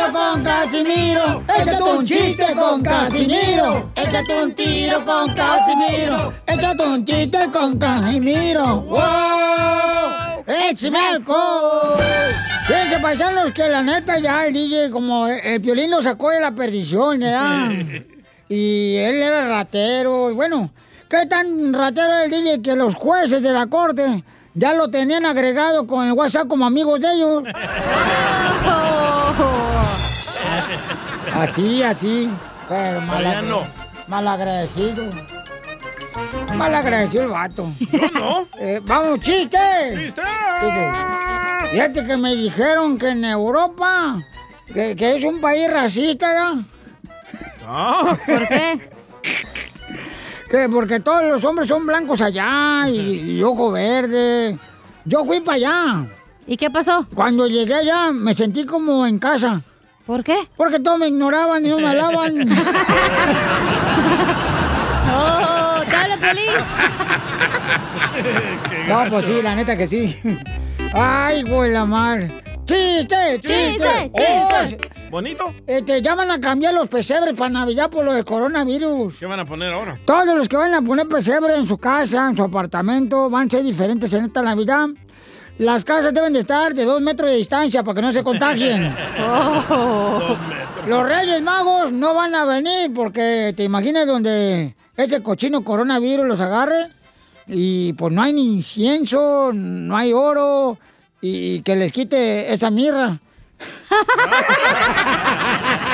Tiro 0.00 0.12
con 0.12 0.42
Casimiro. 0.42 1.42
Échate 1.58 1.82
un 1.82 2.06
chiste 2.06 2.46
con 2.54 2.82
Casimiro. 2.82 3.90
Échate 3.94 4.42
un 4.42 4.54
tiro 4.54 5.04
con 5.04 5.34
Casimiro. 5.34 6.32
Échate 6.46 6.82
un 6.82 7.04
chiste 7.04 7.38
con 7.52 7.78
Casimiro. 7.78 8.80
¡Wow! 8.80 10.44
¡Échame 10.46 10.98
alcohol! 10.98 11.98
Fíjense, 12.66 12.98
paisanos, 12.98 13.52
que 13.52 13.68
la 13.68 13.82
neta 13.82 14.18
ya 14.18 14.46
el 14.46 14.54
DJ, 14.54 14.90
como 14.90 15.28
el 15.28 15.58
violín 15.58 15.90
lo 15.90 16.00
sacó 16.00 16.30
de 16.30 16.40
la 16.40 16.52
perdición, 16.52 17.20
¿verdad? 17.20 17.68
y 18.48 18.96
él 18.96 19.16
era 19.16 19.48
ratero. 19.48 20.30
Y 20.30 20.34
bueno, 20.34 20.70
¿qué 21.10 21.26
tan 21.26 21.74
ratero 21.74 22.06
era 22.06 22.24
el 22.24 22.30
DJ 22.30 22.62
que 22.62 22.74
los 22.74 22.94
jueces 22.94 23.42
de 23.42 23.52
la 23.52 23.66
corte 23.66 24.24
ya 24.54 24.72
lo 24.72 24.88
tenían 24.88 25.26
agregado 25.26 25.86
con 25.86 26.06
el 26.06 26.12
WhatsApp 26.12 26.48
como 26.48 26.64
amigos 26.64 27.02
de 27.02 27.12
ellos? 27.12 27.42
Así, 31.34 31.82
así. 31.82 32.30
Pero 32.68 33.00
mal, 33.02 33.48
no. 33.48 33.62
malagradecido. 34.08 35.08
Malagradecido 36.56 37.24
el 37.24 37.30
vato. 37.30 37.66
no. 38.14 38.46
Eh, 38.58 38.80
vamos, 38.84 39.20
chiste. 39.20 39.58
¡Chiste! 39.96 40.22
Fíjate 41.70 42.04
que 42.04 42.16
me 42.16 42.34
dijeron 42.34 42.98
que 42.98 43.08
en 43.08 43.24
Europa, 43.24 44.22
que, 44.66 44.94
que 44.96 45.16
es 45.16 45.24
un 45.24 45.40
país 45.40 45.70
racista, 45.72 46.26
¿ya? 46.32 46.54
Ah. 47.66 48.16
¿Por 48.26 48.48
qué? 48.48 48.90
Que 50.50 50.68
porque 50.68 51.00
todos 51.00 51.24
los 51.24 51.44
hombres 51.44 51.68
son 51.68 51.86
blancos 51.86 52.20
allá 52.20 52.88
y, 52.88 53.38
y 53.38 53.42
ojo 53.42 53.70
verde. 53.70 54.58
Yo 55.04 55.24
fui 55.24 55.40
para 55.40 55.56
allá. 55.56 56.06
¿Y 56.46 56.56
qué 56.56 56.68
pasó? 56.70 57.06
Cuando 57.14 57.46
llegué 57.46 57.74
allá 57.74 58.10
me 58.12 58.34
sentí 58.34 58.66
como 58.66 59.06
en 59.06 59.18
casa. 59.18 59.62
¿Por 60.10 60.24
qué? 60.24 60.34
Porque 60.56 60.80
todos 60.80 60.98
me 60.98 61.06
ignoraban 61.06 61.64
y 61.64 61.68
no 61.68 61.78
me 61.78 61.86
hablaban. 61.88 62.34
¡Oh! 65.14 65.82
¡Te 65.88 65.94
habla 65.96 66.16
Piolín! 66.16 66.50
No, 68.88 69.04
pues 69.08 69.24
sí, 69.26 69.40
la 69.40 69.54
neta 69.54 69.76
que 69.76 69.86
sí. 69.86 70.18
Ay, 70.94 71.44
güey, 71.44 71.70
la 71.72 71.84
mar. 71.84 72.26
¡Chiste, 72.64 73.38
chiste! 73.40 74.10
Chiste, 74.16 74.78
Oh, 74.82 75.10
¿Bonito? 75.12 75.54
este, 75.64 76.02
ya 76.02 76.16
van 76.16 76.32
a 76.32 76.40
cambiar 76.40 76.74
los 76.74 76.88
pesebres 76.88 77.34
para 77.34 77.50
Navidad 77.50 77.88
por 77.88 78.04
lo 78.04 78.12
del 78.12 78.24
coronavirus. 78.24 79.14
¿Qué 79.16 79.26
van 79.26 79.38
a 79.38 79.44
poner 79.44 79.72
ahora? 79.72 79.96
Todos 80.04 80.36
los 80.36 80.48
que 80.48 80.56
van 80.56 80.74
a 80.74 80.82
poner 80.82 81.06
pesebre 81.06 81.54
en 81.54 81.68
su 81.68 81.78
casa, 81.78 82.28
en 82.28 82.36
su 82.36 82.42
apartamento, 82.42 83.30
van 83.30 83.46
a 83.46 83.50
ser 83.50 83.62
diferentes 83.62 84.12
en 84.12 84.24
esta 84.24 84.42
Navidad. 84.42 84.88
Las 85.60 85.84
casas 85.84 86.14
deben 86.14 86.32
de 86.32 86.40
estar 86.40 86.72
de 86.72 86.86
dos 86.86 87.02
metros 87.02 87.30
de 87.30 87.36
distancia 87.36 87.82
para 87.82 87.94
que 87.94 88.00
no 88.00 88.12
se 88.12 88.24
contagien. 88.24 88.96
Oh. 89.72 90.36
Los 90.86 91.06
Reyes 91.06 91.42
Magos 91.42 91.92
no 91.92 92.14
van 92.14 92.34
a 92.34 92.46
venir 92.46 92.92
porque 92.94 93.52
te 93.54 93.64
imaginas 93.64 94.06
donde 94.06 94.74
ese 94.96 95.22
cochino 95.22 95.62
coronavirus 95.62 96.26
los 96.26 96.40
agarre 96.40 96.88
y 97.46 97.92
pues 97.92 98.14
no 98.14 98.22
hay 98.22 98.32
ni 98.32 98.54
incienso, 98.54 99.50
no 99.52 99.96
hay 99.96 100.14
oro 100.14 100.78
y 101.20 101.60
que 101.60 101.76
les 101.76 101.92
quite 101.92 102.50
esa 102.52 102.70
mirra. 102.70 103.18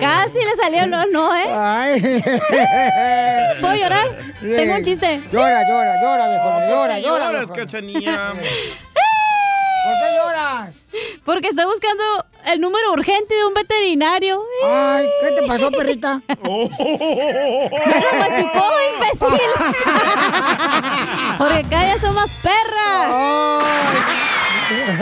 Casi 0.00 0.38
le 0.38 0.56
salió 0.56 0.86
no, 0.86 1.04
no, 1.06 1.34
¿eh? 1.36 1.50
Ay. 1.52 2.22
¿Puedo 3.60 3.74
llorar? 3.74 4.08
Tengo 4.40 4.74
un 4.76 4.82
chiste. 4.82 5.20
Llora, 5.32 5.62
llora, 5.68 6.00
llora, 6.00 6.28
viejo. 6.28 6.44
¿Por 6.44 6.68
Llora, 6.68 6.98
llora. 6.98 7.26
lloras, 7.32 7.50
cachanilla? 7.52 8.32
¿Por 9.84 9.92
qué 9.92 10.16
lloras? 10.16 10.70
Porque 11.24 11.48
estoy 11.48 11.64
buscando 11.66 12.02
el 12.52 12.60
número 12.60 12.92
urgente 12.92 13.34
de 13.34 13.44
un 13.44 13.54
veterinario. 13.54 14.42
Ay, 14.64 15.06
¿qué 15.22 15.30
te 15.40 15.46
pasó, 15.46 15.70
perrita? 15.70 16.20
Oh. 16.46 16.68
¡Me 16.78 18.00
lo 18.00 18.12
machucó, 18.18 18.64
imbécil! 18.94 19.28
Porque 21.38 21.64
cada 21.68 21.84
día 21.84 21.98
son 22.00 22.14
más 22.14 22.32
perras. 22.42 23.10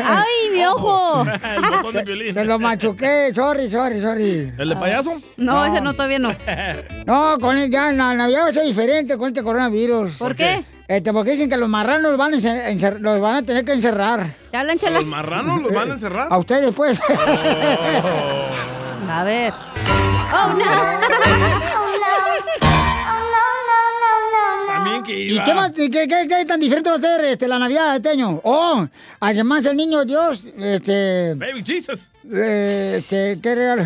¡Ay, 0.05 0.51
mi 0.53 0.65
ojo! 0.67 1.25
El 1.25 1.63
botón 1.71 1.95
de 1.95 2.05
violín. 2.05 2.35
Te 2.35 2.45
lo 2.45 2.59
machuqué, 2.59 3.33
sorry, 3.35 3.71
sorry, 3.71 4.01
sorry. 4.01 4.53
¿El 4.59 4.69
de 4.71 4.77
payaso? 4.77 5.21
No, 5.37 5.65
ese 5.65 5.81
no, 5.81 5.93
todavía 5.95 6.19
no. 6.19 6.35
No, 7.07 7.39
con 7.41 7.57
él 7.59 7.71
ya, 7.71 7.91
la 7.93 8.15
Navidad 8.15 8.45
va 8.45 8.49
a 8.49 8.53
ser 8.53 8.65
diferente 8.65 9.17
con 9.17 9.29
este 9.29 9.43
coronavirus. 9.43 10.13
¿Por 10.17 10.35
qué? 10.37 10.65
Este, 10.89 11.13
porque 11.13 11.33
dicen 11.33 11.49
que 11.49 11.57
los 11.57 11.69
marranos 11.69 12.03
los 12.11 12.19
van 12.19 12.35
a, 12.35 12.37
encer- 12.37 12.65
encer- 12.69 12.99
los 12.99 13.21
van 13.21 13.37
a 13.37 13.43
tener 13.43 13.65
que 13.65 13.73
encerrar. 13.73 14.35
¿Te 14.51 14.57
hablan, 14.59 14.79
chala? 14.79 14.97
¿Los 14.99 15.07
marranos 15.07 15.63
los 15.63 15.73
van 15.73 15.91
a 15.91 15.95
encerrar? 15.95 16.29
A 16.31 16.37
ustedes, 16.39 16.75
pues. 16.75 17.01
A 19.09 19.25
ver. 19.25 19.53
¡Oh, 20.33 20.47
También 20.49 20.69
¿Y 25.09 25.43
qué 25.45 25.55
más, 25.55 25.71
qué, 25.73 25.91
qué- 25.91 26.07
qué 26.29 26.45
tan 26.47 26.61
diferente 26.61 26.91
va 26.91 26.97
a 26.97 27.01
ser 27.01 27.25
este, 27.25 27.49
la 27.49 27.59
Navidad 27.59 27.97
este 27.97 28.11
año? 28.11 28.41
Oh, 28.45 28.87
además 29.21 29.65
el 29.67 29.77
niño 29.77 30.05
Dios, 30.05 30.41
este... 30.59 31.35
Baby 31.37 31.63
Jesus. 31.67 32.01
eh, 32.33 32.95
este, 32.99 33.39
¿qué 33.43 33.55
regalo? 33.55 33.83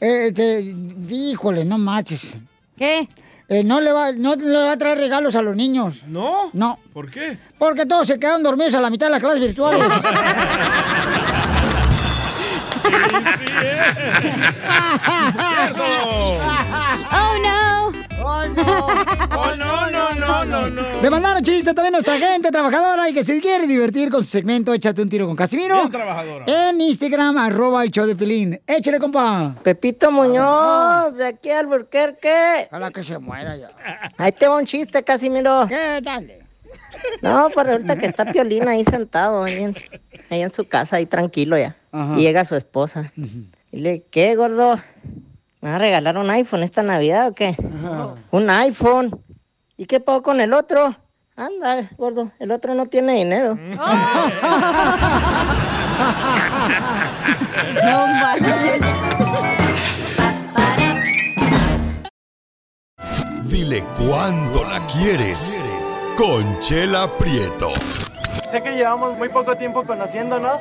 Eh, 0.00 0.28
Este, 0.28 0.74
híjole, 1.10 1.64
no 1.64 1.78
manches. 1.78 2.36
¿Qué? 2.76 3.08
Eh, 3.48 3.64
no, 3.64 3.80
le 3.80 3.92
va, 3.92 4.12
no 4.12 4.36
le 4.36 4.54
va 4.54 4.72
a 4.72 4.76
traer 4.78 4.96
regalos 4.98 5.34
a 5.34 5.42
los 5.42 5.56
niños. 5.56 5.96
¿No? 6.06 6.50
No, 6.52 6.78
¿Por 6.92 7.10
qué? 7.10 7.36
porque 7.58 7.84
todos 7.84 8.06
se 8.06 8.18
quedaron 8.18 8.42
dormidos 8.44 8.74
a 8.74 8.80
la 8.80 8.90
mitad 8.90 9.06
de 9.06 9.10
las 9.10 9.20
clases 9.20 9.40
virtuales. 9.40 9.82
¡Oh, 15.06 15.68
no! 15.76 16.09
¡Oh, 18.40 18.48
no! 18.48 19.38
¡Oh, 19.38 19.56
no, 19.56 19.90
no, 19.90 20.14
no, 20.14 20.44
no, 20.44 20.70
no! 20.70 21.02
Le 21.02 21.10
mandaron 21.10 21.42
chistes 21.42 21.74
también 21.74 21.94
a 21.94 21.98
nuestra 21.98 22.18
gente 22.18 22.50
trabajadora 22.50 23.08
y 23.08 23.12
que 23.12 23.22
se 23.22 23.40
quiere 23.40 23.66
divertir 23.66 24.10
con 24.10 24.24
su 24.24 24.30
segmento 24.30 24.72
Échate 24.72 25.02
un 25.02 25.08
tiro 25.08 25.26
con 25.26 25.36
Casimiro. 25.36 25.76
Bien 25.76 25.90
trabajadora. 25.90 26.44
En 26.46 26.80
Instagram, 26.80 27.36
arroba 27.38 27.84
el 27.84 27.90
show 27.90 28.06
de 28.06 28.16
Pelín. 28.16 28.60
Échale, 28.66 28.98
compa. 28.98 29.54
Pepito 29.62 30.10
Muñoz, 30.10 31.16
de 31.16 31.26
aquí 31.26 31.50
al 31.50 31.66
Burquerque. 31.66 32.68
Ojalá 32.68 32.90
que 32.90 33.02
se 33.02 33.18
muera 33.18 33.56
ya. 33.56 33.70
Ahí 34.16 34.32
te 34.32 34.48
va 34.48 34.56
un 34.56 34.66
chiste, 34.66 35.02
Casimiro. 35.02 35.66
¿Qué? 35.68 36.00
Dale. 36.02 36.40
No, 37.22 37.48
pues 37.52 37.66
resulta 37.66 37.96
que 37.96 38.06
está 38.06 38.24
Piolín 38.24 38.68
ahí 38.68 38.84
sentado, 38.84 39.44
ahí 39.44 39.62
en, 39.62 39.76
ahí 40.30 40.42
en 40.42 40.50
su 40.50 40.66
casa, 40.66 40.96
ahí 40.96 41.06
tranquilo 41.06 41.58
ya. 41.58 41.76
Ajá. 41.92 42.14
Y 42.18 42.22
llega 42.22 42.44
su 42.44 42.54
esposa. 42.56 43.12
Y 43.72 43.78
le 43.78 44.02
¿qué, 44.10 44.34
gordo? 44.36 44.80
¿Me 45.60 45.68
vas 45.68 45.76
a 45.76 45.78
regalar 45.78 46.16
un 46.16 46.30
iPhone 46.30 46.62
esta 46.62 46.82
Navidad 46.82 47.28
o 47.28 47.34
qué? 47.34 47.54
Un 48.30 48.50
iPhone. 48.50 49.22
¿Y 49.76 49.86
qué 49.86 50.00
pago 50.00 50.22
con 50.22 50.40
el 50.40 50.54
otro? 50.54 50.96
Anda, 51.36 51.90
gordo, 51.96 52.32
el 52.38 52.50
otro 52.50 52.74
no 52.74 52.86
tiene 52.86 53.14
dinero. 53.14 53.58
No 57.84 58.06
manches. 58.06 58.80
Dile 63.50 63.84
cuándo 63.98 64.64
la 64.64 64.80
quieres. 64.86 65.64
Conchela 66.16 67.06
Prieto. 67.18 67.70
Sé 68.50 68.62
que 68.62 68.72
llevamos 68.72 69.16
muy 69.18 69.28
poco 69.28 69.56
tiempo 69.56 69.84
conociéndonos. 69.84 70.60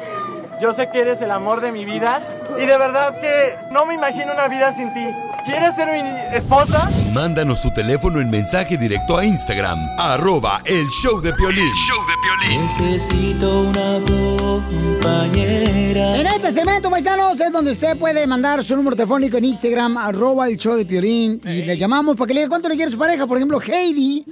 Yo 0.62 0.74
sé 0.74 0.90
que 0.92 1.00
eres 1.00 1.22
el 1.22 1.32
amor 1.32 1.62
de 1.62 1.72
mi 1.72 1.86
vida. 1.86 2.22
Y 2.58 2.66
de 2.66 2.78
verdad 2.78 3.20
que 3.22 3.56
no 3.72 3.86
me 3.86 3.96
imagino 3.96 4.34
una 4.34 4.48
vida 4.48 4.76
sin 4.76 4.94
ti. 4.94 5.06
¿Quieres 5.46 5.76
ser 5.76 5.88
mi 5.92 6.02
esposa? 6.36 6.90
Mándanos 7.14 7.62
tu 7.62 7.72
teléfono 7.72 8.20
en 8.20 8.30
mensaje 8.30 8.78
directo 8.78 9.18
a 9.18 9.26
Instagram, 9.26 9.80
arroba 9.98 10.60
el 10.66 10.86
show 10.90 11.22
de 11.22 11.34
Piolín. 11.34 11.72
Necesito 12.62 13.62
una 13.62 14.00
compañera. 14.06 16.18
En 16.18 16.28
este 16.28 16.52
segmento, 16.52 16.90
paisanos, 16.90 17.40
es 17.40 17.52
donde 17.52 17.72
usted 17.72 17.98
puede 17.98 18.28
mandar 18.28 18.64
su 18.64 18.76
número 18.76 18.96
telefónico 18.96 19.38
en 19.38 19.46
Instagram, 19.46 19.98
arroba 19.98 20.50
el 20.50 20.58
show 20.58 20.76
de 20.76 20.86
Piolín, 20.86 21.42
y 21.46 21.64
le 21.64 21.78
llamamos 21.78 22.18
para 22.18 22.28
que 22.28 22.34
le 22.34 22.42
diga 22.42 22.50
cuánto 22.50 22.68
le 22.68 22.76
quiere 22.76 22.92
su 22.92 22.98
pareja. 22.98 23.26
Por 23.26 23.38
ejemplo, 23.38 23.62
Heidi 23.62 24.26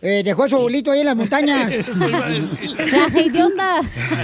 eh, 0.00 0.22
dejó 0.24 0.44
a 0.44 0.48
su 0.48 0.56
abuelito 0.56 0.90
ahí 0.92 1.00
en 1.00 1.06
las 1.06 1.16
montañas. 1.16 1.72
La 1.98 3.06
Heidi 3.14 3.40
onda. 3.42 3.80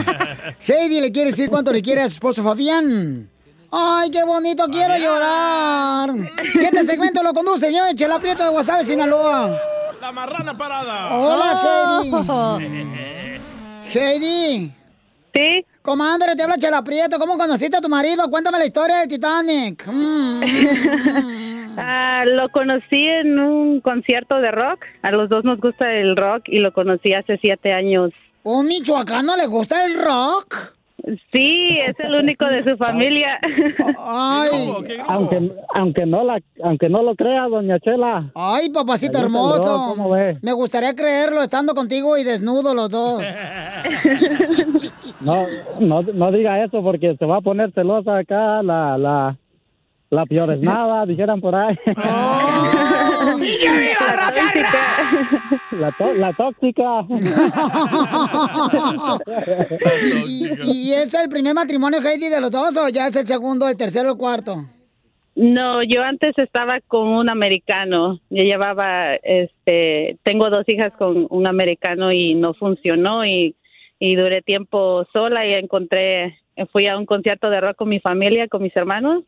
Heidi 0.67 1.01
le 1.01 1.11
quiere 1.13 1.31
decir 1.31 1.49
cuánto 1.51 1.73
le 1.73 1.83
quiere 1.83 2.03
a 2.03 2.09
su 2.09 2.15
esposo 2.15 2.43
Fabián. 2.43 3.29
¡Ay, 3.77 4.09
qué 4.11 4.23
bonito! 4.23 4.67
¡Quiero 4.69 4.97
llorar! 4.97 6.11
Y 6.55 6.65
este 6.65 6.85
segmento 6.85 7.25
lo 7.25 7.33
conduce, 7.33 7.67
señor 7.67 7.93
Chela 7.97 8.21
Prieto 8.21 8.45
de 8.45 8.51
Guasave, 8.51 8.85
Sinaloa. 8.85 9.59
La 10.01 10.13
marrana 10.13 10.57
parada. 10.57 11.17
Hola, 11.17 11.61
Heidi. 12.63 13.39
Heidi. 13.99 14.73
Sí. 15.35 15.67
Comadre, 15.83 16.37
te 16.37 16.45
habla 16.45 16.57
Chela 16.57 16.85
Prieto. 16.85 17.19
¿Cómo 17.19 17.37
conociste 17.37 17.77
a 17.77 17.81
tu 17.81 17.89
marido? 17.89 18.31
Cuéntame 18.31 18.59
la 18.59 18.67
historia 18.67 18.99
del 18.99 19.09
Titanic. 19.09 19.85
Mm. 19.89 21.44
Ah, 21.77 22.25
lo 22.27 22.49
conocí 22.51 23.07
en 23.07 23.39
un 23.39 23.81
concierto 23.81 24.41
de 24.41 24.51
rock. 24.51 24.85
A 25.03 25.11
los 25.11 25.29
dos 25.29 25.45
nos 25.45 25.61
gusta 25.61 25.93
el 25.93 26.17
rock 26.17 26.45
y 26.47 26.59
lo 26.59 26.73
conocí 26.73 27.13
hace 27.15 27.39
siete 27.39 27.73
años. 27.73 28.11
¿Un 28.43 28.67
michoacano 28.69 29.37
le 29.37 29.47
gusta 29.47 29.87
el 29.87 29.95
rock? 29.95 30.75
Sí, 31.33 31.79
es 31.87 31.99
el 32.01 32.15
único 32.15 32.47
de 32.47 32.65
su 32.65 32.77
familia. 32.79 33.39
Ay. 33.99 34.49
Aunque, 35.07 35.53
aunque, 35.75 36.07
no 36.07 36.25
la, 36.25 36.41
aunque 36.63 36.89
no 36.89 37.03
lo 37.03 37.15
crea, 37.15 37.47
doña 37.49 37.79
Chela. 37.79 38.31
Ay, 38.35 38.71
papacito 38.71 39.19
Ahí 39.19 39.25
hermoso. 39.25 39.87
¿cómo 39.89 40.11
ve? 40.11 40.39
Me 40.41 40.53
gustaría 40.53 40.95
creerlo 40.95 41.43
estando 41.43 41.75
contigo 41.75 42.17
y 42.17 42.25
desnudo 42.25 42.75
los 42.75 42.89
dos. 42.91 43.23
No, 45.21 45.47
no, 45.81 46.03
no 46.03 46.33
diga 46.33 46.63
eso 46.63 46.83
porque 46.83 47.17
se 47.19 47.25
va 47.25 47.39
a 47.39 47.41
poner 47.41 47.73
celosa 47.73 48.19
acá 48.19 48.63
la, 48.63 48.99
la, 48.99 49.39
la 50.15 50.57
nada, 50.57 51.07
dijeran 51.07 51.41
por 51.41 51.55
ahí. 51.55 51.77
La, 55.73 55.91
tó- 55.99 56.15
la 56.15 56.33
tóxica. 56.35 57.05
¿Y, 60.27 60.49
y 60.65 60.93
es 60.93 61.13
el 61.15 61.29
primer 61.29 61.55
matrimonio, 61.55 62.01
Heidi, 62.01 62.29
de 62.29 62.41
los 62.41 62.51
dos 62.51 62.77
o 62.77 62.89
ya 62.89 63.09
es 63.09 63.17
el 63.17 63.27
segundo, 63.27 63.69
el 63.69 63.77
tercero, 63.77 64.11
el 64.13 64.17
cuarto? 64.17 64.65
No, 65.35 65.83
yo 65.83 66.03
antes 66.03 66.39
estaba 66.39 66.79
con 66.87 67.09
un 67.09 67.29
americano. 67.29 68.21
Yo 68.31 68.43
llevaba, 68.45 69.15
este, 69.17 70.17
tengo 70.23 70.49
dos 70.51 70.69
hijas 70.69 70.93
con 70.97 71.27
un 71.29 71.47
americano 71.47 72.13
y 72.13 72.35
no 72.35 72.55
funcionó 72.55 73.25
y, 73.27 73.57
y 73.99 74.15
duré 74.15 74.43
tiempo 74.43 75.05
sola 75.13 75.45
y 75.47 75.55
encontré, 75.55 76.39
fui 76.71 76.87
a 76.87 76.97
un 76.97 77.07
concierto 77.07 77.51
de 77.51 77.61
rock 77.61 77.77
con 77.77 77.89
mi 77.89 77.99
familia, 78.01 78.47
con 78.49 78.63
mis 78.63 78.77
hermanos 78.77 79.25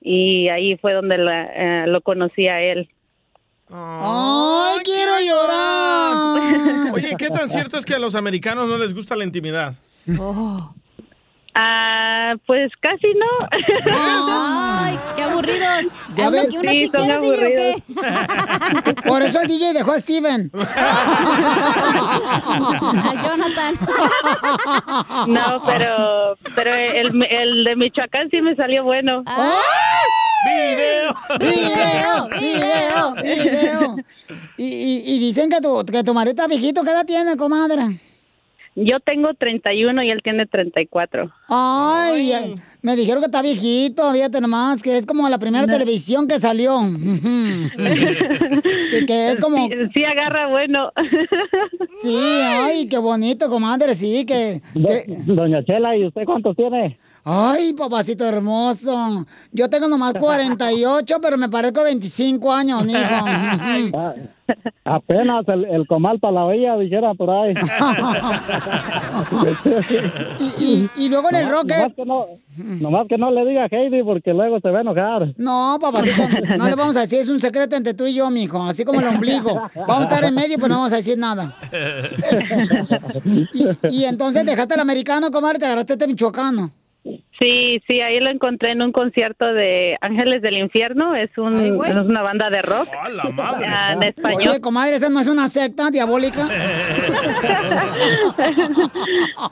y 0.00 0.48
ahí 0.48 0.76
fue 0.78 0.92
donde 0.94 1.18
la- 1.18 1.44
eh, 1.84 1.86
lo 1.86 2.00
conocí 2.00 2.48
a 2.48 2.60
él. 2.60 2.88
¡Ay, 3.72 4.78
quiero 4.84 5.12
llorar! 5.20 6.92
Oye, 6.94 7.14
¿qué 7.16 7.28
tan 7.30 7.48
cierto 7.48 7.76
es 7.78 7.84
que 7.84 7.94
a 7.94 7.98
los 7.98 8.14
americanos 8.14 8.66
no 8.66 8.76
les 8.78 8.92
gusta 8.94 9.14
la 9.14 9.24
intimidad? 9.24 9.74
Ah, 11.54 12.34
pues 12.46 12.70
casi 12.80 13.08
no. 13.14 13.48
Ay, 13.92 14.98
qué 15.16 15.22
aburrido. 15.22 15.66
Ya 16.14 16.30
ves. 16.30 16.48
que 16.48 16.58
uno 16.58 16.70
Sí, 16.70 16.84
sí 16.84 16.90
quiere, 16.90 17.16
¿o 17.16 17.22
qué? 17.22 17.82
Por 19.08 19.22
eso 19.22 19.40
el 19.40 19.48
DJ 19.48 19.72
dejó 19.72 19.92
a 19.92 19.98
Steven. 19.98 20.50
A 22.94 23.14
Jonathan. 23.24 23.74
No, 25.26 25.62
pero, 25.66 26.36
pero 26.54 26.74
el, 26.74 27.26
el 27.30 27.64
de 27.64 27.76
Michoacán 27.76 28.30
sí 28.30 28.40
me 28.42 28.54
salió 28.54 28.84
bueno. 28.84 29.24
¡Video! 30.46 31.14
¡Video! 31.38 32.28
¡Video! 32.38 33.14
¡Video! 33.22 33.96
Y, 34.56 34.64
y, 34.66 35.02
y 35.06 35.18
dicen 35.18 35.50
que 35.50 35.60
tu, 35.60 35.84
que 35.84 36.04
tu 36.04 36.14
marido 36.14 36.30
está 36.32 36.46
viejito. 36.46 36.82
¿Qué 36.84 36.90
edad 36.90 37.04
tiene, 37.04 37.36
comadre? 37.36 37.98
Yo 38.76 39.00
tengo 39.00 39.34
31 39.34 40.02
y 40.04 40.10
él 40.10 40.20
tiene 40.22 40.46
34. 40.46 41.30
Ay, 41.48 42.32
ay, 42.32 42.54
me 42.82 42.94
dijeron 42.94 43.20
que 43.20 43.26
está 43.26 43.42
viejito, 43.42 44.12
fíjate 44.12 44.40
nomás, 44.40 44.80
que 44.82 44.96
es 44.96 45.04
como 45.06 45.28
la 45.28 45.38
primera 45.38 45.66
televisión 45.66 46.28
que 46.28 46.38
salió. 46.38 46.80
y 47.82 49.06
que 49.06 49.28
es 49.32 49.40
como... 49.40 49.66
Sí, 49.66 49.74
sí 49.92 50.04
agarra 50.04 50.48
bueno. 50.48 50.92
Sí, 52.00 52.16
ay, 52.16 52.88
qué 52.88 52.98
bonito, 52.98 53.48
comadre, 53.50 53.94
sí, 53.94 54.24
que... 54.24 54.62
que- 54.74 55.04
Doña 55.26 55.64
Chela, 55.64 55.96
¿y 55.96 56.04
usted 56.06 56.22
cuántos 56.24 56.56
tiene? 56.56 56.98
Ay, 57.24 57.72
papacito 57.74 58.24
hermoso. 58.26 59.26
Yo 59.52 59.68
tengo 59.68 59.88
nomás 59.88 60.14
48, 60.14 61.18
pero 61.20 61.36
me 61.36 61.48
parezco 61.48 61.82
25 61.84 62.52
años, 62.52 62.84
mijo. 62.84 62.98
Ah, 63.00 64.14
apenas 64.84 65.46
el, 65.48 65.64
el 65.66 65.86
comal 65.86 66.18
para 66.18 66.32
la 66.34 66.44
olla, 66.46 66.76
dijera 66.78 67.14
por 67.14 67.30
ahí. 67.30 67.54
y, 70.40 70.64
y- 70.64 70.90
y 70.96 71.08
luego 71.08 71.28
en 71.30 71.36
el 71.36 71.48
rock... 71.48 71.68
Nomás 71.70 71.92
que, 71.94 72.04
no, 72.04 72.26
nomás 72.56 73.06
que 73.08 73.18
no 73.18 73.30
le 73.30 73.44
diga 73.46 73.64
a 73.64 73.68
Heidi 73.70 74.02
porque 74.02 74.32
luego 74.32 74.58
se 74.60 74.70
va 74.70 74.78
a 74.78 74.80
enojar. 74.82 75.34
No, 75.36 75.78
papacito, 75.80 76.22
no 76.58 76.68
le 76.68 76.74
vamos 76.74 76.96
a 76.96 77.00
decir, 77.02 77.20
es 77.20 77.28
un 77.28 77.40
secreto 77.40 77.76
entre 77.76 77.94
tú 77.94 78.06
y 78.06 78.14
yo, 78.14 78.30
mijo, 78.30 78.62
así 78.62 78.84
como 78.84 79.00
el 79.00 79.06
ombligo. 79.08 79.60
Vamos 79.74 80.00
a 80.00 80.02
estar 80.04 80.24
en 80.24 80.34
medio, 80.34 80.56
pero 80.56 80.68
no 80.68 80.74
vamos 80.76 80.92
a 80.92 80.96
decir 80.96 81.18
nada. 81.18 81.54
Y 83.90 84.04
entonces 84.04 84.44
dejaste 84.44 84.74
al 84.74 84.80
americano, 84.80 85.30
comadre, 85.30 85.58
te 85.58 85.66
agarraste 85.66 85.94
este 85.94 86.06
michoacano. 86.06 86.70
Sí, 87.02 87.80
sí, 87.86 88.00
ahí 88.02 88.20
lo 88.20 88.28
encontré 88.28 88.72
en 88.72 88.82
un 88.82 88.92
concierto 88.92 89.46
de 89.46 89.96
Ángeles 90.02 90.42
del 90.42 90.58
Infierno. 90.58 91.14
Es, 91.14 91.30
un, 91.38 91.56
Ay, 91.56 91.70
güey. 91.70 91.90
es 91.90 91.96
una 91.96 92.20
banda 92.20 92.50
de 92.50 92.60
rock. 92.60 92.88
Ah, 92.92 93.94
en 93.94 94.02
español. 94.02 94.50
Oye, 94.50 94.60
comadre, 94.60 94.96
¿esa 94.96 95.08
no 95.08 95.20
es 95.20 95.28
una 95.28 95.48
secta 95.48 95.90
diabólica? 95.90 96.46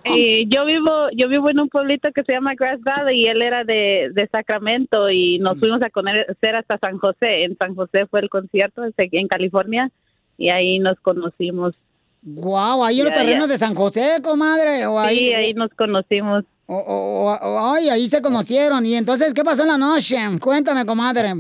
Y 0.04 0.48
yo 0.48 0.64
vivo, 0.64 1.08
yo 1.16 1.28
vivo 1.28 1.50
en 1.50 1.60
un 1.60 1.68
pueblito 1.68 2.10
que 2.12 2.24
se 2.24 2.32
llama 2.32 2.54
Grass 2.54 2.80
Valley 2.82 3.20
y 3.20 3.26
él 3.26 3.42
era 3.42 3.64
de, 3.64 4.10
de 4.12 4.28
Sacramento 4.28 5.10
y 5.10 5.38
nos 5.38 5.58
fuimos 5.58 5.80
a 5.82 5.90
conocer 5.90 6.56
hasta 6.56 6.78
San 6.78 6.98
José. 6.98 7.44
En 7.44 7.56
San 7.56 7.74
José 7.74 8.06
fue 8.06 8.20
el 8.20 8.28
concierto 8.28 8.82
en 8.96 9.28
California 9.28 9.90
y 10.36 10.50
ahí 10.50 10.78
nos 10.78 10.98
conocimos. 11.00 11.74
Guau, 12.22 12.84
ahí 12.84 12.98
en 13.00 13.04
los 13.06 13.14
terrenos 13.14 13.46
ya. 13.46 13.52
de 13.52 13.58
San 13.58 13.74
José, 13.74 14.18
comadre. 14.22 14.86
O 14.86 14.98
ahí, 14.98 15.18
Sí, 15.18 15.32
ahí 15.34 15.54
nos 15.54 15.70
conocimos. 15.74 16.44
O, 16.66 16.76
o- 16.76 17.32
o- 17.32 17.74
ay, 17.74 17.88
ahí 17.88 18.06
se 18.08 18.20
conocieron. 18.20 18.84
Y 18.84 18.94
entonces, 18.94 19.32
¿qué 19.32 19.42
pasó 19.44 19.62
en 19.62 19.68
la 19.68 19.78
noche? 19.78 20.18
Cuéntame, 20.40 20.84
comadre. 20.84 21.32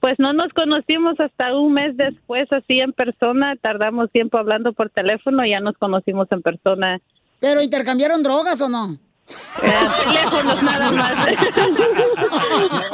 Pues 0.00 0.14
no 0.18 0.32
nos 0.32 0.52
conocimos 0.52 1.18
hasta 1.18 1.56
un 1.56 1.72
mes 1.72 1.96
después, 1.96 2.46
así 2.52 2.78
en 2.80 2.92
persona. 2.92 3.56
Tardamos 3.60 4.10
tiempo 4.12 4.38
hablando 4.38 4.72
por 4.72 4.90
teléfono 4.90 5.44
y 5.44 5.50
ya 5.50 5.60
nos 5.60 5.76
conocimos 5.78 6.28
en 6.30 6.42
persona. 6.42 7.00
¿Pero 7.40 7.60
intercambiaron 7.62 8.22
drogas 8.22 8.60
o 8.60 8.68
no? 8.68 8.98
Teléfonos 9.26 10.62
nada 10.62 10.92
más. 10.92 11.14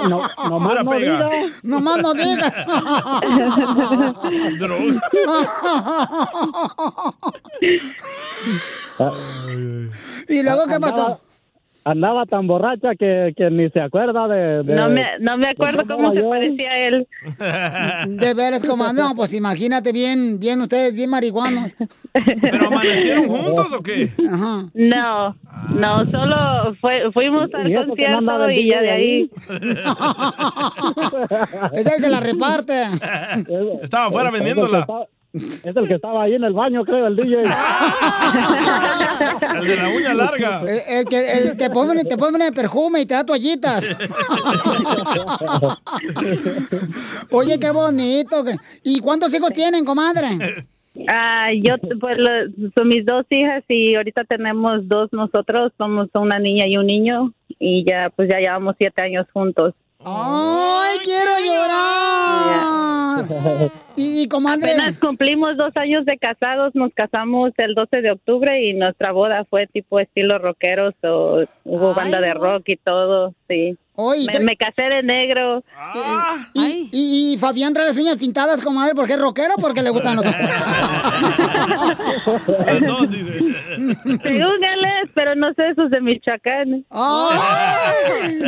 No, 0.08 0.22
nomás 0.48 0.68
Pura 0.70 0.82
no 0.82 0.90
pega. 0.90 1.28
diga. 1.28 1.52
Nomás 1.62 1.98
no 1.98 2.14
digas. 2.14 2.54
¿Y 10.28 10.42
luego 10.42 10.66
qué 10.66 10.80
pasó? 10.80 11.20
Andaba, 11.84 12.26
tan 12.26 12.46
borracha 12.46 12.94
que, 12.96 13.32
que 13.36 13.50
ni 13.50 13.68
se 13.70 13.80
acuerda 13.80 14.28
de... 14.28 14.62
de- 14.62 14.74
No 14.74 14.88
me, 14.88 15.04
no 15.20 15.36
me 15.36 15.50
acuerdo 15.50 15.84
cómo 15.86 16.12
se 16.12 16.22
parecía 16.22 16.70
a 16.70 16.78
él. 16.78 17.08
De 18.20 18.34
veras, 18.34 18.64
comadre. 18.64 19.02
No, 19.02 19.14
pues 19.16 19.34
imagínate 19.34 19.92
bien, 19.92 20.38
bien 20.38 20.60
ustedes, 20.60 20.94
bien 20.94 21.10
marihuanos. 21.10 21.74
¿Pero 22.40 22.68
amanecieron 22.68 23.28
juntos 23.28 23.72
o 23.72 23.82
qué? 23.82 24.10
Ajá. 24.30 24.62
No, 24.74 25.36
no, 25.70 26.10
solo 26.10 26.74
fue, 26.80 27.10
fuimos 27.12 27.52
al 27.54 27.74
concierto 27.74 28.50
y 28.50 28.70
ya 28.70 28.80
de 28.80 28.90
ahí. 28.90 29.30
Es 31.72 31.86
el 31.86 32.02
que 32.02 32.08
la 32.08 32.20
reparte. 32.20 32.82
Estaba 33.82 34.06
afuera 34.06 34.30
vendiéndola. 34.30 34.86
Es 35.34 35.74
el 35.74 35.88
que 35.88 35.94
estaba 35.94 36.24
ahí 36.24 36.34
en 36.34 36.44
el 36.44 36.52
baño, 36.52 36.84
creo, 36.84 37.06
el 37.06 37.16
DJ. 37.16 37.42
El 39.58 39.66
de 39.66 39.76
la 39.76 39.88
uña 39.88 40.14
larga. 40.14 40.62
El, 40.62 40.98
el 40.98 41.04
que, 41.06 41.32
el 41.32 41.56
que 41.56 41.70
pone, 41.70 42.04
te 42.04 42.16
pone 42.18 42.52
perfume 42.52 43.00
y 43.02 43.06
te 43.06 43.14
da 43.14 43.24
toallitas. 43.24 43.84
Oye, 47.30 47.58
qué 47.58 47.70
bonito. 47.70 48.44
¿Y 48.82 48.98
cuántos 49.00 49.32
hijos 49.34 49.52
tienen, 49.52 49.84
comadre? 49.84 50.66
Ah, 51.08 51.48
yo, 51.62 51.76
pues, 51.98 52.18
lo- 52.18 52.70
son 52.74 52.88
mis 52.88 53.04
dos 53.06 53.24
hijas 53.30 53.64
y 53.68 53.94
ahorita 53.94 54.24
tenemos 54.24 54.86
dos 54.88 55.08
nosotros, 55.12 55.72
somos 55.78 56.08
una 56.14 56.38
niña 56.38 56.66
y 56.66 56.76
un 56.76 56.86
niño 56.86 57.32
y 57.58 57.84
ya, 57.88 58.10
pues 58.14 58.28
ya 58.28 58.38
llevamos 58.38 58.74
siete 58.76 59.00
años 59.00 59.26
juntos. 59.32 59.72
¡Ay, 60.04 60.98
quiero 61.04 61.30
llorar! 61.46 63.22
Y, 63.96 64.22
y, 64.22 64.28
comadre. 64.28 64.72
Apenas 64.72 64.98
cumplimos 64.98 65.56
dos 65.56 65.76
años 65.76 66.04
de 66.04 66.18
casados, 66.18 66.74
nos 66.74 66.92
casamos 66.94 67.52
el 67.58 67.74
12 67.74 68.02
de 68.02 68.10
octubre 68.12 68.68
y 68.68 68.74
nuestra 68.74 69.12
boda 69.12 69.44
fue 69.44 69.66
tipo 69.66 70.00
estilo 70.00 70.38
rockeros, 70.38 70.94
o 71.02 71.44
hubo 71.64 71.94
banda 71.94 72.20
de 72.20 72.34
rock 72.34 72.68
y 72.68 72.76
todo, 72.76 73.34
sí. 73.48 73.76
Oye, 73.94 74.26
me, 74.32 74.40
me 74.40 74.56
casé 74.56 74.82
de 74.82 75.02
negro. 75.02 75.62
Y, 76.54 76.88
y, 76.92 77.34
y 77.34 77.38
Fabián 77.38 77.74
trae 77.74 77.88
las 77.88 77.98
uñas 77.98 78.16
pintadas, 78.16 78.62
comadre, 78.62 78.94
¿porque 78.94 79.12
es 79.12 79.20
rockero 79.20 79.54
o 79.56 79.60
porque 79.60 79.82
le 79.82 79.90
gustan 79.90 80.16
los... 80.16 80.24
Según 84.22 84.64
él 84.64 84.84
es, 85.02 85.10
pero 85.14 85.34
no 85.34 85.52
sé, 85.52 85.68
esos 85.68 85.90
de 85.90 86.00
Michoacán. 86.00 86.86
¡Ay! 86.88 88.40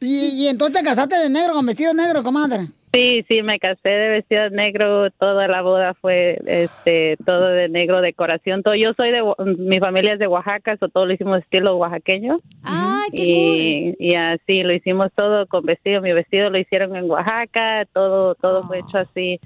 ¿Y, 0.00 0.44
y 0.44 0.48
entonces 0.48 0.76
te 0.76 0.84
casaste 0.84 1.16
de 1.16 1.30
negro 1.30 1.54
con 1.54 1.64
vestido 1.64 1.94
negro, 1.94 2.24
comadre? 2.24 2.66
Sí, 2.94 3.24
sí, 3.26 3.42
me 3.42 3.58
casé 3.58 3.88
de 3.88 4.08
vestido 4.10 4.50
negro, 4.50 5.10
toda 5.12 5.48
la 5.48 5.62
boda 5.62 5.94
fue 5.94 6.38
este 6.46 7.16
todo 7.24 7.46
de 7.46 7.70
negro, 7.70 8.02
decoración, 8.02 8.62
todo. 8.62 8.74
Yo 8.74 8.92
soy 8.92 9.10
de, 9.10 9.22
mi 9.56 9.78
familia 9.78 10.12
es 10.12 10.18
de 10.18 10.26
Oaxaca, 10.26 10.76
so 10.76 10.90
todo 10.90 11.06
lo 11.06 11.14
hicimos 11.14 11.38
estilo 11.38 11.74
oaxaqueño. 11.78 12.40
¡Ay, 12.62 13.10
qué 13.14 13.22
y, 13.22 13.96
y 13.98 14.14
así 14.14 14.62
lo 14.62 14.74
hicimos 14.74 15.10
todo 15.16 15.46
con 15.46 15.64
vestido, 15.64 16.02
mi 16.02 16.12
vestido 16.12 16.50
lo 16.50 16.58
hicieron 16.58 16.94
en 16.94 17.10
Oaxaca, 17.10 17.86
todo 17.94 18.34
todo 18.34 18.66
fue 18.66 18.80
hecho 18.80 18.98
así. 18.98 19.40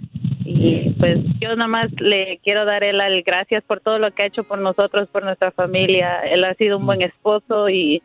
Y 0.45 0.91
pues 0.99 1.19
yo 1.41 1.55
nada 1.55 1.69
más 1.69 1.93
le 2.01 2.41
quiero 2.43 2.65
dar 2.65 2.83
él 2.83 3.01
el 3.01 3.23
gracias 3.23 3.63
por 3.63 3.81
todo 3.81 4.01
lo 4.01 4.11
que 4.11 4.23
ha 4.23 4.27
hecho 4.27 4.43
por 4.43 4.59
nosotros, 4.59 5.09
por 5.11 5.25
nuestra 5.25 5.53
familia. 5.53 6.21
Él 6.21 6.43
ha 6.43 6.55
sido 6.55 6.79
un 6.79 6.87
buen 6.87 7.03
esposo 7.03 7.69
y 7.69 8.03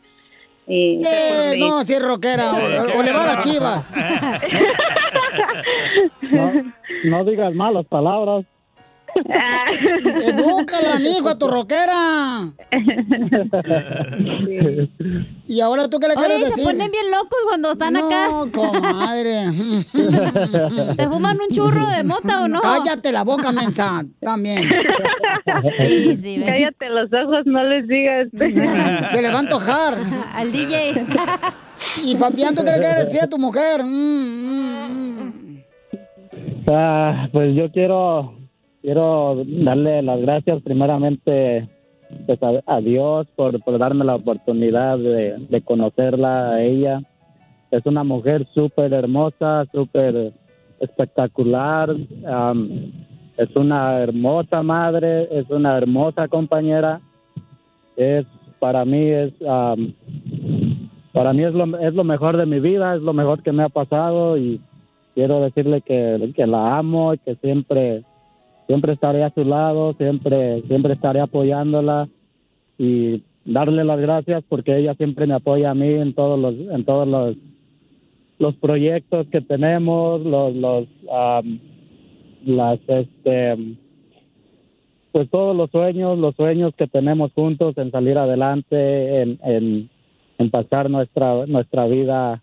y 0.68 1.02
Eh, 1.06 1.56
no, 1.60 1.84
si 1.84 1.94
es 1.94 2.02
rockera, 2.02 2.54
o, 2.54 3.00
o 3.00 3.04
le 3.04 3.12
va 3.12 3.24
a 3.24 3.28
las 3.28 3.40
chivas. 3.46 3.88
No, 6.32 6.52
no 7.06 7.26
digas 7.26 7.54
malas 7.54 7.86
palabras. 7.88 8.46
Edúcala, 10.28 11.00
mijo, 11.00 11.30
a 11.30 11.38
tu 11.38 11.48
rockera. 11.48 12.52
Y 15.48 15.60
ahora 15.60 15.90
tú 15.90 16.00
qué 16.00 16.08
le 16.08 16.14
quieres 16.16 16.38
Oye, 16.38 16.46
decir? 16.46 16.64
se 16.64 16.64
ponen 16.64 16.90
bien 16.92 17.12
locos 17.12 17.38
cuando 17.46 17.72
están 17.74 17.98
acá. 17.98 18.28
No, 18.30 18.50
comadre. 18.52 19.52
¿Se 20.96 21.08
fuman 21.10 21.38
un 21.42 21.50
churro 21.54 21.86
de 21.88 22.04
mota 22.06 22.44
o 22.44 22.48
no? 22.48 22.62
Cállate 22.62 23.12
la 23.12 23.24
boca, 23.26 23.52
mensa, 23.52 24.06
también. 24.22 24.70
Sí, 25.78 26.16
sí, 26.16 26.40
ves. 26.40 26.50
Cállate 26.50 26.90
los 26.90 27.10
ojos, 27.12 27.42
no 27.46 27.64
les 27.66 27.86
digas. 27.88 28.28
Se 28.32 29.22
le 29.22 29.30
va 29.30 29.36
a 29.36 29.40
antojar. 29.40 29.98
Al 30.34 30.52
DJ. 30.54 31.06
Y 32.06 32.16
Fabián, 32.16 32.56
¿tú 32.56 32.64
qué 32.64 32.72
le 32.72 32.80
quieres 32.80 33.06
decir 33.08 33.22
a 33.24 33.28
tu 33.28 33.38
mujer? 33.38 33.84
Mm, 33.84 35.32
Ah, 36.74 37.28
pues 37.34 37.54
yo 37.56 37.70
quiero 37.72 38.36
quiero 38.82 39.44
darle 39.46 40.02
las 40.02 40.22
gracias 40.22 40.62
primeramente 40.62 41.70
pues, 42.26 42.40
a, 42.66 42.82
Dios 42.82 43.28
por, 43.36 43.62
por 43.64 43.78
darme 43.78 44.06
la 44.06 44.16
oportunidad 44.16 44.98
de, 44.98 45.38
de 45.50 45.62
conocerla 45.62 46.52
a 46.52 46.64
ella. 46.64 47.02
Es 47.72 47.86
una 47.86 48.04
mujer 48.04 48.48
súper 48.54 48.94
hermosa, 48.94 49.66
súper 49.72 50.34
espectacular. 50.80 51.96
am, 52.28 52.92
es 53.38 53.56
una 53.56 54.00
hermosa 54.00 54.62
madre, 54.62 55.28
es 55.32 55.50
una 55.50 55.78
hermosa 55.78 56.28
compañera. 56.28 57.02
Es 57.96 58.26
para 58.60 58.84
mí 58.86 59.10
es 59.10 59.34
am, 59.48 59.94
para 61.14 61.34
mí 61.34 61.44
es 61.44 61.54
lo, 61.54 61.78
es 61.80 61.94
lo 61.94 62.04
mejor 62.04 62.38
de 62.38 62.46
mi 62.46 62.60
vida, 62.60 62.96
es 62.96 63.02
lo 63.02 63.14
mejor 63.14 63.42
que 63.42 63.52
me 63.52 63.64
ha 63.64 63.70
pasado 63.70 64.38
y 64.38 64.62
quiero 65.14 65.42
decirle 65.42 65.82
que, 65.82 66.32
que 66.36 66.48
la 66.48 66.78
amo 66.78 67.14
y 67.14 67.18
que 67.20 67.36
siempre 67.36 68.04
siempre 68.72 68.94
estaré 68.94 69.22
a 69.22 69.34
su 69.34 69.44
lado, 69.44 69.96
siempre 69.96 70.62
siempre 70.62 70.94
estaré 70.94 71.20
apoyándola 71.20 72.08
y 72.78 73.22
darle 73.44 73.84
las 73.84 74.00
gracias 74.00 74.46
porque 74.48 74.78
ella 74.78 74.94
siempre 74.94 75.28
me 75.28 75.34
apoya 75.34 75.72
a 75.72 75.76
mí 75.76 75.90
en 75.90 76.14
todos 76.14 76.40
los 76.40 76.56
en 76.56 76.86
todos 76.86 77.06
los 77.06 77.36
los 78.40 78.56
proyectos 78.56 79.28
que 79.28 79.42
tenemos, 79.42 80.22
los 80.22 80.56
los 80.56 80.88
am, 81.12 81.60
las 82.46 82.80
este 82.88 83.58
pues 85.12 85.30
todos 85.30 85.54
los 85.54 85.70
sueños, 85.70 86.18
los 86.18 86.34
sueños 86.38 86.74
que 86.78 86.88
tenemos 86.88 87.34
juntos 87.34 87.78
en 87.78 87.92
salir 87.92 88.18
adelante, 88.18 89.22
en, 89.22 89.38
en, 89.44 89.90
en 90.38 90.50
pasar 90.50 90.90
nuestra 90.90 91.46
nuestra 91.46 91.88
vida 91.88 92.42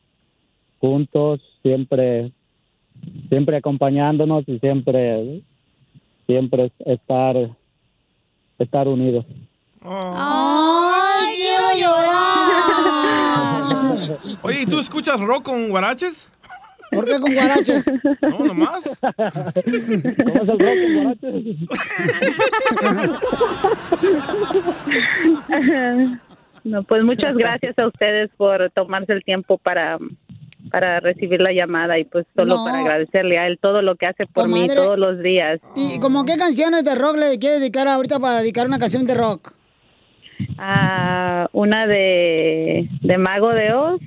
juntos, 0.79 1.41
siempre 1.63 2.33
siempre 3.31 3.57
acompañándonos 3.57 4.47
y 4.47 4.59
siempre 4.59 5.43
siempre 6.29 6.71
estar 6.85 7.35
estar 8.59 8.87
unidos. 8.87 9.25
¡Ay, 9.81 11.37
quiero 11.37 11.69
llorar! 11.81 13.29
Oye, 14.43 14.61
¿y 14.63 14.67
tú 14.67 14.79
escuchas 14.79 15.19
rock 15.21 15.45
con 15.45 15.71
guaraches? 15.71 16.31
¿Por 16.91 17.07
qué 17.07 17.19
con 17.19 17.33
guaraches? 17.35 17.91
No, 18.21 18.39
nomás. 18.41 18.91
¿Cómo 19.01 19.15
es 19.55 20.49
el 20.49 20.59
rock 20.59 20.77
con 20.85 20.95
guaraches? 20.95 21.45
No, 26.65 26.83
pues 26.83 27.05
muchas 27.05 27.37
gracias 27.37 27.79
a 27.79 27.87
ustedes 27.87 28.31
por 28.37 28.69
tomarse 28.73 29.13
el 29.15 29.23
tiempo 29.25 29.57
para 29.57 29.97
para 30.71 31.01
recibir 31.01 31.41
la 31.41 31.53
llamada 31.53 31.99
y 31.99 32.05
pues 32.05 32.27
solo 32.37 32.57
No. 32.57 32.65
para 32.65 32.81
agradecerle 32.81 33.39
a 33.39 33.47
él 33.47 33.59
todo 33.61 33.83
lo 33.83 33.97
que 33.97 34.07
hace 34.07 34.27
por 34.27 34.47
mí 34.49 34.63
Comadre. 34.69 34.75
todos 34.77 34.99
los 34.99 35.23
días. 35.23 35.61
¿Y 35.77 35.99
como 36.01 36.25
qué 36.25 36.37
canciones 36.37 36.85
de 36.85 36.95
rock 36.95 37.17
le 37.17 37.39
quieres 37.39 37.61
dedicar 37.61 37.89
ahorita 37.89 38.19
para 38.21 38.41
dedicar 38.41 38.67
una 38.67 38.79
canción 38.79 39.07
de 39.07 39.15
rock? 39.15 39.53
Ah, 40.59 41.49
una 41.53 41.87
de, 41.87 42.89
de 43.03 43.19
Mago 43.19 43.51
de 43.51 43.73
Oz. 43.73 44.01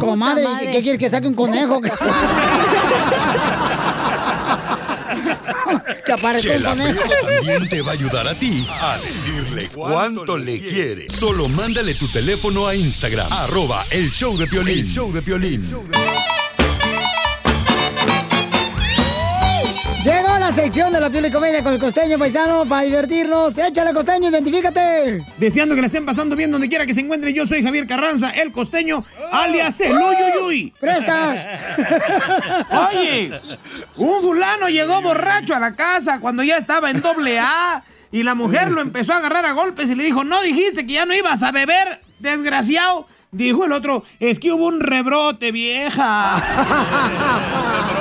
comadre, 0.00 0.44
¿qué- 0.60 0.70
¿qué 0.72 0.82
quieres 0.82 0.98
que 0.98 1.08
saque 1.08 1.28
un 1.28 1.34
conejo? 1.34 1.80
que 6.04 6.12
aparezca 6.12 6.52
un 6.52 6.58
Chela 6.58 6.76
también 7.22 7.68
te 7.68 7.82
va 7.82 7.90
a 7.90 7.94
ayudar 7.94 8.28
a 8.28 8.34
ti 8.34 8.66
a 8.68 8.98
decirle 8.98 9.68
cuánto 9.72 10.36
le 10.36 10.60
quiere. 10.60 11.10
Solo 11.10 11.48
mándale 11.48 11.94
tu 11.94 12.08
teléfono 12.08 12.66
a 12.66 12.74
Instagram, 12.74 13.32
arroba 13.32 13.84
el 13.90 14.10
show 14.10 14.36
de 14.36 14.46
Piolín. 14.46 14.86
El 14.86 14.92
show 14.92 15.12
de 15.12 15.22
Piolín. 15.22 15.62
Llegó 15.62 16.23
la 20.44 20.52
sección 20.52 20.92
de 20.92 21.00
la 21.00 21.08
piel 21.08 21.24
y 21.24 21.30
comedia 21.30 21.62
con 21.62 21.72
el 21.72 21.80
costeño 21.80 22.18
paisano 22.18 22.66
para 22.66 22.82
divertirnos. 22.82 23.56
Échale 23.56 23.94
costeño, 23.94 24.28
identifícate. 24.28 25.24
Deseando 25.38 25.74
que 25.74 25.80
la 25.80 25.86
estén 25.86 26.04
pasando 26.04 26.36
bien 26.36 26.52
donde 26.52 26.68
quiera 26.68 26.84
que 26.84 26.92
se 26.92 27.00
encuentre, 27.00 27.32
yo 27.32 27.46
soy 27.46 27.62
Javier 27.62 27.86
Carranza, 27.86 28.28
el 28.28 28.52
costeño, 28.52 29.02
alias 29.32 29.80
el 29.80 29.96
Uyuyuy. 29.96 30.74
¡Prestas! 30.78 31.46
Oye, 32.90 33.40
un 33.96 34.20
fulano 34.20 34.68
llegó 34.68 35.00
borracho 35.00 35.54
a 35.54 35.60
la 35.60 35.74
casa 35.74 36.20
cuando 36.20 36.42
ya 36.42 36.58
estaba 36.58 36.90
en 36.90 37.00
doble 37.00 37.38
A 37.38 37.82
y 38.10 38.22
la 38.22 38.34
mujer 38.34 38.70
lo 38.70 38.82
empezó 38.82 39.14
a 39.14 39.18
agarrar 39.18 39.46
a 39.46 39.52
golpes 39.52 39.90
y 39.90 39.94
le 39.94 40.04
dijo, 40.04 40.24
no 40.24 40.42
dijiste 40.42 40.86
que 40.86 40.92
ya 40.92 41.06
no 41.06 41.14
ibas 41.14 41.42
a 41.42 41.52
beber, 41.52 42.02
desgraciado. 42.18 43.06
Dijo 43.32 43.64
el 43.64 43.72
otro, 43.72 44.04
es 44.20 44.38
que 44.38 44.52
hubo 44.52 44.66
un 44.66 44.80
rebrote, 44.80 45.52
vieja. 45.52 46.42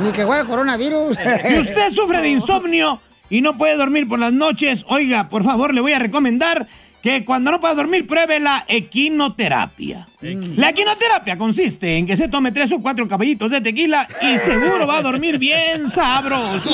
Ni 0.00 0.12
que 0.12 0.26
fuera 0.26 0.44
coronavirus. 0.44 1.16
Si 1.16 1.58
usted 1.58 1.90
sufre 1.90 2.20
de 2.20 2.30
insomnio 2.30 3.00
y 3.30 3.40
no 3.40 3.56
puede 3.56 3.76
dormir 3.76 4.06
por 4.08 4.18
las 4.18 4.32
noches, 4.32 4.84
oiga, 4.88 5.28
por 5.28 5.42
favor, 5.44 5.74
le 5.74 5.80
voy 5.80 5.92
a 5.92 5.98
recomendar 5.98 6.66
que 7.02 7.24
cuando 7.24 7.52
no 7.52 7.60
pueda 7.60 7.74
dormir, 7.74 8.06
pruebe 8.06 8.40
la 8.40 8.64
equinoterapia. 8.66 10.08
La 10.20 10.70
equinoterapia 10.70 11.38
consiste 11.38 11.98
en 11.98 12.06
que 12.06 12.16
se 12.16 12.26
tome 12.26 12.50
tres 12.50 12.72
o 12.72 12.80
cuatro 12.80 13.06
caballitos 13.06 13.50
de 13.50 13.60
tequila 13.60 14.08
y 14.22 14.38
seguro 14.38 14.86
va 14.86 14.98
a 14.98 15.02
dormir 15.02 15.38
bien 15.38 15.88
sabroso. 15.88 16.68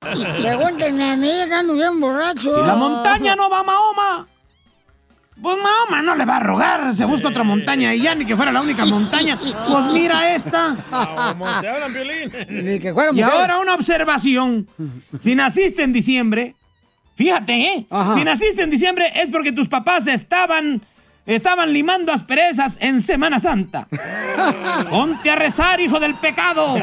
Pregúntenme 0.40 1.04
a 1.04 1.16
mí, 1.16 1.30
que 1.46 1.54
ando 1.54 1.74
bien 1.74 2.00
borracho. 2.00 2.54
Si 2.54 2.66
la 2.66 2.76
montaña 2.76 3.36
no 3.36 3.50
va 3.50 3.60
a 3.60 3.64
Mahoma, 3.64 4.28
Pues 5.40 5.56
Mahoma 5.56 6.02
no 6.02 6.14
le 6.14 6.24
va 6.24 6.36
a 6.36 6.40
rogar, 6.40 6.94
se 6.94 7.04
busca 7.04 7.28
otra 7.28 7.42
montaña 7.42 7.92
y 7.92 8.02
ya 8.02 8.14
ni 8.14 8.24
que 8.24 8.36
fuera 8.36 8.52
la 8.52 8.60
única 8.60 8.84
montaña. 8.84 9.38
Pues 9.38 9.86
mira 9.92 10.32
esta. 10.34 10.76
Ni 12.48 12.78
que 12.78 12.94
fuera 12.94 13.10
Y 13.12 13.20
ahora 13.20 13.58
una 13.58 13.74
observación. 13.74 14.68
Si 15.18 15.34
naciste 15.34 15.82
en 15.82 15.92
diciembre, 15.92 16.54
fíjate, 17.16 17.52
¿eh? 17.52 17.86
Ajá. 17.90 18.14
Si 18.14 18.24
naciste 18.24 18.62
en 18.62 18.70
diciembre 18.70 19.10
es 19.14 19.28
porque 19.28 19.50
tus 19.50 19.68
papás 19.68 20.06
estaban, 20.06 20.80
estaban 21.26 21.72
limando 21.72 22.12
asperezas 22.12 22.78
en 22.80 23.00
Semana 23.00 23.40
Santa. 23.40 23.88
Ponte 24.90 25.30
a 25.30 25.34
rezar, 25.34 25.80
hijo 25.80 25.98
del 25.98 26.14
pecado. 26.14 26.76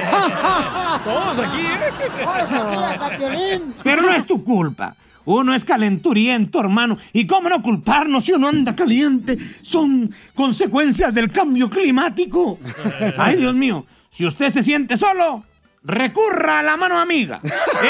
Todos 1.05 1.39
aquí, 1.39 1.61
¿eh? 1.61 3.61
Pero 3.81 4.01
no 4.01 4.11
es 4.11 4.25
tu 4.27 4.43
culpa. 4.43 4.93
Uno 5.25 5.53
es 5.53 5.65
calenturiento, 5.65 6.59
hermano. 6.59 6.97
¿Y 7.13 7.25
cómo 7.27 7.49
no 7.49 7.61
culparnos 7.61 8.25
si 8.25 8.33
uno 8.33 8.47
anda 8.47 8.75
caliente? 8.75 9.37
Son 9.61 10.13
consecuencias 10.33 11.13
del 11.13 11.31
cambio 11.31 11.69
climático. 11.69 12.59
Ay, 13.17 13.37
Dios 13.37 13.53
mío. 13.53 13.85
Si 14.09 14.25
usted 14.25 14.49
se 14.49 14.63
siente 14.63 14.97
solo, 14.97 15.43
recurra 15.83 16.59
a 16.59 16.63
la 16.63 16.77
mano 16.77 16.99
amiga. 16.99 17.39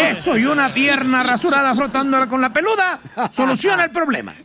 Eso 0.10 0.38
y 0.38 0.46
una 0.46 0.74
pierna 0.74 1.24
rasurada 1.24 1.76
frotándola 1.76 2.28
con 2.28 2.42
la 2.42 2.54
peluda 2.54 3.00
soluciona 3.32 3.86
el 3.86 3.92
problema. 3.92 4.36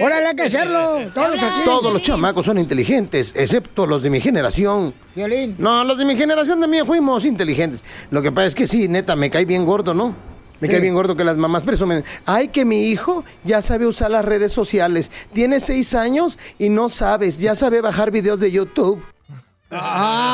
Órale, 0.00 0.28
hay 0.28 0.36
que 0.36 0.42
hacerlo. 0.42 1.10
Todos 1.14 1.34
aquí. 1.42 1.64
Todos 1.64 1.92
los 1.92 2.02
chamacos 2.02 2.46
son 2.46 2.58
inteligentes, 2.58 3.34
excepto 3.36 3.86
los 3.86 4.02
de 4.02 4.10
mi 4.10 4.20
generación. 4.20 4.94
Violín. 5.14 5.56
No, 5.58 5.84
los 5.84 5.98
de 5.98 6.04
mi 6.04 6.16
generación 6.16 6.60
también 6.60 6.86
fuimos 6.86 7.24
inteligentes. 7.24 7.84
Lo 8.10 8.22
que 8.22 8.32
pasa 8.32 8.46
es 8.46 8.54
que 8.54 8.66
sí, 8.66 8.88
neta, 8.88 9.16
me 9.16 9.30
cae 9.30 9.44
bien 9.44 9.64
gordo, 9.64 9.94
¿no? 9.94 10.33
Me 10.60 10.68
cae 10.68 10.80
bien 10.80 10.94
gordo 10.94 11.16
que 11.16 11.24
las 11.24 11.36
mamás 11.36 11.62
presumen. 11.62 12.04
Ay, 12.24 12.48
que 12.48 12.64
mi 12.64 12.88
hijo 12.88 13.24
ya 13.44 13.60
sabe 13.60 13.86
usar 13.86 14.10
las 14.10 14.24
redes 14.24 14.52
sociales. 14.52 15.10
Tiene 15.32 15.60
seis 15.60 15.94
años 15.94 16.38
y 16.58 16.68
no 16.68 16.88
sabes, 16.88 17.38
ya 17.38 17.54
sabe 17.54 17.80
bajar 17.80 18.10
videos 18.10 18.40
de 18.40 18.50
YouTube. 18.50 19.02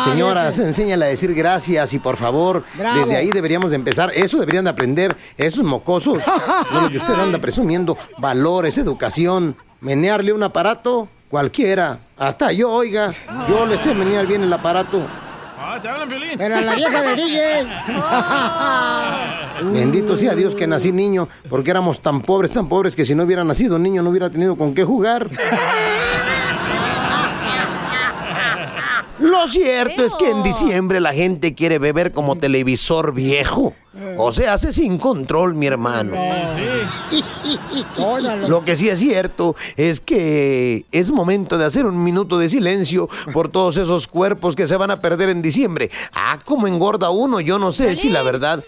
Señoras, 0.04 0.58
enséñale 0.58 1.06
a 1.06 1.08
decir 1.08 1.34
gracias 1.34 1.94
y 1.94 1.98
por 1.98 2.16
favor, 2.16 2.62
Bravo. 2.76 2.98
desde 2.98 3.16
ahí 3.16 3.30
deberíamos 3.30 3.70
de 3.70 3.76
empezar. 3.76 4.12
Eso 4.14 4.38
deberían 4.38 4.64
de 4.64 4.70
aprender 4.70 5.16
esos 5.36 5.64
mocosos. 5.64 6.22
No 6.72 6.82
lo 6.82 6.90
que 6.90 6.98
usted 6.98 7.14
anda 7.14 7.38
presumiendo. 7.38 7.96
Valores, 8.18 8.76
educación. 8.78 9.56
Menearle 9.80 10.32
un 10.32 10.42
aparato, 10.42 11.08
cualquiera. 11.30 12.00
Hasta 12.18 12.52
yo, 12.52 12.70
oiga, 12.70 13.12
yo 13.48 13.64
le 13.66 13.78
sé 13.78 13.94
menear 13.94 14.26
bien 14.26 14.42
el 14.42 14.52
aparato. 14.52 15.00
Ah, 15.72 15.80
te 15.80 15.88
hablan, 15.88 16.08
Piolín. 16.08 16.30
Pero 16.36 16.56
a 16.56 16.60
la 16.62 16.74
vieja 16.74 17.00
del 17.00 17.14
DJ. 17.14 17.68
Bendito 19.72 20.16
sea 20.16 20.34
Dios 20.34 20.56
que 20.56 20.66
nací 20.66 20.90
niño, 20.90 21.28
porque 21.48 21.70
éramos 21.70 22.00
tan 22.00 22.22
pobres, 22.22 22.50
tan 22.50 22.68
pobres 22.68 22.96
que 22.96 23.04
si 23.04 23.14
no 23.14 23.22
hubiera 23.22 23.44
nacido 23.44 23.78
niño 23.78 24.02
no 24.02 24.10
hubiera 24.10 24.28
tenido 24.30 24.56
con 24.56 24.74
qué 24.74 24.82
jugar. 24.82 25.28
Lo 29.20 29.46
cierto 29.48 30.04
es 30.04 30.14
que 30.14 30.30
en 30.30 30.42
diciembre 30.42 31.00
la 31.00 31.12
gente 31.12 31.54
quiere 31.54 31.78
beber 31.78 32.12
como 32.12 32.38
televisor 32.38 33.12
viejo. 33.12 33.74
O 34.16 34.32
sea, 34.32 34.54
hace 34.54 34.72
sin 34.72 34.98
control, 34.98 35.54
mi 35.54 35.66
hermano. 35.66 36.12
Lo 38.48 38.64
que 38.64 38.76
sí 38.76 38.88
es 38.88 38.98
cierto 38.98 39.56
es 39.76 40.00
que 40.00 40.86
es 40.92 41.10
momento 41.10 41.58
de 41.58 41.64
hacer 41.64 41.86
un 41.86 42.02
minuto 42.02 42.38
de 42.38 42.48
silencio 42.48 43.08
por 43.32 43.48
todos 43.48 43.76
esos 43.76 44.06
cuerpos 44.06 44.56
que 44.56 44.66
se 44.66 44.76
van 44.76 44.90
a 44.90 45.00
perder 45.00 45.28
en 45.28 45.42
diciembre. 45.42 45.90
Ah, 46.12 46.38
como 46.44 46.66
engorda 46.66 47.10
uno, 47.10 47.40
yo 47.40 47.58
no 47.58 47.72
sé 47.72 47.96
si 47.96 48.08
la 48.10 48.22
verdad 48.22 48.64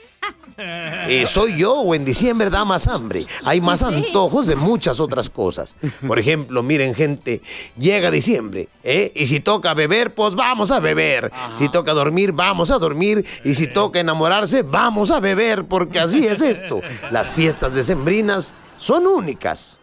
eh, 1.09 1.25
soy 1.27 1.57
yo 1.57 1.75
o 1.75 1.95
en 1.95 2.05
diciembre 2.05 2.51
da 2.51 2.65
más 2.65 2.87
hambre. 2.87 3.27
Hay 3.45 3.61
más 3.61 3.83
antojos 3.83 4.47
de 4.47 4.57
muchas 4.57 5.01
otras 5.01 5.29
cosas. 5.29 5.75
Por 6.07 6.19
ejemplo, 6.19 6.63
miren 6.63 6.95
gente, 6.95 7.43
llega 7.79 8.11
diciembre, 8.11 8.69
¿eh? 8.83 9.13
Y 9.15 9.27
si 9.27 9.41
toca 9.41 9.75
beber, 9.75 10.15
pues 10.15 10.35
vamos 10.35 10.71
a 10.71 10.81
beber. 10.81 11.31
Si 11.53 11.69
toca 11.69 11.93
dormir, 11.93 12.33
vamos 12.33 12.71
a 12.71 12.79
dormir. 12.79 13.25
Y 13.45 13.55
si 13.55 13.67
toca 13.67 14.01
enamorarse, 14.01 14.63
vamos 14.63 15.11
a 15.11 15.21
beber, 15.21 15.65
porque 15.65 16.01
así 16.01 16.27
es 16.27 16.41
esto. 16.41 16.81
Las 17.11 17.35
fiestas 17.35 17.75
decembrinas 17.75 18.55
son 18.77 19.07
únicas. 19.07 19.79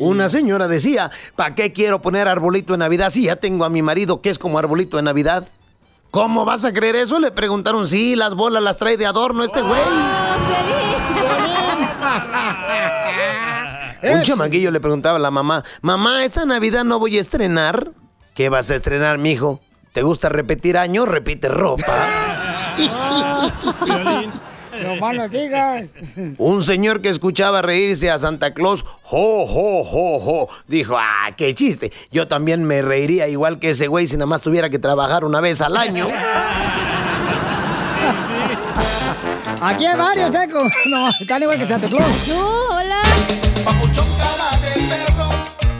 Una 0.00 0.28
señora 0.28 0.68
decía, 0.68 1.10
¿para 1.34 1.54
qué 1.54 1.72
quiero 1.72 2.02
poner 2.02 2.28
arbolito 2.28 2.74
de 2.74 2.78
Navidad 2.78 3.10
si 3.10 3.24
ya 3.24 3.36
tengo 3.36 3.64
a 3.64 3.70
mi 3.70 3.80
marido 3.80 4.20
que 4.20 4.28
es 4.28 4.38
como 4.38 4.58
arbolito 4.58 4.98
de 4.98 5.02
Navidad? 5.02 5.48
¿Cómo 6.12 6.44
vas 6.44 6.66
a 6.66 6.74
creer 6.74 6.94
eso? 6.96 7.18
Le 7.18 7.32
preguntaron, 7.32 7.86
sí, 7.86 8.16
las 8.16 8.34
bolas 8.34 8.62
las 8.62 8.76
trae 8.76 8.98
de 8.98 9.06
adorno 9.06 9.44
este 9.44 9.62
güey. 9.62 9.80
Un 14.02 14.20
chamaquillo 14.20 14.70
le 14.70 14.78
preguntaba 14.78 15.16
a 15.16 15.20
la 15.20 15.30
mamá, 15.30 15.64
mamá, 15.80 16.22
esta 16.22 16.44
Navidad 16.44 16.84
no 16.84 16.98
voy 16.98 17.16
a 17.16 17.20
estrenar. 17.22 17.92
¿Qué 18.34 18.50
vas 18.50 18.70
a 18.70 18.74
estrenar, 18.74 19.16
mijo? 19.16 19.60
¿Te 19.94 20.02
gusta 20.02 20.28
repetir 20.28 20.76
años? 20.76 21.08
Repite 21.08 21.48
ropa. 21.48 22.06
No 24.80 24.96
más 24.96 25.14
no 25.14 25.28
digas. 25.28 25.84
Un 26.38 26.62
señor 26.62 27.02
que 27.02 27.08
escuchaba 27.10 27.60
reírse 27.62 28.10
a 28.10 28.18
Santa 28.18 28.54
Claus, 28.54 28.82
jo, 29.02 29.46
jo, 29.46 29.84
jo, 29.84 30.18
jo, 30.20 30.48
dijo, 30.66 30.96
ah, 30.98 31.30
qué 31.36 31.54
chiste. 31.54 31.92
Yo 32.10 32.26
también 32.28 32.64
me 32.64 32.80
reiría 32.82 33.28
igual 33.28 33.58
que 33.58 33.70
ese 33.70 33.86
güey 33.88 34.06
si 34.06 34.16
nada 34.16 34.26
más 34.26 34.40
tuviera 34.40 34.70
que 34.70 34.78
trabajar 34.78 35.24
una 35.24 35.40
vez 35.40 35.60
al 35.60 35.76
año. 35.76 36.06
Aquí 39.60 39.86
hay 39.86 39.96
varios, 39.96 40.34
¿eh? 40.34 40.48
Como- 40.50 40.68
No, 40.86 41.08
están 41.20 41.42
igual 41.42 41.58
que 41.58 41.66
Santa 41.66 41.88
Claus. 41.88 42.10
Tú, 42.24 42.32
hola. 42.70 43.00
Papuchón 43.64 44.06
cara 44.18 44.50
de 44.60 44.72
perro, 44.88 45.28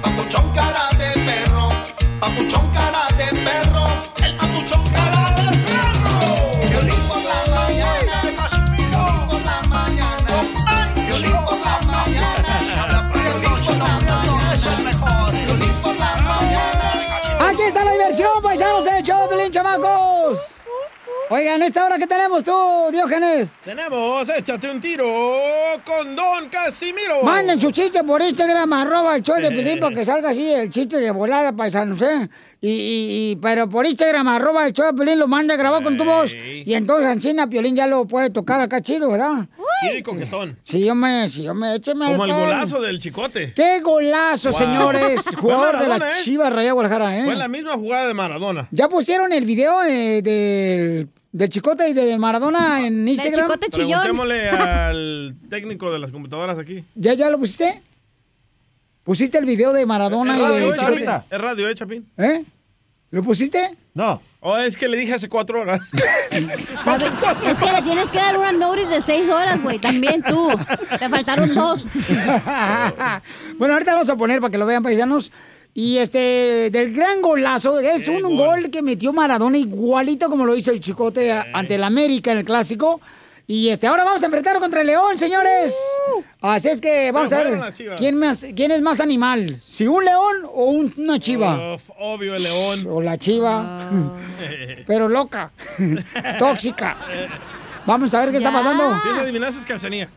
papuchón 0.02 0.52
cara 0.54 0.88
de 0.98 1.20
perro, 1.20 1.68
papuchón 2.20 2.70
cara 2.72 3.06
de 3.16 3.40
perro, 3.40 3.86
el 4.24 4.36
papuchón 4.36 4.84
cara 4.92 5.01
Oigan, 21.34 21.62
¿esta 21.62 21.86
hora 21.86 21.96
qué 21.96 22.06
tenemos 22.06 22.44
tú, 22.44 22.52
Diógenes? 22.92 23.54
Tenemos, 23.64 24.28
échate 24.28 24.70
un 24.70 24.82
tiro 24.82 25.06
con 25.82 26.14
Don 26.14 26.50
Casimiro. 26.50 27.22
Manden 27.22 27.58
su 27.58 27.70
chiste 27.70 28.04
por 28.04 28.20
Instagram, 28.20 28.70
arroba 28.74 29.16
el 29.16 29.22
show 29.22 29.36
de 29.36 29.48
Pelín, 29.50 29.80
para 29.80 29.94
que 29.96 30.04
salga 30.04 30.28
así 30.28 30.46
el 30.52 30.68
chiste 30.68 30.98
de 30.98 31.10
volada, 31.10 31.52
paisanos, 31.52 32.02
¿eh? 32.02 32.28
Y, 32.60 32.68
y- 32.68 33.30
y- 33.30 33.36
pero 33.36 33.66
por 33.66 33.86
Instagram, 33.86 34.28
arroba 34.28 34.66
el 34.66 34.74
show 34.74 34.84
de 34.84 34.92
Pelín, 34.92 35.18
lo 35.18 35.26
manda 35.26 35.54
a 35.54 35.56
grabar 35.56 35.82
con 35.82 35.96
tu 35.96 36.04
voz. 36.04 36.34
Y 36.34 36.74
entonces, 36.74 37.06
Ancina, 37.06 37.46
Piolín 37.46 37.74
ya 37.76 37.86
lo 37.86 38.04
puede 38.04 38.28
tocar 38.28 38.60
acá 38.60 38.82
chido, 38.82 39.10
¿verdad? 39.10 39.46
Sí, 39.90 40.02
coquetón. 40.02 40.58
Sí, 40.64 40.84
yo 40.84 40.94
me, 40.94 41.30
sí, 41.30 41.44
yo 41.44 41.54
me, 41.54 41.76
écheme 41.76 42.12
Como 42.12 42.26
el 42.26 42.34
golazo 42.34 42.78
del 42.78 43.00
chicote. 43.00 43.54
¡Qué 43.54 43.80
golazo, 43.80 44.50
Wow. 44.50 44.58
señores! 44.58 45.22
Jugador 45.38 45.78
de 45.78 45.88
la 45.88 45.96
¿eh? 45.96 46.12
Chivas 46.22 46.52
Raya 46.52 46.72
Guadalajara, 46.72 47.18
¿eh? 47.20 47.24
Fue 47.24 47.36
la 47.36 47.48
misma 47.48 47.72
jugada 47.72 48.06
de 48.06 48.12
Maradona. 48.12 48.68
¿Ya 48.70 48.90
pusieron 48.90 49.32
el 49.32 49.46
video 49.46 49.82
eh, 49.82 50.20
del, 50.22 51.08
del 51.32 51.48
Chicote 51.48 51.88
y 51.88 51.94
de 51.94 52.18
Maradona 52.18 52.86
en 52.86 53.08
Instagram? 53.08 53.58
Preguntémosle 53.58 54.48
al 54.50 55.34
técnico 55.48 55.90
de 55.90 55.98
las 55.98 56.10
computadoras 56.10 56.58
aquí. 56.58 56.84
¿Ya, 56.94 57.14
ya 57.14 57.30
lo 57.30 57.38
pusiste? 57.38 57.82
¿Pusiste 59.02 59.38
el 59.38 59.46
video 59.46 59.72
de 59.72 59.84
Maradona 59.84 60.34
Es 60.34 60.40
y 60.40 60.42
radio, 60.42 60.70
de 60.70 60.76
eh, 60.76 60.78
Chapín. 60.78 60.98
Chicote? 60.98 61.24
Es 61.30 61.40
radio, 61.40 61.68
¿eh, 61.68 61.74
Chapín? 61.74 62.06
¿Eh? 62.18 62.44
¿Lo 63.10 63.22
pusiste? 63.22 63.76
No. 63.94 64.22
Oh, 64.40 64.56
es 64.56 64.76
que 64.76 64.88
le 64.88 64.96
dije 64.96 65.12
hace 65.12 65.28
cuatro 65.28 65.60
horas. 65.60 65.80
¿Sabe? 66.84 67.04
Es 67.46 67.60
que 67.60 67.72
le 67.72 67.82
tienes 67.82 68.08
que 68.10 68.18
dar 68.18 68.38
una 68.38 68.52
notice 68.52 68.88
de 68.88 69.02
seis 69.02 69.28
horas, 69.28 69.62
güey. 69.62 69.78
También 69.78 70.22
tú. 70.22 70.48
Te 70.98 71.08
faltaron 71.08 71.54
dos. 71.54 71.84
bueno, 73.58 73.74
ahorita 73.74 73.92
vamos 73.92 74.08
a 74.08 74.16
poner 74.16 74.40
para 74.40 74.50
que 74.50 74.58
lo 74.58 74.66
vean, 74.66 74.82
paisanos. 74.82 75.30
Y 75.74 75.96
este, 75.98 76.68
del 76.70 76.92
gran 76.92 77.22
golazo, 77.22 77.80
es 77.80 78.06
un 78.08 78.36
gol. 78.36 78.70
que 78.70 78.82
metió 78.82 79.12
Maradona 79.12 79.56
igualito 79.56 80.28
como 80.28 80.44
lo 80.44 80.54
hizo 80.54 80.70
el 80.70 80.80
Chicote 80.80 81.32
ante 81.32 81.76
el 81.76 81.84
América 81.84 82.32
en 82.32 82.38
el 82.38 82.44
Clásico. 82.44 83.00
Y 83.46 83.70
este, 83.70 83.86
ahora 83.86 84.04
vamos 84.04 84.22
a 84.22 84.26
enfrentar 84.26 84.58
contra 84.60 84.82
el 84.82 84.86
León, 84.86 85.18
señores. 85.18 85.76
Así 86.40 86.68
es 86.68 86.80
que 86.80 87.10
vamos 87.10 87.32
a 87.32 87.42
ver 87.42 87.60
quién, 87.96 88.16
más, 88.16 88.46
quién 88.54 88.70
es 88.70 88.80
más 88.82 89.00
animal, 89.00 89.56
si 89.66 89.86
un 89.86 90.04
león 90.04 90.36
o 90.52 90.66
un- 90.66 90.94
una 90.96 91.18
chiva. 91.18 91.74
Uf, 91.74 91.90
obvio, 91.98 92.34
el 92.36 92.42
león. 92.42 92.86
O 92.88 93.00
la 93.02 93.18
chiva, 93.18 93.90
pero 94.86 95.08
loca, 95.08 95.50
tóxica. 96.38 96.96
Vamos 97.86 98.14
a 98.14 98.20
ver 98.20 98.30
qué 98.30 98.36
está 98.36 98.52
pasando. 98.52 98.84
Adivinar 99.20 99.52
Cachanía. 99.66 100.08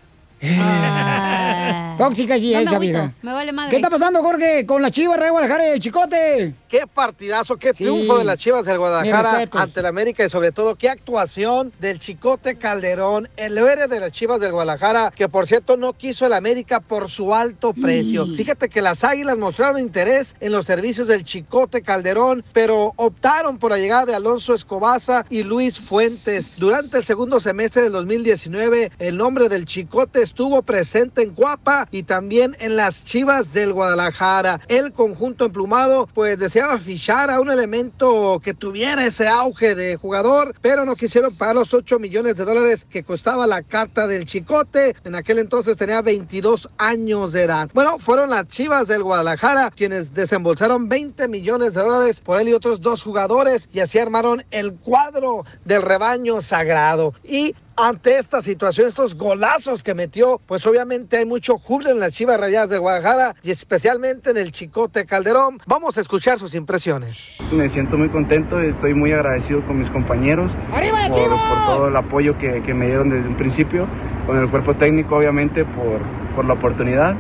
Ah. 0.42 1.96
Tóxica 1.98 2.38
sí 2.38 2.52
No 2.54 2.60
me 2.60 2.66
agüito, 2.68 2.80
vieja. 2.80 3.14
me 3.22 3.32
vale 3.34 3.52
madre. 3.54 3.70
¿Qué 3.70 3.76
está 3.78 3.90
pasando, 3.90 4.22
Jorge, 4.22 4.66
con 4.66 4.82
la 4.82 4.92
Chivas 4.92 5.18
de 5.20 5.30
Guadalajara 5.30 5.68
y 5.70 5.72
el 5.72 5.80
Chicote? 5.80 6.54
Qué 6.68 6.82
partidazo, 6.94 7.56
qué 7.56 7.74
Sí. 7.74 7.86
triunfo 7.86 8.18
de 8.18 8.26
las 8.26 8.38
Chivas 8.38 8.66
del 8.66 8.78
Guadalajara 8.78 9.48
ante 9.54 9.80
el 9.80 9.86
América 9.86 10.26
y 10.26 10.30
sobre 10.30 10.52
todo 10.52 10.76
qué 10.76 10.90
actuación 10.90 11.72
del 11.80 12.00
Chicote 12.00 12.58
Calderón, 12.58 13.30
el 13.38 13.58
héroe 13.58 13.88
de 13.88 14.00
las 14.02 14.12
Chivas 14.12 14.42
del 14.42 14.52
Guadalajara, 14.52 15.14
que 15.16 15.30
por 15.30 15.48
cierto 15.48 15.78
no 15.78 15.94
quiso 15.94 16.26
el 16.26 16.34
América 16.34 16.82
por 16.82 17.10
su 17.10 17.34
alto 17.34 17.74
precio. 17.74 18.28
Fíjate 18.36 18.68
que 18.68 18.82
las 18.82 19.06
Águilas 19.06 19.38
mostraron 19.38 19.80
interés 19.80 20.36
en 20.42 20.52
los 20.52 20.66
servicios 20.66 21.08
del 21.08 21.24
Chicote 21.24 21.82
Calderón, 21.82 22.44
pero 22.52 22.92
optaron 22.98 23.58
por 23.58 23.72
la 23.72 23.78
llegada 23.78 24.06
de 24.06 24.16
Alonso 24.16 24.54
Escobaza 24.54 25.26
y 25.30 25.44
Luis 25.44 25.80
Fuentes. 25.80 26.60
Durante 26.60 26.98
el 26.98 27.06
segundo 27.06 27.40
semestre 27.40 27.84
del 27.84 27.94
2019, 27.94 28.92
el 29.00 29.16
nombre 29.18 29.48
del 29.48 29.64
Chicote 29.66 30.25
estuvo 30.26 30.64
presente 30.64 31.22
en 31.22 31.36
Cuapa 31.36 31.88
y 31.92 32.02
también 32.02 32.58
en 32.60 32.76
las 32.76 33.06
Chivas 33.06 33.54
del 33.54 33.74
Guadalajara. 33.74 34.60
El 34.68 34.92
conjunto 34.92 35.46
emplumado 35.46 36.10
pues 36.14 36.40
deseaba 36.40 36.80
fichar 36.80 37.30
a 37.30 37.40
un 37.40 37.52
elemento 37.52 38.42
que 38.44 38.56
tuviera 38.56 39.06
ese 39.06 39.28
auge 39.28 39.76
de 39.76 39.98
jugador, 39.98 40.56
pero 40.62 40.84
no 40.84 40.96
quisieron 40.96 41.36
pagar 41.36 41.56
los 41.56 41.76
8 41.76 42.00
millones 42.00 42.38
de 42.38 42.44
dólares 42.44 42.88
que 42.90 43.04
costaba 43.04 43.46
la 43.46 43.62
carta 43.62 44.08
del 44.08 44.26
Chicote. 44.26 44.96
En 45.04 45.14
aquel 45.14 45.38
entonces 45.38 45.78
tenía 45.78 46.02
22 46.02 46.70
años 46.80 47.32
de 47.32 47.44
edad. 47.44 47.70
Bueno, 47.76 48.00
fueron 48.00 48.32
las 48.32 48.48
Chivas 48.48 48.88
del 48.88 49.04
Guadalajara 49.04 49.72
quienes 49.76 50.16
desembolsaron 50.16 50.90
20 50.90 51.28
millones 51.28 51.76
de 51.76 51.82
dólares 51.82 52.20
por 52.20 52.42
él 52.42 52.50
y 52.50 52.54
otros 52.54 52.82
dos 52.82 53.04
jugadores 53.04 53.70
y 53.72 53.80
así 53.80 54.00
armaron 54.00 54.44
el 54.50 54.74
cuadro 54.74 55.46
del 55.66 55.84
rebaño 55.84 56.42
sagrado. 56.42 57.14
Y 57.24 57.54
ante 57.78 58.18
esta 58.18 58.42
situación, 58.42 58.88
estos 58.88 59.16
golazos 59.16 59.84
que 59.84 59.94
metió, 59.94 60.40
pues 60.46 60.66
obviamente 60.66 61.18
hay 61.18 61.26
mucho 61.26 61.58
júbilo 61.58 61.92
en 61.92 62.00
las 62.00 62.14
Chivas 62.14 62.40
Rayadas 62.40 62.70
del 62.70 62.80
Guadalajara 62.80 63.36
y 63.44 63.52
especialmente 63.52 64.30
en 64.30 64.38
el 64.38 64.52
Chicote 64.52 65.06
Calderón. 65.06 65.60
Vamos 65.66 65.98
a 65.98 66.02
escuchar 66.02 66.40
sus 66.40 66.56
impresiones. 66.56 67.38
Me 67.52 67.68
siento 67.68 67.98
muy 67.98 68.10
contento 68.10 68.64
y 68.64 68.68
estoy 68.68 68.94
muy 68.94 69.12
agradecido 69.12 69.62
con 69.66 69.78
mis 69.78 69.90
compañeros 69.90 70.56
¡Arriba 70.74 71.02
las 71.02 71.10
por, 71.10 71.20
Chivas! 71.20 71.40
por 71.50 71.66
todo 71.66 71.88
el 71.90 71.96
apoyo 71.96 72.38
que, 72.38 72.62
que 72.62 72.74
me 72.74 72.88
dieron 72.88 73.10
desde 73.10 73.28
un 73.28 73.36
principio, 73.36 73.88
con 74.26 74.38
el 74.38 74.50
cuerpo 74.50 74.76
técnico 74.76 75.18
obviamente 75.18 75.66
por, 75.66 76.00
por 76.36 76.46
la 76.46 76.54
oportunidad. 76.54 77.16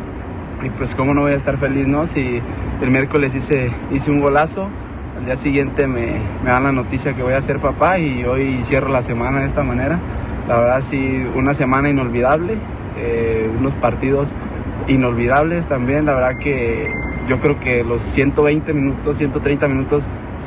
Y 0.64 0.70
pues 0.70 0.96
cómo 0.96 1.14
no 1.14 1.22
voy 1.22 1.34
a 1.34 1.36
estar 1.36 1.58
feliz, 1.58 1.86
¿no? 1.86 2.08
Si 2.08 2.42
el 2.82 2.90
miércoles 2.90 3.36
hice, 3.36 3.72
hice 3.92 4.10
un 4.10 4.22
golazo, 4.22 4.70
al 5.18 5.26
día 5.26 5.36
siguiente 5.36 5.86
me, 5.86 6.20
me 6.44 6.50
dan 6.50 6.64
la 6.64 6.72
noticia 6.72 7.14
que 7.14 7.22
voy 7.22 7.34
a 7.34 7.42
ser 7.42 7.60
papá 7.60 8.00
y 8.00 8.24
hoy 8.24 8.64
cierro 8.64 8.90
la 8.90 9.02
semana 9.02 9.42
de 9.42 9.48
esta 9.48 9.64
manera. 9.64 10.00
La 10.48 10.60
verdad 10.60 10.82
sí, 10.82 11.26
una 11.36 11.54
semana 11.54 11.90
inolvidable, 11.90 12.58
eh, 12.98 13.50
unos 13.60 13.74
partidos 13.74 14.30
inolvidables 14.88 15.66
también. 15.66 16.06
La 16.06 16.14
verdad 16.14 16.38
que 16.38 16.94
yo 17.28 17.40
creo 17.40 17.60
que 17.60 17.84
los 17.84 18.02
120 18.02 18.74
minutos, 18.74 19.18
130 19.18 19.68
minutos 19.68 20.06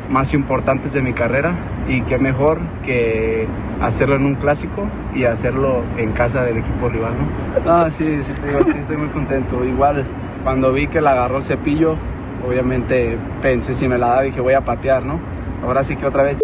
más 0.09 0.33
importantes 0.35 0.93
de 0.93 1.03
mi 1.03 1.13
carrera 1.13 1.53
y 1.89 2.01
qué 2.03 2.19
mejor 2.19 2.61
que 2.85 3.47
hacerlo 3.83 4.15
en 4.15 4.25
un 4.25 4.37
clásico 4.37 4.87
y 5.15 5.25
hacerlo 5.25 5.83
en 5.99 6.13
casa 6.13 6.45
del 6.45 6.59
equipo 6.59 6.89
rival, 6.89 7.13
¿no? 7.65 7.85
No, 7.85 7.91
sí, 7.91 8.21
sí, 8.23 8.33
te 8.41 8.47
digo, 8.47 8.61
estoy, 8.61 8.81
estoy 8.81 8.97
muy 8.97 9.09
contento. 9.09 9.65
Igual 9.65 10.05
cuando 10.45 10.73
vi 10.73 10.87
que 10.87 11.01
la 11.01 11.13
agarró 11.13 11.39
el 11.39 11.43
cepillo, 11.43 11.97
obviamente 12.47 13.19
pensé 13.43 13.75
si 13.75 13.89
me 13.89 13.99
la 13.99 14.09
da 14.09 14.23
dije 14.23 14.41
voy 14.41 14.55
a 14.55 14.61
patear, 14.61 15.05
¿no? 15.05 15.19
Ahora 15.65 15.83
sí 15.83 15.97
que 15.97 16.07
otra 16.07 16.23
vez 16.23 16.39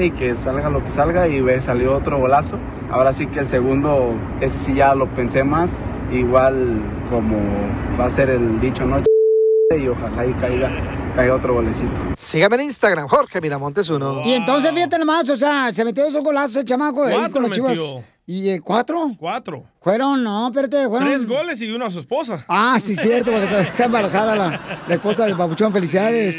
y 0.00 0.10
que 0.10 0.34
salga 0.34 0.70
lo 0.70 0.82
que 0.84 0.90
salga 0.90 1.28
y 1.28 1.40
ve, 1.40 1.60
salió 1.60 1.96
otro 1.96 2.18
golazo. 2.18 2.56
Ahora 2.90 3.12
sí 3.12 3.26
que 3.26 3.40
el 3.40 3.46
segundo, 3.46 4.14
ese 4.40 4.58
sí 4.58 4.74
ya 4.74 4.94
lo 4.94 5.06
pensé 5.08 5.44
más, 5.44 5.86
igual 6.12 6.80
como 7.10 7.36
va 7.98 8.06
a 8.06 8.10
ser 8.10 8.30
el 8.30 8.60
dicho, 8.60 8.84
¿no? 8.86 9.02
Y 9.74 9.88
ojalá 9.88 10.26
y 10.26 10.34
caiga, 10.34 10.70
caiga 11.16 11.34
otro 11.34 11.54
golecito. 11.54 11.90
Sígame 12.18 12.56
en 12.56 12.62
Instagram, 12.62 13.08
Jorge 13.08 13.40
Miramontes 13.40 13.88
uno. 13.88 14.20
Y 14.22 14.32
entonces, 14.34 14.70
fíjate 14.70 14.98
nomás, 14.98 15.30
o 15.30 15.36
sea, 15.36 15.72
se 15.72 15.82
metió 15.82 16.06
esos 16.06 16.22
golazos 16.22 16.56
el 16.56 16.66
chamaco 16.66 17.04
ahí 17.04 17.14
Cuatro 17.14 17.32
con 17.32 17.42
los 17.44 17.52
chivas. 17.52 17.70
metió. 17.70 18.04
¿Y 18.26 18.50
eh, 18.50 18.60
cuatro? 18.60 19.12
Cuatro. 19.18 19.64
Fueron, 19.80 20.22
no, 20.22 20.48
espérate, 20.48 20.86
fueron. 20.88 21.08
Tres 21.08 21.26
goles 21.26 21.62
y 21.62 21.72
uno 21.72 21.86
a 21.86 21.90
su 21.90 22.00
esposa. 22.00 22.44
Ah, 22.48 22.76
sí, 22.78 22.94
cierto, 22.94 23.30
porque 23.30 23.46
está, 23.46 23.60
está 23.62 23.84
embarazada 23.86 24.36
la, 24.36 24.60
la 24.86 24.94
esposa 24.94 25.24
de 25.24 25.34
Papuchón. 25.34 25.72
Felicidades. 25.72 26.38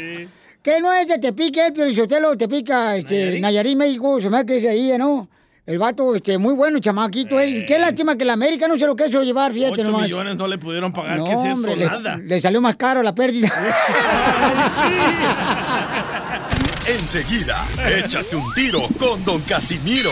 ¿Qué 0.64 0.80
no 0.80 0.90
es 0.94 1.06
de 1.06 1.18
Tepique, 1.18 1.66
el 1.66 1.74
Piorichotelo, 1.74 2.38
te 2.38 2.48
pica, 2.48 2.96
este, 2.96 3.38
Nayarit, 3.38 3.76
México, 3.76 4.18
se 4.18 4.30
me 4.30 4.38
hace 4.38 4.46
que 4.46 4.56
es 4.56 4.64
ahí, 4.64 4.94
¿no? 4.96 5.28
El 5.66 5.78
vato, 5.78 6.14
este, 6.14 6.38
muy 6.38 6.54
bueno, 6.54 6.78
chamaquito, 6.78 7.38
¿eh? 7.38 7.50
Y 7.50 7.66
qué 7.66 7.78
lástima 7.78 8.16
que 8.16 8.24
la 8.24 8.32
América 8.32 8.66
no 8.66 8.78
se 8.78 8.86
lo 8.86 8.96
quiso 8.96 9.22
llevar, 9.22 9.52
fíjate 9.52 9.82
Ocho 9.82 9.90
nomás. 9.90 10.04
millones 10.04 10.36
no 10.36 10.48
le 10.48 10.56
pudieron 10.56 10.90
pagar. 10.90 11.18
No, 11.18 11.24
¿Qué 11.26 11.32
es 11.32 11.38
eso? 11.38 11.48
hombre, 11.52 11.76
le, 11.76 11.84
Nada. 11.84 12.16
le 12.16 12.40
salió 12.40 12.62
más 12.62 12.76
caro 12.76 13.02
la 13.02 13.14
pérdida. 13.14 13.52
Enseguida, 16.86 17.62
échate 17.98 18.34
un 18.34 18.50
tiro 18.54 18.80
con 18.98 19.22
Don 19.22 19.42
Casimiro. 19.42 20.10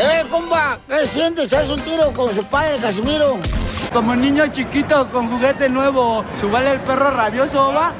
¡Eh, 0.00 0.24
compa! 0.30 0.80
¿Qué 0.88 1.04
sientes? 1.06 1.52
¿Haz 1.52 1.68
un 1.68 1.80
tiro 1.80 2.10
con 2.12 2.34
su 2.34 2.42
padre, 2.44 2.78
Casimiro? 2.78 3.38
Como 3.92 4.16
niño 4.16 4.46
chiquito 4.46 5.10
con 5.10 5.28
juguete 5.28 5.68
nuevo, 5.68 6.24
¿subale 6.34 6.70
el 6.72 6.80
perro 6.80 7.10
rabioso, 7.10 7.70
va? 7.74 7.94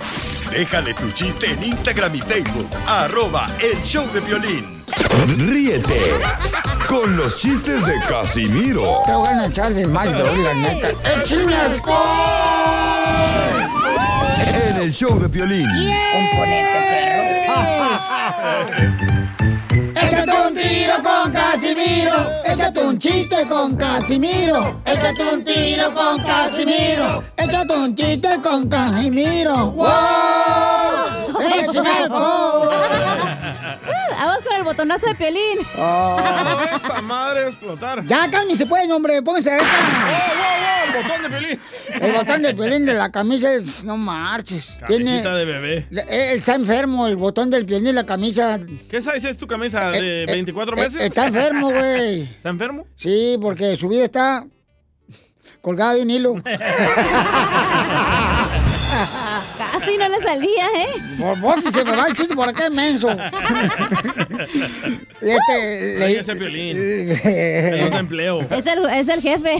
Déjale 0.55 0.95
tu 0.95 1.11
chiste 1.11 1.51
en 1.51 1.65
Instagram 1.65 2.15
y 2.15 2.21
Facebook, 2.21 2.71
arroba 2.87 3.51
el 3.59 3.83
show 3.83 4.09
de 4.13 4.21
violín. 4.21 4.85
Ríete 5.37 6.01
con 6.89 7.17
los 7.17 7.39
chistes 7.39 7.85
de 7.85 7.95
Casimiro 8.09 9.03
Te 9.05 9.15
voy 9.15 9.27
a 9.27 9.47
echar 9.47 9.75
de 9.75 9.85
mal, 9.85 10.09
la 10.13 10.55
neta. 10.55 10.91
¡Échame 11.21 11.57
alcohol! 11.57 11.97
en 14.71 14.77
el 14.77 14.93
show 14.93 15.19
de 15.19 15.27
violín. 15.27 15.67
Componente, 16.13 16.81
perro. 16.87 17.25
Échate 20.07 20.33
un 20.47 20.55
tiro 20.55 20.95
con 21.03 21.33
Casimiro. 21.33 22.31
Échate 22.45 22.81
un 22.81 22.99
chiste 22.99 23.47
con 23.49 23.77
Casimiro. 23.77 24.81
Échate 24.85 25.23
un 25.33 25.45
tiro 25.45 25.95
con 25.95 26.23
Casimiro. 26.23 27.23
Échate 27.37 27.73
un 27.75 27.95
chiste 27.95 28.29
con 28.43 28.69
Casimiro. 28.69 29.71
¡Wow! 29.73 31.41
¡Échame! 31.41 32.09
Vamos 34.17 34.43
con 34.43 34.57
el 34.57 34.63
botonazo 34.63 35.07
de 35.07 35.15
Piolín. 35.15 35.59
Oh, 35.79 36.17
esa 36.75 37.03
madre 37.03 37.41
va 37.43 37.47
a 37.47 37.51
explotar. 37.51 38.05
Ya 38.05 38.31
cálmese 38.31 38.67
pues, 38.67 38.91
hombre, 38.91 39.23
póngase 39.23 39.51
¡Oh, 39.53 39.57
acá. 39.57 39.67
Wow! 40.95 41.03
¡Botón 41.03 41.23
de 41.23 41.29
violín! 41.29 41.61
El 42.01 42.13
botón 42.13 42.43
del 42.43 42.55
violín 42.55 42.87
de 42.87 42.95
la 42.95 43.11
camisa 43.13 43.53
es, 43.55 43.85
no 43.85 43.97
marches. 43.97 44.77
Camisita 44.87 45.35
de 45.35 45.45
bebé. 45.45 45.87
Le- 45.91 46.03
eh, 46.03 46.35
está 46.35 46.55
enfermo 46.55 47.07
el 47.07 47.17
botón 47.17 47.51
del 47.51 47.65
violín 47.65 47.87
de 47.87 47.93
la 47.93 48.07
camisa. 48.07 48.59
¿Qué 48.89 49.01
size 49.03 49.31
es 49.31 49.37
tu 49.37 49.47
camisa? 49.47 49.91
¿De 49.91 50.23
Eh, 50.25 50.27
24 50.27 50.77
eh, 50.77 50.81
meses? 50.81 51.01
está 51.03 51.27
enfermo, 51.27 51.71
güey. 51.71 52.23
¿Está 52.23 52.49
enfermo? 52.51 52.87
Sí, 52.97 53.37
porque 53.41 53.77
su 53.77 53.89
vida 53.89 54.05
está 54.05 54.47
colgada 55.61 55.95
de 55.95 56.03
un 56.03 56.11
hilo. 56.11 56.35
Casi 59.59 59.97
no 59.99 60.09
le 60.09 60.21
salía, 60.21 60.67
¿eh? 60.77 61.03
Por 61.19 61.39
vos 61.41 61.63
que 61.63 61.71
se 61.73 61.85
me 61.85 61.93
va 61.93 62.07
el 62.09 62.15
chiste 62.15 62.35
por 62.35 62.49
acá, 62.49 62.69
menso. 62.71 63.09
Este, 65.21 66.05
Ahí 66.05 66.17
es 66.17 66.29
el 66.29 66.39
violín. 66.39 66.77
Es 67.11 67.23
de 67.23 67.97
empleo. 67.97 68.47
Es 68.51 68.67
el, 68.67 68.85
es 68.91 69.09
el 69.09 69.23
jefe. 69.23 69.59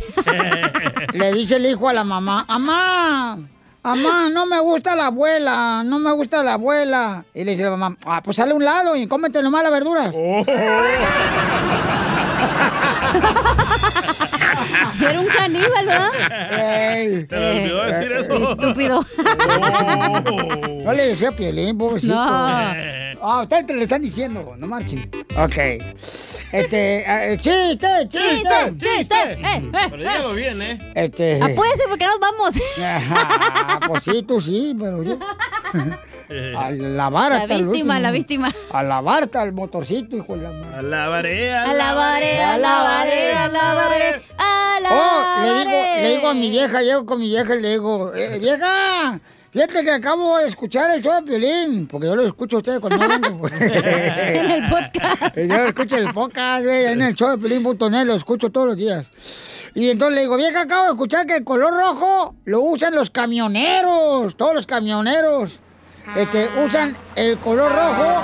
Le 1.15 1.33
dice 1.33 1.57
el 1.57 1.65
hijo 1.67 1.89
a 1.89 1.95
la 1.95 2.05
mamá, 2.05 2.45
mamá, 2.47 3.39
mamá, 3.83 4.29
no 4.31 4.45
me 4.45 4.61
gusta 4.61 4.95
la 4.95 5.07
abuela, 5.07 5.83
no 5.85 5.99
me 5.99 6.13
gusta 6.13 6.43
la 6.43 6.55
abuela. 6.55 7.25
Y 7.33 7.45
le 7.45 7.53
dice 7.53 7.65
la 7.65 7.71
mamá, 7.77 7.97
ah, 8.05 8.21
pues 8.23 8.37
sale 8.37 8.53
a 8.53 8.57
un 8.57 8.65
lado 8.65 8.95
y 8.97 9.07
cómete 9.07 9.43
nomás 9.43 9.63
las 9.63 9.73
verduras. 9.73 10.13
Era 15.11 15.21
un 15.21 15.27
caníbal, 15.27 15.87
¿verdad? 15.87 16.93
Ey. 16.97 17.27
Se 17.27 17.37
me 17.37 17.61
olvidó 17.61 17.85
decir 17.85 18.13
Eh, 18.13 18.21
eso. 18.21 18.53
Estúpido. 18.53 19.01
No 20.85 20.93
le 20.93 21.07
decía 21.09 21.33
Pielín, 21.33 21.79
pobrecito. 21.79 22.15
No. 22.15 22.27
Ah, 23.27 23.41
ustedes 23.43 23.67
te 23.67 23.73
le 23.75 23.85
están 23.85 24.03
diciendo, 24.03 24.55
no 24.59 24.67
marchen. 24.67 25.11
Ok. 25.39 25.57
Este, 26.53 27.33
eh, 27.33 27.39
chiste, 27.41 27.89
chiste, 28.11 28.11
Chiste, 28.11 28.75
chiste. 28.79 29.15
Eh, 29.33 29.39
eh, 29.43 29.71
Pero 29.91 29.97
dígalo 29.97 30.33
bien, 30.35 30.61
¿eh? 30.61 30.93
Este. 30.95 31.43
Apúrese 31.43 31.85
porque 31.89 32.05
nos 32.07 32.21
vamos. 32.21 32.55
Ajá, 32.85 33.81
pues 33.89 34.01
sí, 34.05 34.23
tú 34.23 34.39
sí, 34.41 34.77
pero 34.79 35.03
yo. 35.03 35.19
A 36.57 36.71
lavar 36.71 37.33
La 37.33 37.39
hasta 37.43 37.55
el 37.55 37.63
víctima, 37.65 37.95
último. 37.95 38.01
la 38.01 38.11
víctima. 38.11 38.51
A 38.73 38.83
lavar 38.83 39.25
hasta 39.25 39.43
el 39.43 39.53
motorcito, 39.53 40.17
hijo 40.17 40.37
de 40.37 40.43
la 40.43 40.51
madre. 40.51 40.77
Alabaré, 40.79 41.53
Alabaré, 41.55 42.41
alabaré, 42.43 43.33
alabaré, 43.33 44.23
Oh, 44.91 45.43
le 45.43 45.59
digo, 45.59 45.71
le 46.03 46.15
digo 46.17 46.29
a 46.29 46.35
mi 46.35 46.51
vieja, 46.51 46.83
llego 46.83 47.07
con 47.07 47.21
mi 47.21 47.29
vieja 47.29 47.55
y 47.55 47.61
le 47.61 47.71
digo, 47.71 48.15
eh, 48.15 48.39
vieja, 48.39 49.21
Fíjate 49.55 49.85
que 49.85 49.91
acabo 49.93 50.37
de 50.39 50.49
escuchar 50.49 50.91
el 50.91 51.01
show 51.01 51.15
de 51.15 51.23
Piolín, 51.23 51.87
porque 51.87 52.09
yo 52.09 52.17
lo 52.17 52.27
escucho 52.27 52.57
a 52.57 52.59
ustedes 52.59 52.81
cuando 52.81 53.07
no 53.07 53.21
vengo. 53.21 53.49
En 53.49 54.51
el 54.51 54.65
podcast. 54.69 55.37
Yo 55.37 55.47
lo 55.47 55.65
escucho 55.67 55.97
en 55.97 56.09
el 56.09 56.13
podcast, 56.13 56.65
güey, 56.65 56.87
en 56.87 57.01
el 57.01 57.15
show 57.15 57.31
de 57.31 57.39
Piolín.net, 57.39 58.05
lo 58.05 58.15
escucho 58.15 58.51
todos 58.51 58.67
los 58.67 58.77
días. 58.77 59.07
Y 59.73 59.91
entonces 59.91 60.17
le 60.17 60.23
digo, 60.23 60.37
vieja, 60.37 60.63
acabo 60.63 60.87
de 60.87 60.91
escuchar 60.91 61.25
que 61.29 61.37
el 61.37 61.45
color 61.45 61.73
rojo 61.73 62.35
lo 62.47 62.63
usan 62.63 62.97
los 62.97 63.11
camioneros, 63.11 64.37
todos 64.37 64.55
los 64.55 64.67
camioneros. 64.67 65.61
Este, 66.17 66.49
usan 66.65 66.97
el 67.17 67.39
color 67.39 67.73
rojo 67.73 68.23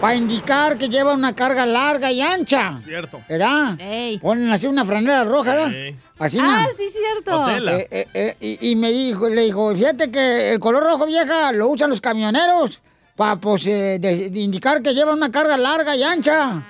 para 0.00 0.14
indicar 0.16 0.76
que 0.78 0.88
lleva 0.88 1.12
una 1.14 1.34
carga 1.34 1.64
larga 1.64 2.10
y 2.10 2.20
ancha. 2.20 2.78
Cierto. 2.84 3.20
¿Verdad? 3.28 3.78
Ponen 4.20 4.50
así 4.50 4.66
una 4.66 4.84
franela 4.84 5.24
roja, 5.24 5.54
¿verdad? 5.54 5.70
Sí. 5.70 5.96
Así 6.18 6.38
Ah, 6.40 6.64
¿no? 6.66 6.72
sí, 6.76 6.88
cierto. 6.90 7.48
Eh, 7.48 7.88
eh, 7.90 8.06
eh, 8.14 8.36
y, 8.40 8.70
y 8.70 8.76
me 8.76 8.90
dijo, 8.90 9.28
le 9.28 9.42
dijo, 9.42 9.74
fíjate 9.74 10.10
que 10.10 10.52
el 10.52 10.60
color 10.60 10.82
rojo 10.84 11.06
vieja 11.06 11.52
lo 11.52 11.68
usan 11.68 11.90
los 11.90 12.00
camioneros 12.00 12.80
para 13.16 13.36
pues, 13.36 13.66
eh, 13.66 13.98
de- 14.00 14.30
de 14.30 14.40
indicar 14.40 14.82
que 14.82 14.94
lleva 14.94 15.12
una 15.12 15.30
carga 15.30 15.56
larga 15.56 15.94
y 15.96 16.02
ancha. 16.02 16.62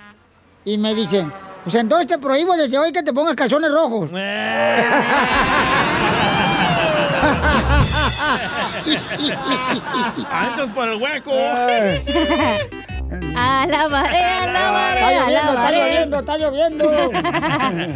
Y 0.64 0.78
me 0.78 0.94
dice, 0.94 1.24
pues 1.64 1.74
entonces 1.74 2.06
te 2.08 2.18
prohíbo 2.18 2.54
desde 2.56 2.78
hoy 2.78 2.92
que 2.92 3.02
te 3.02 3.12
pongas 3.12 3.34
calzones 3.34 3.70
rojos. 3.70 4.10
Anchos 10.30 10.68
por 10.70 10.88
el 10.88 11.02
hueco. 11.02 11.32
A 13.36 13.66
la 13.68 13.88
marea, 13.88 14.42
a 14.42 14.46
la 14.46 14.52
Está 14.52 14.72
marea, 14.72 15.26
a 15.26 15.30
la 15.30 15.70
lloviendo, 15.70 16.18
está 16.18 16.38
lloviendo, 16.38 16.92
está 16.92 17.12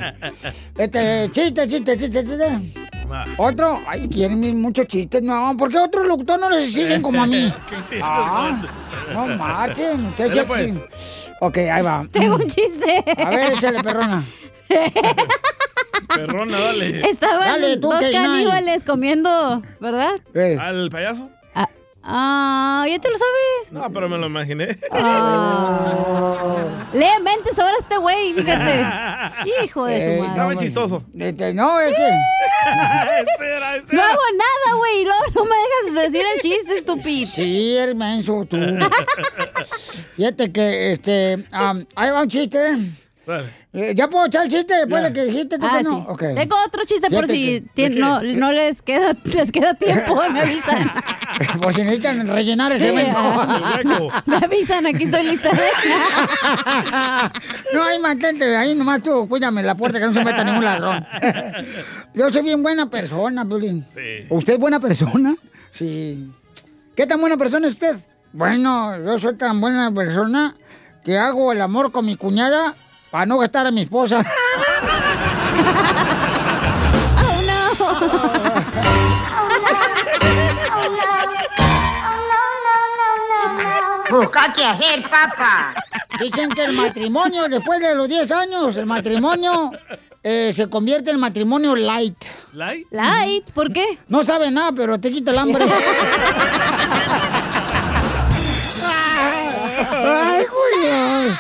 lloviendo. 0.03 0.15
Este, 0.77 1.31
chiste, 1.33 1.69
chiste, 1.69 1.97
chiste, 1.99 2.25
chiste. 2.25 2.61
Otro, 3.37 3.81
ay, 3.87 4.09
quieren 4.09 4.61
muchos 4.61 4.87
chistes, 4.89 5.23
no, 5.23 5.57
¿por 5.57 5.71
qué 5.71 5.79
otros 5.79 6.07
locutores 6.07 6.41
no 6.41 6.51
les 6.51 6.73
siguen 6.73 7.03
como 7.03 7.23
a 7.23 7.27
mí? 7.27 7.53
¿Qué? 7.71 7.77
Ah, 8.03 8.61
no 9.13 9.27
marchen, 9.29 10.13
qué 10.17 10.25
sexy. 10.33 10.47
pues. 10.47 10.75
Ok, 11.41 11.59
ahí 11.59 11.83
va. 11.83 12.05
Tengo 12.11 12.35
un 12.37 12.47
chiste. 12.47 13.05
A 13.25 13.31
ver, 13.31 13.53
échale, 13.53 13.83
perrona. 13.83 14.25
Perrona, 16.15 16.59
dale. 16.59 17.09
Estaban 17.09 17.41
Dale, 17.61 17.77
tú, 17.77 17.89
dos 17.91 18.05
caníbales 18.13 18.85
comiendo, 18.85 19.63
¿verdad? 19.81 20.13
¿Al 20.61 20.91
payaso? 20.91 21.31
Ah, 22.09 22.87
¿ya 22.89 23.01
te 23.01 23.09
lo 23.11 23.17
sabes? 23.19 23.73
No, 23.73 23.91
pero 23.93 24.09
me 24.09 24.17
lo 24.17 24.27
imaginé. 24.29 24.79
Ah. 24.93 26.87
Lee 26.93 27.05
mentes 27.21 27.59
ahora 27.59 27.75
este 27.81 27.97
güey, 27.97 28.33
fíjate. 28.33 28.87
Hijo 29.65 29.87
de 29.87 30.01
su 30.01 30.09
Eh, 30.11 30.17
madre. 30.21 30.31
Estaba 30.31 30.57
chistoso. 30.57 31.03
Este, 31.19 31.53
no. 31.53 31.81
Ese 31.81 31.97
era, 31.97 33.77
No 33.91 34.03
hago 34.05 34.21
nada, 34.39 34.77
güey. 34.79 35.05
No, 35.05 35.15
no 35.35 35.45
me 35.47 35.57
dejas 35.57 36.05
decir 36.13 36.25
el 36.33 36.41
chiste, 36.41 36.79
estúpido. 36.79 37.29
Sí, 37.35 37.77
eres 37.77 37.97
menso 37.97 38.47
tú. 38.49 38.57
Fíjate 40.17 40.53
que, 40.53 40.93
este, 40.93 41.45
ahí 41.51 42.11
va 42.11 42.23
un 42.23 42.29
chiste. 42.29 42.77
Dale. 43.27 43.66
Eh, 43.79 43.93
¿Ya 43.95 44.09
puedo 44.09 44.25
echar 44.25 44.47
el 44.47 44.51
chiste 44.51 44.73
después 44.75 45.03
de 45.03 45.13
que 45.13 45.25
dijiste 45.27 45.59
tú 45.59 45.67
Ah, 45.69 45.77
que 45.77 45.83
no? 45.85 45.91
sí. 45.99 46.05
Ok. 46.09 46.21
Tengo 46.35 46.57
otro 46.67 46.83
chiste 46.87 47.11
por 47.11 47.27
Fíjate 47.27 47.35
si 47.35 47.69
que- 47.75 47.91
no, 47.91 48.23
no 48.23 48.51
les 48.51 48.81
queda, 48.81 49.15
les 49.25 49.53
queda 49.53 49.75
tiempo, 49.75 50.19
me 50.33 50.41
avisan. 50.41 50.91
Por 51.61 51.75
si 51.75 51.83
necesitan 51.83 52.27
rellenar 52.27 52.73
ese 52.73 52.85
Sí, 52.85 52.89
evento. 52.89 53.17
ah. 53.19 54.23
Me 54.25 54.37
avisan, 54.37 54.87
aquí 54.87 55.05
estoy 55.05 55.25
lista. 55.25 55.51
no, 57.75 57.83
ahí 57.85 57.99
mantente, 57.99 58.57
ahí 58.57 58.75
nomás 58.75 59.03
tú, 59.03 59.29
cuídame 59.29 59.63
la 59.63 59.75
puerta 59.75 59.99
que 59.99 60.07
no 60.07 60.15
se 60.15 60.25
meta 60.25 60.45
ningún 60.45 60.65
ladrón. 60.65 61.07
Yo 62.15 62.31
soy 62.31 62.43
bien 62.43 62.63
buena 62.63 62.89
persona, 62.89 63.45
Piolín. 63.45 63.85
Sí. 63.95 64.27
¿Usted 64.31 64.55
es 64.55 64.59
buena 64.59 64.81
persona? 64.81 65.35
Sí. 65.73 66.31
¿Qué 66.97 67.07
tan 67.07 67.21
buena 67.21 67.37
persona 67.37 67.67
es 67.67 67.75
usted? 67.75 67.97
Bueno, 68.33 68.97
yo 69.05 69.19
soy 69.19 69.35
tan 69.37 69.61
buena 69.61 69.91
persona 69.93 70.55
que 71.05 71.19
hago 71.19 71.53
el 71.53 71.61
amor 71.61 71.93
con 71.93 72.07
mi 72.07 72.17
cuñada 72.17 72.75
para 73.11 73.27
no 73.27 73.39
gastar 73.39 73.67
a 73.67 73.71
mi 73.71 73.83
esposa. 73.83 74.25
Busca 84.11 84.53
qué 84.53 84.65
hacer, 84.65 85.03
papá. 85.03 85.75
Dicen 86.21 86.51
que 86.51 86.65
el 86.65 86.73
matrimonio, 86.73 87.49
después 87.49 87.81
de 87.81 87.95
los 87.95 88.09
10 88.09 88.31
años, 88.31 88.77
el 88.77 88.87
matrimonio 88.87 89.73
eh, 90.23 90.53
se 90.55 90.69
convierte 90.69 91.11
en 91.11 91.19
matrimonio 91.21 91.75
light. 91.75 92.17
¿Light? 92.53 92.87
Light, 92.91 93.51
¿por 93.53 93.73
qué? 93.73 93.99
No 94.09 94.25
sabe 94.25 94.51
nada, 94.51 94.73
pero 94.73 94.99
te 94.99 95.11
quita 95.11 95.31
el 95.33 95.39
hambre. 95.39 95.67
Ay, 99.93 100.45
Julián. 100.47 101.39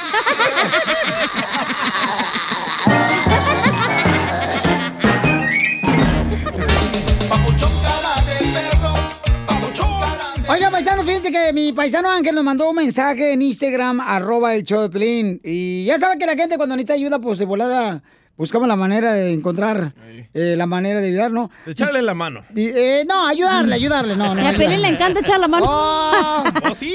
Que 11.45 11.53
mi 11.53 11.73
paisano 11.73 12.11
Ángel 12.11 12.35
nos 12.35 12.45
mandó 12.45 12.71
un 12.71 12.77
mensaje 12.77 13.33
en 13.33 13.43
Instagram, 13.43 14.01
arroba 14.01 14.55
el 14.55 14.65
show 14.65 14.81
de 14.83 14.91
Pelín. 14.91 15.41
Y 15.45 15.85
ya 15.85 15.99
sabe 15.99 16.19
que 16.19 16.27
la 16.27 16.35
gente 16.35 16.57
cuando 16.57 16.77
necesita 16.77 16.95
ayuda, 16.95 17.19
pues 17.19 17.39
de 17.39 17.45
volada 17.45 18.03
buscamos 18.37 18.69
la 18.69 18.77
manera 18.77 19.13
de 19.13 19.33
encontrar 19.33 19.95
eh, 20.35 20.55
la 20.57 20.67
manera 20.67 21.01
de 21.01 21.09
ayudar, 21.09 21.31
¿no? 21.31 21.51
Echarle 21.67 22.03
la 22.03 22.15
mano. 22.15 22.43
Eh, 22.55 23.05
no, 23.09 23.27
ayudarle, 23.27 23.75
ayudarle, 23.75 24.17
no, 24.17 24.35
no. 24.35 24.43
Y 24.43 24.47
a. 24.47 24.53
Pelín 24.55 24.83
le 24.83 24.89
encanta 24.89 25.21
echar 25.21 25.41
la 25.41 25.49
mano. 25.49 25.67
Oh, 25.69 26.45
¿Oh, 26.71 26.75
sí? 26.75 26.95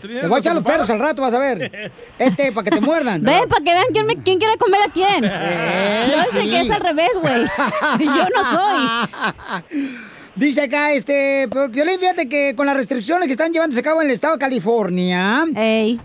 Te 0.00 0.26
voy 0.26 0.36
a 0.36 0.38
echar 0.40 0.52
los 0.54 0.64
perros 0.64 0.90
al 0.90 0.98
rato, 0.98 1.22
vas 1.22 1.32
a 1.32 1.38
ver. 1.38 1.92
Este, 2.18 2.50
para 2.50 2.64
que 2.64 2.70
te 2.76 2.80
muerdan. 2.80 3.22
Ven, 3.22 3.48
para 3.48 3.64
que 3.64 3.70
vean 3.72 3.84
quién, 3.92 4.06
me- 4.06 4.16
quién 4.16 4.38
quiere 4.38 4.56
comer 4.58 4.80
a 4.82 4.92
quién. 4.92 5.24
Eh, 5.24 6.12
Yo 6.12 6.24
sé 6.24 6.42
sí. 6.42 6.50
que 6.50 6.60
es 6.62 6.70
al 6.72 6.80
revés, 6.80 7.10
güey. 7.20 7.44
Yo 8.00 8.26
no 8.34 8.50
soy. 8.50 9.08
Dice 10.36 10.60
acá, 10.60 10.92
este, 10.92 11.48
Piolín, 11.72 11.98
fíjate 11.98 12.28
que 12.28 12.54
con 12.54 12.66
las 12.66 12.76
restricciones 12.76 13.24
que 13.26 13.32
están 13.32 13.54
llevándose 13.54 13.80
a 13.80 13.82
cabo 13.82 14.02
en 14.02 14.08
el 14.08 14.12
estado 14.12 14.34
de 14.34 14.38
California, 14.40 15.46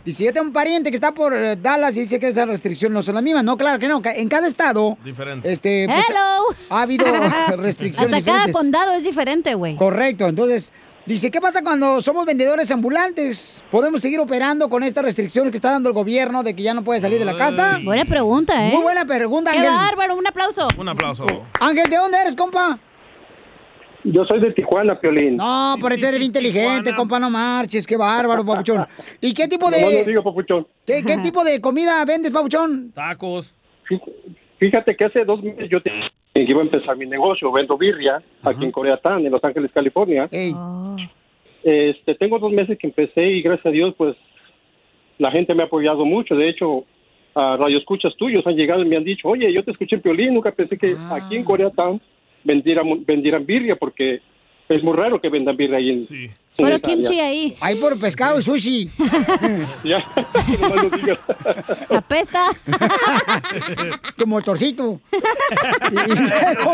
dice, 0.05 0.23
yo 0.23 0.31
tengo 0.31 0.47
un 0.47 0.53
pariente 0.53 0.89
que 0.89 0.95
está 0.95 1.13
por 1.13 1.33
eh, 1.33 1.57
Dallas 1.57 1.97
y 1.97 2.01
dice 2.01 2.17
que 2.17 2.29
esas 2.29 2.47
restricciones 2.47 2.93
no 2.93 3.03
son 3.03 3.15
las 3.15 3.23
mismas. 3.25 3.43
No, 3.43 3.57
claro 3.57 3.77
que 3.77 3.89
no, 3.89 4.01
en 4.05 4.29
cada 4.29 4.47
estado, 4.47 4.97
Diferente. 5.03 5.51
este, 5.51 5.85
pues, 5.85 6.05
Hello. 6.09 6.55
ha 6.69 6.81
habido 6.81 7.05
restricciones 7.57 8.19
Hasta 8.19 8.31
cada 8.31 8.51
condado 8.53 8.93
es 8.93 9.03
diferente, 9.03 9.53
güey. 9.55 9.75
Correcto, 9.75 10.29
entonces, 10.29 10.71
dice, 11.05 11.29
¿qué 11.29 11.41
pasa 11.41 11.61
cuando 11.61 12.01
somos 12.01 12.25
vendedores 12.25 12.71
ambulantes? 12.71 13.61
¿Podemos 13.69 14.01
seguir 14.01 14.21
operando 14.21 14.69
con 14.69 14.83
estas 14.83 15.03
restricciones 15.03 15.51
que 15.51 15.57
está 15.57 15.71
dando 15.71 15.89
el 15.89 15.93
gobierno 15.93 16.41
de 16.41 16.55
que 16.55 16.63
ya 16.63 16.73
no 16.73 16.85
puede 16.85 17.01
salir 17.01 17.19
de 17.19 17.25
la 17.25 17.35
casa? 17.35 17.81
Buena 17.83 18.05
pregunta, 18.05 18.65
¿eh? 18.65 18.71
Muy 18.71 18.83
buena 18.83 19.03
pregunta, 19.03 19.51
Qué 19.51 19.57
Ángel. 19.57 19.73
bárbaro, 19.73 20.15
un 20.15 20.25
aplauso. 20.25 20.69
Un 20.77 20.87
aplauso. 20.87 21.25
Ángel, 21.59 21.89
¿de 21.89 21.97
dónde 21.97 22.17
eres, 22.17 22.33
compa? 22.33 22.79
Yo 24.03 24.25
soy 24.25 24.39
de 24.39 24.51
Tijuana, 24.53 24.99
Piolín. 24.99 25.35
No, 25.35 25.75
por 25.79 25.93
eso 25.93 26.07
eres 26.07 26.21
inteligente, 26.23 26.93
compa, 26.95 27.19
no 27.19 27.29
marches, 27.29 27.85
qué 27.85 27.95
bárbaro, 27.97 28.43
papuchón. 28.45 28.85
¿Y 29.19 29.33
qué 29.33 29.47
tipo 29.47 29.69
No 29.69 29.77
lo 29.79 29.89
de 29.89 30.03
digo, 30.05 30.23
papuchón. 30.23 30.65
qué, 30.85 31.03
qué 31.05 31.17
tipo 31.23 31.43
de 31.43 31.61
comida 31.61 32.03
vendes, 32.05 32.31
papuchón? 32.31 32.91
Tacos. 32.93 33.53
Fíjate 34.57 34.95
que 34.95 35.05
hace 35.05 35.25
dos 35.25 35.41
meses 35.43 35.69
yo 35.69 35.81
te 35.81 35.91
iba 36.35 36.61
a 36.61 36.63
empezar 36.63 36.95
mi 36.97 37.05
negocio, 37.05 37.51
vendo 37.51 37.77
birria 37.77 38.21
aquí 38.43 38.63
en 38.65 38.71
Coreatán, 38.71 39.25
en 39.25 39.31
Los 39.31 39.43
Ángeles, 39.43 39.71
California. 39.73 40.29
Este, 41.63 42.15
tengo 42.15 42.39
dos 42.39 42.51
meses 42.51 42.77
que 42.79 42.87
empecé 42.87 43.23
y 43.23 43.41
gracias 43.41 43.65
a 43.67 43.69
Dios, 43.69 43.93
pues 43.97 44.15
la 45.19 45.31
gente 45.31 45.53
me 45.53 45.63
ha 45.63 45.65
apoyado 45.67 46.05
mucho. 46.05 46.35
De 46.35 46.49
hecho, 46.49 46.85
a 47.35 47.55
radioescuchas 47.57 48.15
tuyos 48.17 48.45
han 48.47 48.55
llegado 48.55 48.81
y 48.81 48.85
me 48.87 48.97
han 48.97 49.03
dicho, 49.03 49.27
oye, 49.27 49.51
yo 49.53 49.63
te 49.63 49.71
escuché 49.71 49.95
en 49.97 50.01
Piolín, 50.01 50.33
nunca 50.33 50.51
pensé 50.51 50.77
que 50.77 50.95
aquí 51.11 51.35
en 51.35 51.43
Coreatán 51.43 52.01
vendieran, 52.43 52.85
vendieran 53.05 53.45
birria 53.45 53.75
porque 53.75 54.21
es 54.69 54.83
muy 54.83 54.95
raro 54.95 55.19
que 55.19 55.29
vendan 55.29 55.57
birria 55.57 55.77
ahí 55.77 55.89
en, 55.89 55.97
en 55.97 56.31
Pero 56.57 56.79
kimchi 56.79 57.19
ahí. 57.19 57.55
Hay 57.59 57.75
por 57.75 57.99
pescado 57.99 58.39
y 58.39 58.41
sushi. 58.41 58.89
Ya, 59.83 60.05
nomás 60.61 60.83
lo 60.83 60.89
digas. 60.89 61.19
Apesta. 61.89 62.45
tu 64.15 64.27
motorcito. 64.27 65.01
y, 65.91 65.95
y 66.11 66.15
luego, 66.15 66.73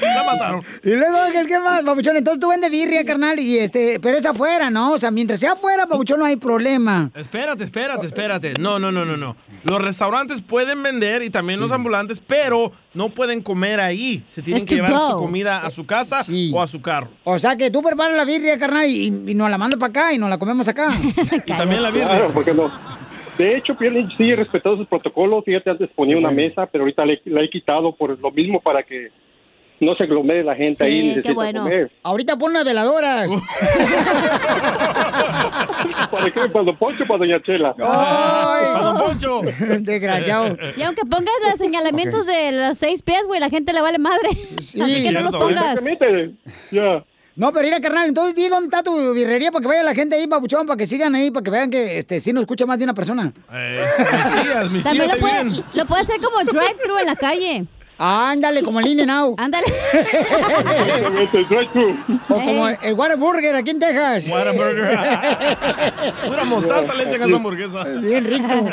La 0.00 0.24
mataron. 0.24 0.62
y 0.82 0.90
luego, 0.90 1.16
Ángel, 1.18 1.46
¿qué 1.46 1.58
más, 1.58 1.82
papuchón? 1.82 2.16
Entonces 2.16 2.40
tú 2.40 2.48
vendes 2.48 2.70
birria, 2.70 3.04
carnal, 3.04 3.38
y 3.40 3.58
este, 3.58 3.98
pero 4.00 4.16
es 4.18 4.26
afuera, 4.26 4.70
¿no? 4.70 4.92
O 4.92 4.98
sea, 4.98 5.10
mientras 5.10 5.40
sea 5.40 5.52
afuera, 5.52 5.86
papuchón, 5.86 6.18
no 6.20 6.24
hay 6.24 6.36
problema. 6.36 7.10
Espérate, 7.14 7.64
espérate, 7.64 8.06
espérate. 8.06 8.54
No, 8.58 8.78
no, 8.78 8.90
no, 8.92 9.04
no, 9.04 9.16
no. 9.16 9.36
Los 9.64 9.82
restaurantes 9.82 10.42
pueden 10.42 10.82
vender 10.82 11.22
y 11.22 11.30
también 11.30 11.58
los 11.58 11.72
ambulantes, 11.72 12.20
pero 12.20 12.70
no 12.92 13.08
pueden 13.08 13.42
comer 13.42 13.80
ahí. 13.80 14.22
Se 14.26 14.42
tienen 14.42 14.62
Es 14.62 14.66
que 14.68 14.76
llevar 14.76 14.92
go. 14.92 15.10
su 15.12 15.16
comida 15.16 15.60
a 15.60 15.70
su 15.70 15.86
casa 15.86 16.20
o 16.52 16.62
a 16.62 16.66
su 16.66 16.80
carro. 16.82 17.08
O 17.24 17.38
sea, 17.38 17.56
que 17.56 17.70
tú 17.70 17.82
preparas 17.82 18.16
la 18.16 18.24
birria, 18.24 18.58
carnal, 18.58 18.86
y, 18.88 19.06
y 19.06 19.34
nos 19.34 19.50
la 19.50 19.56
mandas 19.58 19.80
para 19.80 19.90
acá 19.90 20.12
y 20.12 20.18
nos 20.18 20.28
la 20.30 20.38
comemos 20.38 20.68
acá. 20.68 20.92
Y 21.46 21.52
también 21.52 21.82
la 21.82 21.90
birria. 21.90 22.08
Claro, 22.08 22.30
porque 22.32 22.52
no. 22.54 22.70
De 23.38 23.56
hecho, 23.56 23.74
Piolín 23.76 24.08
sí 24.16 24.30
he 24.30 24.36
respetado 24.36 24.76
sus 24.76 24.86
protocolos. 24.86 25.44
Fíjate, 25.44 25.70
antes 25.70 25.90
ponía 25.94 26.16
una 26.16 26.30
mesa, 26.30 26.66
pero 26.66 26.84
ahorita 26.84 27.04
le- 27.04 27.20
la 27.24 27.42
he 27.42 27.50
quitado 27.50 27.90
por 27.92 28.16
lo 28.20 28.30
mismo 28.30 28.60
para 28.60 28.82
que 28.84 29.08
no 29.80 29.94
se 29.94 30.04
aglomere 30.04 30.44
la 30.44 30.54
gente 30.54 30.84
ahí. 30.84 31.08
necesita 31.08 31.34
comer. 31.34 31.90
Ahorita 32.02 32.36
pon 32.36 32.50
una 32.50 32.64
veladora. 32.64 33.26
¿Para 36.10 36.30
qué? 36.30 36.48
¿Para 36.48 36.64
Don 36.64 36.76
Poncho 36.76 37.04
o 37.04 37.06
para 37.06 37.18
Doña 37.18 37.42
Chela? 37.42 37.74
¡Ay! 37.78 38.66
¡Para 38.72 38.84
Don 38.84 38.96
Poncho! 38.96 39.42
Desgraciado. 39.80 40.56
Y 40.76 40.82
aunque 40.82 41.02
pongas 41.02 41.34
los 41.48 41.58
señalamientos 41.58 42.26
de 42.26 42.52
los 42.52 42.78
seis 42.78 43.02
pies, 43.02 43.24
güey, 43.26 43.38
la 43.40 43.48
gente 43.50 43.72
le 43.72 43.80
vale 43.80 43.98
madre. 43.98 44.28
Así 44.58 44.78
que 45.02 45.12
no 45.12 45.20
los 45.20 45.30
cierto, 45.30 45.38
pongas. 45.38 45.80
Ya. 46.70 47.04
No, 47.36 47.52
pero 47.52 47.64
mira, 47.64 47.80
carnal, 47.80 48.08
entonces 48.08 48.36
di 48.36 48.48
dónde 48.48 48.66
está 48.66 48.82
tu 48.82 49.12
birrería 49.12 49.50
para 49.50 49.62
que 49.62 49.68
vaya 49.68 49.82
la 49.82 49.94
gente 49.94 50.14
ahí, 50.14 50.26
papuchón, 50.28 50.66
para 50.66 50.76
que 50.76 50.86
sigan 50.86 51.14
ahí, 51.16 51.30
para 51.32 51.42
que 51.42 51.50
vean 51.50 51.70
que 51.70 51.98
este 51.98 52.20
sí 52.20 52.32
nos 52.32 52.42
escucha 52.42 52.64
más 52.64 52.78
de 52.78 52.84
una 52.84 52.94
persona. 52.94 53.32
Eh, 53.52 53.84
mis 53.98 54.44
tías, 54.44 54.70
mis 54.70 54.84
También 54.84 55.10
tías 55.10 55.18
lo 55.20 55.26
ahí 55.26 55.44
puede, 55.44 55.64
lo 55.74 55.86
puede 55.86 56.02
hacer 56.02 56.20
como 56.20 56.38
drive-thru 56.44 56.98
en 56.98 57.06
la 57.06 57.16
calle. 57.16 57.64
Ándale, 57.96 58.62
como 58.62 58.80
el 58.80 58.86
In 58.88 59.06
Now. 59.06 59.34
Ándale. 59.38 59.66
O 62.28 62.34
como 62.34 62.68
el 62.68 62.94
Whataburger 62.94 63.54
aquí 63.56 63.70
en 63.70 63.78
Texas. 63.78 64.26
Whataburger. 64.28 64.98
Pura 66.26 66.44
mostaza 66.44 66.94
le 66.94 67.04
echan 67.04 67.22
a 67.22 67.26
esa 67.26 67.36
hamburguesa. 67.36 67.84
Bien 67.84 68.24
rico. 68.24 68.70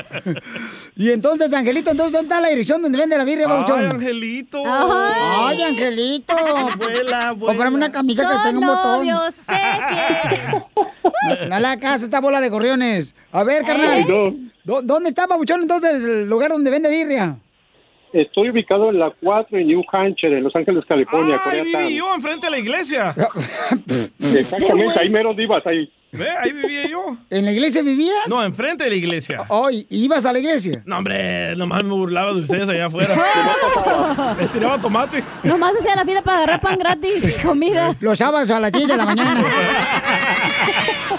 Y 0.96 1.12
entonces, 1.12 1.54
Angelito, 1.54 1.92
entonces, 1.92 2.14
¿dónde 2.14 2.26
está 2.28 2.42
la 2.42 2.50
dirección 2.50 2.82
donde 2.82 2.98
vende 2.98 3.18
la 3.18 3.24
birria, 3.24 3.48
papuchón? 3.48 3.80
Ay, 3.80 3.86
Angelito. 3.86 4.64
Ay, 4.66 5.62
Angelito. 5.64 6.36
Abuela, 6.38 7.36
Comprame 7.40 7.76
una 7.76 7.92
camisa 7.92 8.24
que 8.24 8.50
tenga 8.50 8.60
un 8.60 8.66
botón. 8.68 8.98
novios, 9.06 9.36
se 9.36 9.54
quieren. 9.54 11.50
No 11.50 11.60
la 11.60 11.78
casa, 11.80 12.06
esta 12.06 12.20
bola 12.20 12.42
de 12.42 12.50
gorriones. 12.50 13.16
A 13.32 13.44
ver, 13.44 13.64
carnal. 13.64 14.04
¿Dó- 14.64 14.82
¿Dónde 14.82 15.10
está, 15.10 15.28
papuchón, 15.28 15.62
entonces, 15.62 16.04
el 16.04 16.30
lugar 16.30 16.52
donde 16.52 16.70
vende 16.72 16.90
birria? 16.90 17.38
Estoy 18.14 18.50
ubicado 18.50 18.90
en 18.90 19.00
la 19.00 19.12
4 19.22 19.58
en 19.58 19.68
New 19.68 19.84
Hampshire, 19.92 20.38
en 20.38 20.44
Los 20.44 20.56
Ángeles, 20.56 20.84
California, 20.86 21.36
Ay, 21.36 21.42
Koreatown. 21.44 21.84
viví 21.88 21.96
yo 21.98 22.14
enfrente 22.14 22.48
de 22.48 22.52
la 22.52 22.60
iglesia. 22.60 23.16
Exactamente, 24.36 25.00
ahí 25.00 25.10
mero 25.10 25.34
ibas, 25.38 25.66
ahí. 25.66 25.90
Ve, 26.14 26.30
ahí 26.30 26.52
vivía 26.52 26.90
yo. 26.90 27.16
¿En 27.30 27.46
la 27.46 27.54
iglesia 27.54 27.82
vivías? 27.82 28.28
No, 28.28 28.44
enfrente 28.44 28.84
de 28.84 28.90
la 28.90 28.96
iglesia. 28.98 29.46
Hoy, 29.48 29.88
¿ibas 29.90 30.26
a 30.26 30.34
la 30.34 30.40
iglesia? 30.40 30.84
No, 30.86 30.98
hombre, 30.98 31.56
nomás 31.56 31.86
me 31.86 31.92
burlaba 31.92 32.34
de 32.34 32.42
ustedes 32.42 32.68
allá 32.68 32.88
afuera. 32.88 33.16
Les 34.40 34.52
tiraba 34.52 34.82
tomate. 34.82 35.24
Nomás 35.44 35.72
hacía 35.80 35.96
la 35.96 36.04
fila 36.04 36.22
para 36.22 36.40
agarrar 36.40 36.60
pan 36.60 36.78
gratis 36.78 37.30
y 37.30 37.32
comida. 37.42 37.96
Los 38.02 38.18
sábados 38.18 38.52
a 38.52 38.60
las 38.60 38.74
10 38.74 38.88
de 38.90 38.98
la 38.98 39.06
mañana. 39.06 39.42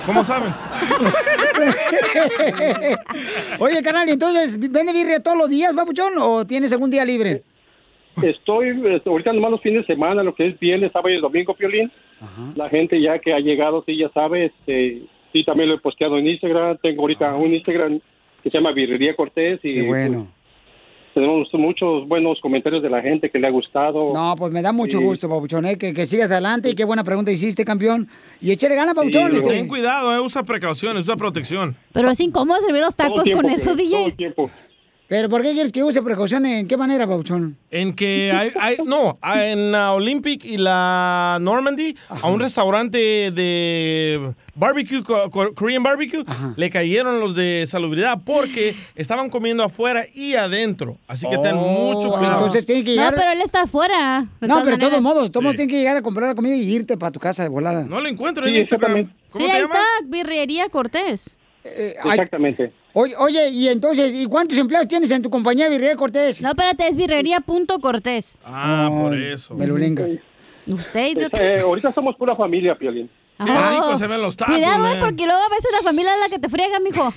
¿Cómo 0.06 0.24
saben? 0.24 0.52
Oye, 3.59 3.82
carnal, 3.82 4.09
¿y 4.09 4.12
entonces 4.12 4.59
vende 4.59 4.93
birria 4.93 5.20
todos 5.20 5.39
los 5.39 5.48
días, 5.48 5.74
papuchón, 5.74 6.12
o 6.19 6.47
tienes 6.47 6.73
algún 6.73 6.90
día 6.90 7.05
libre? 7.05 7.43
Estoy 8.22 8.70
este, 8.94 9.09
ahorita 9.09 9.32
nomás 9.32 9.52
los 9.52 9.60
fines 9.62 9.86
de 9.86 9.94
semana, 9.94 10.22
lo 10.22 10.34
que 10.34 10.48
es 10.48 10.59
viernes, 10.59 10.93
sábado 10.93 11.10
y 11.14 11.20
domingo, 11.20 11.55
Piolín. 11.55 11.90
La 12.56 12.68
gente 12.68 13.01
ya 13.01 13.18
que 13.18 13.32
ha 13.32 13.40
llegado, 13.40 13.82
sí, 13.86 13.97
ya 13.97 14.09
sabe, 14.10 14.47
este, 14.47 15.02
sí, 15.32 15.44
también 15.44 15.68
lo 15.70 15.76
he 15.76 15.80
posteado 15.80 16.18
en 16.18 16.26
Instagram. 16.28 16.78
Tengo 16.82 17.02
ahorita 17.02 17.34
un 17.36 17.55
Instagram 17.55 18.01
que 18.43 18.51
se 18.51 18.59
llama 18.59 18.72
Birrería 18.72 19.14
Cortés 19.16 19.60
y 19.62 19.72
Qué 19.72 19.82
bueno. 19.82 20.26
pues, 20.28 21.14
tenemos 21.14 21.48
muchos 21.55 22.06
buenos 22.09 22.40
comentarios 22.40 22.82
de 22.82 22.89
la 22.90 23.01
gente 23.02 23.28
que 23.30 23.39
le 23.39 23.47
ha 23.47 23.51
gustado. 23.51 24.12
No, 24.14 24.34
pues 24.36 24.52
me 24.52 24.62
da 24.62 24.72
mucho 24.72 24.98
Sí. 24.98 25.05
gusto, 25.05 25.28
papuchón, 25.28 25.66
¿eh? 25.66 25.76
que, 25.78 25.93
que 25.93 26.06
sigas 26.06 26.30
adelante 26.30 26.70
y 26.70 26.74
qué 26.74 26.84
buena 26.84 27.02
pregunta 27.05 27.30
hiciste, 27.32 27.64
campeón. 27.64 28.09
Y 28.40 28.51
échale 28.52 28.74
gana, 28.76 28.94
papuchón. 28.94 29.24
Pero 29.30 29.36
este. 29.43 29.51
Ten 29.55 29.68
cuidado, 29.68 30.12
eh, 30.14 30.20
usa 30.20 30.43
precauciones, 30.43 31.02
usa 31.02 31.16
protección. 31.16 31.76
Pero 31.93 32.10
es 32.10 32.20
incómodo 32.20 32.60
servir 32.60 32.82
los 32.82 32.94
tacos 32.97 33.28
con 33.30 33.47
eso, 33.51 33.74
DJ. 33.74 34.14
Pero 35.12 35.28
¿por 35.28 35.43
qué 35.43 35.52
quieres 35.52 35.72
que 35.72 35.84
use 35.84 36.01
precaución? 36.01 36.47
¿En 36.47 36.66
qué 36.66 36.78
manera, 36.78 37.06
papuchón? 37.06 37.59
En 37.70 37.93
que 37.94 38.32
hay, 38.32 38.51
hay- 38.59 38.76
no, 38.82 39.18
en 39.34 39.70
la 39.70 39.93
Olympic 39.93 40.43
y 40.43 40.56
la 40.56 41.36
Normandy, 41.39 41.94
a 42.09 42.28
un 42.30 42.40
restaurante 42.40 43.30
de 43.30 44.32
barbecue, 44.55 45.02
Korean 45.55 45.82
barbecue, 45.82 46.24
le 46.56 46.70
cayeron 46.70 47.20
los 47.20 47.34
de 47.36 47.66
salubridad 47.68 48.20
porque 48.24 48.74
estaban 48.94 49.28
comiendo 49.28 49.62
afuera 49.64 50.06
y 50.14 50.34
adentro. 50.34 50.97
Así 51.06 51.28
que 51.28 51.36
ten 51.36 51.56
mucho 51.56 52.09
cuidado. 52.10 52.36
Oh, 52.36 52.47
Entonces 52.47 52.64
tiene 52.64 52.82
que 52.82 52.97
No, 52.97 53.02
llegar... 53.02 53.14
pero 53.14 53.32
él 53.32 53.43
está 53.43 53.64
afuera. 53.64 54.26
de 54.40 54.48
No, 54.48 54.60
pero 54.64 54.78
de 54.78 54.86
todos 54.89 55.02
modos, 55.02 55.30
todos 55.30 55.43
modos 55.43 55.56
tienen 55.56 55.68
que 55.74 55.78
llegar 55.78 55.98
a 55.98 56.01
comprar 56.01 56.30
la 56.30 56.34
comida 56.34 56.56
y 56.56 56.62
irte 56.62 56.97
para 56.97 57.12
tu 57.12 57.20
casa 57.20 57.43
de 57.43 57.51
volada. 57.51 57.84
No 57.84 58.01
lo 58.01 58.09
encuentro 58.09 58.47
Sí, 58.47 58.52
en 58.55 58.60
Instagram. 58.60 59.12
Sí, 59.28 59.43
ahí 59.43 59.60
está, 59.62 59.82
Birrería 60.06 60.70
Cortés. 60.70 61.39
Exactamente. 61.64 62.72
Oye, 62.94 63.14
oye, 63.16 63.48
y 63.48 63.68
entonces, 63.68 64.12
¿y 64.14 64.26
cuántos 64.26 64.59
empleados 64.59 64.89
tienes 64.89 65.10
en 65.10 65.22
tu 65.22 65.30
compañía, 65.30 65.68
Virrey 65.68 65.97
Cortés? 65.97 66.43
No, 66.43 66.51
espérate, 66.51 66.89
es 66.89 66.97
birrería.cortés. 66.97 68.36
Ah, 68.44 68.90
por 68.93 69.16
eso. 69.16 69.55
Melulenga. 69.55 70.06
Usted... 70.66 71.28
Eh, 71.40 71.60
ahorita 71.60 71.93
somos 71.93 72.16
pura 72.16 72.36
familia, 72.36 72.76
Piolín. 72.76 73.09
Oh, 73.39 73.44
Qué 73.44 73.52
rico 73.52 73.97
se 73.97 74.06
ven 74.06 74.20
los 74.22 74.36
tacos, 74.36 74.55
Cuidado, 74.55 74.86
eh, 74.86 74.94
man. 74.94 75.01
porque 75.01 75.24
luego 75.24 75.40
a 75.40 75.48
veces 75.48 75.70
la 75.72 75.82
familia 75.82 76.14
es 76.14 76.20
la 76.20 76.28
que 76.28 76.39
te 76.39 76.48
friega, 76.48 76.78
mijo. 76.80 77.12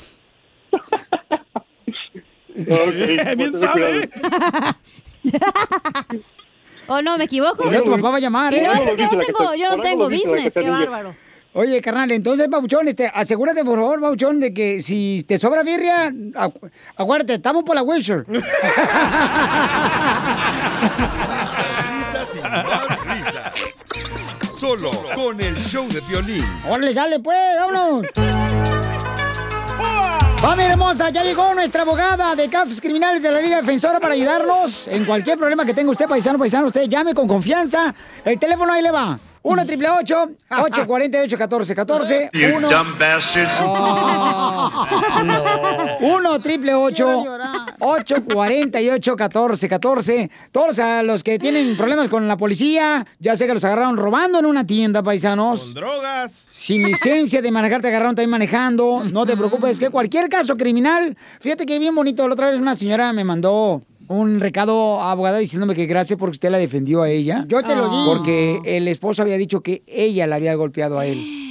Bien 3.36 3.58
sabe. 3.58 4.10
¿O 6.88 7.02
no, 7.02 7.18
me 7.18 7.26
equivoco? 7.26 7.64
Pero 7.70 7.84
tu 7.84 7.92
papá 7.92 8.12
va 8.12 8.18
a 8.18 8.20
llamar, 8.20 8.54
¿eh? 8.54 8.68
dice 8.78 8.96
que 8.96 9.04
no 9.04 9.10
tengo, 9.10 9.56
yo 9.56 9.76
no 9.76 9.82
tengo 9.82 10.06
business, 10.06 10.54
qué 10.54 10.70
bárbaro. 10.70 11.16
Oye, 11.58 11.82
carnal, 11.82 12.12
entonces, 12.12 12.50
Pabuchón, 12.50 12.90
este, 12.90 13.08
asegúrate, 13.14 13.64
por 13.64 13.80
favor, 13.80 14.02
Pabuchón, 14.02 14.42
de 14.42 14.54
que 14.54 14.82
si 14.82 15.24
te 15.26 15.40
sobra 15.40 15.64
birria, 15.64 16.10
acu- 16.10 16.70
acuérdate, 16.98 17.36
estamos 17.36 17.64
por 17.64 17.76
la 17.76 17.82
Wilshire. 17.82 18.24
Risas 21.90 22.36
y 22.38 22.42
más 22.42 23.06
risas. 23.08 23.54
Solo 24.60 24.92
con 25.14 25.40
el 25.40 25.56
show 25.64 25.88
de 25.88 26.02
violín. 26.02 26.46
Órale, 26.68 26.94
dale, 26.94 27.20
pues, 27.22 27.38
vámonos. 27.58 28.08
Familia 30.42 30.72
hermosa, 30.72 31.10
ya 31.10 31.24
llegó 31.24 31.54
nuestra 31.56 31.84
abogada 31.84 32.36
de 32.36 32.50
casos 32.50 32.80
criminales 32.82 33.22
de 33.22 33.32
la 33.32 33.40
Liga 33.40 33.62
Defensora 33.62 34.00
para 34.02 34.14
ayudarnos 34.14 34.88
en 34.88 35.06
cualquier 35.06 35.38
problema 35.38 35.66
que 35.66 35.74
tenga 35.74 35.90
usted, 35.92 36.06
paisano, 36.08 36.38
paisano. 36.38 36.68
Usted 36.68 36.84
llame 36.88 37.14
con 37.14 37.28
confianza. 37.28 37.94
El 38.26 38.38
teléfono 38.40 38.72
ahí 38.74 38.82
le 38.84 38.92
va. 38.92 39.18
1 39.46 39.66
triple 39.68 39.88
848 39.88 41.38
1414 41.38 42.30
You 42.34 42.56
1 42.56 42.68
dumb 42.68 42.98
bastards. 42.98 43.62
1 46.02 46.40
triple 46.40 46.74
848 46.74 49.16
1414 49.16 50.32
Todos 50.52 50.80
a 50.80 51.04
los 51.04 51.24
que 51.24 51.38
tienen 51.38 51.78
problemas 51.78 52.10
con 52.10 52.28
la 52.28 52.38
policía, 52.38 53.06
ya 53.20 53.36
sé 53.36 53.46
que 53.46 53.54
los 53.54 53.64
agarraron 53.64 53.98
robando 53.98 54.40
en 54.40 54.46
una 54.46 54.66
tienda, 54.66 55.04
paisanos. 55.04 55.76
Drogas. 55.76 56.48
Sin 56.50 56.82
licencia 56.84 57.40
de 57.42 57.52
manejar, 57.52 57.84
te 57.84 57.90
agarraron 57.90 58.16
también 58.16 58.32
manejando. 58.32 59.04
No 59.04 59.28
te 59.28 59.38
preocupes, 59.38 59.80
que 59.80 59.92
cualquier 59.92 60.28
caso 60.28 60.58
criminal, 60.58 61.16
fíjate 61.40 61.68
que 61.68 61.78
bien 61.78 61.94
bonito. 61.94 62.28
La 62.28 62.34
otra 62.34 62.50
vez 62.50 62.60
una 62.60 62.74
señora 62.74 63.14
me 63.14 63.24
mandó 63.24 63.84
un 64.08 64.40
recado 64.40 65.02
a 65.02 65.12
abogada 65.12 65.38
diciéndome 65.38 65.76
que 65.76 65.86
gracias 65.86 66.18
porque 66.20 66.36
usted 66.36 66.50
la 66.50 66.58
defendió 66.58 67.02
a 67.02 67.10
ella. 67.10 67.44
Yo 67.48 67.62
te 67.64 67.76
lo 67.76 67.90
di. 67.90 68.06
Porque 68.06 68.60
el 68.66 68.88
esposo 68.88 69.22
había 69.22 69.38
dicho 69.38 69.62
que 69.62 69.84
ella 69.88 70.28
la 70.28 70.36
había 70.36 70.56
golpeado 70.56 71.00
a 71.00 71.06
él. 71.06 71.45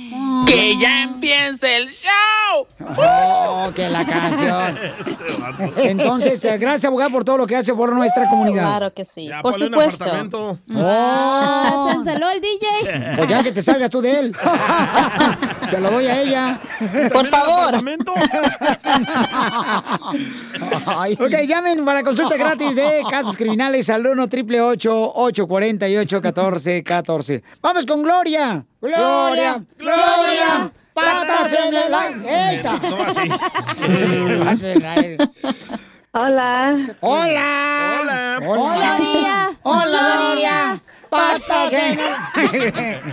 ¡Que 0.47 0.79
ya 0.79 1.05
empiece 1.05 1.77
el 1.77 1.89
show! 1.89 2.67
Oh, 2.97 3.71
que 3.75 3.89
la 3.89 4.07
canción. 4.07 4.79
Entonces, 5.77 6.45
eh, 6.45 6.59
gracias, 6.59 6.85
abogada, 6.87 7.11
por 7.11 7.25
todo 7.25 7.39
lo 7.39 7.47
que 7.47 7.57
hace 7.57 7.75
por 7.75 7.93
nuestra 7.93 8.29
comunidad. 8.29 8.67
Claro 8.67 8.93
que 8.93 9.05
sí. 9.05 9.29
Ya, 9.29 9.41
Por 9.43 9.55
un 9.55 9.61
supuesto. 9.61 10.05
Oh. 10.75 11.89
Se 11.91 11.97
ensaló 11.97 12.31
el 12.31 12.41
DJ. 12.41 13.17
Pues 13.17 13.29
ya 13.29 13.43
que 13.43 13.53
te 13.53 13.63
salgas 13.63 13.91
tú 13.91 14.01
de 14.01 14.19
él. 14.19 14.37
Se 15.69 15.81
lo 15.81 15.91
doy 15.91 16.07
a 16.07 16.21
ella. 16.21 16.61
Por 17.13 17.27
favor. 17.27 17.75
ok, 21.21 21.35
llamen 21.47 21.85
para 21.85 22.03
consulta 22.03 22.37
gratis 22.37 22.75
de 22.75 23.03
casos 23.11 23.37
criminales 23.37 23.89
al 23.91 24.07
1 24.07 24.29
triple 24.29 24.61
848 24.61 26.17
1414 26.17 27.43
Vamos 27.61 27.87
con 27.87 28.03
Gloria. 28.03 28.65
Gloria, 28.85 29.65
Gloria. 29.79 30.71
Patas 30.93 31.55
en 31.55 31.75
el 31.75 31.95
aire. 31.95 32.61
El 34.75 34.85
aire. 34.85 35.17
Hola. 36.13 36.77
Hola. 37.01 37.01
Hola. 37.01 38.39
Hola. 38.41 38.41
Gloria. 38.41 39.57
Hola, 39.63 39.85
Gloria. 39.89 40.83
Patas 41.15 41.73
en 41.73 41.93
el 41.93 42.73
aire. 42.73 43.11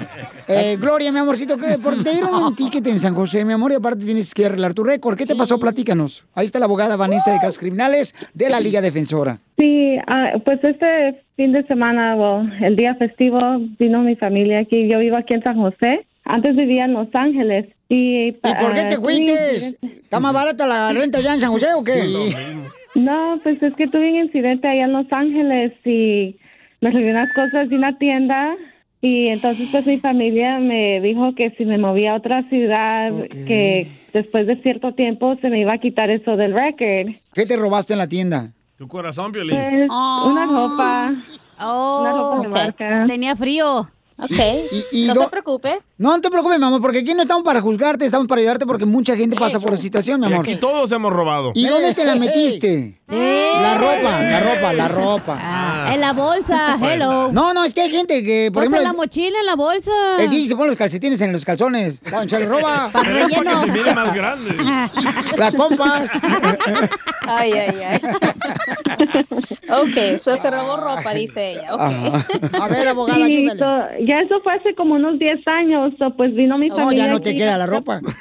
Eh, 0.47 0.77
Gloria, 0.79 1.11
mi 1.11 1.19
amorcito, 1.19 1.57
que 1.57 1.77
por 1.77 2.03
te 2.03 2.11
dieron 2.11 2.33
un 2.33 2.55
ticket 2.55 2.85
en 2.87 2.99
San 2.99 3.13
José, 3.13 3.45
mi 3.45 3.53
amor, 3.53 3.71
y 3.71 3.75
aparte 3.75 4.03
tienes 4.03 4.33
que 4.33 4.45
arreglar 4.45 4.73
tu 4.73 4.83
récord. 4.83 5.15
¿Qué 5.17 5.25
te 5.25 5.35
pasó? 5.35 5.59
Platícanos. 5.59 6.25
Ahí 6.33 6.45
está 6.45 6.59
la 6.59 6.65
abogada 6.65 6.95
Vanessa 6.95 7.31
de 7.31 7.39
Casos 7.39 7.59
Criminales 7.59 8.15
de 8.33 8.49
la 8.49 8.59
Liga 8.59 8.81
Defensora. 8.81 9.39
Sí, 9.57 9.97
ah, 10.07 10.31
pues 10.43 10.59
este 10.63 11.23
fin 11.35 11.51
de 11.51 11.65
semana, 11.67 12.15
o 12.15 12.41
el 12.61 12.75
día 12.75 12.95
festivo, 12.95 13.39
vino 13.79 14.01
mi 14.01 14.15
familia 14.15 14.59
aquí. 14.59 14.89
Yo 14.89 14.99
vivo 14.99 15.17
aquí 15.17 15.35
en 15.35 15.43
San 15.43 15.57
José. 15.57 16.05
Antes 16.23 16.55
vivía 16.55 16.85
en 16.85 16.93
Los 16.93 17.07
Ángeles. 17.13 17.67
¿Y, 17.89 18.27
¿Y 18.27 18.31
por 18.31 18.73
qué 18.73 18.85
te 18.85 18.97
fuiste? 18.97 19.77
¿Está 19.81 20.19
más 20.19 20.33
barata 20.33 20.65
la 20.65 20.91
renta 20.93 21.19
allá 21.19 21.33
en 21.33 21.41
San 21.41 21.51
José 21.51 21.67
o 21.75 21.83
qué? 21.83 22.03
No, 22.95 23.39
pues 23.43 23.61
es 23.61 23.73
que 23.75 23.87
tuve 23.87 24.09
un 24.11 24.25
incidente 24.25 24.67
allá 24.67 24.85
en 24.85 24.93
Los 24.93 25.11
Ángeles 25.11 25.73
y 25.85 26.35
me 26.81 26.89
arreglé 26.89 27.11
unas 27.11 27.31
cosas 27.33 27.69
de 27.69 27.75
una 27.75 27.97
tienda 27.97 28.55
y 29.01 29.27
entonces 29.27 29.69
pues 29.71 29.85
mi 29.85 29.99
familia 29.99 30.59
me 30.59 30.99
dijo 31.01 31.33
que 31.35 31.51
si 31.51 31.65
me 31.65 31.77
movía 31.77 32.13
a 32.13 32.15
otra 32.15 32.43
ciudad, 32.49 33.11
que 33.29 33.87
después 34.13 34.47
de 34.47 34.61
cierto 34.61 34.93
tiempo 34.93 35.35
se 35.41 35.49
me 35.49 35.59
iba 35.59 35.73
a 35.73 35.77
quitar 35.77 36.09
eso 36.09 36.35
del 36.35 36.53
record. 36.53 37.13
¿Qué 37.33 37.45
te 37.45 37.55
robaste 37.55 37.93
en 37.93 37.99
la 37.99 38.07
tienda? 38.07 38.51
Tu 38.77 38.87
corazón, 38.87 39.31
Piolín. 39.31 39.57
Pues, 39.57 39.89
una 39.91 40.45
ropa. 40.47 41.13
Una 41.59 42.11
ropa 42.11 42.39
de 42.41 42.47
marca. 42.47 43.05
Tenía 43.07 43.35
frío. 43.35 43.87
Ok. 44.21 44.39
Y- 44.91 45.03
y 45.03 45.07
no 45.07 45.13
do- 45.15 45.23
se 45.23 45.29
preocupe. 45.29 45.79
No, 45.97 46.11
no 46.15 46.21
te 46.21 46.29
preocupes, 46.29 46.59
mi 46.59 46.65
amor, 46.65 46.81
porque 46.81 46.99
aquí 46.99 47.13
no 47.13 47.21
estamos 47.23 47.43
para 47.43 47.61
juzgarte, 47.61 48.05
estamos 48.05 48.27
para 48.27 48.39
ayudarte 48.41 48.65
porque 48.65 48.85
mucha 48.85 49.15
gente 49.15 49.35
pasa 49.35 49.59
por 49.59 49.71
la 49.71 49.77
situación, 49.77 50.19
mi 50.19 50.27
Y 50.27 50.33
amor. 50.33 50.45
aquí 50.45 50.55
todos 50.57 50.91
hemos 50.91 51.11
robado. 51.11 51.51
¿Y 51.55 51.65
dónde 51.67 51.93
te 51.93 52.05
la 52.05 52.15
metiste? 52.15 52.99
La 53.07 53.75
ropa, 53.75 54.21
la 54.21 54.39
ropa, 54.39 54.73
la 54.73 54.87
ropa. 54.87 55.37
Ah, 55.41 55.91
En 55.93 55.99
la 56.01 56.13
bolsa, 56.13 56.77
hello. 56.81 57.31
No, 57.31 57.53
no, 57.53 57.63
es 57.63 57.73
que 57.73 57.81
hay 57.81 57.91
gente 57.91 58.23
que, 58.23 58.49
por 58.51 58.63
Pues 58.63 58.67
en 58.73 58.79
ejemplo... 58.79 58.91
la 58.93 58.97
mochila, 58.97 59.39
en 59.39 59.45
la 59.45 59.55
bolsa. 59.55 59.91
El 60.19 60.29
DJ 60.29 60.47
se 60.49 60.55
pone 60.55 60.69
los 60.69 60.77
calcetines 60.77 61.19
en 61.21 61.31
los 61.33 61.43
calzones. 61.45 61.99
Se 62.27 62.39
los 62.39 62.45
roba. 62.49 62.89
Para 62.93 63.09
Pero 63.11 63.25
es 63.27 63.33
para 63.35 63.51
que 63.51 63.59
se 63.59 63.67
mire 63.67 63.93
más 63.95 64.13
grande. 64.15 64.55
Las 65.37 65.53
pompas. 65.55 66.09
Ay, 67.27 67.51
ay, 67.53 67.75
ay. 67.83 68.01
ok, 69.69 69.97
eso 70.15 70.35
se 70.41 70.49
robó 70.51 70.75
ropa, 70.77 71.13
dice 71.13 71.51
ella. 71.51 71.69
A 72.59 72.67
ver, 72.67 72.87
abogada, 72.87 73.25
Sí, 73.25 73.47
ayúdale. 73.47 74.05
Ya 74.11 74.21
eso 74.21 74.39
fue 74.41 74.53
hace 74.53 74.75
como 74.75 74.95
unos 74.95 75.17
10 75.19 75.39
años, 75.47 75.93
so, 75.97 76.09
pues 76.15 76.33
vino 76.35 76.57
mi 76.57 76.67
No, 76.69 76.75
familia. 76.75 77.05
ya 77.05 77.11
no 77.11 77.19
te 77.21 77.29
aquí. 77.31 77.39
queda 77.39 77.57
la 77.57 77.65
ropa. 77.67 77.99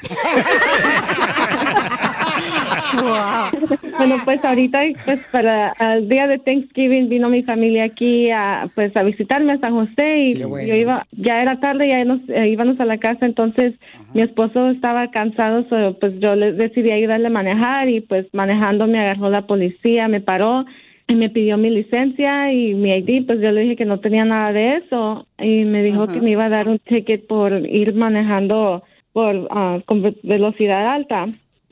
Bueno, 3.99 4.17
pues 4.25 4.45
ahorita, 4.45 4.81
pues 5.05 5.21
para 5.31 5.73
el 5.95 6.09
día 6.09 6.27
de 6.27 6.39
Thanksgiving 6.39 7.09
vino 7.09 7.29
mi 7.29 7.43
familia 7.43 7.85
aquí 7.85 8.31
a, 8.31 8.69
pues 8.75 8.97
a 8.97 9.03
visitarme 9.03 9.53
a 9.53 9.59
San 9.61 9.75
José 9.75 10.17
y 10.19 10.33
Sí, 10.37 10.45
bueno. 10.45 10.67
yo 10.69 10.75
iba, 10.75 11.07
ya 11.13 11.41
era 11.43 11.61
tarde, 11.61 11.89
ya 11.89 12.05
nos, 12.05 12.21
eh, 12.29 12.47
íbamos 12.51 12.79
a 12.81 12.85
la 12.85 12.99
casa, 12.99 13.27
entonces 13.27 13.75
mi 14.15 14.23
esposo 14.23 14.71
estaba 14.71 15.11
cansado, 15.11 15.65
so, 15.69 15.99
pues 16.01 16.15
yo 16.21 16.35
le 16.35 16.53
decidí 16.53 16.91
ayudarle 16.91 17.29
a 17.29 17.31
manejar 17.31 17.89
y 17.89 18.01
pues 18.01 18.27
manejando 18.33 18.87
me 18.87 18.99
agarró 19.01 19.31
la 19.31 19.47
policía, 19.47 20.09
me 20.09 20.21
paró 20.21 20.65
y 21.11 21.17
me 21.17 21.29
pidió 21.29 21.59
mi 21.59 21.71
licencia 21.71 22.53
y 22.53 22.75
mi 22.75 22.91
ID, 22.91 23.27
pues 23.27 23.41
yo 23.41 23.51
le 23.51 23.63
dije 23.63 23.77
que 23.77 23.85
no 23.85 23.99
tenía 23.99 24.25
nada 24.25 24.53
de 24.53 24.77
eso 24.77 25.27
y 25.39 25.65
me 25.65 25.83
dijo 25.83 26.07
que 26.07 26.21
me 26.21 26.31
iba 26.31 26.45
a 26.45 26.49
dar 26.49 26.69
un 26.69 26.79
ticket 26.79 27.27
por 27.27 27.53
ir 27.53 27.95
manejando 27.95 28.83
por 29.13 29.49
ah, 29.51 29.81
con 29.87 30.03
ve- 30.03 30.17
velocidad 30.23 30.87
alta 30.87 31.27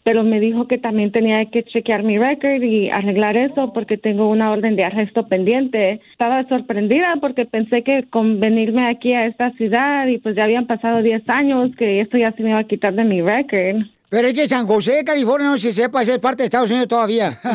pero 0.08 0.24
me 0.24 0.40
dijo 0.40 0.66
que 0.66 0.78
también 0.78 1.12
tenía 1.12 1.44
que 1.50 1.64
chequear 1.64 2.02
mi 2.02 2.16
record 2.16 2.62
y 2.62 2.88
arreglar 2.88 3.36
eso 3.36 3.74
porque 3.74 3.98
tengo 3.98 4.30
una 4.30 4.50
orden 4.50 4.74
de 4.74 4.84
arresto 4.84 5.26
pendiente. 5.28 6.00
Estaba 6.12 6.48
sorprendida 6.48 7.16
porque 7.20 7.44
pensé 7.44 7.82
que 7.82 8.04
con 8.04 8.40
venirme 8.40 8.86
aquí 8.88 9.12
a 9.12 9.26
esta 9.26 9.50
ciudad 9.52 10.06
y 10.06 10.16
pues 10.16 10.34
ya 10.34 10.44
habían 10.44 10.66
pasado 10.66 11.02
10 11.02 11.28
años 11.28 11.76
que 11.76 12.00
esto 12.00 12.16
ya 12.16 12.32
se 12.32 12.42
me 12.42 12.48
iba 12.50 12.58
a 12.58 12.64
quitar 12.64 12.94
de 12.94 13.04
mi 13.04 13.20
record. 13.20 13.84
Pero 14.10 14.28
es 14.28 14.34
que 14.34 14.48
San 14.48 14.66
José, 14.66 15.02
California, 15.04 15.48
no 15.50 15.58
se 15.58 15.72
sepa, 15.72 16.02
es 16.02 16.18
parte 16.18 16.42
de 16.42 16.46
Estados 16.46 16.70
Unidos 16.70 16.88
todavía. 16.88 17.38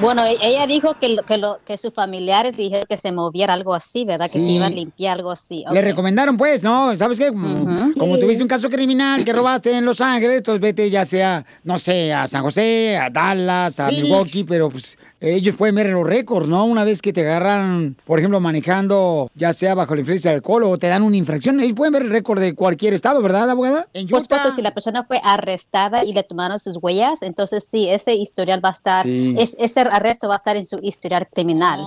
Bueno, 0.00 0.24
e- 0.24 0.38
ella 0.42 0.64
dijo 0.68 0.94
que, 1.00 1.08
lo- 1.08 1.24
que, 1.24 1.38
lo, 1.38 1.58
que 1.66 1.76
sus 1.76 1.92
familiares 1.92 2.56
dijeron 2.56 2.84
que 2.88 2.96
se 2.96 3.10
moviera 3.10 3.52
algo 3.54 3.74
así, 3.74 4.04
¿verdad? 4.04 4.30
Que 4.30 4.38
se 4.38 4.48
iba 4.48 4.66
a 4.66 4.70
limpiar 4.70 5.16
algo 5.16 5.32
así. 5.32 5.64
Le 5.72 5.82
recomendaron, 5.82 6.36
pues, 6.36 6.62
¿no? 6.62 6.94
¿Sabes 6.96 7.18
qué? 7.18 7.28
Como, 7.30 7.92
como 7.98 8.14
Sí. 8.14 8.20
tuviste 8.20 8.42
un 8.44 8.48
caso 8.48 8.70
criminal 8.70 9.24
que 9.24 9.32
robaste 9.32 9.72
en 9.76 9.84
Los 9.84 10.00
Ángeles, 10.00 10.36
entonces 10.36 10.60
vete 10.60 10.88
ya 10.88 11.04
sea, 11.04 11.44
no 11.64 11.78
sé, 11.80 12.12
a 12.12 12.28
San 12.28 12.42
José, 12.42 12.96
a 12.96 13.10
Dallas, 13.10 13.80
a. 13.80 13.88
Milwaukee, 13.90 14.44
pero 14.44 14.70
pues 14.70 14.96
ellos 15.20 15.56
pueden 15.56 15.74
ver 15.74 15.88
los 15.88 16.06
récords, 16.06 16.48
¿no? 16.48 16.64
Una 16.64 16.84
vez 16.84 17.02
que 17.02 17.12
te 17.12 17.22
agarran, 17.22 17.96
por 18.06 18.20
ejemplo, 18.20 18.38
manejando, 18.38 19.28
ya 19.34 19.52
sea 19.52 19.74
bajo 19.74 19.96
la 19.96 20.02
influencia 20.02 20.30
de 20.30 20.36
alcohol 20.36 20.62
o 20.62 20.78
te 20.78 20.86
dan 20.86 21.02
una 21.02 21.16
infracción, 21.16 21.58
ellos 21.58 21.74
pueden 21.74 21.92
ver 21.92 22.02
el 22.02 22.10
récord 22.10 22.38
de 22.40 22.54
cualquier 22.54 22.94
estado, 22.94 23.20
¿verdad, 23.20 23.50
abogada? 23.50 23.87
En 23.94 24.06
Por 24.08 24.20
supuesto, 24.20 24.50
si 24.50 24.62
la 24.62 24.72
persona 24.72 25.04
fue 25.04 25.20
arrestada 25.24 26.04
y 26.04 26.12
le 26.12 26.22
tomaron 26.22 26.58
sus 26.58 26.78
huellas, 26.80 27.22
entonces 27.22 27.66
sí, 27.68 27.88
ese 27.88 28.14
historial 28.14 28.64
va 28.64 28.68
a 28.70 28.72
estar, 28.72 29.04
Sí. 29.04 29.34
es- 29.38 29.56
ese 29.58 29.80
arresto 29.80 30.28
va 30.28 30.34
a 30.34 30.36
estar 30.36 30.56
en 30.56 30.66
su 30.66 30.78
historial 30.82 31.26
criminal. 31.32 31.80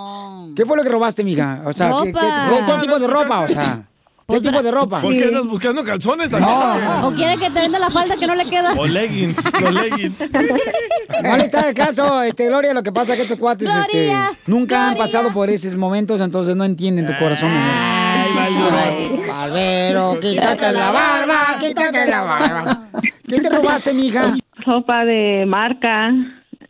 ¿Qué 0.56 0.66
fue 0.66 0.76
lo 0.78 0.84
que 0.84 0.90
robaste, 0.90 1.24
mija? 1.24 1.62
O 1.66 1.74
sea, 1.74 1.92
¿qué, 2.04 2.12
qué- 2.12 2.20
Ropa. 2.20 2.66
qué 2.76 2.82
tipo 2.82 3.00
de 3.00 3.08
ropa? 3.08 3.40
O 3.42 3.48
sea, 3.48 3.84
¿qué 4.28 4.40
tipo 4.42 4.64
de 4.64 4.72
ropa? 4.72 5.02
¿Por 5.02 5.16
qué 5.18 5.26
andas 5.26 5.46
buscando 5.46 5.84
calzones? 5.84 6.32
No. 6.32 7.08
¿O 7.08 7.12
quiere 7.14 7.38
que 7.38 7.50
te 7.50 7.60
venda 7.62 7.78
la 7.80 7.90
falda 7.92 8.16
que 8.18 8.28
no 8.28 8.36
le 8.36 8.46
queda? 8.50 8.74
O 8.78 8.86
leggings, 8.86 9.38
los 9.62 9.74
leggings. 9.74 10.18
No 11.24 11.38
le 11.38 11.44
está 11.44 11.68
el 11.70 11.76
caso, 11.76 12.22
este, 12.24 12.48
Gloria, 12.48 12.74
lo 12.74 12.82
que 12.82 12.92
pasa 12.92 13.12
es 13.12 13.18
que 13.18 13.24
estos 13.24 13.38
cuates 13.40 13.70
este, 13.70 14.06
Gloria, 14.06 14.32
nunca 14.48 14.90
han 14.90 14.98
pasado 14.98 15.32
por 15.32 15.50
esos 15.52 15.76
momentos, 15.76 16.20
entonces 16.20 16.56
no 16.56 16.64
entienden 16.64 17.06
tu 17.06 17.14
corazón. 17.20 17.52
amor. 17.52 18.01
Ay, 18.58 19.22
Barbero, 19.28 20.20
quítate 20.20 20.72
la 20.72 20.92
barba, 20.92 21.40
quítate 21.60 22.06
la 22.06 22.22
barba. 22.24 22.88
¿Qué 23.28 23.40
te 23.40 23.50
robaste, 23.50 23.94
mija? 23.94 24.36
Ropa 24.66 25.06
de 25.06 25.46
marca. 25.48 26.14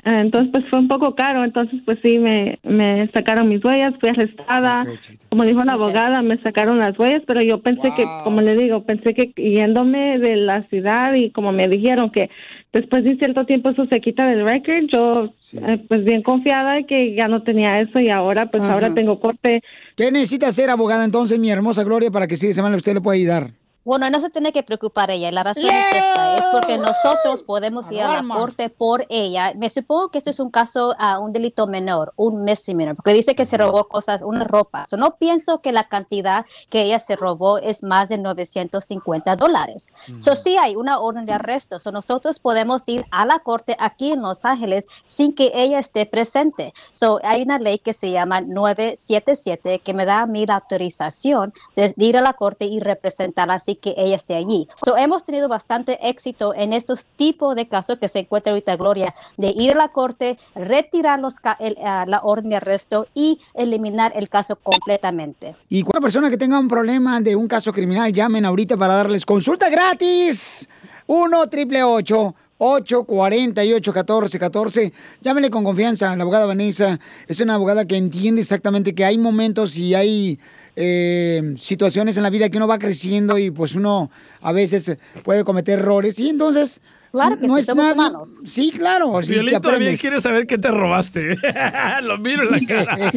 Entonces, 0.04 0.50
pues 0.52 0.66
fue 0.70 0.80
un 0.80 0.88
poco 0.88 1.14
caro. 1.16 1.44
Entonces, 1.44 1.80
pues 1.86 2.00
sí, 2.04 2.18
me, 2.18 2.60
me 2.64 3.10
sacaron 3.14 3.50
mis 3.50 3.64
huellas, 3.64 3.94
fui 4.00 4.10
arrestada. 4.10 4.86
Como 5.30 5.44
dijo 5.44 5.64
la 5.64 5.74
abogada, 5.74 6.22
me 6.22 6.42
sacaron 6.42 6.80
las 6.80 6.98
huellas, 6.98 7.22
pero 7.28 7.42
yo 7.42 7.62
pensé 7.62 7.94
que, 7.96 8.04
como 8.24 8.42
le 8.42 8.56
digo, 8.56 8.84
pensé 8.84 9.14
que 9.14 9.32
yéndome 9.36 10.18
de 10.20 10.38
la 10.38 10.64
ciudad 10.70 11.14
y 11.14 11.32
como 11.32 11.52
me 11.52 11.68
dijeron 11.68 12.12
que 12.12 12.30
después 12.74 13.04
de 13.04 13.18
cierto 13.18 13.46
tiempo 13.46 13.70
eso 13.70 13.86
se 13.86 14.00
quita 14.02 14.26
del 14.26 14.48
record, 14.48 14.88
yo 14.92 15.34
eh, 15.54 15.84
pues 15.88 16.04
bien 16.04 16.22
confiada 16.24 16.76
de 16.76 16.86
que 16.86 17.16
ya 17.16 17.28
no 17.28 17.44
tenía 17.44 17.78
eso 17.78 18.00
y 18.00 18.10
ahora, 18.10 18.50
pues 18.50 18.64
ahora 18.64 18.94
tengo 18.94 19.20
corte. 19.20 19.62
¿Qué 19.96 20.12
necesita 20.12 20.48
hacer, 20.48 20.70
abogada, 20.70 21.06
entonces, 21.06 21.38
mi 21.40 21.50
hermosa 21.50 21.84
Gloria, 21.84 22.12
para 22.12 22.28
que 22.28 22.36
sí 22.36 22.48
de 22.48 22.54
semana 22.54 22.76
usted 22.76 22.94
le 22.94 23.02
pueda 23.02 23.16
ayudar? 23.16 23.52
Bueno, 23.84 24.08
no 24.12 24.22
se 24.22 24.30
tiene 24.30 24.52
que 24.52 24.62
preocupar 24.62 25.10
ella. 25.10 25.32
La 25.32 25.44
razón 25.44 25.66
es 25.66 25.86
esta, 25.96 26.36
es 26.36 26.46
porque 26.50 26.78
nosotros 26.78 27.42
podemos 27.42 27.90
ir 27.92 28.02
a 28.02 28.22
la 28.22 28.36
corte 28.36 28.70
por 28.70 29.08
ella. 29.10 29.54
Me 29.56 29.70
supongo 29.70 30.10
que 30.10 30.20
esto 30.20 30.30
es 30.30 30.40
un 30.40 30.52
caso, 30.52 30.96
a 31.00 31.18
un 31.18 31.32
delito 31.32 31.66
menor, 31.66 32.14
un 32.16 32.44
misdemeanor, 32.44 32.96
porque 32.96 33.14
dice 33.14 33.34
que 33.34 33.44
se 33.44 33.58
robó 33.58 33.88
cosas, 33.88 34.22
una 34.22 34.44
ropa. 34.44 34.86
So, 34.86 34.98
no 34.98 35.18
pienso 35.18 35.62
que 35.62 35.72
la 35.72 35.90
cantidad 35.90 36.46
que 36.70 36.84
ella 36.84 37.00
se 37.00 37.16
robó 37.16 37.58
es 37.58 37.82
más 37.82 38.10
de 38.10 38.20
950 38.20 39.36
dólares. 39.36 39.92
So, 40.18 40.36
sí 40.36 40.58
hay 40.58 40.76
una 40.76 41.00
orden 41.00 41.26
de 41.26 41.34
arresto. 41.34 41.80
So, 41.80 41.92
nosotros 41.92 42.40
podemos 42.40 42.88
ir 42.88 43.04
a 43.10 43.26
la 43.26 43.40
corte 43.40 43.76
aquí 43.80 44.12
en 44.12 44.22
Los 44.22 44.46
Ángeles 44.46 44.86
sin 45.06 45.34
que 45.34 45.52
ella 45.56 45.80
esté 45.80 46.06
presente. 46.06 46.72
So, 46.92 47.20
hay 47.24 47.42
una 47.42 47.58
ley 47.58 47.80
que 47.80 47.94
se 47.94 48.12
llama 48.12 48.42
977 48.42 49.80
que 49.80 49.94
me 49.96 50.06
da 50.06 50.22
a 50.22 50.28
mí 50.28 50.46
la 50.46 50.58
autorización 50.58 51.52
de 51.76 51.94
ir 51.98 52.18
a 52.18 52.22
la 52.22 52.34
corte 52.34 52.66
y 52.66 52.80
representarla 52.80 53.56
así 53.56 53.71
que 53.76 53.94
ella 53.98 54.16
esté 54.16 54.36
allí. 54.36 54.68
So, 54.86 54.98
hemos 54.98 55.24
tenido 55.24 55.48
bastante 55.48 56.00
éxito 56.08 56.54
en 56.56 56.74
estos 56.74 57.06
tipos 57.06 57.56
de 57.56 57.68
casos 57.68 57.98
que 58.00 58.08
se 58.08 58.20
encuentra 58.20 58.52
ahorita 58.52 58.76
Gloria, 58.76 59.14
de 59.38 59.50
ir 59.50 59.72
a 59.72 59.76
la 59.76 59.88
corte, 59.90 60.38
retirar 60.56 61.20
los 61.20 61.36
el, 61.60 61.78
ah, 61.84 62.06
la 62.08 62.20
orden 62.24 62.50
de 62.50 62.56
arresto 62.58 63.08
y 63.14 63.40
eliminar 63.54 64.14
el 64.16 64.30
caso 64.30 64.56
completamente. 64.56 65.56
Y 65.70 65.84
cualquier 65.84 66.02
persona 66.02 66.30
que 66.30 66.38
tenga 66.38 66.60
un 66.60 66.68
problema 66.68 67.20
de 67.22 67.36
un 67.36 67.48
caso 67.48 67.72
criminal, 67.74 68.12
llamen 68.12 68.46
ahorita 68.46 68.78
para 68.78 68.96
darles 68.96 69.26
consulta 69.26 69.70
gratis. 69.70 70.68
1 71.08 71.50
triple 71.50 71.84
848 71.84 73.06
1414 73.08 74.94
Llámenle 75.22 75.50
con 75.50 75.64
confianza. 75.64 76.16
La 76.16 76.24
abogada 76.24 76.46
Vanessa 76.46 77.00
es 77.28 77.40
una 77.40 77.56
abogada 77.56 77.86
que 77.86 77.98
entiende 77.98 78.42
exactamente 78.42 78.94
que 78.94 79.04
hay 79.04 79.18
momentos 79.18 79.78
y 79.78 79.96
hay 79.96 80.40
eh, 80.76 81.56
situaciones 81.58 82.18
en 82.18 82.24
la 82.24 82.30
vida 82.30 82.50
que 82.50 82.58
uno 82.58 82.68
va 82.68 82.80
creciendo 82.80 83.38
y 83.38 83.52
pues 83.52 83.76
uno 83.76 84.10
a 84.42 84.52
veces 84.52 84.98
puede 85.24 85.44
cometer 85.44 85.80
errores 85.80 86.20
y 86.20 86.30
entonces 86.30 86.82
Claro 87.12 87.38
que 87.38 87.46
no 87.46 87.56
sí, 87.56 87.60
es 87.60 87.66
somos 87.66 87.84
nadie- 87.84 87.94
humanos. 88.00 88.40
Sí, 88.46 88.72
claro. 88.72 89.20
Violín 89.20 89.56
aprendes. 89.56 90.00
quiere 90.00 90.22
saber 90.22 90.48
qué 90.48 90.58
te 90.58 90.70
robaste. 90.72 91.36
Lo 92.08 92.18
miro 92.20 92.44
en 92.44 92.52
la 92.52 92.60
cara. 92.66 93.12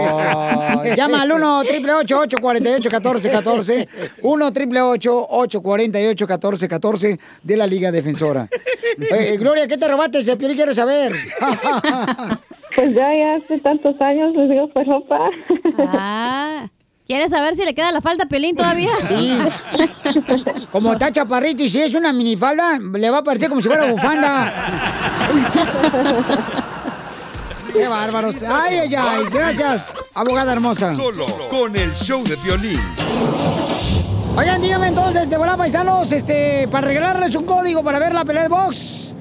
Oh, 0.00 0.82
llama 0.96 1.20
al 1.20 1.32
1 1.32 1.58
888 1.58 2.16
848 2.38 2.88
1414 2.88 3.88
1 4.22 4.46
888 4.46 5.26
848 5.28 6.24
1414 6.26 7.20
de 7.42 7.56
la 7.58 7.66
Liga 7.66 7.92
Defensora. 7.92 8.48
Eh, 8.96 9.36
Gloria, 9.38 9.66
¿qué 9.66 9.76
te 9.76 9.88
robaste? 9.88 10.22
Se 10.24 10.36
quiero 10.36 10.72
saber. 10.72 11.12
Pues 12.74 12.94
ya, 12.94 13.06
ya 13.08 13.34
hace 13.36 13.58
tantos 13.60 13.94
años 14.00 14.34
les 14.36 14.50
digo, 14.50 14.68
pues 14.72 14.86
ropa. 14.86 15.30
Ah, 15.78 16.68
¿quieres 17.06 17.30
saber 17.30 17.54
si 17.54 17.64
le 17.64 17.74
queda 17.74 17.92
la 17.92 18.00
falda 18.00 18.24
a 18.24 18.28
Piolín 18.28 18.56
todavía? 18.56 18.90
Sí. 19.08 19.38
Como 20.72 20.92
está 20.92 21.12
chaparrito 21.12 21.62
y 21.62 21.68
si 21.68 21.80
es 21.80 21.94
una 21.94 22.12
minifalda, 22.12 22.78
le 22.78 23.10
va 23.10 23.18
a 23.18 23.24
parecer 23.24 23.48
como 23.48 23.62
si 23.62 23.68
fuera 23.68 23.90
bufanda. 23.90 24.52
Qué 27.72 27.88
bárbaros. 27.88 28.42
Ay, 28.44 28.78
ay, 28.78 28.94
ay. 28.94 29.24
Gracias, 29.32 29.92
abogada 30.14 30.52
hermosa. 30.52 30.94
Solo 30.94 31.26
con 31.48 31.74
el 31.76 31.92
show 31.94 32.22
de 32.24 32.36
violín. 32.36 32.80
Oigan, 34.36 34.62
dígame 34.62 34.88
entonces, 34.88 35.28
de 35.28 35.36
volada, 35.36 35.58
paisanos, 35.58 36.12
este, 36.12 36.68
para 36.68 36.86
regalarles 36.86 37.34
un 37.34 37.44
código 37.44 37.82
para 37.82 37.98
ver 37.98 38.14
la 38.14 38.24
pelea 38.24 38.44
de 38.44 38.48
box. 38.48 39.12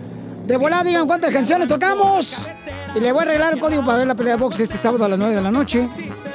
De 0.46 0.58
volada, 0.58 0.84
digan 0.84 1.08
cuántas 1.08 1.32
canciones 1.32 1.68
tocamos. 1.68 2.36
Y 2.96 3.00
le 3.00 3.12
voy 3.12 3.24
a 3.24 3.26
regalar 3.26 3.54
el 3.54 3.60
código 3.60 3.84
para 3.86 3.98
ver 4.00 4.08
la 4.08 4.16
pelea 4.16 4.36
de 4.36 4.42
box 4.42 4.60
este 4.60 4.78
sábado 4.78 5.06
a 5.06 5.10
las 5.10 5.18
9 5.18 5.34
de 5.36 5.42
la 5.42 5.52
noche, 5.52 5.90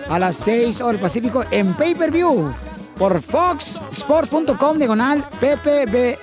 a 0.08 0.18
las 0.18 0.36
6 0.36 0.80
horas 0.80 1.00
Pacífico, 1.00 1.44
en 1.50 1.74
pay-per-view 1.74 2.52
por 2.96 3.22
foxsports.com 3.22 4.78
diagonal 4.78 5.28
PPB 5.40 6.18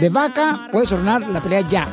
de 0.00 0.08
vaca. 0.08 0.68
Puedes 0.72 0.92
ordenar 0.92 1.22
la 1.28 1.40
pelea 1.40 1.60
ya. 1.68 1.88